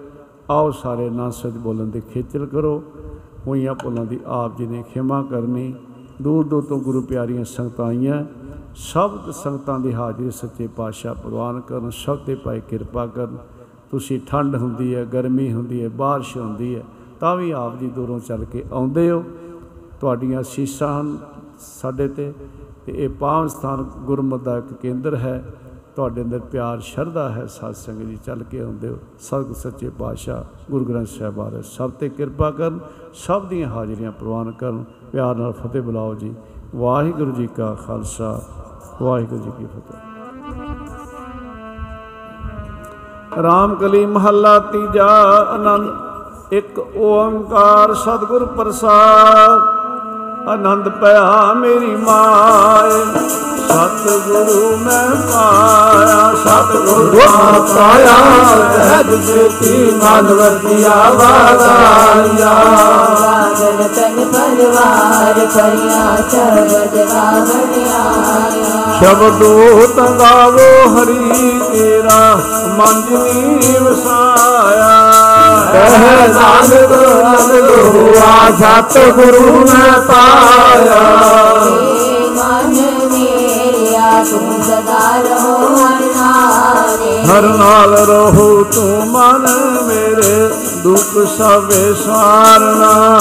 ਆਓ 0.50 0.70
ਸਾਰੇ 0.70 1.10
ਨਾ 1.10 1.30
ਸੱਚ 1.30 1.52
ਬੋਲਣ 1.52 1.84
ਦੀ 1.84 2.00
ਖੇਚਲ 2.00 2.46
ਕਰੋ। 2.46 2.82
ਹੋਈਆਂ 3.46 3.74
ਭੁੱਲਾਂ 3.74 4.04
ਦੀ 4.04 4.20
ਆਪ 4.26 4.56
ਜੀ 4.56 4.66
ਨੇ 4.66 4.84
ਖਿਮਾ 4.94 5.22
ਕਰਨੀ। 5.22 5.74
ਦੂਰ 6.22 6.46
ਦੂਰ 6.46 6.64
ਤੋਂ 6.64 6.78
ਗੁਰੂ 6.80 7.02
ਪਿਆਰੀਆਂ 7.02 7.44
ਸੰਗਤਾਂ 7.44 7.86
ਆਈਆਂ। 7.86 8.24
ਸਭ 8.74 9.30
ਸੰਗਤਾਂ 9.30 9.78
ਦੀ 9.80 9.94
ਹਾਜ਼ਰੀ 9.94 10.30
ਸੱਚੇ 10.30 10.66
ਪਾਤਸ਼ਾਹ 10.66 11.14
ਪ੍ਰਵਾਨ 11.14 11.60
ਕਰਨ, 11.60 11.90
ਸਭ 11.90 12.18
ਤੇ 12.18 12.34
ਪਾਈ 12.34 12.60
ਕਿਰਪਾ 12.60 13.06
ਕਰਨ। 13.06 13.36
ਤੁਸੀਂ 13.94 14.20
ਠੰਡ 14.26 14.56
ਹੁੰਦੀ 14.56 14.94
ਹੈ, 14.94 15.04
ਗਰਮੀ 15.04 15.52
ਹੁੰਦੀ 15.52 15.82
ਹੈ, 15.82 15.88
ਬਾਰਿਸ਼ 15.88 16.36
ਹੁੰਦੀ 16.36 16.74
ਹੈ, 16.76 16.82
ਤਾਂ 17.20 17.36
ਵੀ 17.36 17.50
ਆਪ 17.50 17.78
ਜੀ 17.78 17.86
ਦੂਰੋਂ 17.86 18.18
ਚੱਲ 18.20 18.44
ਕੇ 18.44 18.64
ਆਉਂਦੇ 18.72 19.10
ਹੋ। 19.10 19.24
ਤੁਹਾਡੀਆਂ 20.00 20.40
ਅਸੀਸਾਂ 20.40 21.00
ਹਨ 21.00 21.16
ਸਾਡੇ 21.58 22.08
ਤੇ 22.08 22.32
ਤੇ 22.86 22.92
ਇਹ 22.96 23.08
ਪਾਵਨ 23.08 23.48
ਸਥਾਨ 23.48 23.82
ਗੁਰਮਤਿ 23.82 24.44
ਦਾ 24.44 24.56
ਇੱਕ 24.58 24.72
ਕੇਂਦਰ 24.72 25.16
ਹੈ। 25.16 25.44
ਤੁਹਾਡੇ 25.96 26.22
ਅੰਦਰ 26.22 26.38
ਪਿਆਰ, 26.38 26.80
ਸ਼ਰਧਾ 26.80 27.28
ਹੈ, 27.28 27.46
ਸਾਧ 27.46 27.74
ਸੰਗਤ 27.74 28.02
ਜੀ 28.02 28.18
ਚੱਲ 28.26 28.42
ਕੇ 28.42 28.60
ਆਉਂਦੇ 28.60 28.88
ਹੋ। 28.88 28.98
ਸਭ 29.20 29.52
ਸੱਚੇ 29.52 29.90
ਪਾਤਸ਼ਾਹ, 29.90 30.42
ਗੁਰੂ 30.70 30.84
ਗ੍ਰੰਥ 30.84 31.08
ਸਾਹਿਬ 31.08 31.34
ਬਾਰੇ 31.34 31.62
ਸਭ 31.62 31.90
ਤੇ 31.90 32.08
ਕਿਰਪਾ 32.08 32.50
ਕਰਨ, 32.50 32.80
ਸਭ 33.14 33.46
ਦੀਆਂ 33.46 33.68
ਹਾਜ਼ਰੀਆਂ 33.68 34.12
ਪ੍ਰਵਾਨ 34.12 34.52
ਕਰਨ। 34.52 34.84
ਪਿਆਰ 35.12 35.36
ਨਾਲ 35.36 35.52
ਫਤਿਹ 35.52 35.82
ਬੁਲਾਓ 35.82 36.14
ਜੀ। 36.14 36.34
ਵਾਹਿਗੁਰੂ 36.76 37.30
ਜੀ 37.30 37.46
ਕਾ 37.46 37.74
ਖਾਲਸਾ, 37.74 38.42
ਵਾਹਿਗੁਰੂ 39.02 39.42
ਜੀ 39.42 39.50
ਕੀ 39.58 39.64
ਫਤਿਹ। 39.64 41.03
ਰਾਮ 43.42 43.74
ਕਲੀ 43.74 44.04
ਮਹੱਲਾ 44.06 44.58
ਤੀਜਾ 44.72 45.06
ਆਨੰਦ 45.52 46.52
ਇੱਕ 46.52 46.78
ਓੰਕਾਰ 46.96 47.94
ਸਤਿਗੁਰ 47.94 48.44
ਪ੍ਰਸਾਦ। 48.46 49.60
ਆਨੰਦ 50.48 50.88
ਪਿਆ 50.88 51.52
ਮੇਰੀ 51.56 51.94
ਮਾਏ। 51.96 52.98
ਸਤਿਗੁਰੂ 53.68 54.76
ਮੈਂ 54.76 55.08
ਪਾਇਆ 55.32 56.32
ਸਤਿਗੁਰੂ 56.34 57.06
ਗੁਰ 57.10 57.60
ਪਾਇਆ। 57.74 58.16
ਸਹਿਜ 58.74 59.14
ਜੇਤੀ 59.26 59.92
ਮਨ 60.02 60.26
ਵਰਤਿਆ 60.32 60.96
ਵਾਦਾਇਆ 61.12 62.52
ਬਾਦਲ 63.20 63.88
ਤਨ 63.96 64.24
ਪਰਵਾਰ 64.32 65.46
ਪਰਿਆ 65.46 66.16
ਸ਼ਬਦ 66.30 66.96
ਗਾਵਣਿਆਇਆ 67.14 68.82
ਸ਼ਬਦੋ 68.98 69.86
ਤੰਗਾਵੋ 69.96 70.68
ਹਰੀ 70.94 71.60
ਤੇਰਾ 71.72 72.34
ਮੈਂ 72.78 72.78
ਮਨ 72.78 73.02
ਮੇਰਿਆ 73.02 73.02
ਤੂੰ 73.02 73.60
ਸਦਾ 84.64 85.16
ਰਹੋ 85.18 85.76
ਹਰਿਨਾਰੇ 85.76 87.24
ਹਰ 87.26 87.48
ਨਾਲ 87.48 87.94
ਰਹੋ 88.06 88.62
ਤੂੰ 88.74 89.06
ਮਨ 89.08 89.46
ਮੇਰੇ 89.86 90.48
ਦੁੱਖ 90.82 91.26
ਸਭੇ 91.28 91.94
ਸਾਰਨਾ 91.94 93.18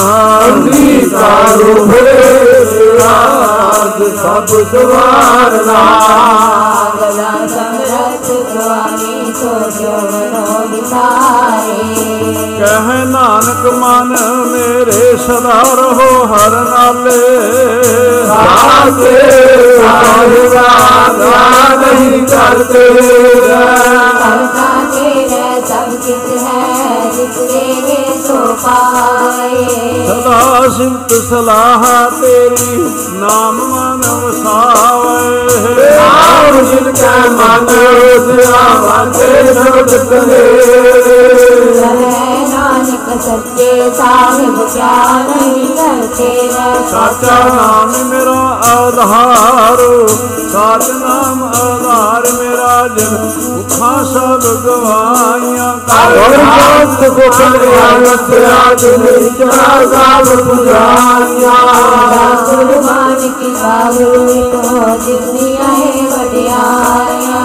ਅੰਗੀਕਾਰੋ 0.47 1.85
ਹੋਏ 1.85 2.95
ਰਾਜ 2.99 4.01
ਕਹਿ 12.59 13.05
ਨਾਨਕ 13.05 13.65
ਮਨ 13.73 14.15
ਮੇਰੇ 14.47 15.17
ਸਦਾ 15.17 15.61
ਰਹੋ 15.75 16.25
ਹਰ 16.25 16.51
ਨਾਲੇ। 16.63 17.17
ਸਾਥੇ 18.27 19.17
ਸਾਹਿਬਾ 19.77 20.67
ਨਾ 21.17 21.75
ਨਹੀਂ 21.75 22.21
ਕਰਤੇ 22.27 22.89
ਕਰਤਾ 24.19 24.69
ਤੇਰੇ 24.93 25.61
ਸਭ 25.65 25.95
ਕਿਤ 25.97 26.29
ਹੈ 26.43 27.11
ਜਿਸ 27.11 27.35
ਤੇਰੇ 27.51 28.21
ਸੋ 28.27 28.42
ਪਾਏ 28.63 29.65
ਸਦਾ 30.07 30.69
ਸਿਮਤ 30.77 31.13
ਸਲਾਹ 31.29 31.83
ਤੇਰੀ 32.21 32.77
ਨਾਮ 33.13 33.59
ਮਨ 33.65 34.01
ਵਸਾਵੇ। 34.23 35.87
ਆਉ 35.97 36.63
ਜਿਨ 36.63 36.91
ਕੈ 36.91 37.17
ਮਨ 37.29 37.67
ਸਿਆ 38.25 38.67
ਵਾਤੇ 38.79 39.53
ਸਬਦ 39.53 39.95
ਕਰੇ 40.09 40.43
ਨਾਨਕ 42.49 43.21
ਸੱਚੇ 43.21 43.91
ਸਾਹਿਬ 43.97 44.55
ਕਿਆ 44.73 44.93
ਨਹੀਂ 45.27 45.65
ਕਰਤੇ 45.67 46.49
ਸਾਚਾ 46.91 47.37
ਨਾਮ 47.47 47.93
ਮੇਰਾ 48.09 48.39
ਆਧਾਰ 48.73 49.81
ਸਾਚ 50.51 50.89
ਨਾਮ 50.91 51.43
ਆਧਾਰ 51.43 52.27
ਮੇਰਾ 52.33 52.87
ਜਨ। 52.87 53.29
ਮੁਖਾਂ 53.47 54.03
ਸਭ 54.03 54.45
ਗਵਾਈਆਂ 54.65 55.71
ਔਰ 55.99 56.35
ਜੋਤ 56.35 57.09
ਗੁਪਤ 57.09 57.41
ਗਿਆਨਤ 57.57 58.29
ਆਜ 58.45 58.85
ਨਿਚਾ 58.85 59.49
ਸਾਬ 59.85 60.25
ਪੁਜਾਨੀਆਂ 60.39 61.53
ਗੁਰਬਾਨ 62.47 63.15
ਕੀ 63.19 63.49
ਬਾਗੁਲ 63.53 64.19
ਮਿਟੋ 64.19 64.97
ਜਿਤਨੀ 64.99 65.57
ਆਏ 65.59 66.07
ਵਡਿਆਈਆਂ 66.07 67.42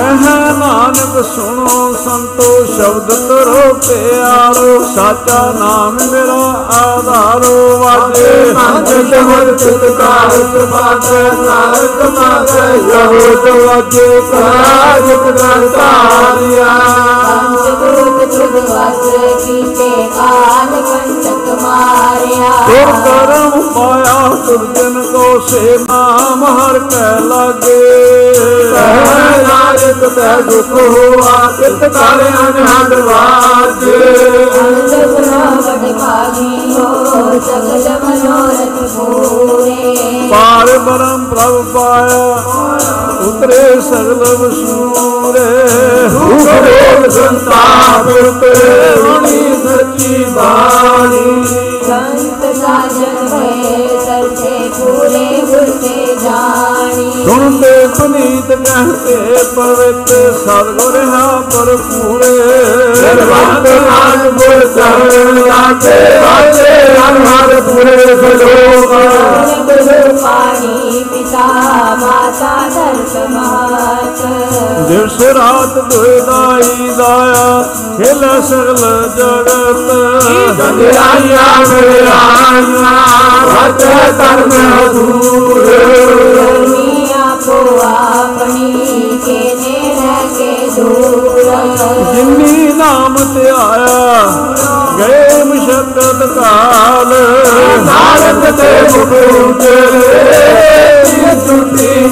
ਕਹਿ 0.00 0.52
ਨਾਨਕ 0.58 1.22
ਸੁਣੋ 1.24 1.92
ਸੰਤੋ 1.94 2.64
ਸ਼ਬਦ 2.66 3.10
ਕਰੋ 3.28 3.74
ਪਿਆਰੋ 3.78 4.78
ਸਾਚਾ 4.84 5.40
ਨਾਮ 5.58 5.98
ਮੇਰਾ 6.12 6.38
ਆਧਾਰੋ 6.76 7.78
ਵਾਜੇ 7.78 8.52
ਮੰਜਤ 8.52 9.14
ਮਨ 9.20 9.56
ਚਿਤ 9.56 9.84
ਕਾਹਤ 9.98 10.56
ਬਾਤੇ 10.70 11.22
ਨਾਨਕ 11.42 12.02
ਮਾਤੇ 12.10 12.78
ਯਹੂਦ 12.88 13.48
ਵਾਜੇ 13.58 14.20
ਕਾਜਤ 14.30 15.30
ਗੰਤਾਰਿਆ 15.34 16.78
ਪੰਚਦੂਤ 17.24 18.24
ਤੁਧ 18.30 18.56
ਵਸ 18.62 19.10
ਕੀਤੇ 19.44 19.90
ਕਾਲ 20.16 20.82
ਕੰਟਕ 20.82 21.39
ਮਾਰਿਆ। 21.62 22.50
ਤੁਰ 22.66 22.92
ਕਰਮ 23.04 23.60
ਪਾਇਆ 23.74 24.36
ਤੁਰ 24.46 24.66
ਜਨ 24.76 25.02
ਕੋ 25.12 25.24
ਸੇ 25.48 25.78
ਨਾਮ 25.80 26.44
ਹਰ 26.44 26.78
ਕੈ 26.78 27.18
ਲਾਗੇ। 27.20 28.32
ਕਹਿ 28.72 29.42
ਨਾਨਕ 29.48 30.08
ਤੈ 30.16 30.34
ਦੁਖ 30.40 30.72
ਹੋਆ 30.72 31.50
ਕਿਤ 31.58 31.80
ਕਰ 31.84 32.20
ਅਨਹਦ 32.40 32.92
ਵਾਜੇ। 33.00 33.98
ਅੰਤ 34.60 34.90
ਪ੍ਰਵਡ 34.90 35.92
ਭਾਗੀ 35.92 36.74
ਹੋ 36.74 37.40
ਸਗਲ 37.40 37.88
ਮਨੋਰਥ 38.04 38.76
ਪੂਰੇ। 38.96 40.28
ਪਾਰ 40.30 40.78
ਬਰਮ 40.78 41.24
ਪ੍ਰਭ 41.24 41.54
ਪਾਇਆ 41.74 42.24
ਉਤਰੇ 43.28 43.80
ਸਗਲ 43.80 44.36
ਵਸੂਰੇ 44.36 45.50
ਰੋਗ 46.08 47.08
ਸੰਤਾਪ 47.10 48.06
ਤੇ 48.40 48.52
ਰੁਣੀ 48.96 49.54
ਸੱਚੀ 49.64 50.24
ਬਾਣੀ 50.24 50.69
ਸੰਤ 52.60 52.92
ਸਾਜਨ 52.92 53.28
ਹੋਏ 53.28 54.00
ਸਰਸੇ 54.00 54.68
ਪੂਰੇ 54.70 55.42
ਗੁਰ 55.42 55.70
ਤੇ 55.82 56.16
ਜਾਣੀ 56.22 57.24
ਸੁਣਦੇ 57.24 57.70
ਸੁਨੀਤ 57.94 58.48
ਕਹਤੇ 58.48 59.16
ਪਵਿੱਤ 59.54 60.10
ਸਤਿਗੁਰ 60.36 60.96
ਹਾਂ 61.04 61.40
ਪਰਪੂਰੇ 61.50 62.32
ਨਿਰਵੰਤ 62.96 63.68
ਨਾਮ 63.80 64.28
ਗੁਰ 64.30 64.64
ਲਾਗੇ 65.38 66.00
ਵਾਜੇ 66.18 66.68
ਅਨਹਦ 67.00 67.60
ਪੂਰੇ 67.62 67.96
ਸਲੋਕ 68.16 68.92
ਗੁਰੂ 69.60 70.16
ਪਾਣੀ 70.18 71.04
ਪਿਤਾ 71.04 71.46
ਮਾਤਾ 71.96 72.56
ਦਰਸ 72.68 73.16
ਮਾਤ 73.30 73.69
ਦਿਵਸ 74.90 75.20
ਰਾਤ 75.36 75.74
ਦੁਇਦਾਈ 75.90 76.88
ਦਾਇਆ 76.98 77.62
ਖੇਲ 77.96 78.24
ਸਗਲ 78.42 79.08
ਜਗਤ 79.16 79.90
ਗੰਗਾਈਆਂ 80.58 81.44
ਮਿਲਾਈਆਂ 81.68 82.94
ਵਤ 83.46 83.84
ਕਰਮ 84.18 84.50
ਹਦੂਰ 84.72 85.60
ਗਰਮੀ 85.66 87.06
ਆਪੋ 87.20 87.78
ਆਪਣੀ 87.84 89.18
ਕੇਨੇ 89.26 89.94
ਰਹਿ 89.94 90.28
ਕੇ 90.38 90.68
ਦੂਰ? 90.76 91.40
ਜਿਨੀ 92.14 92.72
ਨਾਮ 92.72 93.16
ਤੇ 93.34 93.48
ਆਇਆ 93.50 94.24
ਗਏ 94.98 95.42
ਮੁਸ਼ਕਲ 95.44 96.26
ਕਾਲ। 96.34 97.14
ਨਾਨਕ 97.84 98.50
ਤੇ 98.56 98.72
ਮੁਖ 98.82 99.12
ਉਜਲੇ 99.12 100.24
ਤੁਤੀ 101.46 102.08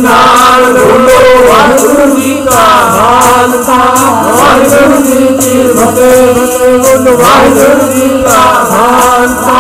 ਨਾਲ 0.61 0.73
ਬੋਲੋ 0.73 1.47
ਵਾਹਿਗੁਰੂ 1.49 2.15
ਜੀ 2.17 2.35
ਕਾ 2.47 2.63
ਖਾਲਸਾ 2.93 3.77
ਵਾਹਿਗੁਰੂ 4.25 5.03
ਜੀ 5.03 5.27
ਕੀ 5.27 5.67
ਫਤਿਹ 5.73 6.35
ਬੋਲੋ 6.35 7.17
ਵਾਹਿਗੁਰੂ 7.17 7.93
ਜੀ 7.93 8.09
ਕਾ 8.23 8.65
ਖਾਲਸਾ 8.65 9.53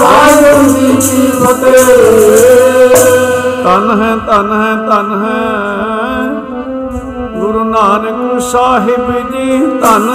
ਵਾਹਿਗੁਰੂ 0.00 0.68
ਜੀ 0.68 0.96
ਕੀ 0.96 1.30
ਫਤਿਹ 1.40 1.84
ਤਨ 3.64 4.02
ਹੈ 4.02 4.14
ਤਨ 4.26 4.52
ਹੈ 4.52 4.74
ਤਨ 4.88 5.12
ਹੈ। 5.22 5.42
ਗੁਰੂ 7.40 7.64
ਨਾਨਕ 7.64 8.40
ਸਾਹਿਬ 8.40 9.12
ਜੀ, 9.30 9.58
ਧਨ 9.82 10.08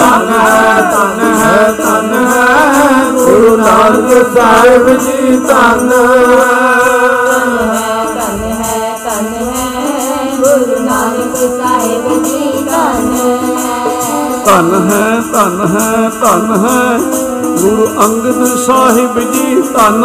ਤਨ 0.00 0.28
ਹੈ 0.30 0.52
ਹੈ 0.54 0.80
ਤਨ 0.92 1.20
ਹੈ 1.34 1.72
ਤਨ 1.78 2.14
ਹੈ। 2.26 3.10
ਗੁਰੂ 3.12 3.56
ਨਾਨਕ 3.56 4.26
ਸਾਹਿਬ 4.34 4.88
ਜੀ 4.98 5.38
ਤਨ 5.48 5.88
ਤਨ 5.88 7.25
ਸਾਹਿਬ 11.48 12.24
ਜੀ 12.24 12.64
ਤਨ 12.68 13.14
ਹੈ 13.16 13.36
ਧਨ 14.46 14.90
ਹੈ 14.90 15.20
ਧਨ 15.32 15.60
ਹੈ 15.66 16.10
ਧਨ 16.20 16.66
ਹੈ। 16.66 16.98
ਗੁਰੂ 17.56 17.86
ਅੰਗਦ 18.04 18.58
ਸਾਹਿਬ 18.58 19.20
ਜੀ 19.32 19.62
ਧਨ 19.62 20.02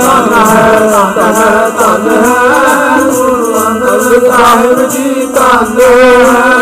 ਤਨ 0.00 0.34
ਹੈ। 0.34 0.78
ਤਨ 0.90 1.34
ਹੈ 1.34 1.70
ਤਨ 1.70 2.08
ਹੈ 2.08 2.98
ਗੁਰੂ 3.02 3.54
ਅੰਗਦ 3.66 4.30
ਸਾਹਿਬ 4.30 4.88
ਜੀ 4.88 5.28
ਤਨ 5.34 5.80
ਹੈ। 5.80 6.56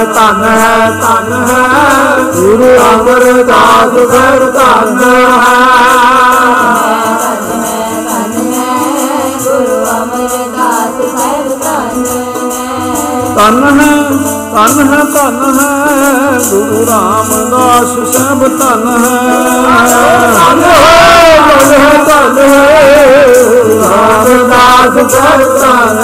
ਤਨ 0.06 0.44
ਹੈ 0.44 0.92
ਤਨ 0.92 1.34
ਹੈ। 1.34 2.20
ਗੁਰੂ 2.36 2.78
ਅਮਰਦਾਸ 2.94 4.12
ਸਾਹਿਬ 4.12 4.52
ਤਨ 4.52 5.00
ਹੈ। 5.04 5.26
ਤਨ 7.20 7.64
ਹੈ 7.64 8.04
ਤਨ 8.08 8.54
ਹੈ। 8.54 9.32
ਗੁਰੂ 9.44 9.84
ਅਮਰਦਾਸ 10.04 11.20
ਸਾਹਿਬ 11.20 11.60
ਤਨ 11.62 12.06
ਹੈ। 12.06 13.36
ਧਨ 13.36 13.80
ਹੈ। 13.80 14.35
ਧਨ 14.56 14.88
ਹੈ 14.88 14.98
ਧਨ 15.14 15.42
ਹੈ 15.56 16.38
ਗੁਰੂ 16.42 16.86
ਰਾਮਦਾਸ 16.88 17.94
ਸਾਹਿਬ 18.12 18.44
ਧਨ 18.50 18.84
ਤਨ 20.36 20.64
ਹੈ 20.64 20.64
ਹੈ 20.64 20.64
ਤਨ 21.40 21.74
ਹੈ 21.74 22.04
ਤਨ 22.06 22.38
ਹੈ 22.40 23.26
ਰਾਮਦਾਸ 23.82 25.12
ਸਾਹਿਬ 25.12 25.58
ਤਨ 25.58 25.98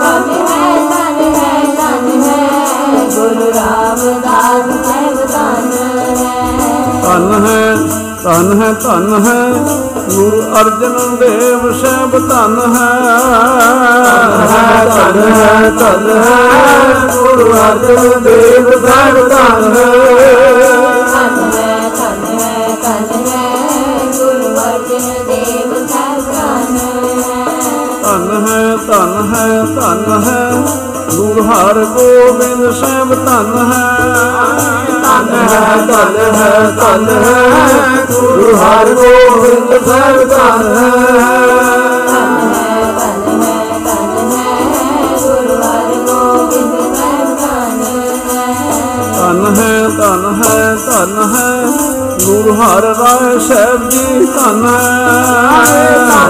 ਤਨ 0.00 0.30
ਹੈ 0.42 0.76
ਤਨ 0.90 1.34
ਹੈ 1.34 1.62
ਤਨ 1.76 2.22
ਹੈ 2.22 3.06
ਗੁਰੂ 3.08 3.52
ਰਾਮਦਾਸ 3.52 4.86
ਸਾਹਿਬ 4.86 5.26
ਤਨ 5.26 5.72
ਹੈ। 5.72 7.02
ਧਨ 7.04 7.46
ਹੈ 7.46 7.73
ਧਨ 8.24 8.60
ਹੈ 8.60 8.72
ਧਨ 8.74 9.24
ਹੈ 9.24 9.40
ਗੁਰੂ 10.10 10.40
ਅਰਜਨ 10.60 11.16
ਦੇਵ 11.16 11.72
ਸਾਹਿਬ 11.72 12.16
ਧਨ 12.20 12.58
ਹੈ 12.74 12.86
ਤਨ 14.86 15.18
ਹੈ 15.30 15.70
ਤਨ 15.70 16.08
ਹੈ 16.10 17.10
ਗੁਰੂ 17.14 17.52
ਅਰਜਨ 17.54 18.22
ਦੇਵ 18.22 18.70
ਸਾਹਿਬ 18.86 19.28
ਤਨ 19.28 19.76
ਹੈ 19.76 19.90
ਧਨ 28.02 28.46
ਹੈ 28.46 28.76
ਧਨ 28.86 29.34
ਹੈ 29.34 29.62
ਧਨ 29.74 30.22
ਹੈ 30.24 30.50
ਗੁਰੂ 31.10 31.42
ਹਰ 31.44 31.84
ਗੋਬਿੰਦ 31.86 32.72
ਸਾਹਿਬ 32.72 33.14
ਧਨ 33.16 33.72
ਹੈ 33.72 34.83
ਹੈ 35.14 35.76
ਤਨ 35.76 36.34
ਹੈ 36.34 36.70
ਤਨ 36.70 37.08
ਹੈ 37.08 38.06
ਗੁਰੂ 38.12 38.56
ਹਰ 38.56 38.94
ਗੋਬਿੰਦ 38.94 39.86
ਸਾਹਿਬ 39.86 40.16
ਤਨ 40.16 40.28
ਤਨ 40.28 40.76
ਹੈ। 40.76 41.54
ਤਨ 42.94 43.42
ਹੈ 43.42 43.76
ਤਨ 43.76 44.30
ਹੈ 44.32 44.66
ਗੁਰੂ 45.22 45.62
ਹਰਗੋਬਿੰਦ 45.62 46.96
ਸਾਹਿਬ 46.96 47.36
ਤਨ 47.38 47.84
ਹੈ। 47.90 48.72
ਧਨ 49.12 49.54
ਹੈ 49.56 49.88
ਧਨ 49.88 50.42
ਹੈ 50.42 50.76
ਧਨ 50.76 51.34
ਹੈ। 51.34 51.66
ਗੁਰੂ 52.26 52.54
ਹਰ 52.54 52.82
ਰਾਏ 52.82 53.38
ਸਾਹਿਬ 53.38 53.88
ਜੀ 53.88 54.26
ਧਨ 54.26 54.62
ਤਨ 54.62 54.66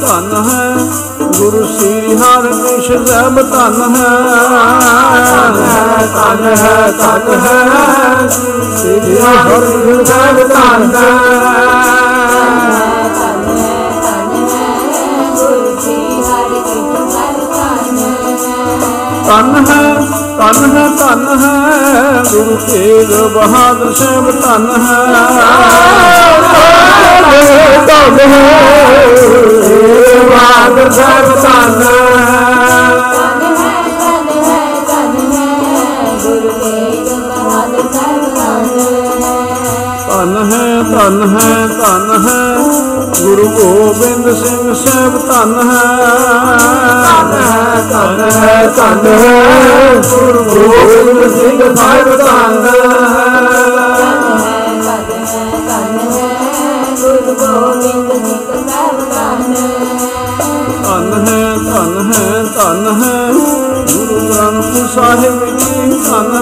ਧਨ 0.00 0.48
ਹੈ 0.48 0.76
ਗੁਰੂ 1.38 1.66
ਸ੍ਰੀ 1.66 2.16
ਹਰਿਕ੍ਰਿਸ਼ਨ 2.16 3.06
ਸਾਹਿਬ 3.06 3.36
ਧਨ 3.36 3.72
ਤਨ 5.24 5.62
ਹੈ 5.62 6.06
ਤਨ 6.14 6.44
ਹੈ 6.56 6.92
ਤਨ 6.98 7.40
ਹੈ। 7.46 8.28
ਸ੍ਰੀ 8.76 9.18
ਹਰਿ 9.18 10.04
ਸਾਹਿਬ 10.04 10.38
ਤਨ 10.48 10.90
ਤਨ 10.90 10.98
ਹੈ 10.98 11.18
ਤਨ 13.14 13.58
ਹੈ 13.58 13.90
ਤਨ 14.02 14.36
ਹੈ 14.36 14.76
ਤਨ 14.88 15.66
ਹੈ। 18.36 18.68
ਧਨ 19.26 19.66
ਹੈ 19.66 19.94
ਧਨ 20.38 20.76
ਹੈ 20.76 20.88
ਧਨ 20.88 21.38
ਹੈ। 21.38 22.22
ਗੁਰੂ 22.32 22.56
ਤੇਗ 22.68 23.10
ਬਹਾਦਰ 23.34 23.92
ਸਾਹਿਬ 23.94 24.30
ਧਨ 24.30 24.70
ਹੈ। 24.82 26.47
ਤਨ 27.86 28.18
ਹੈ 28.22 29.06
ਬਾਦ 30.28 30.90
ਸਾਹਿਬ 30.92 31.34
ਤਨ 31.34 31.82
ਤਨ 33.12 33.42
ਹੈ 33.56 33.82
ਤਨ 33.98 34.44
ਹੈ 34.44 34.60
ਤਨ 34.88 35.16
ਹੈ 35.32 36.16
ਗੁਰੂ 36.24 36.50
ਤੇਗ 36.54 37.08
ਬਹਾਦਰ 37.18 37.92
ਸਾਹਿਬ 37.92 38.24
ਤਨ 38.34 38.68
ਹੈ 38.82 39.48
ਧਨ 40.08 40.36
ਹੈ 40.52 40.82
ਧਨ 40.84 41.22
ਹੈ 41.30 41.66
ਧਨ 41.74 42.26
ਹੈ 42.26 42.58
ਗੁਰੂ 43.18 43.48
ਗੋਬਿੰਦ 43.50 44.34
ਸਿੰਘ 44.36 44.74
ਸਾਹਿਬ 44.76 45.18
ਧਨ 45.22 45.54
ਤਨ 47.04 47.32
ਹੈ 47.34 47.48
ਹੈ 47.48 47.80
ਤਨ 47.90 48.20
ਹੈ 48.32 48.66
ਤਨ 48.76 49.06
ਹੈ 49.06 49.94
ਗੁਰੂ 50.10 50.44
ਗੋਬਿੰਦ 50.44 51.30
ਸਿੰਘ 51.32 51.74
ਸਾਹਿਬ 51.74 52.16
ਤਨ 52.16 52.60
ਤਨ 52.62 53.27
ਗੋਬਿੰਦ 57.48 58.12
ਸਿੰਘ 58.12 58.68
ਸਾਹਿਬ 58.68 59.00
ਤਨ 59.12 59.54
ਹੈ 59.54 59.98
ਧਨ 60.82 61.26
ਹੈ 61.28 61.56
ਧਨ 61.56 62.12
ਹੈ 62.12 62.44
ਧਨ 62.54 63.02
ਹੈ। 63.02 63.32
ਗੁਰੂ 63.92 64.28
ਗ੍ਰੰਥ 64.28 64.90
ਸਾਹਿਬ 64.94 65.58
ਜੀ, 65.58 65.90
ਧਨ 65.90 66.36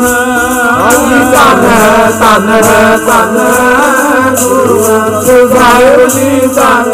ਹਾਂਜੀ 0.81 1.21
ਤਨ 1.33 1.65
ਹੈ 1.65 1.87
ਹੈ 1.87 2.11
ਤਨ 2.21 2.49
ਹੈ 2.49 2.97
ਤਨ 2.97 3.39
ਹੈ। 3.39 4.35
ਗੁਰੂ 4.45 4.83
ਗ੍ਰੰਥ 4.83 5.57
ਸਾਹਿਬ 5.57 6.09
ਜੀ 6.09 6.41
ਤਨ 6.41 6.93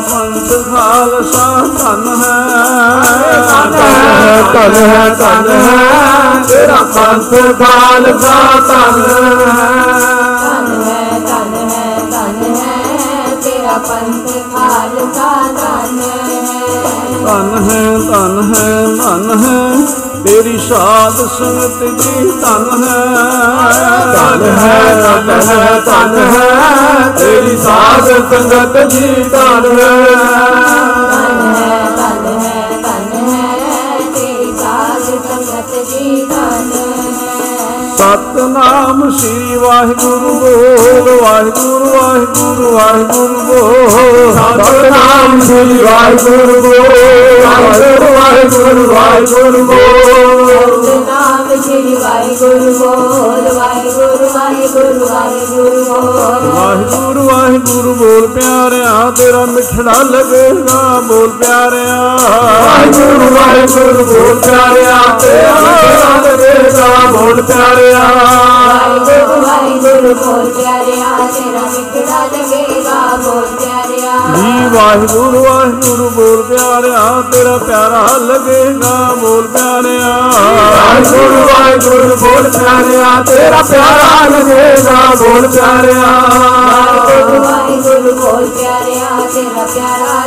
ਪੰਥ 0.00 0.52
ਖਾਲਸਾ 0.70 1.64
ਧਨ 1.78 2.04
ਤਨ 3.46 3.74
ਹੈ 3.74 3.86
ਹੈ 4.14 4.42
ਤਨ 4.52 4.74
ਹੈ 4.74 5.08
ਤਨ 5.14 5.50
ਹੈ। 5.50 6.42
ਤੇਰਾ 6.48 6.76
ਪੰਥ 6.82 7.30
ਖਾਲਸਾ 7.58 8.60
ਤਨ 8.60 9.02
ਤਨ 10.40 10.82
ਹੈ 10.82 11.20
ਤਨ 11.26 11.54
ਹੈ 11.70 11.98
ਤਨ 12.10 12.54
ਹੈ 12.54 13.36
ਤੇਰਾ 13.42 13.78
ਪੰਥ 13.78 14.32
ਖਾਲਸਾ 14.54 15.42
ਧਨ 15.52 16.00
ਹੈ। 16.00 16.36
ਧਨ 17.26 17.70
ਹੈ 17.70 17.98
ਧਨ 17.98 18.54
ਹੈ 18.54 18.86
ਧਨ 18.96 19.44
ਹੈ। 19.44 20.05
ਤੇਰੀ 20.26 20.58
ਸਾਧ 20.58 21.16
ਸੰਗਤ 21.38 22.02
ਜੀ 22.02 22.30
ਧਨ 22.40 22.84
ਹੈ। 22.84 23.04
ਧਨ 24.14 24.42
ਹੈ 24.58 24.94
ਧਨ 24.94 25.30
ਹੈ 25.30 25.80
ਧਨ 25.80 26.16
ਹੈ। 26.18 27.08
ਤੇਰੀ 27.18 27.56
ਸਾਧ 27.56 28.08
ਸੰਗਤ 28.32 28.90
ਜੀ 28.90 29.24
ਧਨ 29.30 29.78
ਹੈ। 29.80 31.15
ਸਤਨਾਮ 38.36 39.10
ਸ੍ਰੀ 39.10 39.56
ਵਾਹਿਗੁਰੂ 39.56 40.32
ਬੋਲ 40.32 41.10
ਵਾਹਿਗੁਰੂ 41.12 41.86
ਵਾਹਿਗੁਰੂ 41.86 42.72
ਵਾਹਿਗੁਰੂ 42.72 43.44
ਬੋਲ 43.44 44.32
ਸਤਨਾਮ 44.34 45.40
ਸ੍ਰੀ 45.40 45.78
ਵਾਹਿਗੁਰੂ 45.78 46.60
ਵਾਹਿਗੁਰੂ 47.42 48.12
ਵਾਹਿਗੁਰੂ 48.12 48.84
ਵਾਹਿਗੁਰੂ 48.88 49.64
ਬੋਲ 49.64 50.84
ਨਾਮ 51.06 51.60
ਸ਼੍ਰੀ 51.62 51.94
ਵਾਹਿਗੁਰੂ 51.94 52.72
ਬੋਲ 52.74 53.48
ਵਾਹਿਗੁਰੂ 53.54 53.75
ਵਾਹਿਗੁਰੂ 55.56 57.28
ਵਾਹਿਗੁਰੂ 57.28 57.94
ਬੋਲ 57.94 58.26
ਪਿਆਰਿਆ 58.26 59.12
ਤੇਰਾ 59.16 59.44
ਮਿਠੜਾ 59.44 59.92
ਲੱਗੇਗਾ 60.02 61.00
ਬੋਲ 61.00 61.28
ਪਿਆਰਿਆ। 61.28 62.18
ਵਾਹਿਗੁਰੂ 62.66 63.34
ਵਾਹਿਗੁਰੂ 63.34 64.04
ਬੋਲ 64.04 64.34
ਪਿਆਰਿਆ 64.34 65.00
ਤੇਰਾ 65.20 65.60
ਨਾਮ 65.60 66.36
ਦੇਗਾ 66.36 67.06
ਬੋਲ 67.12 67.42
ਪਿਆਰਿਆ। 67.42 67.98
ਵਾਹਿਗੁਰੂ 67.98 69.42
ਵਾਹਿਗੁਰੂ 69.42 70.14
ਬੋਲ 70.14 70.50
ਪਿਆਰਿਆ 70.50 71.26
ਤੇਰਾ 71.26 71.60
ਮਿੱਠੜਾ 71.60 72.26
ਵਾਹਿਗੁਰੂ 74.74 75.42
ਵਾਹਿਗੁਰੂ 75.44 76.08
ਬੋਲ 76.10 76.42
ਪਿਆਰਿਆ 76.42 77.22
ਤੇਰਾ 77.32 77.56
ਪਿਆਰਾ 77.56 78.06
ਲੱਗੇਗਾ 78.18 79.14
ਬੋਲ 79.20 79.46
ਪਿਆਰਿਆ। 79.46 80.08
ਵਾਹਿਗੁਰੂ 80.36 81.42
ਵਾਹਿਗੁਰੂ 81.48 82.16
ਬੋਲ 82.16 82.48
ਪਿਆਰਿਆ 82.50 83.22
ਤੇਰਾ 83.26 83.62
ਪਿਆਰਾ 83.62 84.28
ਲੱਗੇਗਾ 84.28 85.14
ਬੋਲ 85.18 85.46
ਪਿਆਰਿਆ। 85.48 86.02
ਵਾਹਿਗੁਰੂ 87.02 87.42
ਵਾਹਿਗੁਰੂ 87.44 88.16
ਬੋਲ 88.16 88.46
ਪਿਆਰਿਆ 88.48 89.26
ਤੇਰਾ 89.34 89.66
ਪਿਆਰਾ 89.66 90.26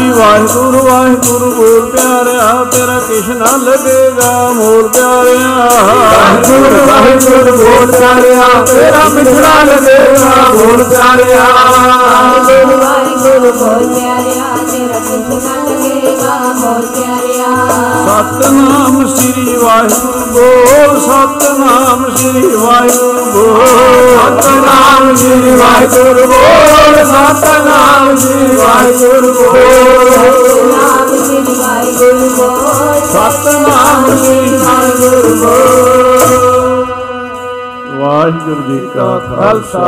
ਜੀ 0.00 0.10
ਵਾਹਿਗੁਰੂ 0.10 0.78
ਵਾਹਿਗੁਰੂ 0.84 1.50
ਬੋਲ 1.50 1.80
ਪਿਆਰਿਆ 1.86 2.44
ਤੇਰਾ 2.72 2.98
ਕਿਸ਼ਨਾ 3.08 3.46
ਲੱਗੇਗਾ 3.56 4.30
ਬੋਲ 4.50 4.88
ਪਿਆਰਿਆ। 4.88 5.48
ਵਾਹਿਗੁਰੂ 5.78 6.86
ਵਾਹਿਗੁਰੂ 6.86 7.56
ਬੋਲ 7.56 7.92
ਪਿਆਰਿਆ 7.92 8.46
ਤੇਰਾ 8.64 9.08
ਮਿਠੜਾ 9.08 9.62
ਲੱਗੇਗਾ 9.64 10.48
ਬੋਲ 10.52 10.84
ਪਿਆਰਿਆ। 10.84 11.44
ਵਾਹਿਗੁਰੂ 11.60 12.78
ਵਾਹਿਗੁਰੂ 12.78 13.52
ਬੋਲ 13.52 13.86
ਪਿਆਰਿਆ 13.94 14.56
ਤੇਰਾ 14.72 14.98
ਪਿਆਰਿਆ 15.28 15.79
ਸਤਨਾਮ 18.06 19.06
ਸ੍ਰੀ 19.06 19.56
ਵਾਹਿਗੁਰੂ 19.56 20.20
ਬੋਲ 20.26 21.00
ਸਤਨਾਮ 21.00 22.16
ਸ੍ਰੀ 22.16 22.56
ਵਾਹਿਗੁਰੂ 22.56 23.24
ਬੋਲ 23.24 24.16
ਸਤਨਾਮ 24.28 25.14
ਸ੍ਰੀ 25.16 25.56
ਵਾਹਿਗੁਰੂ। 25.56 26.26
ਬੋਲ 26.26 27.04
ਸਤਨਾਮ 27.04 28.16
ਸ੍ਰੀ 28.16 28.56
ਵਾਹਿਗੁਰੂ। 28.56 29.32
ਬੋਲ 29.32 29.90
ਸਤਨਾਮ 33.12 34.16
ਸ੍ਰੀ 34.24 34.56
ਵਾਹਿਗੁਰੂ। 34.56 35.34
ਬੋਲ 35.34 36.59
ਵਾਹਿਗੁਰੂ 38.00 38.62
ਜੀ 38.68 38.88
ਕਾ 38.94 39.18
ਖਾਲਸਾ, 39.18 39.78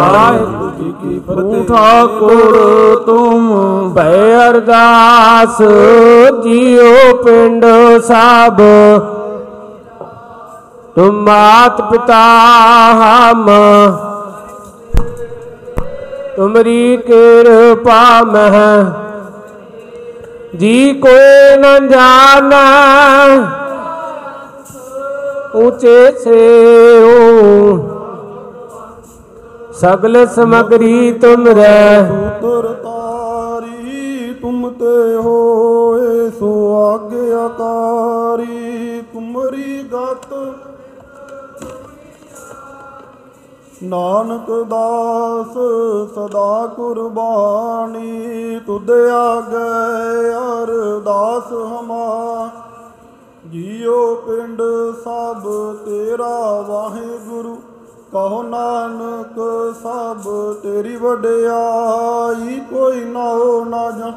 ਵਾਹਿਗੁਰੂ 0.00 0.70
ਜੀ 0.78 0.92
ਕੀ 1.02 1.18
ਫਤਿਹ। 1.18 1.64
ਠਾਕੁਰ 1.64 3.02
ਤੁਮ 3.06 3.92
ਭੈ 3.96 4.48
ਅਰਦਾਸ 4.50 5.62
ਜੀਉ 6.42 7.16
ਪਿੰਡ 7.16 7.64
ਸਭ 8.04 8.60
ਤੁਮ 10.94 11.22
ਮਾਤ 11.22 11.80
ਪਿਤਾ 11.82 12.22
ਹਮ। 12.92 13.46
ਤੁਮਰੀ 16.36 16.96
ਕਿਰਪਾ 16.96 18.22
ਮਹਿ। 18.22 18.84
ਜੀ 20.56 20.92
ਕੋਈ 20.92 21.56
ਨ 21.58 21.88
ਜਾਣੈ 21.88 22.56
ਉਚੇ 25.54 26.12
ਸੇਓ। 26.18 27.76
ਸਗਲ 29.72 30.26
ਸਮਗਰੀ 30.26 31.12
ਤੁਮ 31.12 31.46
ਰਹਿ 31.48 32.00
ਉਤਰ 32.18 32.72
ਤਾਰੀ 32.82 34.34
ਤੁਮ 34.42 34.68
ਤੇ 34.70 35.16
ਹੋਏ, 35.16 36.30
ਸੋ 36.30 36.50
ਆਗਿਆਕਾਰੀ 36.76 38.50
ਤੁਮਰੀ 39.12 39.82
ਗਤ। 39.82 40.34
ਨਾਨਕ 43.82 44.50
ਦਾਸ 44.68 45.54
ਸਦਾ 46.14 46.66
ਕੁਰਬਾਨੀ 46.76 48.60
ਤੁਧ 48.66 48.90
ਆਗੇ 48.90 50.34
ਅਰਦਾਸ 50.34 51.52
ਹਮਾਰ 51.52 52.61
ਜੀਉ 53.52 54.14
ਪਿੰਡ 54.14 54.62
ਸਭ 55.04 55.42
ਤੇਰਾ 55.84 56.60
ਵਾਹਿਗੁਰੂ, 56.60 57.54
ਕਹੋ 58.12 58.42
ਨਾਨਕ 58.42 59.40
ਸਭ 59.82 60.52
ਤੇਰੀ 60.62 60.96
ਵਡਿਆਈ, 60.96 62.60
ਕੋਈ 62.60 63.04
ਨਾ 63.04 63.34
ਹੋ 63.34 63.64
ਨਾ 63.64 63.90
ਜਾ 63.90 64.12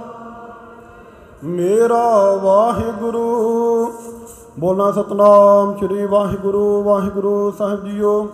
ਮੇਰਾ 1.44 2.36
ਵਾਹਿਗੁਰੂ, 2.36 3.92
ਬੋਲਣਾ 4.60 4.92
ਸਤਨਾਮ 4.92 5.76
ਸ੍ਰੀ 5.78 6.06
ਵਾਹਿਗੁਰੂ 6.06 6.84
ਵਾਹਿਗੁਰੂ 6.84 7.52
ਸਾਹਿਬ 7.52 7.86
ਜੀਓ। 7.86 8.28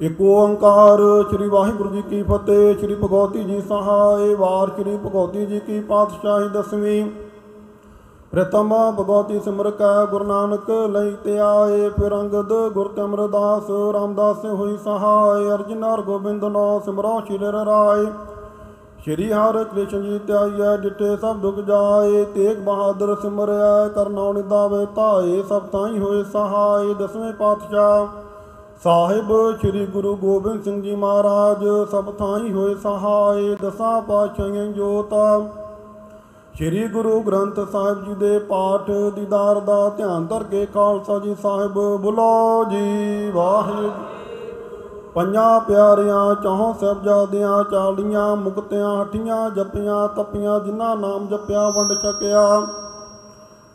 ਇਕ 0.00 0.20
ਓੰਕਾਰ 0.20 0.98
ਸ੍ਰੀ 1.30 1.48
ਵਾਹਿਗੁਰੂ 1.48 1.90
ਜੀ 1.90 2.02
ਕੀ 2.02 2.22
ਫਤਿਹ, 2.22 2.74
ਸ੍ਰੀ 2.78 2.94
ਭਗਵਤੀ 2.94 3.44
ਜੀ 3.44 3.60
ਸਹਾਇ 3.60 4.34
ਵਾਰ, 4.34 4.68
ਸ੍ਰੀ 4.68 4.96
ਭਗਵਤੀ 4.96 5.46
ਜੀ 5.46 5.60
ਕੀ 5.60 5.80
ਪਾਤਸ਼ਾਹੀ 5.80 6.48
ਦਸਵੀਂ। 6.48 7.10
ਪ੍ਰਥਮ 8.34 8.72
ਭਗਵਤੀ 8.98 9.40
ਸਿਮਰ 9.40 9.70
ਕੈ, 9.70 10.04
ਗੁਰੂ 10.10 10.24
ਨਾਨਕ 10.24 10.70
ਲਈ 10.70 11.10
ਤੇ 11.24 11.38
ਆਏ 11.38 11.88
ਫਿਰ 11.90 12.14
ਅੰਗਦ 12.14 12.52
ਗੁਰ 12.74 12.88
ਤੇ 12.88 13.02
ਅਮਰਦਾਸ, 13.02 13.70
ਰਾਮਦਾਸ 13.92 14.44
ਹੋਈ 14.44 14.76
ਸਹਾਇ, 14.76 15.50
ਅਰਜਨ 15.54 15.84
ਹਰ 15.84 16.02
ਗੋਬਿੰਦ 16.02 16.44
ਨੋ 16.44 16.82
ਸਿਮਰੋ 16.84 17.20
ਸ਼੍ਰੀ 17.20 17.38
ਰਾਏ। 17.38 18.06
ਸ਼੍ਰੀ 19.04 19.32
ਹਰਿ 19.32 19.64
ਕ੍ਰਿਸ਼ਨ 19.64 20.02
ਜੀ 20.02 20.18
ਧਿਆਈਐ 20.18 20.76
ਡਿਟੇ 20.76 21.16
ਸਭ 21.16 21.36
ਦੁਖ 21.36 21.60
ਜਾਏ, 21.60 22.24
ਤੇਗ 22.24 22.58
ਬਹਾਦਰ 22.58 23.16
ਸਿਮਰਿਆ 23.22 23.88
ਕਰਨਉ 23.88 24.32
ਨਿਦਾਵੇ 24.32 24.86
ਧਾਏ, 24.96 25.42
ਸਭ 25.42 25.62
ਤਾਈ 25.62 25.98
ਹੋਏ 25.98 26.24
ਸਹਾਇ, 26.24 26.94
ਦਸਵੇਂ 26.94 27.32
ਪਾਤਸ਼ਾਹ। 27.32 28.06
ਸਾਹਿਬ 28.84 29.32
ਸ੍ਰੀ 29.58 29.86
ਗੁਰੂ 29.86 30.16
ਗੋਬਿੰਦ 30.16 30.62
ਸਿੰਘ 30.62 30.82
ਜੀ 30.82 30.94
ਮਹਾਰਾਜ, 30.94 31.90
ਸਭ 31.90 32.14
ਥਾਈ 32.14 32.52
ਹੋਏ 32.52 32.74
ਸਹਾਇ, 32.74 33.54
ਦਸਾਂ 33.62 34.00
ਪਾਤਸ਼ਾਹਾਂ 34.02 34.66
ਜੋਤਾ। 34.66 35.40
ਸ੍ਰੀ 36.54 36.86
ਗੁਰੂ 36.88 37.20
ਗ੍ਰੰਥ 37.20 37.58
ਸਾਹਿਬ 37.72 38.04
ਜੀ 38.04 38.14
ਦੇ 38.14 38.38
ਪਾਠ 38.38 38.90
ਦੀਦਾਰ 39.14 39.58
ਦਾ 39.60 39.88
ਧਿਆਨ 39.88 40.26
ਧਰ 40.26 40.42
ਕੇ 40.42 40.66
ਖਾਲਸਾ 40.74 41.18
ਜੀ 41.18 41.34
ਸਾਹਿਬ 41.42 41.78
ਬੁਲੋ 42.02 42.64
ਜੀ, 42.70 43.30
ਵਾਹਿਗੁਰੂ 43.30 43.90
ਪੰਜਾਂ 45.14 45.60
ਪਿਆਰਿਆਂ, 45.60 46.34
ਚੌਹਾਂ 46.34 46.72
ਸਾਹਿਬਜ਼ਾਦਿਆਂ 46.74 47.62
ਚਾਲੀਆਂ 47.64 48.36
ਮੁਕਤਿਆਂ 48.36 48.94
ਹੱਟੀਆਂ 49.00 49.50
ਜਪੀਆਂ 49.50 50.06
ਤਪੀਆਂ, 50.08 50.58
ਜਿਨ੍ਹਾਂ 50.60 50.94
ਨਾਮ 50.96 51.26
ਜਪਿਆ, 51.26 51.68
ਵੰਡ 51.70 51.92
ਛਕਿਆ। 51.94 52.46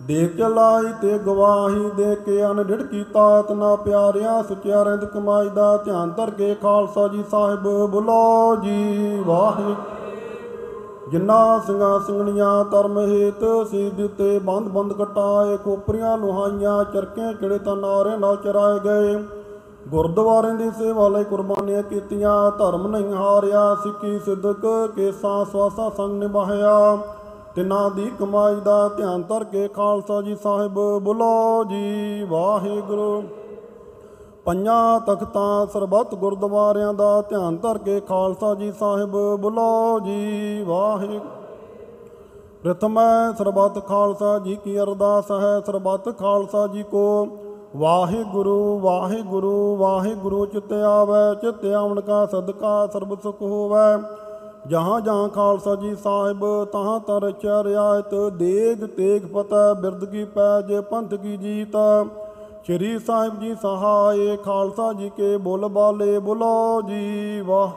ਦੇਖ 0.01 0.35
ਕੇ 0.35 0.49
ਲਾਈ 0.49 0.93
ਤੇ 1.01 1.17
ਗਵਾਹੀ 1.17 1.89
ਦੇ 1.97 2.15
ਕੇ 2.15 2.43
ਅਨਡਿੜ 2.45 2.81
ਕੀਤਾ 2.81 3.41
ਤਨਾ 3.41 3.75
ਪਿਆਰਿਆਂ, 3.75 4.41
ਸੁਚਿਆ, 4.43 4.83
ਰਹਿੰਦ 4.83 5.05
ਕਮਾਈ 5.05 5.49
ਦਾ 5.49 5.75
ਧਿਆਨ 5.77 6.11
ਧਰ 6.11 6.29
ਕੇ 6.29 6.55
ਖਾਲਸਾ 6.61 7.07
ਜੀ 7.07 7.23
ਸਾਹਿਬ 7.31 7.67
ਬੁਲੋ 7.87 8.55
ਜੀ, 8.55 9.19
ਵਾਹਿਗੁਰੂ 9.25 9.75
ਜਿਨ੍ਹਾਂ 11.11 11.59
ਸਿੰਘਾਂ 11.59 11.99
ਸਿੰਘਣੀਆਂ 11.99 12.65
ਧਰਮ 12.65 12.99
ਹੇਤ 12.99 13.67
ਸੀ 13.71 13.89
ਦਿੱਤੇ, 13.89 14.39
ਬੰਦ 14.39 14.67
ਬੰਦ 14.67 14.93
ਕਟਾਏ 14.93 15.57
ਕੋਪਰੀਆਂ 15.57 16.17
ਲੁਹਾਈਆਂ 16.17 16.83
ਚਰਕੇ 16.83 17.33
ਚੜੇ 17.33 17.57
ਤਾਂ 17.57 17.75
ਨਾਰੇ 17.75 18.17
ਨਾਲ 18.17 18.35
ਚਰਾਏ 18.35 18.79
ਗਏ। 18.79 19.23
ਗੁਰਦੁਆਰਿਆਂ 19.87 20.53
ਦੀ 20.53 20.69
ਸੇਵਾ 20.71 21.07
ਲਈ 21.07 21.23
ਕੁਰਬਾਨੀਆਂ 21.23 21.83
ਕੀਤੀਆਂ, 21.83 22.51
ਧਰਮ 22.51 22.87
ਨਹੀਂ 22.87 23.13
ਹਾਰਿਆ, 23.13 23.75
ਸਿੱਖੀ 23.83 24.19
ਸਿੱਧਕ 24.19 24.89
ਕੇਸਾਂ 24.95 25.45
ਸਵਾਸਾ 25.45 25.89
ਸੰਗ 25.97 26.19
ਨਿਭਾਇਆ। 26.19 26.97
ਤਿਨਾਂ 27.55 27.89
ਦੀ 27.91 28.11
ਕਮਾਈ 28.19 28.55
ਦਾ 28.55 28.87
ਧਿਆਨ 28.87 29.23
ਧਰ 29.23 29.43
ਕੇ 29.43 29.67
ਖਾਲਸਾ 29.67 30.21
ਜੀ 30.21 30.35
ਸਾਹਿਬ, 30.43 30.79
ਬੁਲੋ 31.01 31.63
ਜੀ 31.63 32.27
ਵਾਹਿਗੁਰੂ। 32.29 33.23
ਪੰਜਾਂ 34.49 34.99
ਤਖਤਾਂ 34.99 35.65
ਸਰਬੱਤ 35.73 36.13
ਗੁਰਦੁਆਰਿਆਂ 36.15 36.93
ਦਾ 36.93 37.21
ਧਿਆਨ 37.21 37.57
ਧਰ 37.57 37.77
ਕੇ 37.77 37.99
ਖਾਲਸਾ 37.99 38.53
ਜੀ 38.55 38.71
ਸਾਹਿਬ 38.71 39.11
ਬੁਲੋ 39.41 39.99
ਜੀ 39.99 40.63
ਵਾਹਿਗੁਰੂ। 40.67 41.19
ਪ੍ਰਥਮ 42.63 42.97
ਸਰਬੱਤ 43.37 43.77
ਖਾਲਸਾ 43.87 44.37
ਜੀ 44.39 44.55
ਕੀ 44.55 44.79
ਅਰਦਾਸ 44.79 45.31
ਹੈ, 45.31 45.59
ਸਰਬੱਤ 45.59 46.09
ਖਾਲਸਾ 46.19 46.65
ਜੀ 46.67 46.83
ਕੋ 46.83 47.27
ਵਾਹਿਗੁਰੂ 47.75 48.79
ਵਾਹਿਗੁਰੂ 48.79 49.75
ਵਾਹਿਗੁਰੂ 49.75 50.45
ਚਿਤ 50.45 50.73
ਆਵੈ, 50.73 51.33
ਚਿਤ 51.33 51.65
ਆਵਣ 51.65 52.01
ਕਾ 52.01 52.25
ਸਦਕਾ 52.25 52.87
ਸਰਬ 52.87 53.17
ਸੁਖ 53.23 53.41
ਹੋਵੈ। 53.41 53.97
ਜਹਾਂ 54.67 54.99
ਜਹਾਂ 55.01 55.27
ਖਾਲਸਾ 55.27 55.75
ਜੀ 55.75 55.95
ਸਾਹਿਬ, 55.95 56.45
ਤਹਾਂ 56.65 56.99
ਤਰ 56.99 57.31
ਚਰਿਆਇਤ, 57.31 58.15
ਦੇਗ 58.33 58.85
ਤੇਗ 58.87 59.27
ਪਤੈ 59.33 59.73
ਬਿਰਦ 59.81 60.05
ਕੀ 60.05 60.25
ਪੈਜ 60.25 60.73
ਪੰਥ 60.81 61.13
ਕੀ 61.13 61.37
ਜੀਤ। 61.37 61.77
ਸ਼੍ਰੀ 62.65 62.99
ਸਾਹਿਬ 62.99 63.39
ਜੀ 63.39 63.55
ਸਹਾਏ, 63.55 64.37
ਖਾਲਸਾ 64.37 64.93
ਜੀ 64.93 65.11
ਕੇ 65.17 65.37
ਬੁੱਲ 65.37 65.67
ਬਾਲੇ, 65.67 66.19
ਬੁਲੋ 66.19 66.81
ਜੀ 66.81 67.41
ਵਾਹ। 67.41 67.69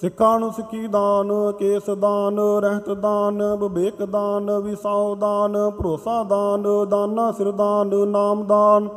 ਸਿੱਖਾਂ 0.00 0.38
ਨੂੰ 0.40 0.52
ਸਿੱਖੀ 0.52 0.86
ਦਾਨ, 0.86 1.52
ਕੇਸ 1.58 1.90
ਦਾਨ, 1.90 2.38
ਰਹਿਤ 2.38 2.90
ਦਾਨ, 2.90 3.42
ਵਿਵੇਕ 3.56 4.02
ਦਾਨ, 4.04 4.50
ਵਿਸਾਉ 4.58 5.14
ਦਾਨ, 5.14 5.70
ਭਰੋਸਾ 5.70 6.22
ਦਾਨ, 6.24 6.66
ਦਾਨਾ 6.88 7.32
ਸਿਰ 7.32 7.50
ਦਾਨ, 7.50 7.94
ਨਾਮ 8.08 8.44
ਦਾਨ। 8.46 8.88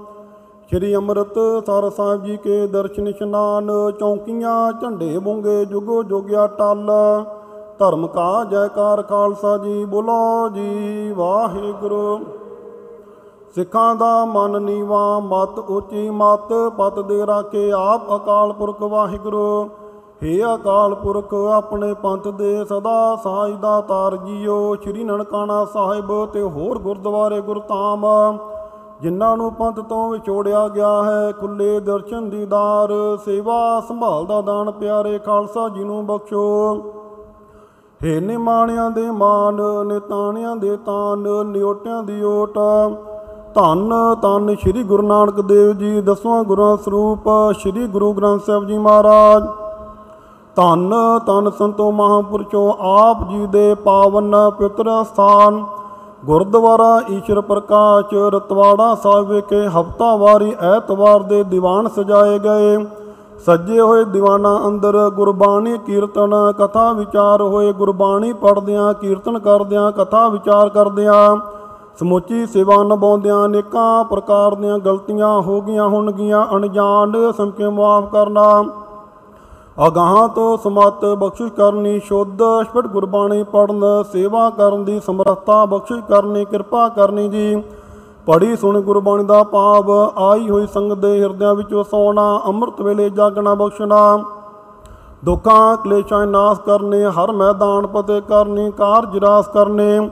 ਸ਼੍ਰੀ 0.70 0.96
ਅੰਮ੍ਰਿਤ 0.96 1.40
ਸਰ 1.66 1.90
ਸਾਹਿਬ 1.90 2.24
ਜੀ 2.24 2.38
ਕੇ 2.38 2.68
ਦਰਸ਼ਨ 2.68 3.08
ਇਸ਼ਨਾਨ, 3.08 3.72
ਚੌਂਕੀਆਂ, 4.00 4.72
ਝੰਡੇ 4.82 5.18
ਬੁੰਗੇ, 5.20 5.66
ਜੁਗੋ 5.66 6.04
ਜੋਗਿਆ 6.04 6.48
ਟਲ। 6.48 6.92
ਧਰਮ 7.80 8.08
ਕਾ 8.08 8.44
ਜੈਕਾਰ, 8.44 9.02
ਖਾਲਸਾ 9.02 9.58
ਜੀ, 9.58 9.86
ਬੁਲੋ 9.86 10.50
ਜੀ 10.50 11.12
ਵਾਹਿਗੁਰੂ। 11.12 12.20
ਸਿੱਖਾਂ 13.56 13.96
ਦਾ 13.96 14.26
ਮਨ 14.26 14.62
ਨੀਵਾ, 14.62 15.20
ਮਤ 15.20 15.58
ਉੱਚੀ 15.60 16.10
ਮਤ, 16.10 16.54
ਪਤ 16.78 17.00
ਦੇ 17.00 17.26
ਰਾਖੇ 17.28 17.72
ਆਪ 17.72 18.16
ਅਕਾਲ 18.16 18.54
ਪੁਰਖ 18.54 18.82
ਵਾਹਿਗੁਰੂ। 18.82 19.70
ਹੇ 20.24 20.42
ਅਕਾਲ 20.54 20.94
ਪੁਰਖ, 20.96 21.34
ਆਪਣੇ 21.54 21.94
ਪੰਥ 21.94 22.28
ਦੇ 22.28 22.64
ਸਦਾ 22.66 23.16
ਸਾਜ 23.24 23.52
ਦਾ 23.62 23.80
ਤਾਰ 23.82 24.16
ਜੀਓ 24.18 24.76
ਸ਼੍ਰੀ 24.84 25.04
ਨਨਕਾਣਾ 25.04 25.64
ਸਾਹਿਬ 25.66 26.26
ਤੇ 26.26 26.42
ਹੋਰ 26.42 26.80
ਗੁਰਦੁਆਰੇ 26.80 27.42
ਗੁਰਧਾਮ, 27.42 28.06
ਜਿਨ੍ਹਾਂ 29.02 29.36
ਨੂੰ 29.38 29.52
ਪੰਥ 29.54 29.80
ਤੋਂ 29.80 30.10
ਵਿਛੋੜਿਆ 30.10 30.68
ਗਿਆ 30.70 31.04
ਹੈ, 31.04 31.32
ਖੁੱਲੇ 31.32 31.80
ਦਰਸ਼ਨ 31.80 32.30
ਦੀਦਾਰ 32.30 32.92
ਸੇਵਾ 33.26 33.80
ਸੰਭਾਲ 33.88 34.26
ਦਾ 34.26 34.42
ਦਾਨ 34.42 34.72
ਪਿਆਰੇ 34.72 35.18
ਖਾਲਸਾ 35.20 35.70
ਜੀ 35.70 35.84
ਨੂੰ 35.84 36.06
ਬਖਸ਼ੋ। 36.06 36.48
ਹੇ 38.02 38.20
ਨਿਮਾਣਿਆਂ 38.20 38.90
ਦੇ 38.92 39.10
ਮਾਨ, 39.12 39.62
ਨਿਤਾਣਿਆਂ 39.86 40.56
ਦੇ 40.56 40.76
ਤਾਨ 40.78 41.28
ਨਿਓਟਿਆਂ 41.48 42.04
ਦੀ 42.04 42.24
ਓਟ 42.24 42.58
ਧੰਨ 43.56 43.94
ਧੰਨ 44.22 44.56
ਸ੍ਰੀ 44.56 44.84
ਗੁਰੂ 44.84 45.08
ਨਾਨਕ 45.08 45.40
ਦੇਵ 45.42 45.72
ਜੀ 45.74 46.02
ਦਸਵਾਂ 46.02 46.44
ਗੁਰਾਂ 46.44 46.76
ਸਰੂਪ 46.78 47.28
ਸ੍ਰੀ 47.60 47.88
ਗੁਰੂ 47.88 48.12
ਗ੍ਰੰਥ 48.14 48.46
ਸਾਹਿਬ 48.46 48.68
ਜੀ 48.68 48.78
ਮਹਾਰਾਜ। 48.78 49.44
ਧੰਨ 50.56 50.94
ਧੰਨ 51.26 51.50
ਸੰਤੋ 51.50 51.92
ਮਹਾਂਪੁਰਸ਼ੋ, 51.92 52.78
ਆਪ 52.82 53.28
ਜੀ 53.30 53.46
ਦੇ 53.48 53.74
ਪਾਵਨ 53.76 54.36
ਪਵਿੱਤਰ 54.58 54.92
ਸਥਾਨ, 55.04 55.64
ਗੁਰਦੁਆਰਾ 56.26 57.02
ਈਸ਼ਰ 57.12 57.42
ਪ੍ਰਕਾਸ਼, 57.42 58.14
ਰਤਵਾੜਾ 58.36 58.96
ਸਾਹਿਬ 58.96 59.28
ਵਿਖੇ 59.28 59.68
ਹਫਤਾਵਾਰੀ 59.70 60.56
ਐਤਵਾਰ 60.76 61.24
ਦੇ 61.24 61.44
ਦੀਵਾਨ 61.44 61.88
ਸਜਾਏ 61.88 62.40
ਗਏ। 62.40 62.78
ਸੱਜੇ 63.46 63.80
ਹੋਏ 63.82 64.04
ਦੀਵਾਨਾਂ 64.06 64.58
ਅੰਦਰ 64.68 65.10
ਗੁਰਬਾਣੀ 65.10 65.78
ਕੀਰਤਨ, 65.78 66.36
ਕਥਾ 66.60 66.92
ਵਿਚਾਰ 66.94 67.42
ਹੋਏ 67.42 67.72
ਗੁਰਬਾਣੀ 67.74 68.34
ਪੜ੍ਹਦਿਆਂ, 68.34 68.94
ਕੀਰਤਨ 68.94 69.40
ਕਰਦਿਆਂ, 69.40 69.92
ਕਥਾ 69.92 70.28
ਵਿਚਾਰ 70.28 70.70
ਕਰਦਿਆਂ 70.70 71.36
ਸਮੁੱਚੀ 72.00 72.46
ਸੇਵਾ 72.46 72.84
ਨਿਭਾਉਂਦਿਆਂ 72.84 73.46
ਅਨੇਕਾਂ 73.46 74.04
ਪ੍ਰਕਾਰ 74.04 74.56
ਦੀਆਂ 74.56 74.78
ਗਲਤੀਆਂ 74.80 75.42
ਹੋ 75.42 75.62
ਗਈਆਂ 75.62 75.88
ਹੋਣਗੀਆਂ, 75.88 76.46
ਅਣਜਾਣ 76.56 77.32
ਸਮਕੇ 77.32 77.70
ਮਾਫ 77.70 78.12
ਕਰਨਾ। 78.12 78.64
ਅਗਾਹਾਂ 79.88 80.28
ਤੋਂ 80.28 80.58
ਸਮਤ 80.58 81.06
ਬਖਸ਼ਿਸ਼ 81.06 81.52
ਕਰਨੀ 81.54 82.00
ਸ਼ੁੱਧ, 82.00 82.42
ਸਪਟ 82.64 82.88
ਗੁਰਬਾਣੀ 82.88 83.44
ਪੜਨ 83.44 83.84
ਸੇਵਾ 84.12 84.50
ਕਰਨ 84.50 84.84
ਦੀ 84.84 85.00
ਸਮਰੱਥਾ 85.00 85.66
ਬਖਸ਼ਿਸ਼ 85.66 86.02
ਕਰਨੀ, 86.02 86.46
ਕਿਰਪਾ 86.46 86.88
ਕਰਨੀ 86.90 87.28
ਜੀ। 87.30 87.64
ਪੜੀ 88.26 88.56
ਸੁਣ 88.56 88.82
ਗੁਰਬਾਣੀ 88.82 89.24
ਦਾ 89.24 89.44
ਭਾਵ, 89.44 89.92
ਆਈ 90.18 90.50
ਹੋਈ 90.50 90.68
ਸੰਗਤ 90.68 90.98
ਦੇ 90.98 91.20
ਹਿਰਦਿਆਂ 91.20 91.56
ਵਿੱਚ 91.56 91.74
ਵਸਾਉਣਾ 91.74 92.42
ਅੰਮ੍ਰਿਤ 92.48 92.82
ਵੇਲੇ 92.82 93.10
ਜਾਗਣਾ, 93.10 93.54
ਬਖਸ਼ਣਾ। 93.56 94.24
ਦੁੱਖਾਂ, 95.26 95.78
ਕਲੇਸ਼ਾਂ 95.78 96.26
ਨਾਸ 96.28 96.60
ਕਰਨੇ, 96.60 97.06
ਹਰ 97.06 97.32
ਮੈਦਾਨ 97.32 97.88
ਪਤੇ 97.88 98.22
ਕਰਨੀ, 98.22 98.72
ਕਾਰਜ 98.72 99.18
ਰਾਸ 99.18 99.48
ਕਰਨੇ। 99.48 100.10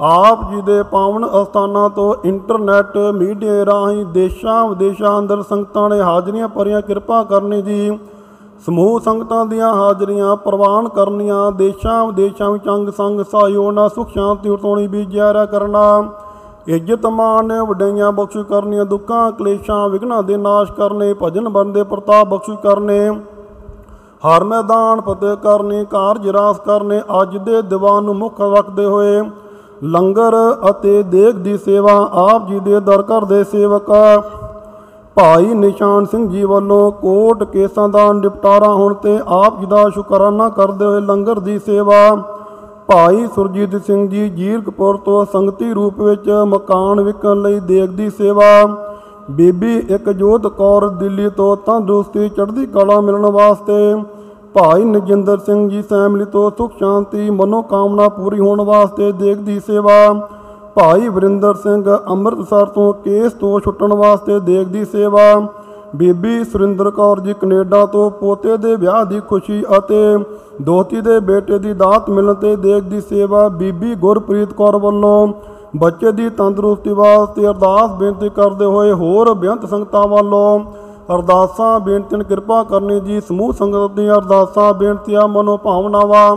ਆਪ 0.00 0.50
ਜੀ 0.50 0.60
ਦੇ 0.60 0.82
ਪਾਵਨ 0.82 1.26
ਅਸਥਾਨਾਂ 1.42 1.90
ਤੋਂ 1.90 2.14
ਇੰਟਰਨੈਟ 2.24 2.96
ਮੀਡੀਆ 2.96 3.66
ਰਾਹੀਂ 3.66 4.06
ਦੇਸ਼ਾਂ 4.06 4.68
ਵਿਦੇਸ਼ਾਂ 4.68 5.18
ਅੰਦਰ 5.18 5.42
ਸੰਗਤਾਂ 5.42 5.88
ਨੇ 5.90 6.00
ਹਾਜ਼ਰੀਆਂ 6.02 6.48
ਭਰੀਆਂ, 6.48 6.80
ਕਿਰਪਾ 6.82 7.22
ਕਰਨੀ 7.24 7.62
ਜੀ। 7.62 7.98
ਸਮੂਹ 8.66 9.00
ਸੰਗਤਾਂ 9.00 9.46
ਦੀਆਂ 9.46 9.74
ਹਾਜ਼ਰੀਆਂ 9.74 10.36
ਪ੍ਰਵਾਨ 10.36 10.88
ਕਰਨੀਆਂ, 10.88 11.52
ਦੇਸ਼ਾਂ 11.52 12.06
ਵਿਦੇਸ਼ਾਂ 12.06 12.50
ਵਿੱਚ 12.50 12.68
ਅੰਗ 12.68 12.88
ਸੰਗ 12.88 13.20
ਸਹਿਯੋਗ 13.20 13.70
ਨਾਲ 13.74 13.88
ਸੁਖ, 13.88 14.08
ਸ਼ਾਂਤੀ 14.08 14.48
ਉਤੋਣੀ 14.48 14.86
ਵੀ 14.86 15.04
ਜਿਆਰਾ 15.04 15.46
ਕਰਨਾ। 15.46 16.04
ਇੱਜ਼ਤ 16.66 17.06
ਮਾਨ 17.06 17.52
ਵਡਈਆਂ 17.62 18.12
ਬਖਸ਼ 18.12 18.36
ਕਰਨੀਆਂ, 18.36 18.84
ਦੁੱਖਾਂ, 18.84 19.32
ਕਲੇਸ਼ਾਂ 19.32 19.88
ਵਿਘਨਾਂ 19.88 20.22
ਦੇ 20.22 20.36
ਨਾਸ਼ 20.36 20.72
ਕਰਨੇ, 20.72 21.14
ਭਜਨ 21.22 21.48
ਬੰਦੇ 21.48 21.82
ਪ੍ਰਤਾਪ 21.82 22.26
ਬਖਸ਼ 22.26 22.50
ਕਰਨੇ। 22.50 23.10
ਹਰ 24.24 24.44
ਮੈਦਾਨ 24.44 25.00
ਫਤਿਹ 25.00 25.36
ਕਰਨੇ, 25.36 25.84
ਕਾਰਜ 25.84 26.28
ਰਾਸ 26.28 26.60
ਕਰਨੇ, 26.60 27.02
ਅੱਜ 27.22 27.36
ਦੇ 27.36 27.62
ਦੀਵਾਨ 27.62 28.04
ਨੂੰ 28.04 28.14
ਮੁੱਖ 28.14 28.40
ਰੱਖਦੇ 28.40 28.84
ਹੋਏ 28.84 29.22
ਲੰਗਰ 29.82 30.34
ਅਤੇ 30.70 31.02
ਦੇਗ 31.02 31.34
ਦੀ 31.34 31.56
ਸੇਵਾ 31.58 31.92
ਆਪ 32.12 32.46
ਜੀ 32.48 32.58
ਦੇ 32.58 32.80
ਦਰ 32.80 33.02
ਘਰ 33.02 33.24
ਦੇ 33.24 33.42
ਸੇਵਕ। 33.44 33.90
ਭਾਈ 35.16 35.54
ਨਿਸ਼ਾਨ 35.54 36.04
ਸਿੰਘ 36.04 36.28
ਜੀ 36.28 36.44
ਵੱਲੋਂ 36.44 36.90
ਕੋਟ 36.92 37.42
ਕੇਸਾਂ 37.44 37.88
ਦਾ 37.88 38.12
ਨਿਪਟਾਰਾ 38.12 38.68
ਹੋਣ 38.68 38.94
ਤੇ 38.94 39.18
ਆਪ 39.26 39.60
ਜੀ 39.60 39.66
ਦਾ 39.66 39.88
ਸ਼ੁਕਰਾਨਾ 39.90 40.48
ਕਰਦੇ 40.48 40.84
ਹੋਏ 40.84 41.00
ਲੰਗਰ 41.00 41.40
ਦੀ 41.40 41.58
ਸੇਵਾ। 41.58 42.14
ਭਾਈ 42.88 43.26
ਸੁਰਜੀਤ 43.34 43.76
ਸਿੰਘ 43.86 44.08
ਜੀ 44.08 44.28
ਜੀਰਕਪੁਰ 44.30 44.96
ਤੋਂ 44.96 45.24
ਸੰਗਤੀ 45.32 45.72
ਰੂਪ 45.72 46.00
ਵਿੱਚ 46.00 46.30
ਮਕਾਨ 46.46 47.00
ਵਿਕਣ 47.00 47.42
ਲਈ 47.42 47.60
ਦੇਗ 47.60 47.90
ਦੀ 47.90 48.10
ਸੇਵਾ। 48.10 48.44
ਬੀਬੀ 49.30 49.76
ਇਕਜੋਤ 49.90 50.46
ਕੌਰ 50.46 50.88
ਦਿੱਲੀ 50.88 51.28
ਤੋਂ 51.28 51.56
ਤੰਦਰੁਸਤੀ 51.56 52.28
ਚੜ੍ਹਦੀ 52.28 52.66
ਕਲਾ 52.66 53.00
ਮਿਲਣ 53.00 53.26
ਵਾਸਤੇ 53.26 53.94
ਭਾਈ 54.54 54.84
ਨਜਿੰਦਰ 54.84 55.38
ਸਿੰਘ 55.38 55.68
ਜੀ 55.68 55.80
ਫੈਮਿਲੀ 55.82 56.24
ਤੋਂ 56.24 56.50
ਸੁਖ 56.58 56.72
ਸ਼ਾਂਤੀ 56.78 57.30
ਮਨੋ 57.30 57.60
ਕਾਮਨਾ 57.62 58.08
ਪੂਰੀ 58.08 58.38
ਹੋਣ 58.40 58.60
ਵਾਸਤੇ 58.60 59.10
ਦੇਗ 59.12 59.38
ਦੀ 59.38 59.58
ਸੇਵਾ। 59.60 60.12
ਭਾਈ 60.74 61.08
ਵਰਿੰਦਰ 61.08 61.54
ਸਿੰਘ 61.54 61.96
ਅੰਮ੍ਰਿਤਸਰ 62.10 62.66
ਤੋਂ 62.66 62.92
ਕੇਸ 62.94 63.32
ਤੋਂ 63.32 63.58
ਛੁੱਟਣ 63.60 63.92
ਵਾਸਤੇ 63.92 64.38
ਦੇਗ 64.40 64.66
ਦੀ 64.66 64.84
ਸੇਵਾ। 64.84 65.22
ਬੀਬੀ 65.96 66.44
ਸੁਰਿੰਦਰ 66.44 66.90
ਕੌਰ 66.90 67.20
ਜੀ 67.20 67.34
ਕੈਨੇਡਾ 67.40 67.84
ਤੋਂ 67.86 68.10
ਪੋਤੇ 68.10 68.56
ਦੇ 68.56 68.76
ਵਿਆਹ 68.76 69.04
ਦੀ 69.04 69.20
ਖੁਸ਼ੀ 69.28 69.62
ਅਤੇ 69.78 70.16
ਦੋਤੀ 70.62 71.00
ਦੇ 71.00 71.18
ਬੇਟੇ 71.20 71.58
ਦੀ 71.58 71.72
ਦਾਤ 71.72 72.10
ਮਿਲਣ 72.10 72.34
ਤੇ 72.34 72.54
ਦੇਗ 72.56 72.82
ਦੀ 72.84 73.00
ਸੇਵਾ 73.00 73.48
ਬੀਬੀ 73.48 73.94
ਗੁਰਪ੍ਰੀਤ 73.96 74.52
ਕੌਰ 74.52 74.76
ਵੱਲੋਂ। 74.76 75.28
ਬੱਚੇ 75.76 76.12
ਦੀ 76.12 76.28
ਤੰਦਰੁਸਤੀ 76.30 76.92
ਵਾਸਤੇ 76.92 77.46
ਅਰਦਾਸ 77.46 77.90
ਬੇਨਤੀ 77.90 78.28
ਕਰਦੇ 78.28 78.64
ਹੋਏ 78.64 78.92
ਹੋਰ 78.92 79.34
ਬੇਅੰਤ 79.34 79.68
ਸੰਗਤਾਂ 79.68 80.06
ਵੱਲੋਂ 80.08 80.60
ਅਰਦਾਸਾਂ, 81.12 81.80
ਬੇਨਤੀਆਂ, 81.80 82.24
ਕਿਰਪਾ 82.24 82.62
ਕਰਨੀ 82.62 83.00
ਜੀ। 83.00 83.20
ਸਮੂਹ 83.20 83.52
ਸੰਗਤ 83.52 83.90
ਦੀਆਂ 83.90 84.14
ਅਰਦਾਸਾਂ, 84.14 84.72
ਬੇਨਤੀਆਂ 84.74 85.28
ਮਨੋ 85.28 85.56
ਭਾਵਨਾਵਾਂ 85.56 86.36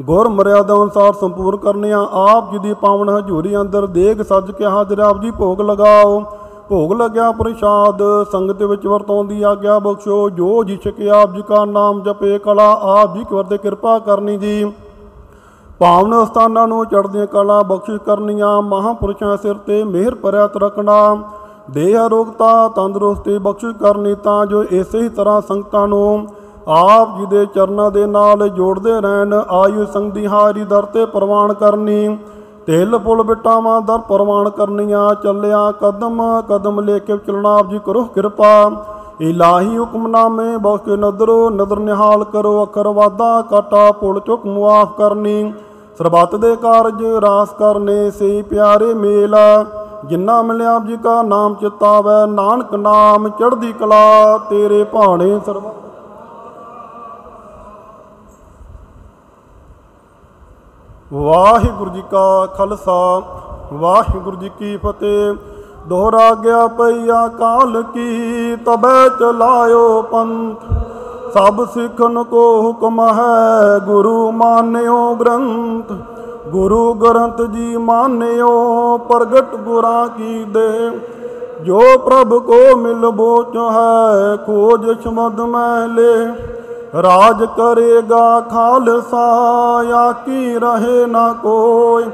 ਗੁਰ 0.00 0.28
ਮਰਿਆਦਾ 0.28 0.74
ਅਨੁਸਾਰ 0.74 1.12
ਸੰਪੂਰਨ 1.12 1.56
ਕਰਨੀਆਂ। 1.56 2.06
ਆਪ 2.12 2.50
ਜੀ 2.52 2.58
ਦੀ 2.58 2.74
ਪਾਵਨ 2.74 3.08
ਹਜ਼ੂਰੀ 3.08 3.56
ਅੰਦਰ 3.56 3.86
ਦੇਗ 3.86 4.22
ਸੱਜ 4.22 4.50
ਕੇ 4.50 4.64
ਹਾਜ਼ਰ 4.64 4.98
ਆਪ 4.98 5.20
ਜੀ 5.20 5.30
ਭੋਗ 5.30 5.60
ਲਗਾਓ। 5.60 6.20
ਭੋਗ 6.68 6.92
ਲੱਗਿਆ 6.92 7.32
ਪ੍ਰਸ਼ਾਦ। 7.32 8.02
ਸੰਗਤ 8.32 8.62
ਵਿੱਚ 8.62 8.86
ਵਰਤੋਂ 8.86 9.24
ਦੀ 9.24 9.42
ਆਗਿਆ 9.42 9.78
ਬਖਸ਼ੋ। 9.78 10.28
ਜੋ 10.30 10.64
ਜੀ 10.64 10.76
ਛਕੇ 10.76 11.10
ਆਪ 11.10 11.32
ਜੀ 11.32 11.42
ਕਾ 11.42 11.64
ਨਾਮ 11.64 12.02
ਜਪੇ 12.02 12.38
ਕਲਾ, 12.38 12.70
ਆਪ 12.82 13.14
ਜੀ 13.14 13.24
ਕਰ 13.24 13.42
ਦੇ 13.42 13.58
ਕਿਰਪਾ 13.58 13.98
ਕਰਨੀ 13.98 14.36
ਜੀ। 14.36 14.72
ਪਾਵਨ 15.78 16.24
ਸਥਾਨਾਂ 16.24 16.66
ਨੂੰ 16.68 16.84
ਚੜ੍ਹਦੀਆਂ 16.86 17.26
ਕਲਾ 17.26 17.62
ਬਖਸ਼ਿਸ਼ 17.62 18.02
ਕਰਨੀਆਂ। 18.02 18.62
ਮਹਾਪੁਰਸ਼ਾਂ 18.62 19.36
ਸਿਰ 19.36 19.54
ਤੇ 19.54 19.84
ਮਿਹਰ 19.84 20.14
ਭਰਿਆ 20.14 20.48
ਰੱਖਣਾ 20.56 21.16
ਦੇਹ 21.70 21.96
ਅਰੋਗਤਾ 21.98 22.68
ਤੰਦਰੁਸਤੀ 22.68 23.36
ਬਖਸ਼ਿਸ਼ 23.38 23.76
ਕਰਨੀ 23.76 24.14
ਤਾਂ 24.14 24.44
ਜੋ 24.46 24.62
ਇਸੇ 24.64 25.00
ਹੀ 25.02 25.08
ਤਰ੍ਹਾਂ 25.08 25.40
ਸੰਗਤਾਂ 25.40 25.86
ਨੂੰ 25.88 26.26
ਆਪ 26.68 27.16
ਜੀ 27.18 27.26
ਦੇ 27.26 27.44
ਚਰਨਾਂ 27.46 27.90
ਦੇ 27.90 28.04
ਨਾਲ 28.06 28.48
ਜੋੜਦੇ 28.48 29.00
ਰਹਿਣ, 29.00 29.34
ਆਯੂ 29.34 29.84
ਸੰਗਦੀ 29.86 30.26
ਹਾਰੀ 30.26 30.64
ਦਰ 30.64 30.84
ਤੇ 30.84 31.04
ਪ੍ਰਵਾਨ 31.06 31.52
ਕਰਨੀ, 31.52 32.18
ਤੇਲ 32.66 32.98
ਪੁਲ 32.98 33.22
ਬਿਟਾਵਾਂ 33.22 33.80
ਦਰ 33.80 33.98
ਪ੍ਰਵਾਨ 33.98 34.48
ਕਰਨੀਆਂ, 34.50 35.14
ਚੱਲਿਆ 35.14 35.70
ਕਦਮ 35.80 36.22
ਕਦਮ 36.48 36.80
ਲੈ 36.80 36.98
ਕੇ 36.98 37.16
ਚੱਲਣਾ 37.16 37.56
ਆਪ 37.58 37.70
ਜੀ 37.70 37.80
ਕਰੋ 37.86 38.04
ਕਿਰਪਾ। 38.04 38.70
ਇਲਾਹੀ 39.20 39.78
ਹੁਕਮਨਾਮੇ 39.78 40.56
ਬਖਸ਼ 40.56 40.88
ਨਦਰੋ, 40.90 41.50
ਨਦਰ 41.50 41.78
ਨਿਹਾਲ 41.78 42.24
ਕਰੋ, 42.24 42.64
ਅਖਰ 42.64 42.88
ਵਾਦਾ 42.88 43.40
ਕਾਟਾ 43.42 43.90
ਪੁਲ 43.92 44.20
ਚੁੱਕ 44.20 44.46
ਮੁਆਫ 44.46 44.96
ਕਰਨੀ। 44.98 45.52
ਸਰਬੱਤ 45.98 46.34
ਦੇ 46.36 46.54
ਕਾਰਜ 46.56 47.04
ਰਾਸ 47.22 47.52
ਕਰਨੇ 47.58 48.10
ਸੇ 48.10 48.42
ਪਿਆਰੇ 48.42 48.94
ਮੇਲ। 48.94 49.34
ਜਿੰਨਾ 50.04 50.42
ਮਿਲਿਆ 50.42 50.74
ਆਪ 50.74 50.84
ਜੀ 50.84 50.96
ਕਾ 50.96 51.22
ਨਾਮ 51.22 51.54
ਚਿਤਾਵੈ, 51.54 52.26
ਨਾਨਕ 52.26 52.74
ਨਾਮ 52.74 53.28
ਚੜ੍ਹਦੀ 53.28 53.72
ਕਲਾ, 53.72 54.38
ਤੇਰੇ 54.38 54.84
ਭਾਣੇ 54.84 55.40
ਸਰਬੱਤ 55.46 55.82
ਵਾਹਿਗੁਰੂ 61.12 61.90
ਜੀ 61.90 62.02
ਕਾ 62.10 62.46
ਖਾਲਸਾ, 62.46 63.22
ਵਾਹਿਗੁਰੂ 63.72 64.36
ਜੀ 64.36 64.48
ਕੀ 64.48 64.76
ਫਤਿਹ। 64.76 65.34
ਦੋਹਰਾ 65.88 66.34
ਗਿਆ 66.34 66.66
ਪਈਆ 66.66 67.28
ਕਾਲ 67.28 67.82
ਕੀ, 67.82 68.56
ਤਬੈ 68.56 69.08
ਚਲਾਇਓ 69.08 70.02
ਪੰਥ। 70.02 70.64
ਸਭ 71.34 71.64
ਸਿੱਖਨ 71.74 72.22
ਕੋ 72.22 72.62
ਹੁਕਮ 72.62 73.00
ਹੈ, 73.00 73.78
ਗੁਰੂ 73.78 74.30
ਮਾਨਿਓ 74.32 75.14
ਗ੍ਰੰਥ। 75.14 75.92
ਗੁਰੂ 76.48 76.94
ਗ੍ਰੰਥ 76.94 77.42
ਜੀ 77.42 77.76
ਮਾਨਿਓ, 77.76 78.98
ਪ੍ਰਗਟ 78.98 79.56
ਗੁਰਾਂ 79.56 80.08
ਕੀ 80.08 80.44
ਦੇ। 80.44 80.90
ਜੋ 81.64 81.78
ਪ੍ਰਭ 81.78 82.42
ਕੋ 82.42 82.76
ਮਿਲ 82.76 83.10
ਬੋਚ 83.10 83.56
ਹੈ, 83.56 84.36
ਖੋਜ 84.36 85.02
ਸ਼ਮਦ 85.02 85.40
ਮਹਿਲੇ। 85.40 86.26
ਰਾਜ 87.02 87.44
ਕਰੇਗਾ 87.44 88.40
ਖਾਲਸਾ 88.40 89.26
या 89.82 90.14
ਕੀ 90.26 90.58
ਰਹੇ 90.58 91.06
ਨਾ 91.06 91.32
ਕੋਈ। 91.32 92.04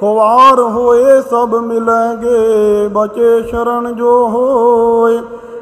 ਖੁਆਰ 0.00 0.60
ਹੋਏ 0.60 1.20
ਸਭ 1.30 1.54
ਮਿਲਣਗੇ, 1.62 2.88
ਬਚੇ 2.88 3.42
ਸ਼ਰਨ 3.42 3.94
ਜੋ 3.96 4.28
ਹੋਏ। 4.28 5.20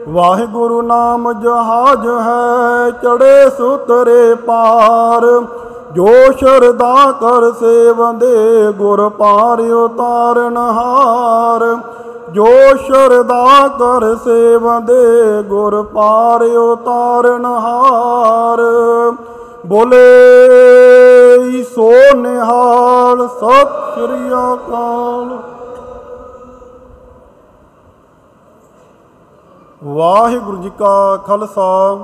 ਵਾਹਿਗੁਰੂ 0.09 0.83
ਨਾਮ 0.83 1.33
ਜਹਾਜ 1.33 2.07
ਹੈ, 2.07 2.91
ਚੜੇ 2.91 3.51
ਸੁਤਰੇ 3.59 4.35
ਪਾਰ। 4.35 5.43
ਜੋ 5.95 6.07
ਸ਼ਰਦਾ 6.33 7.13
ਕਰ 7.13 7.53
ਸੇਵੰਦੇ 7.53 8.73
ਗੁਰ 8.73 9.09
ਪਾਰ 9.09 9.61
ਉਤਾਰਨ 9.61 10.57
ਹਾਰ, 10.57 11.65
ਜੋ 12.33 12.47
ਸ਼ਰਦਾ 12.77 13.69
ਕਰ 13.69 14.15
ਸੇਵੰਦੇ 14.17 15.43
ਗੁਰ 15.43 15.83
ਪਾਰ 15.95 16.43
ਉਤਾਰਨ 16.43 17.47
ਹਾਰ। 17.47 18.63
ਬੋਲੇ 19.67 21.63
ਸੋ 21.65 21.91
ਨਿਹਾਲ, 22.17 23.27
ਸਤਿ 23.29 23.95
ਸ੍ਰੀ 23.95 24.29
ਅਕਾਲ। 24.35 25.37
ਵਾਹਿਗੁਰੂ 29.85 30.57
ਜੀ 30.57 30.71
ਕਾ 30.79 31.17
ਖਾਲਸਾ, 31.17 31.97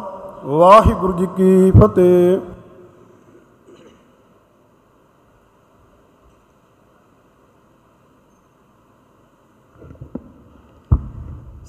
ਵਾਹਿਗੁਰੂ 0.45 1.13
ਜੀ 1.13 1.27
ਕੀ 1.37 1.71
ਫਤਿਹ। 1.71 2.54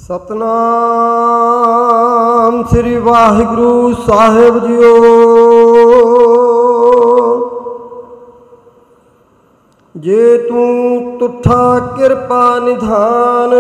ਸਤਨਾਮ 0.05 0.45
ਸ੍ਰੀ 2.63 2.95
ਵਾਹਿਗੁਰੂ 2.97 3.93
ਸਾਹਿਬ 4.07 4.57
ਜੀਓ। 4.65 4.89
ਜੇ 9.95 10.37
ਤੂੰ 10.37 11.17
ਤੁਠਾ 11.19 11.79
ਕਿਰਪਾ 11.97 12.41
ਨਿਧਾਨ 12.59 13.55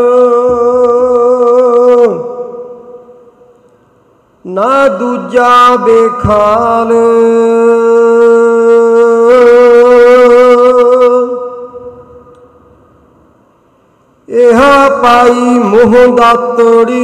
ਨਾ 4.45 4.87
ਦੂਜਾ 4.87 5.53
ਬੇਖਾਲ 5.75 6.91
ਇਹਾ 14.35 14.89
ਪਾਈ 14.89 15.59
ਮੋਹ 15.59 16.15
ਦਾਤੜੀ 16.15 17.01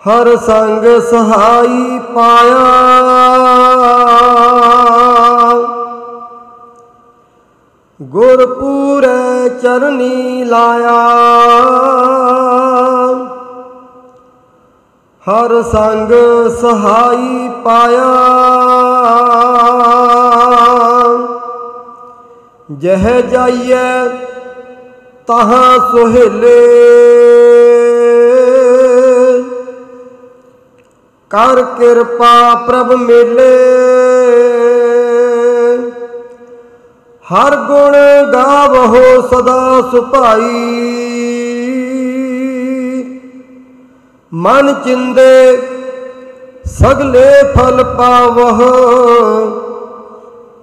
ਹਰ 0.00 0.36
ਸੰਗ 0.36 1.00
ਸਹਾਈ 1.00 1.98
ਪਾਇਆ। 2.14 2.62
ਗੁਰਪੂਰੇ 8.02 9.48
ਚਰਨੀ 9.48 10.44
ਲਾਇਆ। 10.44 11.02
ਹਰ 15.30 15.62
ਸੰਗ 15.62 16.12
ਸਹਾਈ 16.50 17.50
ਪਾਇਆ। 17.64 18.12
ਜਹ 22.70 23.20
ਜਾਈਐ 23.20 24.06
ਤਹਾਂ 25.26 25.78
ਸੁਹੇਲੇ। 25.78 26.56
ਕਰ 31.30 31.62
ਕਿਰਪਾ 31.62 32.54
ਪ੍ਰਭ 32.54 32.92
ਮੇਲੇ। 32.92 33.56
ਹਰ 37.32 37.56
ਗੁਣ 37.56 37.96
ਗਾਵਹੋ 38.32 39.20
ਸਦਾ 39.20 39.82
ਸੁਭਾਈ। 39.90 40.82
ਮਨ 44.34 44.74
ਚਿੰਦੇ 44.84 45.58
ਸਗਲੇ 46.64 47.30
ਫਲ 47.56 47.84
ਪਾਵਹ। 47.84 48.62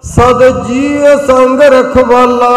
ਸਦ 0.02 0.64
ਜੀ 0.66 1.00
ਸੰਗ 1.26 1.60
ਰਖਵਾਲਾ। 1.60 2.50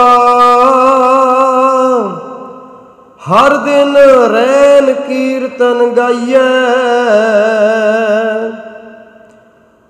ਹਰ 3.32 3.58
ਦਿਨ 3.58 3.98
ਰੈਨ 4.36 4.94
ਕੀਰਤਨ 4.94 5.94
ਗਾਈਐ। 5.98 6.50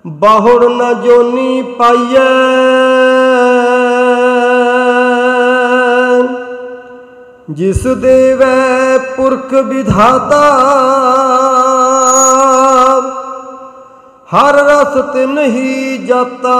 ਬਾਹੁੜ 0.07 0.63
ਨ 0.65 1.01
ਜੋਨੀ 1.01 1.61
ਪਾਈਐ। 1.61 2.82
ਜਿਸ 7.49 7.82
ਦੇਵੈ 7.98 8.98
ਪੁਰਖ 9.15 9.53
ਵਿਧਾਤਾ, 9.64 10.41
ਹਰ 14.30 14.56
ਰਸ 14.65 14.98
ਤਿਨ 15.14 15.38
ਹੀ 15.38 15.98
ਜਾਤਾ। 16.07 16.56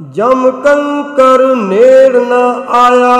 ਜਮ 0.00 0.50
ਕੰਕਰ 0.64 1.44
ਨੇੜ 1.56 2.16
ਨ 2.16 2.32
ਆਇਆ, 2.76 3.16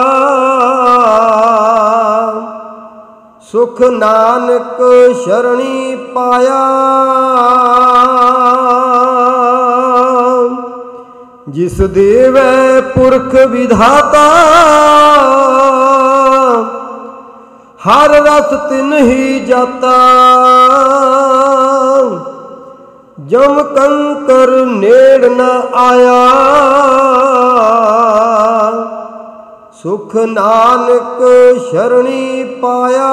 ਸੁਖ 3.52 3.80
ਨਾਨਕ 3.82 4.82
ਸ਼ਰਣੀ 5.24 5.96
ਪਾਇਆ। 6.14 6.62
ਜਿਸ 11.46 11.76
ਦੇਵੈ 11.80 12.80
ਪੁਰਖ 12.94 13.34
ਵਿਧਾਤਾ, 13.50 14.22
ਹਰ 17.80 18.10
ਰਸ 18.22 18.54
ਤਿਨ 18.68 18.92
ਹੀ 18.92 19.38
ਜਾਤਾ। 19.40 19.92
ਜਮ 23.26 23.62
ਕੰਕਰ 23.76 24.50
ਨੇੜ 24.66 25.24
ਨ 25.26 25.40
ਆਇਆ, 25.76 26.18
ਸੁਖ 29.82 30.16
ਨਾਨਕ 30.16 31.22
ਸ਼ਰਣੀ 31.70 32.44
ਪਾਇਆ। 32.62 33.12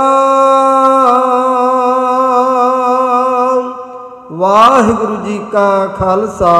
ਵਾਹਿਗੁਰੂ 4.33 5.15
ਜੀ 5.15 5.39
ਕਾ 5.51 5.69
ਖਾਲਸਾ 5.97 6.55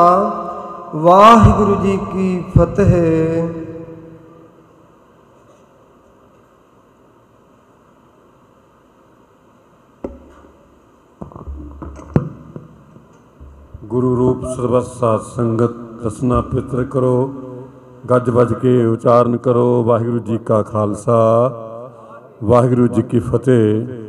ਵਾਹਿਗੁਰੂ 0.96 1.76
ਜੀ 1.76 1.98
ਕੀ 1.98 2.44
ਫਤਿਹ। 2.58 3.48
ਗੁਰੂ 13.86 14.16
ਰੂਪ 14.16 14.46
ਸਰਬਤ 14.46 14.84
ਸਾਧ 14.84 15.22
ਸੰਗਤ, 15.22 15.74
ਰਸਨਾ 16.06 16.42
ਪਿਤਰ 16.42 16.84
ਕਰੋ, 16.84 17.34
ਗੱਜ 18.10 18.30
ਵੱਜ 18.30 18.54
ਕੇ 18.54 18.86
ਉਚਾਰਨ 18.86 19.38
ਕਰੋ। 19.38 19.84
ਵਾਹਿਗੁਰੂ 19.84 20.20
ਜੀ 20.20 20.38
ਕਾ 20.38 20.62
ਖਾਲਸਾ, 20.64 21.20
ਵਾਹਿਗੁਰੂ 22.44 22.88
ਜੀ 22.88 23.02
ਕੀ 23.02 23.20
ਫਤਿਹ। 23.20 24.03